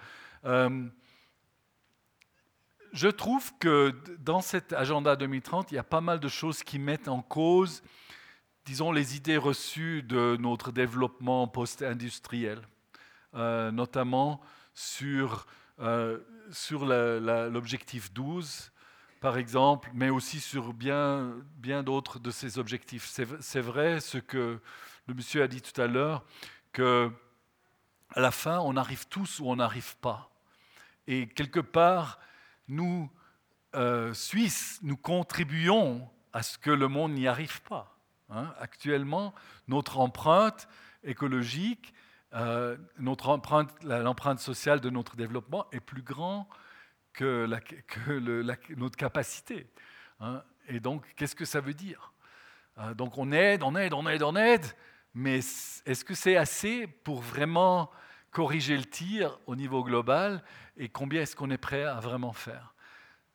Je 2.93 3.07
trouve 3.07 3.51
que 3.57 3.95
dans 4.19 4.41
cet 4.41 4.71
agenda 4.71 5.15
2030, 5.15 5.71
il 5.71 5.75
y 5.75 5.77
a 5.79 5.83
pas 5.83 5.99
mal 5.99 6.19
de 6.19 6.27
choses 6.27 6.61
qui 6.61 6.77
mettent 6.77 7.07
en 7.07 7.23
cause, 7.23 7.81
disons, 8.65 8.91
les 8.91 9.17
idées 9.17 9.37
reçues 9.37 10.03
de 10.03 10.37
notre 10.39 10.71
développement 10.71 11.47
post-industriel, 11.47 12.61
euh, 13.33 13.71
notamment 13.71 14.41
sur, 14.75 15.47
sur 16.51 16.85
l'objectif 16.85 18.13
12 18.13 18.71
par 19.21 19.37
exemple, 19.37 19.89
mais 19.93 20.09
aussi 20.09 20.41
sur 20.41 20.73
bien, 20.73 21.33
bien 21.55 21.81
d'autres 21.81 22.19
de 22.19 22.29
ses 22.29 22.59
objectifs. 22.59 23.09
C'est 23.39 23.61
vrai 23.61 24.01
ce 24.01 24.17
que 24.17 24.59
le 25.07 25.13
monsieur 25.13 25.41
a 25.41 25.47
dit 25.47 25.61
tout 25.61 25.81
à 25.81 25.87
l'heure, 25.87 26.25
que 26.73 27.09
à 28.15 28.19
la 28.19 28.31
fin, 28.31 28.59
on 28.59 28.75
arrive 28.75 29.07
tous 29.07 29.39
ou 29.39 29.49
on 29.49 29.55
n'arrive 29.55 29.95
pas. 29.97 30.29
Et 31.07 31.27
quelque 31.27 31.61
part, 31.61 32.19
nous, 32.67 33.09
euh, 33.75 34.13
Suisses, 34.13 34.79
nous 34.83 34.97
contribuons 34.97 36.09
à 36.31 36.43
ce 36.43 36.57
que 36.57 36.71
le 36.71 36.87
monde 36.87 37.13
n'y 37.13 37.27
arrive 37.27 37.61
pas. 37.63 37.97
Hein. 38.29 38.53
Actuellement, 38.59 39.33
notre 39.67 39.99
empreinte 39.99 40.67
écologique, 41.03 41.93
euh, 42.33 42.77
notre 42.97 43.29
empreinte, 43.29 43.71
l'empreinte 43.83 44.39
sociale 44.39 44.79
de 44.79 44.89
notre 44.89 45.15
développement 45.15 45.67
est 45.71 45.79
plus 45.79 46.01
grande 46.01 46.45
que, 47.13 47.47
notre 48.75 48.97
capacité. 48.97 49.67
Hein. 50.19 50.43
Et 50.67 50.79
donc, 50.79 51.05
qu'est-ce 51.15 51.35
que 51.35 51.45
ça 51.45 51.61
veut 51.61 51.73
dire? 51.73 52.13
Hein, 52.77 52.93
Donc, 52.93 53.17
on 53.17 53.31
aide, 53.31 53.61
on 53.61 53.75
aide, 53.75 53.93
on 53.93 54.07
aide, 54.07 54.23
on 54.23 54.35
aide, 54.35 54.65
mais 55.13 55.37
est-ce 55.37 56.03
que 56.03 56.15
c'est 56.15 56.37
assez 56.37 56.87
pour 56.87 57.21
vraiment 57.21 57.91
corriger 58.33 58.75
le 58.75 58.85
tir 58.85 59.39
au 59.45 59.55
niveau 59.55 59.83
global 59.83 60.43
et 60.75 60.89
combien 60.89 61.21
est-ce 61.21 61.35
qu'on 61.35 61.51
est 61.51 61.57
prêt 61.57 61.83
à 61.83 61.99
vraiment 61.99 62.33
faire 62.33 62.73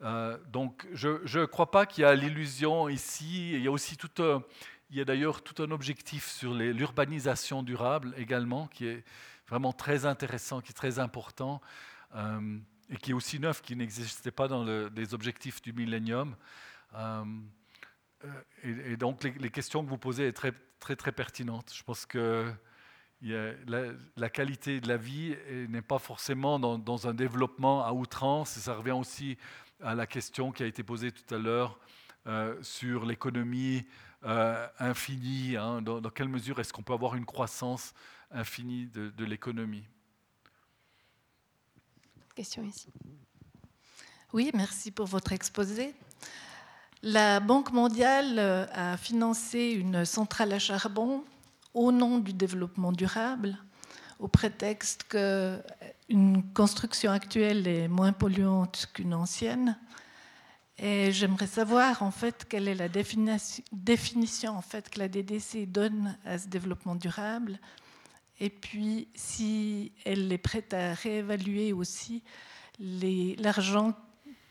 euh, 0.01 0.39
donc, 0.47 0.87
je 0.93 1.41
ne 1.41 1.45
crois 1.45 1.73
pas 1.73 1.85
qu'il 1.85 2.03
y 2.03 2.05
a 2.05 2.15
l'illusion 2.15 2.89
ici. 2.89 3.55
Il 3.55 3.63
y 3.63 3.67
a 3.67 3.71
aussi 3.73 3.97
tout 3.97 4.23
un, 4.23 4.45
il 4.91 4.97
y 4.97 5.01
a 5.01 5.05
d'ailleurs 5.05 5.43
tout 5.43 5.61
un 5.61 5.73
objectif 5.73 6.29
sur 6.31 6.55
l'urbanisation 6.55 7.65
durable 7.65 8.15
également, 8.17 8.69
qui 8.69 8.87
est 8.87 9.05
vraiment 9.49 9.73
très 9.73 10.07
intéressant, 10.07 10.61
qui 10.61 10.71
est 10.71 10.75
très 10.75 11.01
important 11.01 11.61
et 12.91 12.97
qui 12.97 13.11
est 13.11 13.15
aussi 13.15 13.41
neuf, 13.41 13.61
qui 13.61 13.75
n'existait 13.75 14.31
pas 14.31 14.47
dans 14.47 14.63
les 14.65 15.15
objectifs 15.15 15.61
du 15.63 15.73
millénium. 15.73 16.37
Et, 18.63 18.97
donc 18.97 19.25
les, 19.25 19.51
questions 19.51 19.85
que 19.85 19.91
vous 19.91 19.99
posez 19.99 20.29
sont 20.29 20.33
très, 20.33 20.53
très, 20.79 20.95
très 20.95 21.11
pertinentes. 21.11 21.73
Je 21.75 21.83
pense 21.83 22.07
que 22.07 22.53
la, 23.23 24.29
qualité 24.31 24.81
de 24.81 24.89
la 24.89 24.97
vie 24.97 25.35
n'est 25.69 25.83
pas 25.83 25.99
forcément 25.99 26.59
dans, 26.59 27.09
un 27.09 27.15
développement 27.15 27.85
à 27.85 27.93
outrance. 27.93 28.57
Et 28.57 28.61
ça 28.61 28.75
revient 28.75 28.93
aussi 28.93 29.37
à 29.83 29.95
la 29.95 30.07
question 30.07 30.53
qui 30.53 30.63
a 30.63 30.67
été 30.67 30.83
posée 30.83 31.13
tout 31.13 31.35
à 31.35 31.39
l'heure 31.39 31.79
euh, 32.27 32.57
sur 32.63 33.07
l'économie 33.07 33.87
euh, 34.25 34.67
infinie. 34.79 35.57
Hein. 35.57 35.83
dans, 35.83 36.01
quelle 36.11 36.29
mesure 36.29 36.59
est-ce 36.61 36.73
qu'on 36.73 36.83
peut 36.83 36.93
avoir 36.93 37.15
une 37.15 37.25
croissance 37.25 37.95
infinie 38.31 38.87
de, 38.87 39.25
l'économie? 39.25 39.85
Question 42.35 42.65
ici. 42.65 42.89
Oui, 44.33 44.51
merci 44.55 44.91
pour 44.91 45.07
votre 45.07 45.33
exposé. 45.33 45.95
La 47.03 47.41
Banque 47.41 47.73
mondiale 47.73 48.39
euh, 48.39 48.67
a 48.73 48.97
financé 48.97 49.71
une 49.71 50.05
centrale 50.05 50.53
à 50.53 50.59
charbon 50.59 51.25
au 51.79 51.93
nom 51.93 52.19
du 52.19 52.33
développement 52.33 52.91
durable, 52.91 53.57
au 54.19 54.27
prétexte 54.27 55.05
qu'une 55.05 56.43
construction 56.53 57.13
actuelle 57.13 57.69
est 57.69 57.87
moins 57.87 58.13
polluante 58.13 58.89
qu'une 58.93 59.15
ancienne. 59.15 59.79
Et 60.77 61.13
j'aimerais 61.13 61.47
savoir 61.47 62.03
en 62.03 62.11
fait 62.11 62.45
quelle 62.49 62.67
est 62.67 62.75
la 62.75 62.89
définition 62.89 64.57
en 64.57 64.61
fait 64.61 64.91
que 64.91 64.99
la 64.99 65.09
DDC 65.09 65.71
donne 65.71 66.17
à 66.25 66.39
ce 66.39 66.49
développement 66.49 66.97
durable, 66.97 67.61
et 68.41 68.51
puis 68.51 69.09
si 69.15 69.93
elle 70.05 70.33
est 70.33 70.39
prête 70.39 70.75
à 70.75 70.95
réévaluer 70.95 71.73
aussi 71.73 72.25
l'argent 72.81 73.95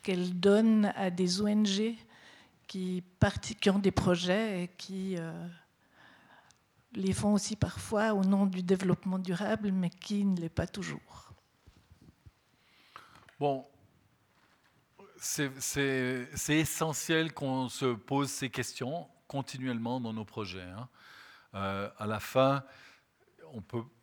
qu'elle 0.01 0.39
donne 0.39 0.93
à 0.95 1.09
des 1.09 1.41
ONG 1.41 1.95
qui, 2.67 3.03
qui, 3.59 3.69
ont 3.69 3.79
des 3.79 3.91
projets 3.91 4.63
et 4.63 4.67
qui 4.77 5.15
euh, 5.17 5.31
les 6.97 7.13
font 7.13 7.33
aussi 7.33 7.55
parfois 7.55 8.13
au 8.13 8.23
nom 8.23 8.45
du 8.45 8.63
développement 8.63 9.19
durable, 9.19 9.71
mais 9.71 9.89
qui 9.89 10.25
ne 10.25 10.35
l'est 10.39 10.49
pas 10.49 10.67
toujours. 10.67 11.31
Bon, 13.39 13.65
c'est 15.17 15.51
essentiel 16.49 17.33
qu'on 17.33 17.69
se 17.69 17.93
pose 17.93 18.29
ces 18.29 18.49
questions 18.49 19.07
continuellement 19.27 19.99
dans 20.01 20.13
nos 20.13 20.25
projets. 20.25 20.61
Hein. 20.61 20.89
Euh, 21.53 21.89
à 21.97 22.07
la 22.07 22.19
fin, 22.19 22.63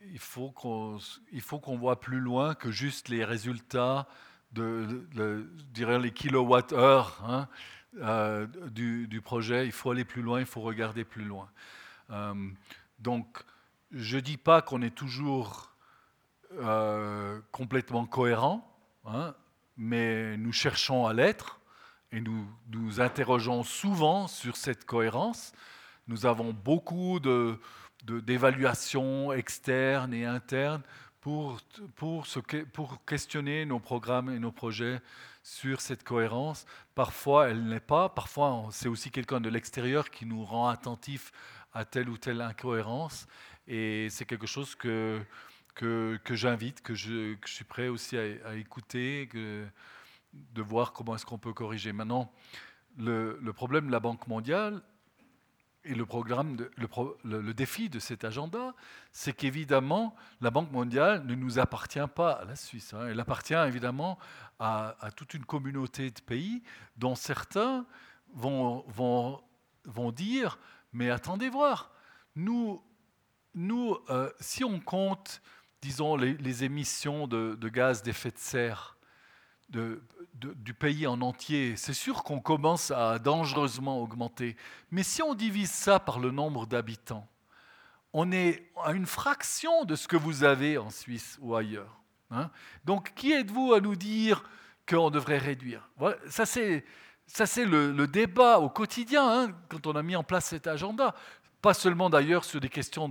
il 0.01 0.19
faut 0.19 0.51
qu'on 0.53 1.77
voit 1.77 2.01
plus 2.01 2.21
loin 2.21 2.55
que 2.55 2.71
juste 2.71 3.09
les 3.09 3.25
résultats 3.25 4.07
de, 4.53 5.51
dirais 5.73 5.99
les 5.99 6.13
kilowattheures 6.13 7.21
hein, 7.27 7.49
euh, 7.97 8.47
du, 8.71 9.09
du, 9.09 9.21
projet. 9.21 9.67
Il 9.67 9.73
faut 9.73 9.91
aller 9.91 10.05
plus 10.05 10.23
loin, 10.23 10.39
il 10.39 10.47
faut 10.47 10.61
regarder 10.61 11.05
plus 11.05 11.25
loin. 11.25 11.51
Euh, 12.11 12.51
donc, 13.05 13.27
je 13.93 14.17
ne 14.17 14.23
dis 14.23 14.39
pas 14.39 14.63
qu'on 14.63 14.81
est 14.81 14.95
toujours 14.95 15.75
euh, 16.55 17.39
complètement 17.53 18.07
cohérent, 18.07 18.67
hein, 19.05 19.35
mais 19.77 20.39
nous 20.39 20.53
cherchons 20.53 21.07
à 21.07 21.13
l'être 21.13 21.61
et 22.13 22.23
nous 22.23 22.47
nous 22.71 23.03
interrogeons 23.03 23.63
souvent 23.63 24.27
sur 24.27 24.57
cette 24.57 24.87
cohérence. 24.87 25.53
Nous 26.09 26.25
avons 26.25 26.55
beaucoup 26.55 27.21
d'évaluations 28.05 29.29
de, 29.29 29.37
externes 29.37 30.15
et 30.15 30.25
internes 30.25 30.83
pour, 31.21 31.61
pour, 31.97 32.27
pour 32.73 33.05
questionner 33.05 33.67
nos 33.67 33.81
programmes 33.81 34.31
et 34.31 34.39
nos 34.39 34.53
projets 34.53 35.03
sur 35.43 35.83
cette 35.83 36.05
cohérence. 36.05 36.65
Parfois, 36.95 37.49
elle 37.49 37.65
n'est 37.65 37.81
pas. 37.81 38.09
Parfois, 38.09 38.67
c'est 38.71 38.89
aussi 38.89 39.11
quelqu'un 39.11 39.43
de 39.43 39.51
l'extérieur 39.51 40.09
qui 40.11 40.25
nous 40.25 40.43
rend 40.43 40.69
attentifs 40.69 41.33
à 41.75 41.85
telle 41.85 42.09
ou 42.09 42.17
telle 42.17 42.41
incohérence. 42.41 43.27
Et 43.67 44.09
c'est 44.11 44.25
quelque 44.25 44.47
chose 44.47 44.75
que, 44.75 45.21
que, 45.75 46.19
que 46.25 46.35
j'invite, 46.35 46.81
que 46.83 46.95
je, 46.95 47.37
suis 47.45 47.65
prêt 47.65 47.89
aussi 47.89 48.17
à, 48.17 48.55
écouter, 48.55 49.29
que, 49.31 49.67
de 50.33 50.63
voir 50.63 50.93
comment 50.93 51.15
est-ce 51.17 51.27
qu'on 51.27 51.39
peut 51.39 51.53
corriger. 51.53 51.93
Maintenant, 51.93 52.33
le, 52.97 53.39
problème 53.53 53.87
de 53.89 53.93
la 53.93 54.01
Banque 54.01 54.27
mondiale 54.27 54.83
et 55.87 55.95
le, 55.95 56.07
programme 56.07 56.57
le, 57.25 57.53
défi 57.53 57.91
de 57.91 57.99
cet 57.99 58.25
agenda, 58.25 58.75
c'est 59.13 59.35
qu'évidemment, 59.35 60.15
la 60.41 60.51
Banque 60.51 60.71
mondiale 60.71 61.27
ne 61.27 61.35
nous 61.35 61.59
appartient 61.59 61.99
pas 62.15 62.33
à 62.33 62.45
la 62.45 62.57
Suisse. 62.57 62.95
Hein. 62.95 63.09
Elle 63.09 63.21
appartient 63.21 63.55
évidemment 63.55 64.19
à, 64.59 64.97
à, 65.01 65.11
toute 65.11 65.35
une 65.35 65.45
communauté 65.45 66.11
de 66.11 66.21
pays 66.21 66.63
dont 66.97 67.15
certains 67.15 67.85
vont, 68.33 68.85
vont, 68.89 69.43
vont 69.85 70.13
dire 70.13 70.59
mais 70.95 71.11
attendez 71.11 71.49
voir, 71.49 71.91
nous, 72.37 72.83
nous 73.55 73.99
euh, 74.11 74.31
si 74.41 74.65
on 74.65 74.81
compte, 74.81 75.43
disons, 75.83 76.17
les, 76.17 76.65
émissions 76.65 77.27
de, 77.27 77.69
gaz 77.69 78.03
d'effet 78.03 78.31
de 78.31 78.39
serre 78.39 78.97
du 79.69 80.75
pays 80.75 81.07
en 81.07 81.21
entier, 81.21 81.77
c'est 81.77 81.95
sûr 81.95 82.23
qu'on 82.23 82.41
commence 82.41 82.93
à 82.93 83.19
dangereusement 83.19 84.01
augmenter. 84.01 84.57
Mais 84.93 85.03
si 85.03 85.21
on 85.21 85.35
divise 85.35 85.71
ça 85.71 85.99
par 85.99 86.21
le 86.21 86.31
nombre 86.31 86.67
d'habitants, 86.67 87.29
on 88.13 88.31
est 88.31 88.71
à 88.85 88.93
une 88.93 89.07
fraction 89.07 89.85
de 89.85 89.97
ce 89.97 90.07
que 90.07 90.17
vous 90.17 90.45
avez 90.45 90.79
en 90.79 90.91
Suisse 90.91 91.39
ou 91.41 91.57
ailleurs. 91.57 92.01
Hein. 92.31 92.51
Donc, 92.85 93.13
qui 93.15 93.33
êtes-vous 93.33 93.73
à 93.73 93.81
nous 93.81 93.97
dire 93.97 94.45
qu'on 94.89 95.11
devrait 95.11 95.39
réduire? 95.39 95.91
Ça, 96.29 96.47
c'est 96.47 96.85
ça, 97.27 97.47
c'est 97.47 97.65
le, 97.65 98.07
débat 98.07 98.59
au 98.59 98.69
quotidien 98.69 99.27
hein, 99.29 99.53
quand 99.69 99.87
on 99.87 99.97
a 99.97 100.03
mis 100.03 100.17
en 100.17 100.23
place 100.23 100.47
cet 100.47 100.67
agenda. 100.67 101.15
Pas 101.63 101.75
seulement 101.75 102.11
d'ailleurs 102.11 102.45
sur 102.45 102.61
des 102.61 102.69
questions 102.69 103.11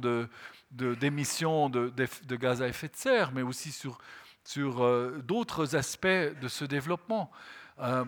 d'émissions 0.72 1.70
de, 1.70 1.90
de, 1.90 2.36
gaz 2.36 2.62
à 2.62 2.68
effet 2.68 2.88
de 2.88 2.96
serre, 2.96 3.32
mais 3.32 3.42
aussi 3.42 3.72
sur, 3.72 3.98
sur 4.44 4.84
euh, 4.84 5.22
d'autres 5.24 5.76
aspects 5.76 6.08
de 6.08 6.48
ce 6.48 6.64
développement. 6.64 7.32
Euh, 7.80 8.06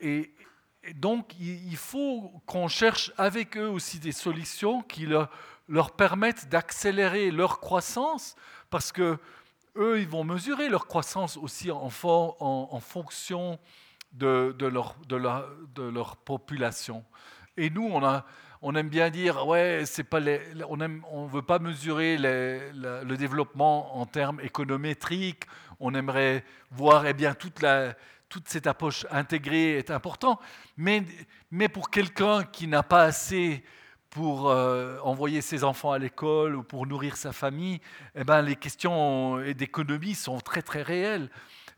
et, 0.00 0.32
donc, 0.94 1.34
il, 1.38 1.76
faut 1.76 2.32
qu'on 2.46 2.68
cherche 2.68 3.12
avec 3.18 3.58
eux 3.58 3.68
aussi 3.68 3.98
des 3.98 4.12
solutions 4.12 4.80
qui 4.80 5.04
leur, 5.04 5.28
permettent 5.94 6.48
d'accélérer 6.48 7.30
leur 7.30 7.60
croissance, 7.60 8.34
parce 8.70 8.90
que 8.90 9.18
eux, 9.76 10.00
ils 10.00 10.08
vont 10.08 10.24
mesurer 10.24 10.70
leur 10.70 10.86
croissance 10.86 11.36
aussi 11.36 11.70
en, 11.70 11.90
en 12.00 12.80
fonction 12.80 13.58
de, 14.12 14.54
de, 14.58 14.66
leur, 14.66 14.96
de, 15.08 15.16
leur, 15.16 16.16
population. 16.16 17.04
Et 17.56 17.70
nous, 17.70 17.88
on, 17.90 18.04
a, 18.04 18.24
on 18.62 18.74
aime 18.74 18.88
bien 18.88 19.10
dire, 19.10 19.46
ouais, 19.46 19.84
pas 20.08 20.20
les, 20.20 20.40
on 20.68 20.76
ne 20.76 20.88
on 21.10 21.26
veut 21.26 21.42
pas 21.42 21.58
mesurer 21.58 22.16
le 22.18 23.14
développement 23.16 23.96
en 23.98 24.06
termes 24.06 24.40
économétriques, 24.40 25.44
on 25.80 25.94
aimerait 25.94 26.44
voir 26.70 27.06
eh 27.06 27.14
bien, 27.14 27.34
toute, 27.34 27.62
la, 27.62 27.94
toute 28.28 28.48
cette 28.48 28.66
approche 28.66 29.06
intégrée 29.10 29.78
est 29.78 29.90
importante, 29.90 30.40
mais, 30.76 31.04
mais 31.50 31.68
pour 31.68 31.90
quelqu'un 31.90 32.44
qui 32.44 32.66
n'a 32.66 32.82
pas 32.82 33.02
assez 33.02 33.64
pour 34.10 34.50
euh, 34.50 34.98
envoyer 35.04 35.40
ses 35.40 35.62
enfants 35.62 35.92
à 35.92 35.98
l'école 35.98 36.56
ou 36.56 36.62
pour 36.64 36.86
nourrir 36.86 37.16
sa 37.16 37.32
famille, 37.32 37.80
eh 38.16 38.24
ben, 38.24 38.42
les 38.42 38.56
questions 38.56 39.38
d'économie 39.56 40.14
sont 40.14 40.38
très 40.40 40.62
très 40.62 40.82
réelles. 40.82 41.30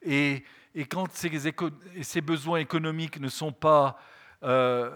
Et, 0.02 0.44
et 0.74 0.86
quand 0.86 1.06
ces, 1.12 2.20
besoins 2.20 2.58
économiques 2.58 3.20
ne 3.20 3.28
sont 3.28 3.52
pas, 3.52 3.98
euh, 4.42 4.90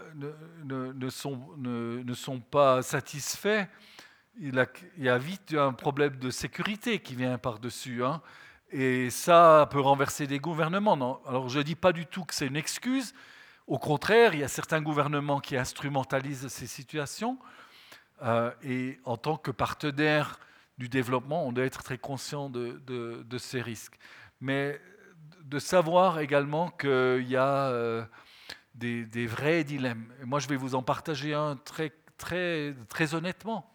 ne, 0.64 1.10
sont, 1.10 1.38
ne, 1.58 2.14
sont 2.14 2.40
pas 2.40 2.82
satisfaits, 2.82 3.66
il, 4.38 4.66
y 4.98 5.08
a 5.08 5.18
vite 5.18 5.54
un 5.54 5.72
problème 5.72 6.16
de 6.16 6.30
sécurité 6.30 6.98
qui 6.98 7.14
vient 7.14 7.36
par-dessus. 7.36 8.04
Hein. 8.04 8.22
Et 8.70 9.10
ça 9.10 9.68
peut 9.70 9.80
renverser 9.80 10.26
des 10.26 10.38
gouvernements. 10.38 11.20
Alors 11.26 11.48
je 11.48 11.58
ne 11.58 11.62
dis 11.62 11.74
pas 11.74 11.92
du 11.92 12.06
tout 12.06 12.24
que 12.24 12.34
c'est 12.34 12.46
une 12.46 12.56
excuse. 12.56 13.14
Au 13.66 13.78
contraire, 13.78 14.34
il 14.34 14.40
y 14.40 14.44
a 14.44 14.48
certains 14.48 14.80
gouvernements 14.80 15.40
qui 15.40 15.56
instrumentalisent 15.56 16.48
ces 16.48 16.66
situations. 16.66 17.38
Euh, 18.22 18.50
et 18.62 18.98
en 19.04 19.18
tant 19.18 19.36
que 19.36 19.50
partenaire 19.50 20.38
du 20.78 20.88
développement, 20.88 21.46
on 21.46 21.52
doit 21.52 21.64
être 21.64 21.82
très 21.82 21.98
conscient 21.98 22.48
de, 22.48 22.80
de, 22.86 23.24
de 23.28 23.38
ces 23.38 23.60
risques. 23.60 23.98
Mais 24.40 24.80
de 25.46 25.58
savoir 25.60 26.18
également 26.18 26.70
qu'il 26.70 27.28
y 27.28 27.36
a 27.36 27.68
euh, 27.68 28.04
des, 28.74 29.26
vrais 29.26 29.64
dilemmes. 29.64 30.12
moi, 30.24 30.40
je 30.40 30.48
vais 30.48 30.56
vous 30.56 30.74
en 30.74 30.82
partager 30.82 31.34
un 31.34 31.56
très, 31.56 31.92
très, 32.18 32.74
très 32.88 33.14
honnêtement. 33.14 33.72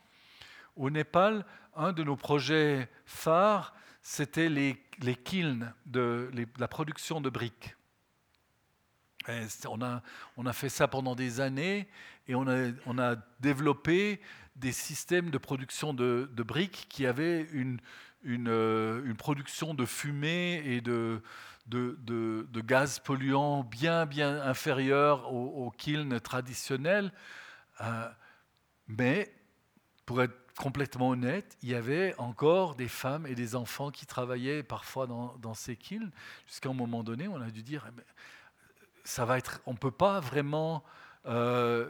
Au 0.76 0.90
Népal, 0.90 1.46
un 1.76 1.94
de 1.94 2.04
nos 2.04 2.18
projets 2.18 2.90
phares, 3.06 3.74
c'était 4.02 4.50
les, 4.50 4.84
les 5.02 5.16
kilns, 5.16 5.74
de, 5.86 6.30
la 6.60 6.68
production 6.68 7.22
de 7.22 7.30
briques. 7.30 7.76
on, 9.66 9.82
a, 9.82 10.02
on 10.36 10.46
a 10.46 10.54
fait 10.54 10.70
ça 10.70 10.88
pendant 10.88 11.16
des 11.16 11.40
années 11.40 11.88
et 12.28 12.36
on 12.36 12.48
a, 12.48 12.72
on 12.86 13.00
a 13.00 13.16
développé 13.40 14.20
des 14.58 14.74
systèmes 14.74 15.30
de 15.30 15.38
production 15.38 15.94
de, 15.94 16.30
de 16.34 16.44
briques 16.44 16.88
qui 16.90 17.06
avaient 17.06 17.48
une, 17.54 17.80
une, 18.24 18.50
une 18.50 19.16
production 19.16 19.74
de 19.74 19.86
fumée 19.86 20.62
et 20.66 20.82
de, 20.82 21.22
de, 21.72 22.46
de, 22.52 22.62
gaz 22.62 23.00
polluants 23.00 23.64
bien, 23.64 24.06
bien 24.06 24.42
inférieurs 24.42 25.34
aux, 25.34 25.66
aux 25.66 25.72
kilns 25.72 26.20
traditionnels. 26.20 27.12
mais 28.88 29.34
pour 30.06 30.22
être 30.22 30.42
complètement 30.62 31.10
honnête, 31.10 31.58
il 31.62 31.70
y 31.70 31.76
avait 31.76 32.14
encore 32.18 32.76
des 32.76 32.88
femmes 32.88 33.26
et 33.26 33.36
des 33.36 33.56
enfants 33.56 33.92
qui 33.92 34.06
travaillaient 34.06 34.64
parfois 34.64 35.08
dans, 35.08 35.54
ces 35.54 35.76
kilns, 35.76 36.12
jusqu'à 36.48 36.70
un 36.70 36.74
moment 36.74 37.04
donné, 37.04 37.28
on 37.28 37.42
a 37.42 37.50
dû 37.50 37.64
dire, 37.64 37.86
eh 37.88 37.92
ben, 37.92 38.04
ça 39.04 39.26
va 39.26 39.38
être, 39.38 39.62
on 39.66 39.74
ne 39.74 39.78
peut 39.78 39.92
pas 39.92 40.20
vraiment 40.20 40.84
euh, 41.26 41.90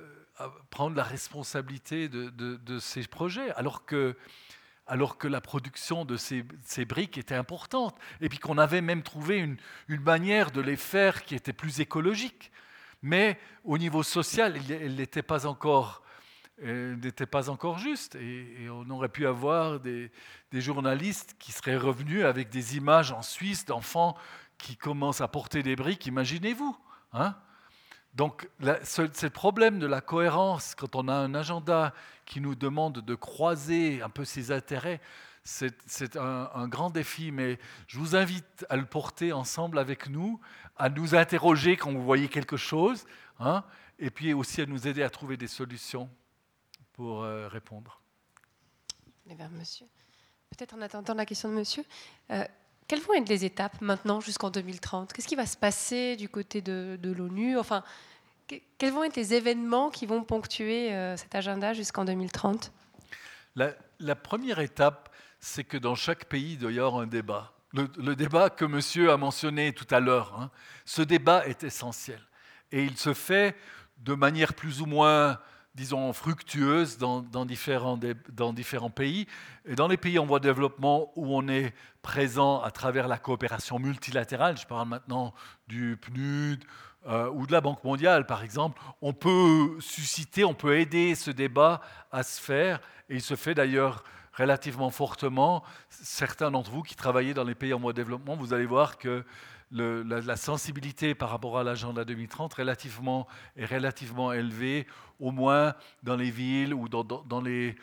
prendre 0.70 0.95
la 0.95 1.03
responsabilité 1.03 2.08
de, 2.08 2.80
ces 2.80 3.06
projets, 3.08 3.52
alors 3.52 3.86
que, 3.86 4.16
alors 4.88 5.18
que 5.18 5.28
la 5.28 5.41
production 5.41 6.06
de 6.06 6.18
ces, 6.18 6.44
briques 6.86 7.18
était 7.18 7.36
importante, 7.36 7.98
et 8.20 8.30
puis 8.30 8.40
qu'on 8.40 8.58
avait 8.58 8.82
même 8.82 9.03
trouvé 9.03 9.38
une, 9.38 9.58
manière 10.02 10.52
de 10.52 10.62
les 10.62 10.76
faire 10.76 11.24
qui 11.24 11.36
était 11.36 11.53
plus 11.53 11.80
écologique. 11.80 12.52
Mais 13.02 13.40
au 13.64 13.78
niveau 13.78 14.03
social, 14.03 14.60
elle 14.70 14.95
n'était 14.95 15.24
pas 15.24 15.45
encore 15.45 16.03
pas 17.32 17.49
encore 17.49 17.80
juste. 17.80 18.16
Et, 18.16 18.68
on 18.70 18.90
aurait 18.90 19.10
pu 19.10 19.26
avoir 19.26 19.80
des, 19.80 20.12
journalistes 20.52 21.36
qui 21.40 21.52
seraient 21.52 21.78
revenus 21.78 22.26
avec 22.26 22.49
des 22.49 22.78
images 22.78 23.12
en 23.12 23.22
Suisse 23.22 23.66
d'enfants 23.66 24.16
qui 24.58 24.76
commencent 24.76 25.22
à 25.22 25.28
porter 25.28 25.64
des 25.64 25.76
briques, 25.76 26.06
imaginez-vous. 26.06 26.78
Hein? 27.14 27.36
Donc, 28.13 28.49
ce, 28.83 29.27
problème 29.27 29.79
de 29.79 29.88
la 29.88 30.01
cohérence, 30.01 30.75
quand 30.75 30.95
on 30.95 31.07
a 31.07 31.13
un 31.13 31.33
agenda 31.33 31.93
qui 32.25 32.41
nous 32.41 32.55
demande 32.55 32.99
de 32.99 33.15
croiser 33.15 34.01
un 34.01 34.09
peu 34.09 34.25
ses 34.25 34.51
intérêts, 34.51 34.99
c'est 35.43 36.17
un, 36.17 36.67
grand 36.67 36.89
défi, 36.89 37.31
mais 37.31 37.57
je 37.88 37.97
vous 37.97 38.15
invite 38.15 38.65
à 38.69 38.75
le 38.75 38.85
porter 38.85 39.31
ensemble 39.31 39.79
avec 39.79 40.09
nous, 40.09 40.39
à 40.77 40.89
nous 40.89 41.15
interroger 41.15 41.77
quand 41.77 41.91
vous 41.91 42.03
voyez 42.03 42.27
quelque 42.27 42.57
chose, 42.57 43.05
hein, 43.39 43.63
et 43.97 44.09
puis 44.11 44.33
aussi 44.33 44.61
à 44.61 44.65
nous 44.65 44.88
aider 44.88 45.03
à 45.03 45.09
trouver 45.09 45.38
des 45.38 45.47
solutions 45.47 46.09
pour 46.93 47.23
euh, 47.23 47.47
répondre. 47.47 48.01
vers 49.25 49.49
monsieur. 49.49 49.88
Peut-être 50.49 50.73
en 50.73 50.81
attendant 50.81 51.13
la 51.13 51.25
question 51.25 51.49
de 51.49 51.55
monsieur. 51.55 51.85
Euh, 52.29 52.43
quelles 52.88 53.02
vont 53.02 53.14
être 53.14 53.30
les 53.30 53.45
étapes 53.45 53.80
maintenant 53.82 54.20
jusqu'en 54.20 54.49
2030 54.49 55.14
Qu'est-ce 55.14 55.28
qui 55.28 55.36
va 55.36 55.45
se 55.45 55.58
passer 55.58 56.16
du 56.16 56.28
côté 56.28 56.62
de, 56.62 56.98
l'ONU? 57.03 57.58
Enfin, 57.58 57.84
quels 58.78 58.91
vont 58.91 59.03
être 59.03 59.16
les 59.16 59.34
événements 59.34 59.90
qui 59.90 60.06
vont 60.06 60.24
ponctuer 60.24 60.94
euh, 60.94 61.16
cet 61.16 61.36
agenda 61.36 61.74
jusqu'en 61.74 62.06
2030 62.06 62.72
la, 63.56 64.16
première 64.16 64.60
étape, 64.60 65.10
c'est 65.40 65.64
que 65.64 65.78
dans 65.78 65.95
chaque 65.95 66.26
pays, 66.26 66.58
il 66.62 66.72
y 66.72 66.80
avoir 66.80 67.02
un 67.02 67.08
débat. 67.08 67.53
Le, 67.74 68.16
débat 68.16 68.49
que 68.49 68.66
monsieur 68.66 69.12
a 69.12 69.18
mentionné 69.18 69.74
tout 69.74 69.88
à 69.90 69.99
l'heure, 69.99 70.38
hein, 70.40 70.52
ce 70.86 71.02
débat 71.02 71.48
est 71.48 71.64
essentiel. 71.64 72.22
Et 72.72 72.84
il 72.84 72.98
se 72.98 73.14
fait 73.14 73.56
de 73.98 74.14
manière 74.14 74.53
plus 74.53 74.82
ou 74.82 74.86
moins 74.86 75.40
disons, 75.76 76.11
fructueuse 76.14 76.98
dans, 76.98 77.45
différents, 77.45 77.98
pays. 78.89 79.27
Et 79.65 79.76
dans 79.76 79.88
les 79.88 79.98
pays 79.98 80.19
en 80.19 80.26
voie 80.26 80.39
de 80.39 80.48
développement 80.48 81.11
où 81.15 81.35
on 81.35 81.48
est 81.48 81.73
présent 82.02 82.61
à 82.61 82.72
travers 82.72 83.07
la 83.07 83.18
coopération 83.18 83.80
multilatérale, 83.80 84.57
je 84.57 84.65
parle 84.65 84.88
maintenant 84.88 85.34
du 85.68 85.98
PNUD 85.98 86.64
euh, 87.07 87.30
ou 87.31 87.48
de 87.48 87.52
la 87.52 87.61
Banque 87.61 87.84
mondiale, 87.84 88.27
par 88.27 88.43
exemple, 88.43 88.80
on 89.02 89.14
peut 89.14 89.77
susciter, 89.80 90.43
on 90.43 90.53
peut 90.53 90.77
aider 90.77 91.15
ce 91.15 91.31
débat 91.31 91.81
à 92.11 92.23
se 92.23 92.39
faire. 92.39 92.80
Et 93.10 93.15
il 93.15 93.22
se 93.22 93.35
fait 93.35 93.56
d'ailleurs 93.56 94.03
relativement 94.34 94.91
fortement. 94.91 95.64
Certains 95.89 96.52
d'entre 96.52 96.72
vous 96.72 96.84
qui 96.84 96.95
travaillez 96.95 97.34
dans 97.34 97.43
les 97.43 97.56
pays 97.56 97.73
en 97.73 97.80
voie 97.80 97.93
de 97.93 97.98
développement, 97.98 98.35
vous 98.35 98.53
allez 98.53 98.65
voir 98.65 98.98
que 98.98 99.23
la, 99.72 100.38
sensibilité 100.38 101.15
par 101.15 101.30
rapport 101.30 101.57
à 101.57 101.64
l'agenda 101.64 102.03
2030 102.06 102.53
relativement, 102.53 103.27
est 103.56 103.65
relativement 103.65 104.34
élevée, 104.34 104.88
au 105.19 105.31
moins 105.31 105.76
dans 106.03 106.15
les 106.15 106.31
villes 106.31 106.73
ou 106.73 106.89
dans, 106.89 107.41
les, 107.41 107.76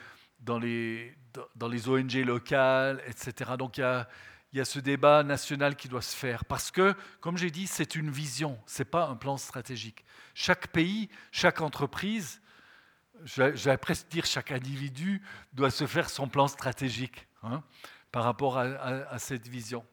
ONG 1.87 2.15
locales, 2.25 3.03
etc. 3.07 3.53
Donc 3.59 3.79
il 3.79 3.81
y 3.81 3.85
a, 3.85 4.09
il 4.53 4.59
y 4.59 4.61
a 4.61 4.65
ce 4.65 4.79
débat 4.79 5.23
national 5.23 5.77
qui 5.77 5.89
doit 5.89 6.03
se 6.03 6.17
faire. 6.17 6.45
Parce 6.45 6.71
que, 6.71 6.95
comme 7.21 7.37
j'ai 7.37 7.51
dit, 7.51 7.67
c'est 7.67 7.95
une 7.95 8.11
vision, 8.11 8.59
ce 8.67 8.83
n'est 8.83 8.89
pas 8.89 9.07
un 9.07 9.17
plan 9.17 9.37
stratégique. 9.37 10.05
Chaque 10.35 10.69
pays, 10.69 11.09
chaque 11.33 11.61
entreprise, 11.61 12.41
j'allais 13.25 13.77
presque 13.77 14.09
dire 14.09 14.25
chaque 14.25 14.53
individu, 14.53 15.23
doit 15.53 15.71
se 15.71 15.87
faire 15.87 16.09
son 16.09 16.29
plan 16.29 16.49
stratégique 16.49 17.27
hein, 17.43 17.63
par 18.13 18.25
rapport 18.25 18.59
à, 18.59 19.19
cette 19.19 19.49
vision. 19.49 19.85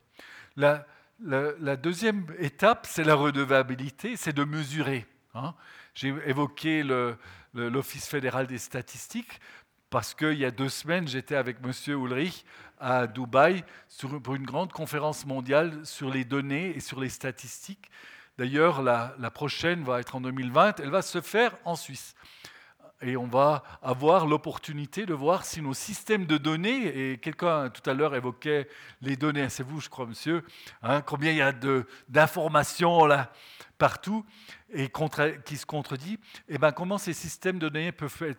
La, 0.55 0.85
la, 1.19 1.75
deuxième 1.75 2.25
étape, 2.39 2.87
c'est 2.89 3.03
la 3.03 3.15
redevabilité, 3.15 4.15
c'est 4.17 4.33
de 4.33 4.43
mesurer. 4.43 5.05
Hein. 5.33 5.53
J'ai 5.93 6.13
évoqué 6.25 6.83
l'Office 7.53 8.07
fédéral 8.07 8.47
des 8.47 8.57
statistiques 8.57 9.39
parce 9.89 10.13
qu'il 10.13 10.37
y 10.37 10.45
a 10.45 10.51
deux 10.51 10.69
semaines, 10.69 11.07
j'étais 11.07 11.35
avec 11.35 11.57
M. 11.63 11.71
Ulrich 11.87 12.45
à 12.79 13.07
Dubaï 13.07 13.63
pour 14.23 14.35
une 14.35 14.45
grande 14.45 14.73
conférence 14.73 15.25
mondiale 15.25 15.85
sur 15.85 16.09
les 16.09 16.25
données 16.25 16.75
et 16.75 16.79
sur 16.81 16.99
les 16.99 17.09
statistiques. 17.09 17.89
D'ailleurs, 18.37 18.81
la, 18.81 19.15
la 19.17 19.31
prochaine 19.31 19.83
va 19.83 20.01
être 20.01 20.15
en 20.15 20.21
2020, 20.21 20.81
elle 20.81 20.89
va 20.89 21.01
se 21.01 21.21
faire 21.21 21.55
en 21.63 21.75
Suisse 21.75 22.15
et 23.01 23.17
on 23.17 23.27
va 23.27 23.63
avoir 23.81 24.25
l'opportunité 24.25 25.05
de 25.05 25.13
voir 25.13 25.45
si 25.45 25.61
nos 25.61 25.73
systèmes 25.73 26.25
de 26.25 26.37
données, 26.37 27.11
et 27.11 27.17
quelqu'un 27.17 27.69
tout 27.69 27.87
à 27.89 27.93
l'heure 27.93 28.15
évoquait 28.15 28.67
les 29.01 29.15
données, 29.15 29.49
c'est 29.49 29.63
vous 29.63 29.81
je 29.81 29.89
crois 29.89 30.05
monsieur, 30.05 30.43
hein, 30.81 31.01
combien 31.01 31.31
il 31.31 31.37
y 31.37 31.41
a 31.41 31.53
d'informations 32.07 33.05
là 33.05 33.31
partout 33.77 34.25
et 34.73 34.89
qui 35.45 35.57
se 35.57 35.65
contredit, 35.65 36.13
et 36.13 36.55
eh 36.55 36.57
ben 36.57 36.71
comment 36.71 36.97
ces 36.97 37.13
systèmes 37.13 37.59
de 37.59 37.69
données 37.69 37.91
peuvent, 37.91 38.35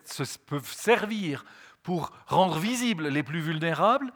servir 0.62 1.44
pour 1.82 2.10
rendre 2.26 2.58
visibles 2.58 3.08
les 3.08 3.22
plus 3.22 3.40
vulnérables 3.40 4.12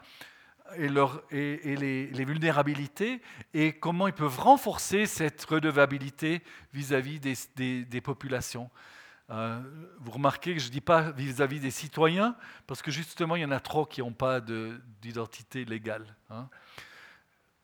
et, 0.76 0.88
les, 0.88 2.24
vulnérabilités 2.24 3.20
et 3.54 3.72
comment 3.72 4.06
ils 4.06 4.12
peuvent 4.12 4.38
renforcer 4.38 5.06
cette 5.06 5.44
redevabilité 5.44 6.42
vis-à-vis 6.72 7.20
des 7.20 8.00
populations. 8.00 8.70
Euh, 9.30 9.60
vous 10.00 10.10
remarquez 10.10 10.54
que 10.54 10.60
je 10.60 10.66
ne 10.66 10.72
dis 10.72 10.80
pas 10.80 11.12
vis-à-vis 11.12 11.60
des 11.60 11.70
citoyens, 11.70 12.34
parce 12.66 12.82
que 12.82 12.90
justement, 12.90 13.36
il 13.36 13.42
y 13.42 13.44
en 13.44 13.52
a 13.52 13.60
trop 13.60 13.86
qui 13.86 14.00
n'ont 14.00 14.12
pas 14.12 14.40
d'identité 14.40 15.64
légale. 15.64 16.16
Hein. 16.30 16.48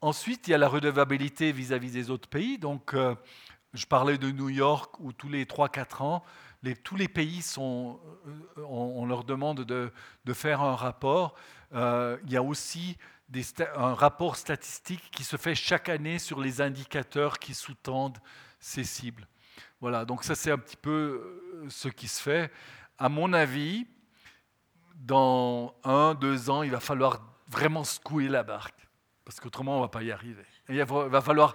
Ensuite, 0.00 0.46
il 0.46 0.52
y 0.52 0.54
a 0.54 0.58
la 0.58 0.68
redevabilité 0.68 1.50
vis-à-vis 1.52 1.90
des 1.90 2.10
autres 2.10 2.28
pays. 2.28 2.58
Donc, 2.58 2.94
euh, 2.94 3.14
je 3.74 3.86
parlais 3.86 4.18
de 4.18 4.30
New 4.30 4.48
York, 4.48 4.94
où 5.00 5.12
tous 5.12 5.28
les 5.28 5.44
3-4 5.44 6.02
ans, 6.02 6.24
tous 6.82 6.96
les 6.96 7.08
pays 7.08 7.42
sont, 7.42 8.00
euh, 8.58 8.62
on, 8.68 9.06
leur 9.06 9.24
demande 9.24 9.62
de, 9.64 9.92
faire 10.32 10.62
un 10.62 10.76
rapport. 10.76 11.34
il 11.72 12.30
y 12.30 12.36
a 12.36 12.42
aussi 12.42 12.96
un 13.76 13.94
rapport 13.94 14.36
statistique 14.36 15.10
qui 15.10 15.24
se 15.24 15.36
fait 15.36 15.54
chaque 15.54 15.88
année 15.88 16.18
sur 16.18 16.40
les 16.40 16.60
indicateurs 16.60 17.38
qui 17.38 17.54
sous-tendent 17.54 18.18
ces 18.60 18.84
cibles. 18.84 19.26
Voilà, 19.80 20.04
donc 20.04 20.24
ça 20.24 20.34
c'est 20.34 20.50
un 20.50 20.58
petit 20.58 20.76
peu 20.76 20.90
euh, 21.60 21.66
ce 21.68 21.88
qui 21.88 22.08
se 22.08 22.22
fait. 22.22 22.50
À 22.98 23.08
mon 23.08 23.32
avis, 23.32 23.86
dans 24.94 25.74
un, 25.84 26.14
deux 26.14 26.48
ans, 26.48 26.62
il 26.62 26.70
va 26.70 26.80
falloir 26.80 27.20
vraiment 27.48 27.84
secouer 27.84 28.28
la 28.28 28.42
barque, 28.42 28.88
parce 29.24 29.38
qu'autrement 29.38 29.74
on 29.74 29.76
ne 29.78 29.82
va 29.82 29.88
pas 29.88 30.02
y 30.02 30.10
arriver. 30.10 30.44
il 30.68 30.82
va 30.82 31.20
falloir 31.20 31.54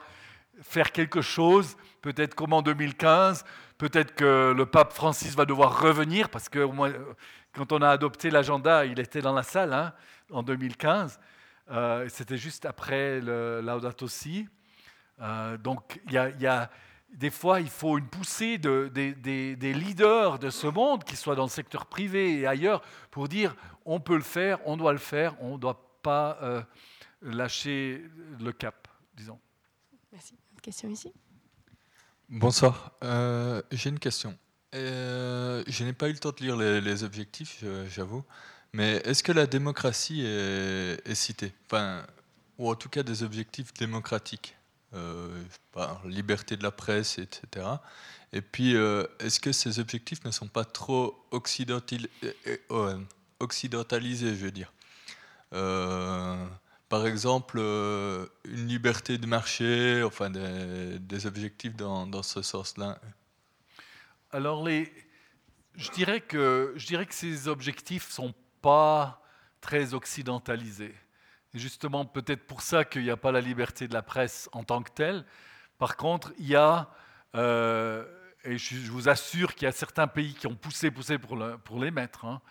faire 0.61 0.91
quelque 0.91 1.21
chose, 1.21 1.75
peut-être 2.01 2.35
comme 2.35 2.53
en 2.53 2.61
2015, 2.61 3.43
peut-être 3.77 4.13
que 4.13 4.53
le 4.55 4.65
pape 4.65 4.93
Francis 4.93 5.35
va 5.35 5.45
devoir 5.45 5.81
revenir, 5.81 6.29
parce 6.29 6.49
que 6.49 6.67
quand 7.53 7.71
on 7.71 7.81
a 7.81 7.89
adopté 7.89 8.29
l'agenda, 8.29 8.85
il 8.85 8.99
était 8.99 9.21
dans 9.21 9.33
la 9.33 9.43
salle 9.43 9.73
hein, 9.73 9.93
en 10.31 10.43
2015, 10.43 11.19
euh, 11.71 12.07
c'était 12.09 12.37
juste 12.37 12.65
après 12.65 13.19
le 13.19 13.61
Laudato. 13.61 14.07
Euh, 15.21 15.57
donc 15.57 16.01
il 16.07 16.13
y 16.13 16.47
a 16.47 16.69
des 17.13 17.29
fois, 17.29 17.59
il 17.59 17.69
faut 17.69 17.97
une 17.97 18.07
poussée 18.07 18.57
de, 18.57 18.87
des 18.93 19.73
leaders 19.73 20.39
de 20.39 20.49
ce 20.49 20.67
monde, 20.67 21.03
qu'ils 21.03 21.17
soient 21.17 21.35
dans 21.35 21.43
le 21.43 21.49
secteur 21.49 21.85
privé 21.85 22.39
et 22.39 22.47
ailleurs, 22.47 22.81
pour 23.09 23.27
dire 23.27 23.55
on 23.85 23.99
peut 23.99 24.15
le 24.15 24.23
faire, 24.23 24.59
on 24.65 24.77
doit 24.77 24.93
le 24.93 24.99
faire, 24.99 25.35
on 25.41 25.53
ne 25.53 25.57
doit 25.57 25.99
pas 26.01 26.37
euh, 26.41 26.61
lâcher 27.21 28.03
le 28.39 28.51
cap, 28.51 28.87
disons. 29.15 29.39
Merci. 30.11 30.35
Une 30.53 30.61
question 30.61 30.89
ici? 30.89 31.11
Bonsoir. 32.29 32.91
Euh, 33.03 33.61
j'ai 33.71 33.89
une 33.89 33.99
question. 33.99 34.37
Euh, 34.73 35.63
je 35.67 35.83
n'ai 35.83 35.93
pas 35.93 36.07
eu 36.07 36.13
le 36.13 36.19
temps 36.19 36.31
de 36.31 36.41
lire 36.41 36.55
les, 36.55 37.03
objectifs, 37.03 37.63
j'avoue, 37.89 38.23
mais 38.71 39.01
est-ce 39.03 39.21
que 39.21 39.33
la 39.33 39.47
démocratie 39.47 40.21
est, 40.25 41.01
est 41.05 41.15
citée? 41.15 41.53
Enfin, 41.65 42.05
Ou 42.57 42.69
en 42.69 42.75
tout 42.75 42.87
cas 42.87 43.03
des 43.03 43.23
objectifs 43.23 43.73
démocratiques? 43.73 44.55
Euh, 44.93 45.43
liberté 46.05 46.57
de 46.57 46.63
la 46.63 46.71
presse, 46.71 47.17
etc. 47.17 47.65
Et 48.33 48.41
puis, 48.41 48.75
euh, 48.75 49.05
est-ce 49.19 49.39
que 49.39 49.51
ces 49.51 49.79
objectifs 49.79 50.23
ne 50.25 50.31
sont 50.31 50.47
pas 50.47 50.65
trop 50.65 51.25
occidentalisés, 51.31 52.09
je 54.35 54.45
veux 54.45 54.51
dire? 54.51 54.71
Par 56.91 57.07
exemple, 57.07 57.55
euh, 57.57 58.25
une 58.43 58.67
liberté 58.67 59.17
de 59.17 59.25
marché, 59.25 60.03
enfin 60.03 60.29
des, 60.29 61.25
objectifs 61.25 61.73
dans, 61.73 62.21
ce 62.21 62.41
sens-là? 62.41 62.99
Alors, 64.29 64.67
je, 64.67 65.91
dirais 65.91 66.19
que, 66.19 66.73
je 66.75 66.85
dirais 66.85 67.05
que 67.05 67.13
ces 67.13 67.47
objectifs 67.47 68.09
ne 68.09 68.13
sont 68.13 68.33
pas 68.61 69.23
très 69.61 69.93
occidentalisés. 69.93 70.93
Justement, 71.53 72.05
peut-être 72.05 72.45
pour 72.47 72.61
ça 72.61 72.85
qu'il 72.85 73.03
n'y 73.03 73.09
a 73.09 73.17
pas 73.17 73.31
la 73.31 73.41
liberté 73.41 73.87
de 73.87 73.93
la 73.93 74.01
presse 74.01 74.49
en 74.53 74.63
tant 74.63 74.81
que 74.81 74.91
telle. 74.91 75.25
Par 75.77 75.97
contre, 75.97 76.33
il 76.37 76.47
y 76.47 76.55
a, 76.55 76.89
euh, 77.35 78.05
et 78.43 78.57
je, 78.57 78.91
vous 78.91 79.09
assure 79.09 79.55
qu'il 79.55 79.65
y 79.65 79.69
a 79.69 79.71
certains 79.71 80.07
pays 80.07 80.33
qui 80.33 80.47
ont 80.47 80.55
poussé, 80.55 80.91
poussé 80.91 81.17
pour, 81.17 81.37
les 81.79 81.91
mettre. 81.91 82.25
Hein 82.25 82.41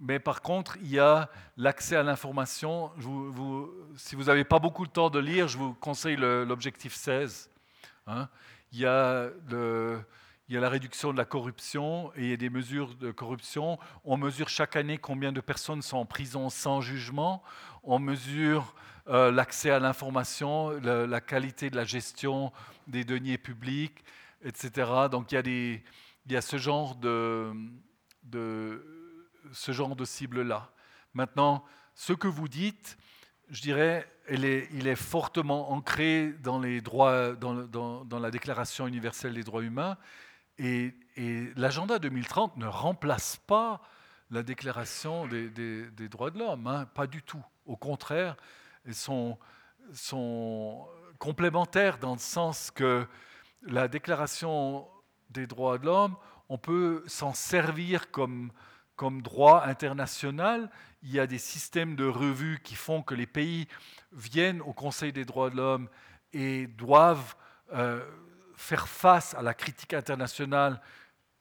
mais 0.00 0.18
par 0.18 0.42
contre, 0.42 0.76
il 0.82 0.90
y 0.90 0.98
a 0.98 1.30
l'accès 1.56 1.94
à 1.94 2.02
l'information. 2.02 2.90
si 3.96 4.16
vous 4.16 4.24
n'avez 4.24 4.44
pas 4.44 4.58
beaucoup 4.58 4.86
de 4.86 4.90
temps 4.90 5.10
de 5.10 5.20
lire, 5.20 5.46
je 5.46 5.56
vous 5.56 5.74
conseille 5.74 6.16
l'objectif 6.16 6.94
16. 6.94 7.50
Hein. 8.08 8.28
Il, 8.72 8.80
y 8.80 8.86
a 8.86 9.28
il 10.52 10.56
y 10.56 10.58
a 10.58 10.60
la 10.60 10.68
réduction 10.68 11.14
de 11.14 11.16
la 11.16 11.24
corruption 11.24 12.12
et 12.14 12.24
il 12.24 12.28
y 12.28 12.32
a 12.34 12.36
des 12.36 12.50
mesures 12.50 12.94
de 12.96 13.10
corruption. 13.10 13.78
On 14.04 14.18
mesure 14.18 14.50
chaque 14.50 14.76
année 14.76 14.98
combien 14.98 15.32
de 15.32 15.40
personnes 15.40 15.80
sont 15.80 15.96
en 15.96 16.04
prison 16.04 16.50
sans 16.50 16.82
jugement. 16.82 17.42
On 17.82 17.98
mesure 17.98 18.74
euh, 19.08 19.32
l'accès 19.32 19.70
à 19.70 19.78
l'information, 19.78 20.68
la, 20.82 21.20
qualité 21.22 21.70
de 21.70 21.76
la 21.76 21.84
gestion 21.84 22.52
des 22.86 23.02
deniers 23.02 23.38
publics, 23.38 24.04
etc. 24.44 24.90
Donc 25.10 25.32
il 25.32 25.80
y 26.28 26.36
a, 26.36 26.42
ce 26.42 26.58
genre 26.58 26.96
de, 26.96 27.54
cible-là. 30.04 30.70
Maintenant, 31.14 31.64
ce 31.94 32.12
que 32.12 32.28
vous 32.28 32.48
dites, 32.48 32.98
je 33.48 33.62
dirais, 33.62 34.06
il 34.28 34.44
est, 34.44 34.96
fortement 34.96 35.72
ancré 35.72 36.34
dans, 36.42 36.60
la 36.60 38.30
Déclaration 38.30 38.86
universelle 38.86 39.32
des 39.32 39.44
droits 39.44 39.62
humains, 39.62 39.96
et, 40.62 40.94
l'agenda 41.56 41.98
2030 41.98 42.56
ne 42.56 42.66
remplace 42.66 43.36
pas 43.46 43.80
la 44.30 44.42
Déclaration 44.42 45.26
des, 45.26 46.08
droits 46.08 46.30
de 46.30 46.38
l'homme, 46.38 46.66
hein, 46.66 46.86
pas 46.94 47.06
du 47.06 47.22
tout. 47.22 47.44
Au 47.66 47.76
contraire, 47.76 48.36
ils 48.86 48.94
sont, 48.94 49.38
complémentaires 51.18 51.98
dans 51.98 52.14
le 52.14 52.18
sens 52.18 52.70
que 52.70 53.06
la 53.62 53.88
Déclaration 53.88 54.88
des 55.30 55.46
droits 55.46 55.78
de 55.78 55.86
l'homme, 55.86 56.16
on 56.48 56.58
peut 56.58 57.04
s'en 57.06 57.34
servir 57.34 58.10
comme 58.10 58.50
comme 58.96 59.22
droit 59.22 59.64
international, 59.64 60.70
il 61.02 61.10
y 61.10 61.18
a 61.18 61.26
des 61.26 61.38
systèmes 61.38 61.96
de 61.96 62.04
revues 62.04 62.60
qui 62.62 62.74
font 62.74 63.02
que 63.02 63.14
les 63.14 63.26
pays 63.26 63.66
viennent 64.12 64.60
au 64.60 64.72
Conseil 64.72 65.12
des 65.12 65.24
droits 65.24 65.50
de 65.50 65.56
l'homme 65.56 65.88
et 66.32 66.66
doivent 66.66 67.34
euh, 67.72 68.04
faire 68.62 68.86
face 68.86 69.34
à 69.34 69.42
la 69.42 69.54
critique 69.54 69.92
internationale 69.92 70.80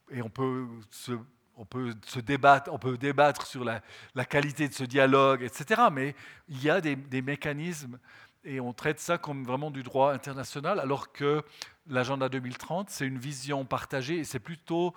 et 0.10 0.24
on 0.24 0.30
peut 0.30 0.66
se, 0.90 1.12
on 1.56 1.66
peut 1.66 1.94
se 2.08 2.20
débattre, 2.20 2.72
on 2.74 2.80
peut 2.80 2.98
débattre 2.98 3.46
sur 3.46 3.64
la, 3.64 3.82
qualité 4.26 4.68
de 4.68 4.74
ce 4.74 4.84
dialogue, 4.84 5.44
etc. 5.44 5.84
Mais 5.92 6.16
il 6.50 6.62
y 6.64 6.70
a 6.70 6.82
des, 6.82 7.22
mécanismes 7.22 8.00
et 8.44 8.60
on 8.60 8.74
traite 8.74 9.00
ça 9.00 9.20
comme 9.20 9.44
vraiment 9.46 9.70
du 9.70 9.84
droit 9.84 10.12
international, 10.12 10.80
alors 10.80 11.12
que 11.12 11.44
l'agenda 11.88 12.28
2030, 12.28 12.90
c'est 12.90 13.06
une 13.06 13.20
vision 13.20 13.66
partagée 13.66 14.18
et 14.18 14.24
c'est 14.24 14.40
plutôt 14.40 14.96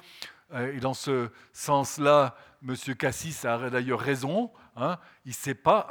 euh, 0.54 0.74
et 0.74 0.80
dans 0.80 0.94
ce 0.94 1.30
sens-là, 1.52 2.36
M. 2.66 2.74
Cassis 2.96 3.44
a 3.44 3.68
d'ailleurs 3.68 4.00
raison, 4.00 4.50
hein, 4.76 4.98
il 5.26 5.34
n'est 5.46 5.54
pas 5.54 5.88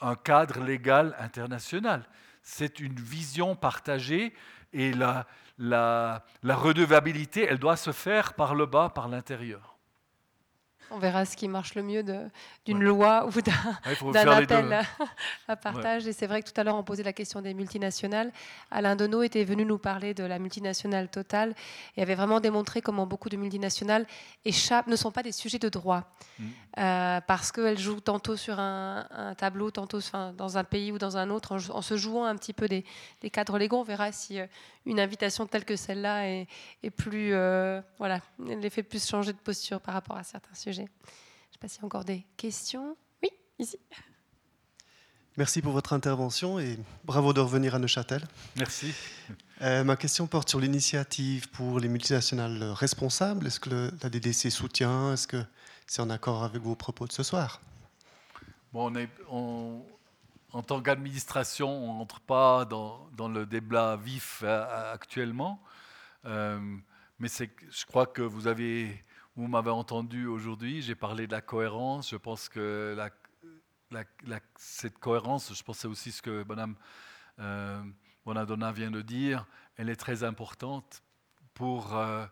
un, 0.00 0.14
cadre 0.16 0.60
légal 0.60 1.14
international. 1.18 2.08
C'est 2.42 2.80
une 2.80 2.94
vision 2.94 3.54
partagée 3.54 4.34
et 4.72 4.92
la, 4.92 5.26
la 5.58 6.22
redevabilité, 6.42 7.46
elle 7.48 7.58
doit 7.58 7.76
se 7.76 7.92
faire 7.92 8.34
par 8.34 8.54
le 8.54 8.66
bas, 8.66 8.88
par 8.88 9.08
l'intérieur. 9.08 9.73
On 10.90 10.98
verra 10.98 11.24
ce 11.24 11.36
qui 11.36 11.48
marche 11.48 11.74
le 11.74 11.82
mieux 11.82 12.04
d'une 12.64 12.82
loi 12.82 13.26
ou 13.26 13.40
d'un 13.40 13.52
appel 14.30 14.86
à, 15.48 15.56
partage. 15.56 16.06
Et 16.06 16.12
c'est 16.12 16.26
vrai 16.26 16.42
que 16.42 16.50
tout 16.50 16.60
à 16.60 16.64
l'heure, 16.64 16.76
on 16.76 16.82
posait 16.82 17.02
la 17.02 17.12
question 17.12 17.40
des 17.40 17.54
multinationales. 17.54 18.32
Alain 18.70 18.96
Deneau 18.96 19.22
était 19.22 19.44
venu 19.44 19.64
nous 19.64 19.78
parler 19.78 20.14
de 20.14 20.24
la 20.24 20.38
multinationale 20.38 21.08
Total 21.08 21.54
et 21.96 22.02
avait 22.02 22.14
vraiment 22.14 22.40
démontré 22.40 22.80
comment 22.80 23.06
beaucoup 23.06 23.28
de 23.28 23.36
multinationales 23.36 24.06
échappent, 24.44 24.86
ne 24.86 24.96
sont 24.96 25.10
pas 25.10 25.22
des 25.22 25.32
sujets 25.32 25.58
de 25.58 25.68
droit. 25.68 26.04
Mm. 26.38 26.44
Euh, 26.78 27.20
parce 27.20 27.52
qu'elles 27.52 27.78
jouent 27.78 28.00
tantôt 28.00 28.36
sur 28.36 28.58
un, 28.58 29.34
tableau, 29.38 29.70
tantôt 29.70 30.00
dans 30.36 30.58
un 30.58 30.64
pays 30.64 30.90
ou 30.90 30.98
dans 30.98 31.16
un 31.16 31.30
autre, 31.30 31.56
en, 31.70 31.82
se 31.82 31.96
jouant 31.96 32.24
un 32.24 32.36
petit 32.36 32.52
peu 32.52 32.66
des, 32.66 32.84
cadres 33.32 33.58
légaux. 33.58 33.78
On 33.78 33.84
verra 33.84 34.10
si 34.10 34.40
euh, 34.40 34.46
une 34.84 34.98
invitation 34.98 35.46
telle 35.46 35.64
que 35.64 35.76
celle-là 35.76 36.28
est, 36.28 36.90
plus, 36.96 37.32
euh, 37.32 37.80
voilà, 37.98 38.20
les 38.44 38.70
fait 38.70 38.82
plus 38.82 39.06
changer 39.06 39.32
de 39.32 39.38
posture 39.38 39.80
par 39.80 39.94
rapport 39.94 40.16
à 40.16 40.24
certains 40.24 40.54
sujets. 40.54 40.73
Je 40.74 40.82
ne 40.82 40.86
sais 40.86 41.58
pas 41.60 41.68
s'il 41.68 41.80
y 41.80 41.82
a 41.82 41.86
encore 41.86 42.04
des 42.04 42.26
questions. 42.36 42.96
Oui, 43.22 43.30
ici. 43.58 43.78
Merci 45.36 45.62
pour 45.62 45.72
votre 45.72 45.92
intervention 45.92 46.60
et 46.60 46.78
bravo 47.04 47.32
de 47.32 47.40
revenir 47.40 47.74
à 47.74 47.78
Neuchâtel. 47.78 48.22
Merci. 48.56 48.94
Euh, 49.62 49.82
ma 49.82 49.96
question 49.96 50.26
porte 50.26 50.48
sur 50.48 50.60
l'initiative 50.60 51.48
pour 51.50 51.80
les 51.80 51.88
multinationales 51.88 52.62
responsables. 52.72 53.46
Est-ce 53.46 53.58
que 53.58 53.90
la 54.00 54.10
DDC 54.10 54.50
soutient? 54.50 55.12
Est-ce 55.12 55.26
que 55.26 55.44
c'est 55.86 56.02
en 56.02 56.10
accord 56.10 56.44
avec 56.44 56.62
vos 56.62 56.76
propos 56.76 57.06
de 57.06 57.12
ce 57.12 57.24
soir? 57.24 57.60
Bon, 58.72 58.92
on 58.92 58.94
est, 58.94 59.08
En 59.28 60.62
tant 60.62 60.80
qu'administration, 60.80 61.68
on 61.68 61.98
n'entre 61.98 62.20
pas 62.20 62.64
dans, 62.64 63.08
dans, 63.16 63.28
le 63.28 63.44
débat 63.44 63.96
vif 63.96 64.42
euh, 64.44 64.92
actuellement. 64.92 65.60
Euh, 66.26 66.60
mais 67.18 67.28
je 67.28 67.86
crois 67.86 68.06
que 68.06 68.22
vous 68.22 68.46
avez 68.46 69.02
vous 69.36 69.48
m'avez 69.48 69.70
entendu 69.70 70.26
aujourd'hui, 70.26 70.80
j'ai 70.80 70.94
parlé 70.94 71.26
de 71.26 71.32
la 71.32 71.40
cohérence. 71.40 72.10
Je 72.10 72.16
pense 72.16 72.48
que 72.48 72.96
cette 74.56 74.98
cohérence, 74.98 75.52
je 75.52 75.62
pense 75.62 75.78
c'est 75.78 75.88
aussi 75.88 76.12
ce 76.12 76.22
que 76.22 76.44
Mme 76.44 76.76
euh, 77.40 77.82
Bonadonna 78.24 78.70
vient 78.70 78.92
de 78.92 79.02
dire, 79.02 79.46
elle 79.76 79.90
est 79.90 79.96
très 79.96 80.22
importante 80.22 81.02
pour, 81.52 81.96
euh, 81.96 82.26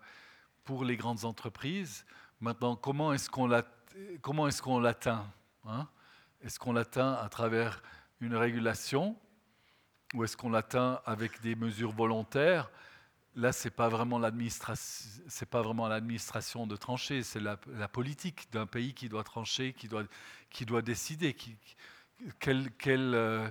pour 0.62 0.84
les 0.84 0.96
grandes 0.96 1.24
entreprises. 1.24 2.04
Maintenant, 2.40 2.76
comment 2.76 3.12
est-ce 3.12 3.28
qu'on 3.28 3.48
l'atteint 3.48 5.26
hein? 5.64 5.88
Est-ce 6.40 6.60
qu'on 6.60 6.72
l'atteint 6.72 7.14
à 7.14 7.28
travers 7.28 7.82
une 8.20 8.36
régulation 8.36 9.16
ou 10.14 10.22
est-ce 10.22 10.36
qu'on 10.36 10.50
l'atteint 10.50 11.00
avec 11.04 11.40
des 11.40 11.56
mesures 11.56 11.92
volontaires? 11.92 12.70
Là, 13.34 13.50
l'administration, 14.18 15.22
c'est 15.28 15.48
pas 15.48 15.62
vraiment 15.62 15.88
l'administration 15.88 16.66
de 16.66 16.76
trancher, 16.76 17.22
c'est 17.22 17.40
la, 17.40 17.56
politique 17.88 18.48
d'un 18.52 18.66
pays 18.66 18.94
qui 18.94 19.08
doit 19.08 19.24
trancher, 19.24 19.72
qui 19.72 19.88
doit, 19.88 20.82
décider 20.82 21.36
euh, 22.46 23.50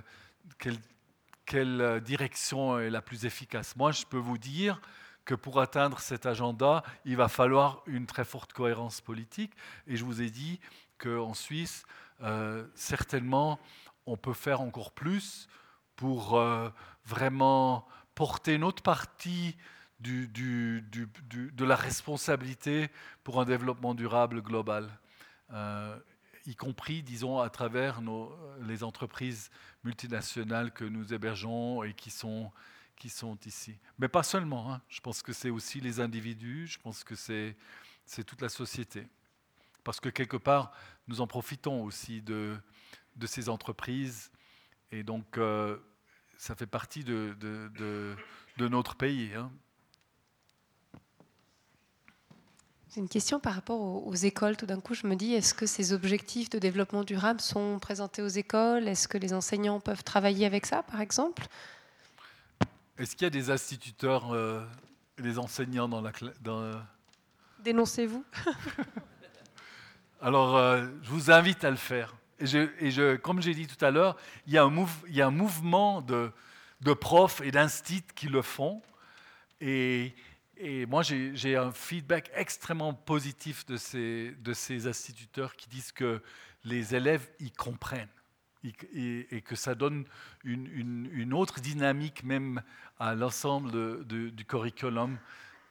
quelle, 1.46 1.80
euh, 1.80 2.00
direction 2.00 2.78
est 2.78 2.90
la 2.90 3.02
plus 3.02 3.24
efficace. 3.24 3.76
Moi, 3.76 3.92
je 3.92 4.04
peux 4.04 4.18
vous 4.18 4.38
dire 4.38 4.80
que 5.24 5.34
pour 5.34 5.60
atteindre 5.60 6.00
cet 6.00 6.26
agenda, 6.26 6.82
il 7.04 7.16
va 7.16 7.28
falloir 7.28 7.82
une 7.86 8.06
très 8.06 8.24
forte 8.24 8.52
cohérence 8.52 9.00
politique. 9.00 9.52
Et 9.86 9.96
je 9.96 10.04
vous 10.04 10.20
ai 10.20 10.30
dit 10.30 10.60
qu'en 10.98 11.34
Suisse, 11.34 11.84
euh, 12.22 12.66
certainement, 12.74 13.58
on 14.06 14.16
peut 14.16 14.32
faire 14.32 14.60
encore 14.60 14.92
plus 14.92 15.48
pour 15.94 16.40
vraiment 17.04 17.86
porter 18.14 18.58
notre 18.58 18.82
partie 18.82 19.56
du, 20.00 20.28
de 20.28 21.64
la 21.64 21.76
responsabilité 21.76 22.90
pour 23.24 23.40
un 23.40 23.44
développement 23.44 23.94
durable 23.94 24.42
global, 24.42 24.90
euh, 25.52 25.96
y 26.46 26.56
compris, 26.56 27.02
disons, 27.02 27.38
à 27.38 27.50
travers 27.50 28.00
les 28.62 28.82
entreprises 28.82 29.50
multinationales 29.84 30.72
que 30.72 30.84
nous 30.84 31.14
hébergeons 31.14 31.84
et 31.84 31.94
qui 31.94 32.10
sont, 32.10 32.50
ici. 33.46 33.76
Mais 33.98 34.08
pas 34.08 34.22
seulement, 34.22 34.72
hein. 34.72 34.80
je 34.88 35.00
pense 35.00 35.22
que 35.22 35.32
c'est 35.32 35.50
aussi 35.50 35.80
les 35.80 36.00
individus, 36.00 36.66
je 36.68 36.78
pense 36.78 37.04
que 37.04 37.14
c'est 37.14 37.56
toute 38.26 38.40
la 38.40 38.48
société. 38.48 39.06
Parce 39.84 39.98
que 39.98 40.08
quelque 40.08 40.36
part, 40.36 40.72
nous 41.08 41.20
en 41.20 41.26
profitons 41.26 41.82
aussi 41.82 42.22
de, 42.22 42.56
de 43.16 43.26
ces 43.26 43.48
entreprises. 43.48 44.30
Et 44.92 45.02
donc, 45.02 45.38
euh, 45.38 45.78
ça 46.42 46.56
fait 46.56 46.66
partie 46.66 47.04
de, 47.04 47.36
de, 47.38 48.68
notre 48.68 48.96
pays. 48.96 49.30
Hein. 49.36 49.48
C'est 52.88 52.98
une 52.98 53.08
question 53.08 53.38
par 53.38 53.54
rapport 53.54 53.80
aux, 53.80 54.14
écoles. 54.14 54.56
Tout 54.56 54.66
d'un 54.66 54.80
coup, 54.80 54.94
je 54.94 55.06
me 55.06 55.14
dis, 55.14 55.34
est-ce 55.34 55.54
que 55.54 55.66
ces 55.66 55.92
objectifs 55.92 56.50
de 56.50 56.58
développement 56.58 57.04
durable 57.04 57.40
sont 57.40 57.78
présentés 57.78 58.22
aux 58.22 58.28
écoles? 58.28 58.88
Est-ce 58.88 59.06
que 59.06 59.18
les 59.18 59.32
enseignants 59.32 59.78
peuvent 59.78 60.02
travailler 60.02 60.44
avec 60.44 60.66
ça, 60.66 60.82
par 60.82 61.00
exemple? 61.00 61.46
Est-ce 62.98 63.14
qu'il 63.14 63.24
y 63.24 63.28
a 63.28 63.30
des 63.30 63.50
instituteurs, 63.50 64.34
euh, 64.34 64.66
des 65.18 65.38
enseignants 65.38 65.88
dans 65.88 66.00
la 66.00 66.10
classe 66.10 66.34
Dénoncez-vous 67.60 68.24
Alors, 70.20 70.56
euh, 70.56 70.88
je 71.02 71.10
vous 71.10 71.30
invite 71.30 71.62
à 71.62 71.70
le 71.70 71.76
faire. 71.76 72.16
Et, 72.40 72.46
je, 72.46 73.16
comme 73.16 73.40
j'ai 73.40 73.54
dit 73.54 73.66
tout 73.66 73.82
à 73.84 73.90
l'heure, 73.90 74.16
il, 74.46 74.52
y 74.52 74.58
a 74.58 74.64
un 74.64 75.30
mouvement 75.30 76.02
de, 76.02 76.32
profs 76.94 77.40
et 77.42 77.50
d'instits 77.50 78.04
qui 78.14 78.28
le 78.28 78.42
font. 78.42 78.82
Et, 79.60 80.14
moi, 80.88 81.02
j'ai 81.02 81.56
un 81.56 81.72
feedback 81.72 82.30
extrêmement 82.34 82.94
positif 82.94 83.66
de 83.66 83.76
ces, 83.76 84.86
instituteurs 84.86 85.56
qui 85.56 85.68
disent 85.68 85.92
que 85.92 86.22
les 86.64 86.94
élèves 86.94 87.28
y 87.40 87.50
comprennent 87.50 88.08
et, 88.64 89.42
que 89.42 89.56
ça 89.56 89.74
donne 89.74 90.04
une, 90.44 91.34
autre 91.34 91.60
dynamique 91.60 92.24
même 92.24 92.62
à 92.98 93.14
l'ensemble 93.14 94.04
du 94.04 94.44
curriculum 94.44 95.18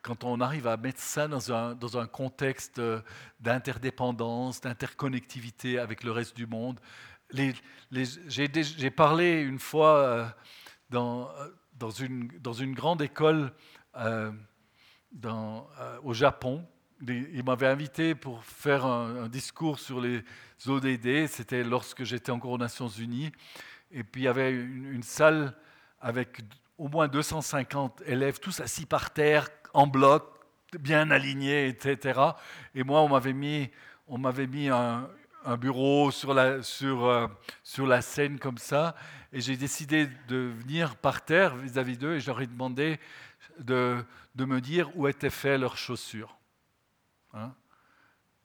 quand 0.01 0.23
on 0.23 0.41
arrive 0.41 0.67
à 0.67 0.77
mettre 0.77 0.99
ça 0.99 1.27
dans 1.27 1.51
un, 1.53 1.75
dans 1.75 1.97
un 1.97 2.07
contexte 2.07 2.79
euh, 2.79 3.01
d'interdépendance, 3.39 4.61
d'interconnectivité 4.61 5.79
avec 5.79 6.03
le 6.03 6.11
reste 6.11 6.35
du 6.35 6.47
monde. 6.47 6.79
J'ai 7.31 8.91
parlé 8.91 9.41
une 9.41 9.59
fois 9.59 9.97
euh, 9.97 10.25
dans, 10.89 11.29
euh, 11.29 11.47
dans, 11.75 11.91
une, 11.91 12.27
dans 12.39 12.53
une 12.53 12.73
grande 12.73 13.01
école 13.01 13.53
au 16.03 16.13
Japon. 16.13 16.65
Il 17.07 17.43
m'avait 17.43 17.67
invité 17.67 18.15
pour 18.15 18.43
faire 18.43 18.85
un, 18.85 19.27
discours 19.29 19.79
sur 19.79 20.01
les 20.01 20.23
ODD. 20.67 21.27
C'était 21.27 21.63
lorsque 21.63 22.03
j'étais 22.03 22.31
encore 22.31 22.51
aux 22.51 22.57
Nations 22.57 22.89
Unies. 22.89 23.31
Et 23.91 24.03
puis 24.03 24.21
il 24.21 24.25
y 24.25 24.27
avait 24.27 24.51
une 24.51 25.03
salle 25.03 25.55
avec 25.99 26.41
au 26.77 26.87
moins 26.87 27.07
250 27.07 28.01
élèves, 28.07 28.39
tous 28.39 28.59
assis 28.59 28.87
par 28.87 29.11
terre, 29.11 29.47
en 29.73 29.87
bloc, 29.87 30.23
bien 30.79 31.11
alignés, 31.11 31.67
etc. 31.67 32.19
Et 32.75 32.83
moi, 32.83 33.01
on 33.01 33.09
m'avait 33.09 33.33
mis, 33.33 33.69
on 34.07 34.17
m'avait 34.17 34.47
mis 34.47 34.69
un, 34.69 35.09
bureau 35.59 36.11
sur 36.11 36.33
la, 36.33 36.61
sur, 36.61 37.05
euh, 37.05 37.27
sur 37.63 37.87
la 37.87 38.01
scène 38.01 38.37
comme 38.39 38.57
ça. 38.57 38.95
Et 39.33 39.41
j'ai 39.41 39.57
décidé 39.57 40.07
de 40.27 40.51
venir 40.59 40.95
par 40.95 41.25
terre 41.25 41.55
vis-à-vis 41.55 41.97
d'eux 41.97 42.15
et 42.15 42.19
je 42.19 42.27
leur 42.27 42.41
ai 42.41 42.47
demandé 42.47 42.99
de, 43.59 44.03
de 44.35 44.45
me 44.45 44.61
dire 44.61 44.95
où 44.95 45.07
étaient 45.07 45.29
faites 45.29 45.59
leurs 45.59 45.77
chaussures. 45.77 46.37
Hein. 47.33 47.53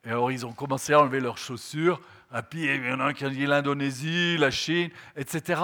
et 0.04 0.10
alors, 0.10 0.30
ils 0.30 0.46
ont 0.46 0.52
commencé 0.52 0.92
à 0.92 1.00
enlever 1.00 1.20
leurs 1.20 1.38
chaussures. 1.38 2.00
Et 2.34 2.42
puis, 2.42 2.64
il 2.64 2.86
y 2.86 2.92
en 2.92 3.00
a 3.00 3.12
qui 3.12 3.24
a 3.24 3.30
dit 3.30 3.46
l'Indonésie, 3.46 4.36
la 4.38 4.50
Chine, 4.50 4.90
etc. 5.16 5.62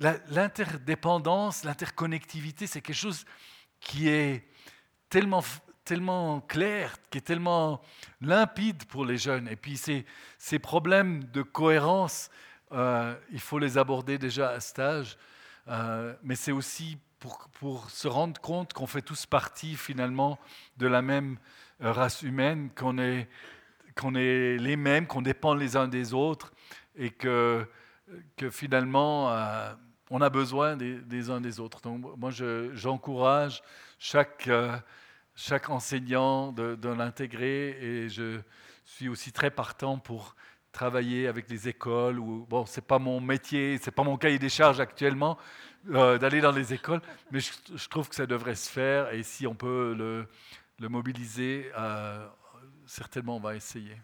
L'interdépendance, 0.00 1.64
l'interconnectivité, 1.64 2.66
c'est 2.66 2.80
quelque 2.80 2.96
chose 2.96 3.24
qui 3.80 4.08
est 4.08 4.44
tellement, 5.08 5.42
tellement 5.84 6.40
clair, 6.40 6.96
qui 7.10 7.18
est 7.18 7.22
tellement 7.22 7.80
limpide 8.20 8.84
pour 8.86 9.04
les 9.04 9.18
jeunes. 9.18 9.48
Et 9.48 9.56
puis 9.56 9.76
ces, 9.76 10.04
ces 10.38 10.58
problèmes 10.58 11.24
de 11.24 11.42
cohérence, 11.42 12.30
euh, 12.72 13.14
il 13.30 13.40
faut 13.40 13.58
les 13.58 13.78
aborder 13.78 14.18
déjà 14.18 14.50
à 14.50 14.60
cet. 14.60 14.80
Euh, 15.68 16.14
mais 16.22 16.34
c'est 16.34 16.52
aussi 16.52 16.98
pour, 17.18 17.48
pour, 17.54 17.90
se 17.90 18.08
rendre 18.08 18.40
compte 18.40 18.72
qu'on 18.72 18.86
fait 18.86 19.02
tous 19.02 19.24
partie 19.24 19.76
finalement 19.76 20.38
de 20.76 20.86
la 20.86 21.00
même 21.00 21.38
euh, 21.82 21.92
race 21.92 22.22
humaine, 22.22 22.70
qu'on 22.74 22.98
est, 22.98 23.28
qu'on 23.94 24.14
est 24.14 24.58
les 24.58 24.76
mêmes, 24.76 25.06
qu'on 25.06 25.22
dépend 25.22 25.54
les 25.54 25.76
uns 25.76 25.88
des 25.88 26.12
autres 26.12 26.52
et 26.96 27.10
que, 27.10 27.66
que 28.36 28.50
finalement 28.50 29.34
on 30.10 30.20
a 30.20 30.30
besoin 30.30 30.76
des, 30.76 31.30
uns 31.30 31.40
des 31.40 31.60
autres. 31.60 31.80
Donc 31.80 32.04
moi 32.16 32.30
j'encourage 32.74 33.62
chaque 33.98 34.48
chaque 35.34 35.70
enseignant 35.70 36.52
de, 36.52 36.88
l'intégrer 36.88 37.70
et 37.80 38.08
je 38.08 38.40
suis 38.84 39.08
aussi 39.08 39.32
très 39.32 39.50
partant 39.50 39.98
pour 39.98 40.36
travailler 40.72 41.26
avec 41.26 41.48
les 41.50 41.68
écoles. 41.68 42.18
Ou, 42.18 42.46
bon, 42.48 42.66
ce 42.66 42.80
n'est 42.80 42.86
pas 42.86 42.98
mon 42.98 43.20
métier, 43.20 43.78
ce 43.78 43.86
n'est 43.86 43.94
pas 43.94 44.04
mon 44.04 44.16
cahier 44.16 44.38
des 44.38 44.48
charges 44.48 44.80
actuellement 44.80 45.38
euh, 45.90 46.18
d'aller 46.18 46.40
dans 46.40 46.52
les 46.52 46.72
écoles, 46.72 47.00
mais 47.30 47.40
je, 47.40 47.88
trouve 47.88 48.08
que 48.08 48.14
ça 48.14 48.26
devrait 48.26 48.54
se 48.54 48.70
faire 48.70 49.12
et 49.12 49.22
si 49.22 49.46
on 49.46 49.54
peut 49.54 49.94
le, 49.94 50.88
mobiliser, 50.88 51.70
euh, 51.76 52.26
certainement 52.86 53.36
on 53.36 53.40
va 53.40 53.56
essayer. 53.56 53.96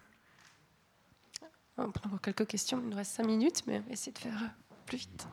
On 1.77 1.91
peut 1.91 2.01
avoir 2.05 2.21
quelques 2.21 2.47
questions, 2.47 2.81
il 2.83 2.91
nous 2.91 2.97
reste 2.97 3.13
cinq 3.13 3.27
minutes, 3.27 3.63
mais 3.67 3.79
on 3.79 3.83
va 3.83 3.93
essayer 3.93 4.13
de 4.13 4.19
faire 4.19 4.39
plus 4.85 4.99
vite. 4.99 5.27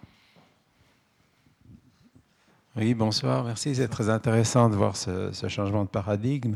Oui, 2.77 2.93
bonsoir, 2.93 3.43
merci. 3.43 3.73
C'est 3.73 3.87
très 3.87 4.07
intéressant 4.07 4.69
de 4.69 4.75
voir 4.75 4.95
ce, 4.95 5.31
changement 5.47 5.83
de 5.83 5.89
paradigme. 5.89 6.55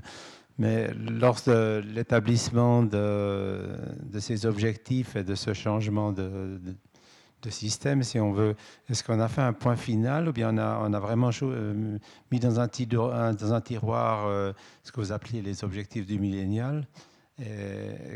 Mais 0.59 0.93
lors 0.93 1.39
de 1.47 1.81
l'établissement 1.83 2.83
de, 2.83 3.75
ces 4.19 4.45
objectifs 4.45 5.15
et 5.15 5.23
de 5.23 5.33
ce 5.33 5.55
changement 5.55 6.11
de, 6.11 6.59
système, 7.49 8.03
si 8.03 8.19
on 8.19 8.33
veut, 8.33 8.55
est-ce 8.87 9.03
qu'on 9.03 9.19
a 9.19 9.27
fait 9.27 9.41
un 9.41 9.53
point 9.53 9.75
final 9.75 10.29
ou 10.29 10.31
bien 10.31 10.55
on 10.55 10.93
a, 10.93 10.99
vraiment 10.99 11.31
euh, 11.41 11.97
mis 12.31 12.39
dans 12.39 12.59
un, 12.59 12.67
dans 12.67 13.53
un 13.53 13.61
tiroir 13.61 14.27
euh, 14.27 14.53
ce 14.83 14.91
que 14.91 15.01
vous 15.01 15.11
appelez 15.11 15.41
les 15.41 15.63
objectifs 15.63 16.05
du 16.05 16.19
millénial? 16.19 16.85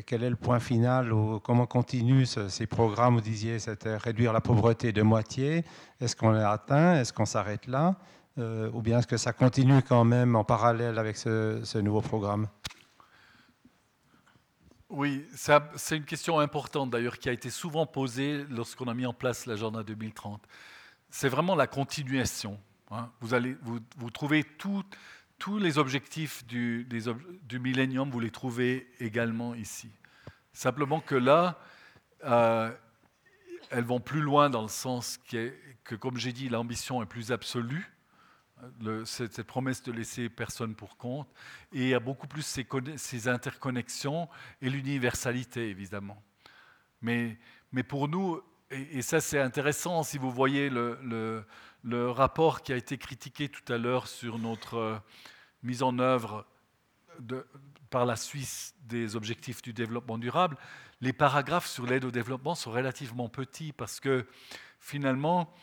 Quel 0.06 0.24
est 0.24 0.30
le 0.30 0.36
point 0.36 0.60
final 0.60 1.12
ou 1.12 1.40
comment 1.40 1.66
continuent 1.66 2.26
ces 2.26 2.68
programmes 2.68 3.16
Vous 3.16 3.22
disiez 3.22 3.60
c'était 3.60 3.98
réduire 3.98 4.34
la 4.34 4.42
pauvreté 4.42 4.92
de 4.92 5.02
moitié. 5.02 5.64
Est-ce 6.00 6.16
qu'on 6.16 6.30
l'a 6.30 6.52
atteint? 6.52 6.96
Est-ce 6.96 7.14
qu'on 7.14 7.26
s'arrête 7.26 7.68
là? 7.68 7.96
Euh, 8.38 8.70
Ou 8.74 8.82
bien 8.82 9.00
est-ce 9.00 9.08
que 9.08 9.18
ça 9.18 9.34
continue 9.34 9.82
quand 9.82 10.04
même 10.04 10.36
en 10.36 10.44
parallèle 10.44 11.00
avec 11.00 11.18
ce, 11.18 11.78
nouveau 11.80 12.02
programme? 12.02 12.48
Oui, 14.90 15.26
c'est 15.34 15.98
une 15.98 16.06
question 16.06 16.40
importante 16.40 16.92
d'ailleurs 16.92 17.18
qui 17.18 17.30
a 17.30 17.32
été 17.32 17.50
souvent 17.50 17.86
posée 17.86 18.46
lorsqu'on 18.50 18.88
a 18.88 18.94
mis 18.94 19.06
en 19.06 19.14
place 19.14 19.46
l'agenda 19.46 19.84
2030. 19.84 20.42
C'est 21.10 21.30
vraiment 21.30 21.56
la 21.56 21.68
continuation. 21.68 22.60
Hein. 22.92 23.10
Vous, 23.20 23.34
allez, 23.34 23.58
vous, 23.64 23.80
vous 23.98 24.12
trouvez 24.12 24.44
tout 24.44 24.84
tous 25.38 25.60
les 25.60 25.78
objectifs 25.78 26.46
du, 26.46 26.88
millénium, 27.60 28.10
vous 28.10 28.20
les 28.20 28.32
trouvez 28.32 28.88
également 29.00 29.54
ici. 29.56 29.90
Simplement 30.54 31.02
que 31.02 31.16
là, 31.16 31.60
euh, 32.24 32.72
elles 33.70 33.84
vont 33.84 34.00
plus 34.00 34.22
loin 34.22 34.50
dans 34.50 34.62
le 34.62 34.70
sens 34.70 35.18
que, 35.30 35.54
comme 35.96 36.18
j'ai 36.18 36.32
dit, 36.32 36.50
l'ambition 36.50 37.02
est 37.02 37.06
plus 37.06 37.32
absolue. 37.32 37.92
cette, 39.06 39.44
promesse 39.44 39.84
de 39.84 39.92
laisser 39.92 40.30
personne 40.30 40.76
pour 40.76 40.98
compte. 40.98 41.28
Et 41.74 41.82
il 41.82 41.88
y 41.90 41.94
a 41.94 42.00
beaucoup 42.00 42.28
plus 42.28 42.46
ces, 42.98 43.28
interconnexions 43.28 44.30
et 44.62 44.70
l'universalité, 44.70 45.70
évidemment. 45.70 46.22
Mais, 47.02 47.38
mais, 47.72 47.84
pour 47.84 48.08
nous, 48.08 48.42
et, 48.72 49.02
ça 49.02 49.22
c'est 49.22 49.40
intéressant, 49.40 50.04
si 50.04 50.18
vous 50.18 50.32
voyez 50.32 50.70
le, 50.70 51.46
le 51.86 52.10
rapport 52.10 52.64
qui 52.64 52.74
a 52.74 52.76
été 52.76 52.98
critiqué 52.98 53.48
tout 53.48 53.72
à 53.72 53.78
l'heure 53.78 54.08
sur 54.08 54.40
notre 54.40 54.78
euh, 54.78 54.98
mise 55.62 55.84
en 55.84 56.00
œuvre 56.00 56.48
par 57.92 58.08
la 58.08 58.16
Suisse 58.16 58.74
des 58.82 59.16
objectifs 59.16 59.62
du 59.62 59.72
développement 59.72 60.18
durable, 60.18 60.58
les 61.00 61.14
paragraphes 61.14 61.68
sur 61.68 61.86
l'aide 61.86 62.04
au 62.04 62.12
développement 62.12 62.56
sont 62.56 62.72
relativement 62.72 63.30
petits 63.30 63.72
parce 63.72 64.00
que 64.00 64.26
finalement, 64.80 65.54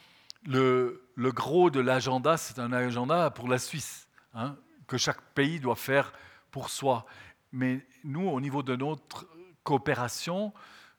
le, 0.47 1.09
le 1.17 1.33
gros 1.33 1.71
de 1.71 1.81
l'agenda, 1.81 2.37
c'est 2.37 2.61
un 2.61 2.73
agenda 2.73 3.31
pour 3.31 3.49
la 3.49 3.59
Suisse, 3.59 4.07
hein, 4.33 4.57
que 4.87 4.97
chaque 4.97 5.21
pays 5.35 5.59
doit 5.59 5.77
faire 5.77 6.13
pour 6.53 6.71
soi. 6.71 7.05
Mais 7.51 7.85
nous, 8.05 8.29
au 8.29 8.41
niveau 8.41 8.63
de 8.63 8.77
notre 8.77 9.27
coopération, 9.65 10.53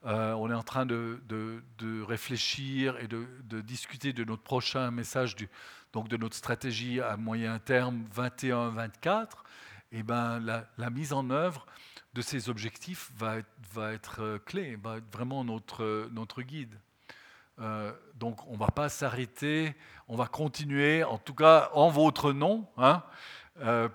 euh, 0.06 0.34
on 0.34 0.52
est 0.52 0.54
en 0.54 0.64
train 0.64 0.86
de, 0.86 1.22
réfléchir 2.06 2.98
et 3.00 3.08
de, 3.08 3.62
discuter 3.62 4.14
de 4.14 4.24
notre 4.24 4.44
prochain 4.44 4.92
message, 4.92 5.36
donc 5.94 6.10
de 6.10 6.18
notre 6.18 6.36
stratégie 6.36 7.00
à 7.00 7.16
moyen 7.16 7.60
terme 7.60 8.04
21-24. 8.16 9.30
Et 9.92 10.04
ben, 10.04 10.40
la, 10.40 10.90
mise 10.90 11.14
en 11.14 11.30
œuvre 11.30 11.66
de 12.14 12.22
ces 12.22 12.50
objectifs 12.50 13.12
va 13.18 13.38
être, 13.38 14.22
euh, 14.22 14.38
clé, 14.40 14.76
va 14.76 14.98
être 14.98 15.12
vraiment 15.12 15.44
notre, 15.44 16.10
notre 16.12 16.42
guide. 16.42 16.78
Euh, 17.60 17.94
donc 18.16 18.46
on 18.48 18.54
ne 18.54 18.58
va 18.58 18.68
pas 18.68 18.90
s'arrêter, 18.90 19.76
on 20.08 20.16
va 20.16 20.26
continuer, 20.26 21.04
en 21.04 21.18
tout 21.18 21.36
cas 21.36 21.70
en 21.74 21.90
votre 21.90 22.34
nom, 22.34 22.68
hein, 22.78 23.04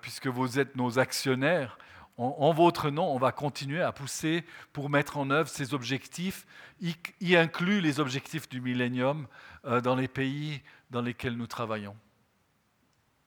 puisque 0.01 0.27
vous 0.27 0.57
êtes 0.57 0.75
nos 0.75 0.97
actionnaires 0.97 1.77
en, 2.19 2.51
votre 2.51 2.89
nom, 2.89 3.13
on 3.13 3.17
va 3.17 3.31
continuer 3.31 3.81
à 3.81 3.93
pousser 3.93 4.43
pour 4.73 4.89
mettre 4.89 5.17
en 5.17 5.29
œuvre 5.29 5.49
ces 5.49 5.73
objectifs, 5.73 6.45
y, 6.81 7.35
inclut 7.35 7.79
les 7.79 8.01
objectifs 8.01 8.49
du 8.49 8.59
millénium 8.59 9.25
euh, 9.65 9.79
dans 9.79 9.95
les 9.95 10.09
pays 10.09 10.61
dans 10.91 11.01
lesquels 11.01 11.37
nous 11.37 11.47
travaillons. 11.47 11.95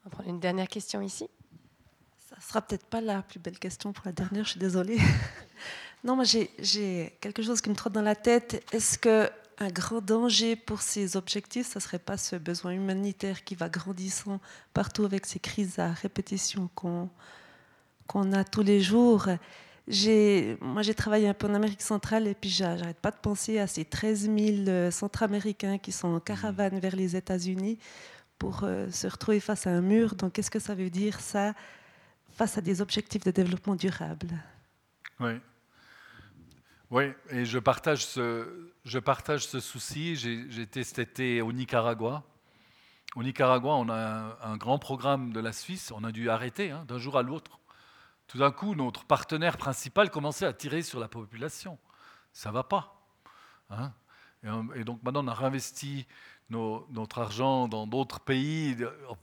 On 0.04 0.08
va 0.08 0.10
prendre 0.10 0.28
une 0.28 0.40
dernière 0.40 0.68
question 0.68 1.00
ici. 1.00 1.28
Ça 2.28 2.36
sera 2.40 2.60
peut-être 2.60 2.86
pas 2.86 3.00
la 3.00 3.22
plus 3.22 3.40
belle 3.40 3.58
question 3.58 3.94
pour 3.94 4.04
la 4.04 4.12
dernière, 4.12 4.44
je 4.44 4.50
suis 4.50 4.60
désolée. 4.60 4.98
non, 6.04 6.14
moi 6.14 6.24
j'ai 6.24 7.16
quelque 7.20 7.42
chose 7.42 7.62
qui 7.62 7.70
me 7.70 7.74
trotte 7.74 7.94
dans 7.94 8.02
la 8.02 8.16
tête. 8.16 8.62
Est-ce 8.72 8.98
que 8.98 9.30
un 9.58 9.68
grand 9.68 10.00
danger 10.00 10.56
pour 10.56 10.82
ces 10.82 11.16
objectifs, 11.16 11.68
ce 11.68 11.78
ne 11.78 11.82
serait 11.82 11.98
pas 11.98 12.16
ce 12.16 12.36
besoin 12.36 12.72
humanitaire 12.72 13.44
qui 13.44 13.54
va 13.54 13.68
grandissant 13.68 14.40
partout 14.74 15.04
avec 15.04 15.24
ces 15.24 15.38
crises 15.38 15.78
à 15.78 15.92
répétition 15.92 16.68
qu'on 16.74 17.08
qu'on 18.12 18.32
a 18.32 18.44
tous 18.44 18.62
les 18.62 18.80
jours, 18.80 19.28
moi, 20.60 20.82
j'ai 20.82 20.94
travaillé 20.94 21.28
un 21.28 21.34
peu 21.34 21.46
en 21.48 21.54
Amérique 21.54 21.82
centrale 21.82 22.26
et 22.28 22.34
puis 22.34 22.50
j'arrête 22.50 22.98
pas 22.98 23.10
de 23.10 23.16
penser 23.16 23.58
à 23.58 23.66
ces 23.66 23.84
13 23.84 24.30
000 24.30 24.90
centra-américains 24.90 25.78
qui 25.78 25.92
sont 25.92 26.08
en 26.08 26.20
caravane 26.20 26.78
vers 26.78 26.94
les 26.94 27.16
États-Unis 27.16 27.78
pour 28.38 28.60
se 28.60 29.06
retrouver 29.06 29.40
face 29.40 29.66
à 29.66 29.70
un 29.70 29.80
mur. 29.80 30.14
Donc, 30.14 30.34
qu'est-ce 30.34 30.50
que 30.50 30.60
ça 30.60 30.74
veut 30.74 30.90
dire, 30.90 31.20
ça, 31.20 31.54
face 32.30 32.58
à 32.58 32.60
des 32.60 32.80
objectifs 32.80 33.24
de 33.24 33.30
développement 33.30 33.74
durable? 33.74 34.28
Oui. 35.18 35.32
Oui, 36.90 37.04
et 37.30 37.46
je 37.46 37.58
partage 37.58 38.04
ce, 38.04 38.70
je 38.84 38.98
partage 38.98 39.46
ce 39.46 39.60
souci. 39.60 40.14
J'ai 40.14 40.60
été 40.60 40.84
cet 40.84 40.98
été 40.98 41.40
au 41.40 41.50
Nicaragua. 41.50 42.22
Au 43.16 43.22
Nicaragua, 43.22 43.70
on 43.70 43.88
a 43.88 44.38
un, 44.42 44.56
grand 44.56 44.78
programme 44.78 45.32
de 45.32 45.40
la 45.40 45.52
Suisse. 45.52 45.90
On 45.94 46.04
a 46.04 46.12
dû 46.12 46.28
arrêter 46.28 46.70
hein, 46.70 46.84
d'un 46.86 46.98
jour 46.98 47.16
à 47.16 47.22
l'autre. 47.22 47.58
Tout 48.32 48.38
d'un 48.38 48.50
coup, 48.50 48.74
notre 48.74 49.04
partenaire 49.04 49.58
principal 49.58 50.10
commençait 50.10 50.46
à 50.46 50.54
tirer 50.54 50.80
sur 50.80 50.98
la 50.98 51.06
population. 51.06 51.78
Ça 52.32 52.48
ne 52.48 52.54
va 52.54 52.62
pas. 52.62 53.04
Hein. 53.68 53.92
et, 54.74 54.84
donc 54.84 55.02
maintenant, 55.02 55.22
on 55.22 55.28
a 55.28 55.34
réinvesti 55.34 56.06
notre 56.48 57.18
argent 57.18 57.68
dans 57.68 57.86
d'autres 57.86 58.20
pays, 58.20 58.74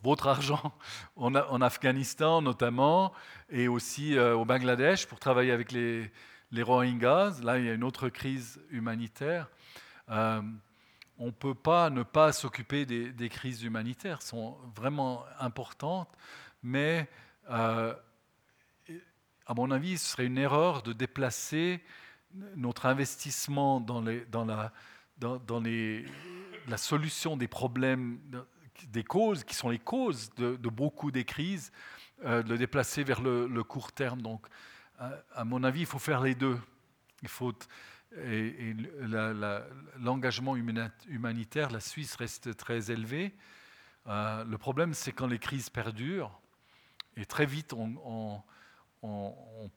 votre 0.03 0.27
argent 0.27 0.77
en, 1.15 1.33
Afghanistan 1.33 2.43
notamment, 2.43 3.11
et 3.49 3.67
aussi 3.67 4.15
euh, 4.15 4.35
au 4.35 4.45
Bangladesh 4.45 5.07
pour 5.07 5.17
travailler 5.17 5.53
avec 5.53 5.71
les, 5.71 6.11
Rohingyas. 6.55 7.41
Là, 7.41 7.57
il 7.57 7.65
y 7.65 7.69
a 7.69 7.73
une 7.73 7.83
autre 7.83 8.09
crise 8.09 8.61
humanitaire. 8.69 9.49
Euh, 10.09 10.39
on 11.17 11.25
ne 11.25 11.31
peut 11.31 11.55
pas 11.55 11.89
ne 11.89 12.03
pas 12.03 12.31
s'occuper 12.31 12.85
des, 12.85 13.29
crises 13.29 13.63
humanitaires, 13.63 14.19
elles 14.21 14.27
sont 14.27 14.55
vraiment 14.75 15.25
importantes, 15.39 16.15
mais 16.61 17.09
euh, 17.49 17.95
à 19.49 19.55
mon 19.55 19.71
avis, 19.71 19.97
ce 19.97 20.11
serait 20.11 20.27
une 20.27 20.37
erreur 20.37 20.83
de 20.83 20.93
déplacer 20.93 21.81
notre 22.55 22.85
investissement 22.85 23.81
dans, 23.81 23.99
la 24.03 24.71
solution 26.77 27.35
des 27.35 27.47
problèmes, 27.47 28.19
des 28.89 29.03
causes, 29.03 29.43
qui 29.43 29.55
sont 29.55 29.69
les 29.69 29.79
causes 29.79 30.29
de, 30.35 30.55
beaucoup 30.69 31.09
des 31.09 31.25
crises, 31.25 31.71
euh, 32.25 32.43
de 32.43 32.49
le 32.49 32.59
déplacer 32.59 33.03
vers 33.03 33.21
le, 33.21 33.63
court 33.63 33.91
terme. 33.91 34.21
Donc, 34.21 34.45
à, 34.99 35.43
mon 35.43 35.63
avis, 35.63 35.79
il 35.79 35.87
faut 35.87 35.97
faire 35.97 36.21
les 36.21 36.35
deux. 36.35 36.59
Il 37.23 37.27
faut 37.27 37.53
et, 38.17 38.75
l'engagement 39.97 40.55
humanitaire, 40.55 41.71
la 41.71 41.79
Suisse 41.79 42.15
reste 42.17 42.55
très 42.55 42.91
élevé. 42.91 43.33
Euh, 44.05 44.43
le 44.43 44.57
problème, 44.59 44.93
c'est 44.93 45.11
quand 45.11 45.25
les 45.25 45.39
crises 45.39 45.71
perdurent, 45.71 46.39
et 47.17 47.25
très 47.25 47.47
vite 47.47 47.73
on, 47.73 48.43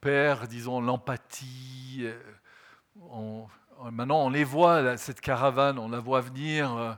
perd, 0.00 0.48
disons, 0.48 0.80
l'empathie. 0.80 2.00
Euh, 2.02 3.42
maintenant, 3.90 4.26
on 4.26 4.30
les 4.30 4.44
voit, 4.44 4.96
cette 4.96 5.20
caravane, 5.20 5.78
on 5.78 5.88
la 5.88 6.00
voit 6.00 6.20
venir, 6.20 6.76
euh, 6.76 6.92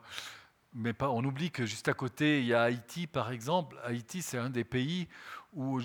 mais 0.75 0.95
on 1.01 1.25
oublie 1.25 1.51
que 1.51 1.67
juste 1.67 1.89
à 1.89 1.95
côté, 1.95 2.41
il 2.41 2.47
y 2.47 2.55
a 2.55 2.63
Haïti, 2.63 3.07
par 3.07 3.31
exemple. 3.31 3.77
Haïti, 3.85 4.23
c'est 4.23 4.39
un 4.39 4.51
des 4.51 4.65
pays 4.65 5.09
où, 5.55 5.81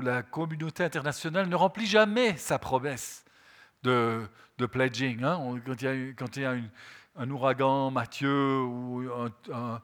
la 0.00 0.22
communauté 0.22 0.84
internationale 0.84 1.48
ne 1.48 1.56
remplit 1.56 1.86
jamais 1.86 2.36
sa 2.36 2.58
promesse 2.58 3.24
de, 3.82 4.26
pledging. 4.70 5.22
Hein. 5.22 5.60
quand 5.66 6.36
il 6.36 6.42
y 6.42 6.44
a 6.44 6.54
un 7.16 7.30
ouragan, 7.30 7.90
Mathieu, 7.90 8.62
ou 8.62 9.08
un, 9.52 9.80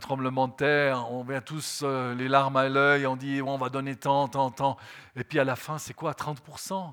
tremblement 0.00 0.48
de 0.48 0.54
terre, 0.54 1.10
on 1.12 1.22
vient 1.24 1.40
tous 1.40 1.82
euh, 1.82 2.14
les 2.14 2.28
larmes 2.28 2.56
à 2.56 2.68
l'œil, 2.68 3.06
on 3.06 3.16
dit 3.16 3.40
on 3.42 3.56
va 3.56 3.68
donner 3.68 3.96
tant, 3.96 4.28
tant, 4.28 4.50
tant. 4.50 4.76
Et 5.16 5.24
puis 5.24 5.38
à 5.38 5.44
la 5.44 5.56
fin, 5.56 5.78
c'est 5.78 5.94
quoi 5.94 6.12
30% 6.12 6.92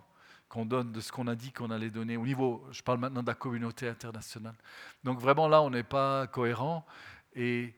qu'on 0.50 0.66
donne 0.66 0.92
de 0.92 1.00
ce 1.00 1.12
qu'on 1.12 1.28
a 1.28 1.36
dit 1.36 1.54
qu'on 1.54 1.72
allait 1.72 1.90
donner 1.90 2.18
au 2.18 2.26
niveau, 2.26 2.68
je 2.72 2.82
parle 2.82 3.00
maintenant 3.00 3.22
de 3.22 3.28
la 3.28 3.36
communauté 3.36 3.88
internationale. 3.88 4.56
Donc 5.04 5.20
vraiment 5.20 5.48
là, 5.48 5.62
on 5.62 5.70
n'est 5.70 5.84
pas 5.84 6.28
cohérent. 6.28 6.86
Et, 7.34 7.74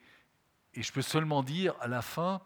et 0.74 0.82
je 0.82 0.92
peux 0.92 1.04
seulement 1.04 1.44
dire 1.44 1.76
à 1.80 1.88
la 1.88 2.02
fin, 2.02 2.42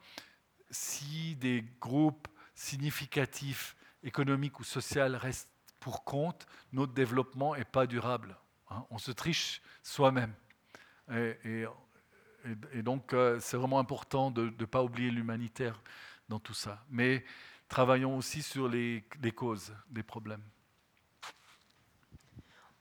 si 0.69 1.35
des 1.37 1.63
groupes 1.79 2.27
significatifs 2.55 3.77
économiques 4.03 4.59
ou 4.59 4.63
sociaux 4.63 5.17
restent 5.17 5.49
pour 5.79 6.03
compte, 6.03 6.45
notre 6.73 6.93
développement 6.93 7.55
n'est 7.55 7.63
pas 7.63 7.87
durable. 7.87 8.37
Hein. 8.69 8.83
On 8.89 8.97
se 8.97 9.11
triche 9.11 9.61
soi-même. 9.83 10.33
Et, 11.11 11.65
donc, 12.81 13.13
euh, 13.13 13.39
c'est 13.39 13.57
vraiment 13.57 13.79
important 13.79 14.31
de 14.31 14.53
ne 14.57 14.65
pas 14.65 14.83
oublier 14.83 15.11
l'humanitaire 15.11 15.81
dans 16.29 16.39
tout 16.39 16.53
ça. 16.53 16.83
Mais 16.89 17.23
travaillons 17.67 18.17
aussi 18.17 18.41
sur 18.41 18.67
les 18.67 19.03
causes 19.35 19.73
des 19.89 20.03
problèmes. 20.03 20.43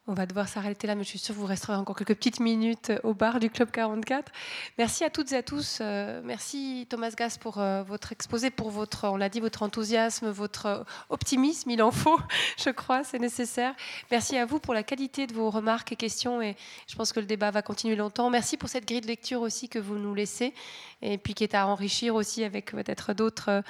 On 0.09 0.15
va 0.15 0.25
devoir 0.25 0.47
s'arrêter 0.47 0.87
là, 0.87 0.95
mais 0.95 1.03
je 1.03 1.09
suis 1.09 1.19
sûre 1.19 1.35
que 1.35 1.41
vous 1.41 1.47
resterez 1.47 1.75
encore 1.75 1.97
quelques 1.97 2.15
petites 2.15 2.39
minutes 2.39 2.93
au 3.03 3.13
bar 3.13 3.41
du 3.41 3.51
Club 3.51 3.73
44. 3.73 4.31
Merci 4.79 5.03
à 5.03 5.11
toutes 5.11 5.33
et 5.33 5.37
à 5.37 5.43
tous. 5.43 5.79
Euh, 5.81 6.21
merci 6.23 6.87
Thomas 6.89 7.11
Gass 7.11 7.39
pour 7.39 7.59
euh, 7.59 7.83
votre 7.83 8.13
exposé, 8.13 8.51
pour 8.51 8.71
votre, 8.71 9.09
on 9.09 9.17
l'a 9.17 9.29
dit, 9.29 9.41
votre 9.41 9.65
enthousiasme, 9.65 10.29
votre 10.29 10.87
optimisme. 11.09 11.71
Il 11.71 11.83
en 11.83 11.91
faut, 11.91 12.21
je 12.57 12.71
crois, 12.71 13.03
c'est 13.03 13.19
nécessaire. 13.19 13.75
Merci 14.13 14.39
à 14.39 14.47
vous 14.47 14.61
pour 14.61 14.75
la 14.75 14.85
qualité 14.85 15.27
de 15.27 15.35
vos 15.35 15.51
remarques 15.51 15.91
et 15.91 15.97
questions. 15.97 16.41
Et 16.41 16.55
je 16.87 16.95
pense 16.95 17.13
que 17.13 17.19
le 17.19 17.27
débat 17.27 17.51
va 17.51 17.63
continuer 17.63 17.97
longtemps. 17.97 18.31
Merci 18.31 18.57
pour 18.57 18.69
cette 18.69 18.87
grille 18.87 19.01
de 19.01 19.09
lecture 19.09 19.41
aussi 19.41 19.69
que 19.69 19.81
vous 19.81 19.97
nous 19.97 20.15
laissez 20.15 20.55
et 21.03 21.19
puis 21.19 21.35
qui 21.35 21.43
est 21.43 21.55
à 21.55 21.67
enrichir 21.67 22.15
aussi 22.15 22.45
avec 22.45 22.71
peut-être 22.71 23.13
d'autres, 23.13 23.63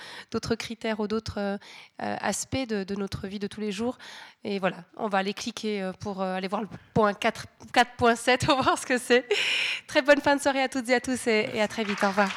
critères 0.56 1.00
ou 1.00 1.08
d'autres 1.08 1.38
euh, 1.38 1.58
aspects 1.98 2.68
de, 2.68 2.84
de, 2.84 2.94
notre 2.94 3.26
vie 3.26 3.38
de 3.38 3.46
tous 3.46 3.60
les 3.60 3.72
jours. 3.72 3.96
Et 4.44 4.58
voilà, 4.58 4.84
on 4.96 5.08
va 5.08 5.18
aller 5.18 5.34
cliquer 5.34 5.90
pour 5.98 6.25
euh, 6.26 6.36
aller 6.36 6.48
voir 6.48 6.62
le 6.62 6.68
point 6.94 7.12
4.7 7.12 8.46
pour 8.46 8.62
voir 8.62 8.78
ce 8.78 8.86
que 8.86 8.98
c'est. 8.98 9.26
Très 9.86 10.02
bonne 10.02 10.20
fin 10.20 10.36
de 10.36 10.40
soirée 10.40 10.62
à 10.62 10.68
toutes 10.68 10.88
et 10.88 10.94
à 10.94 11.00
tous 11.00 11.26
et, 11.26 11.48
et 11.54 11.62
à 11.62 11.68
très 11.68 11.84
vite. 11.84 12.02
Au 12.02 12.08
revoir. 12.08 12.30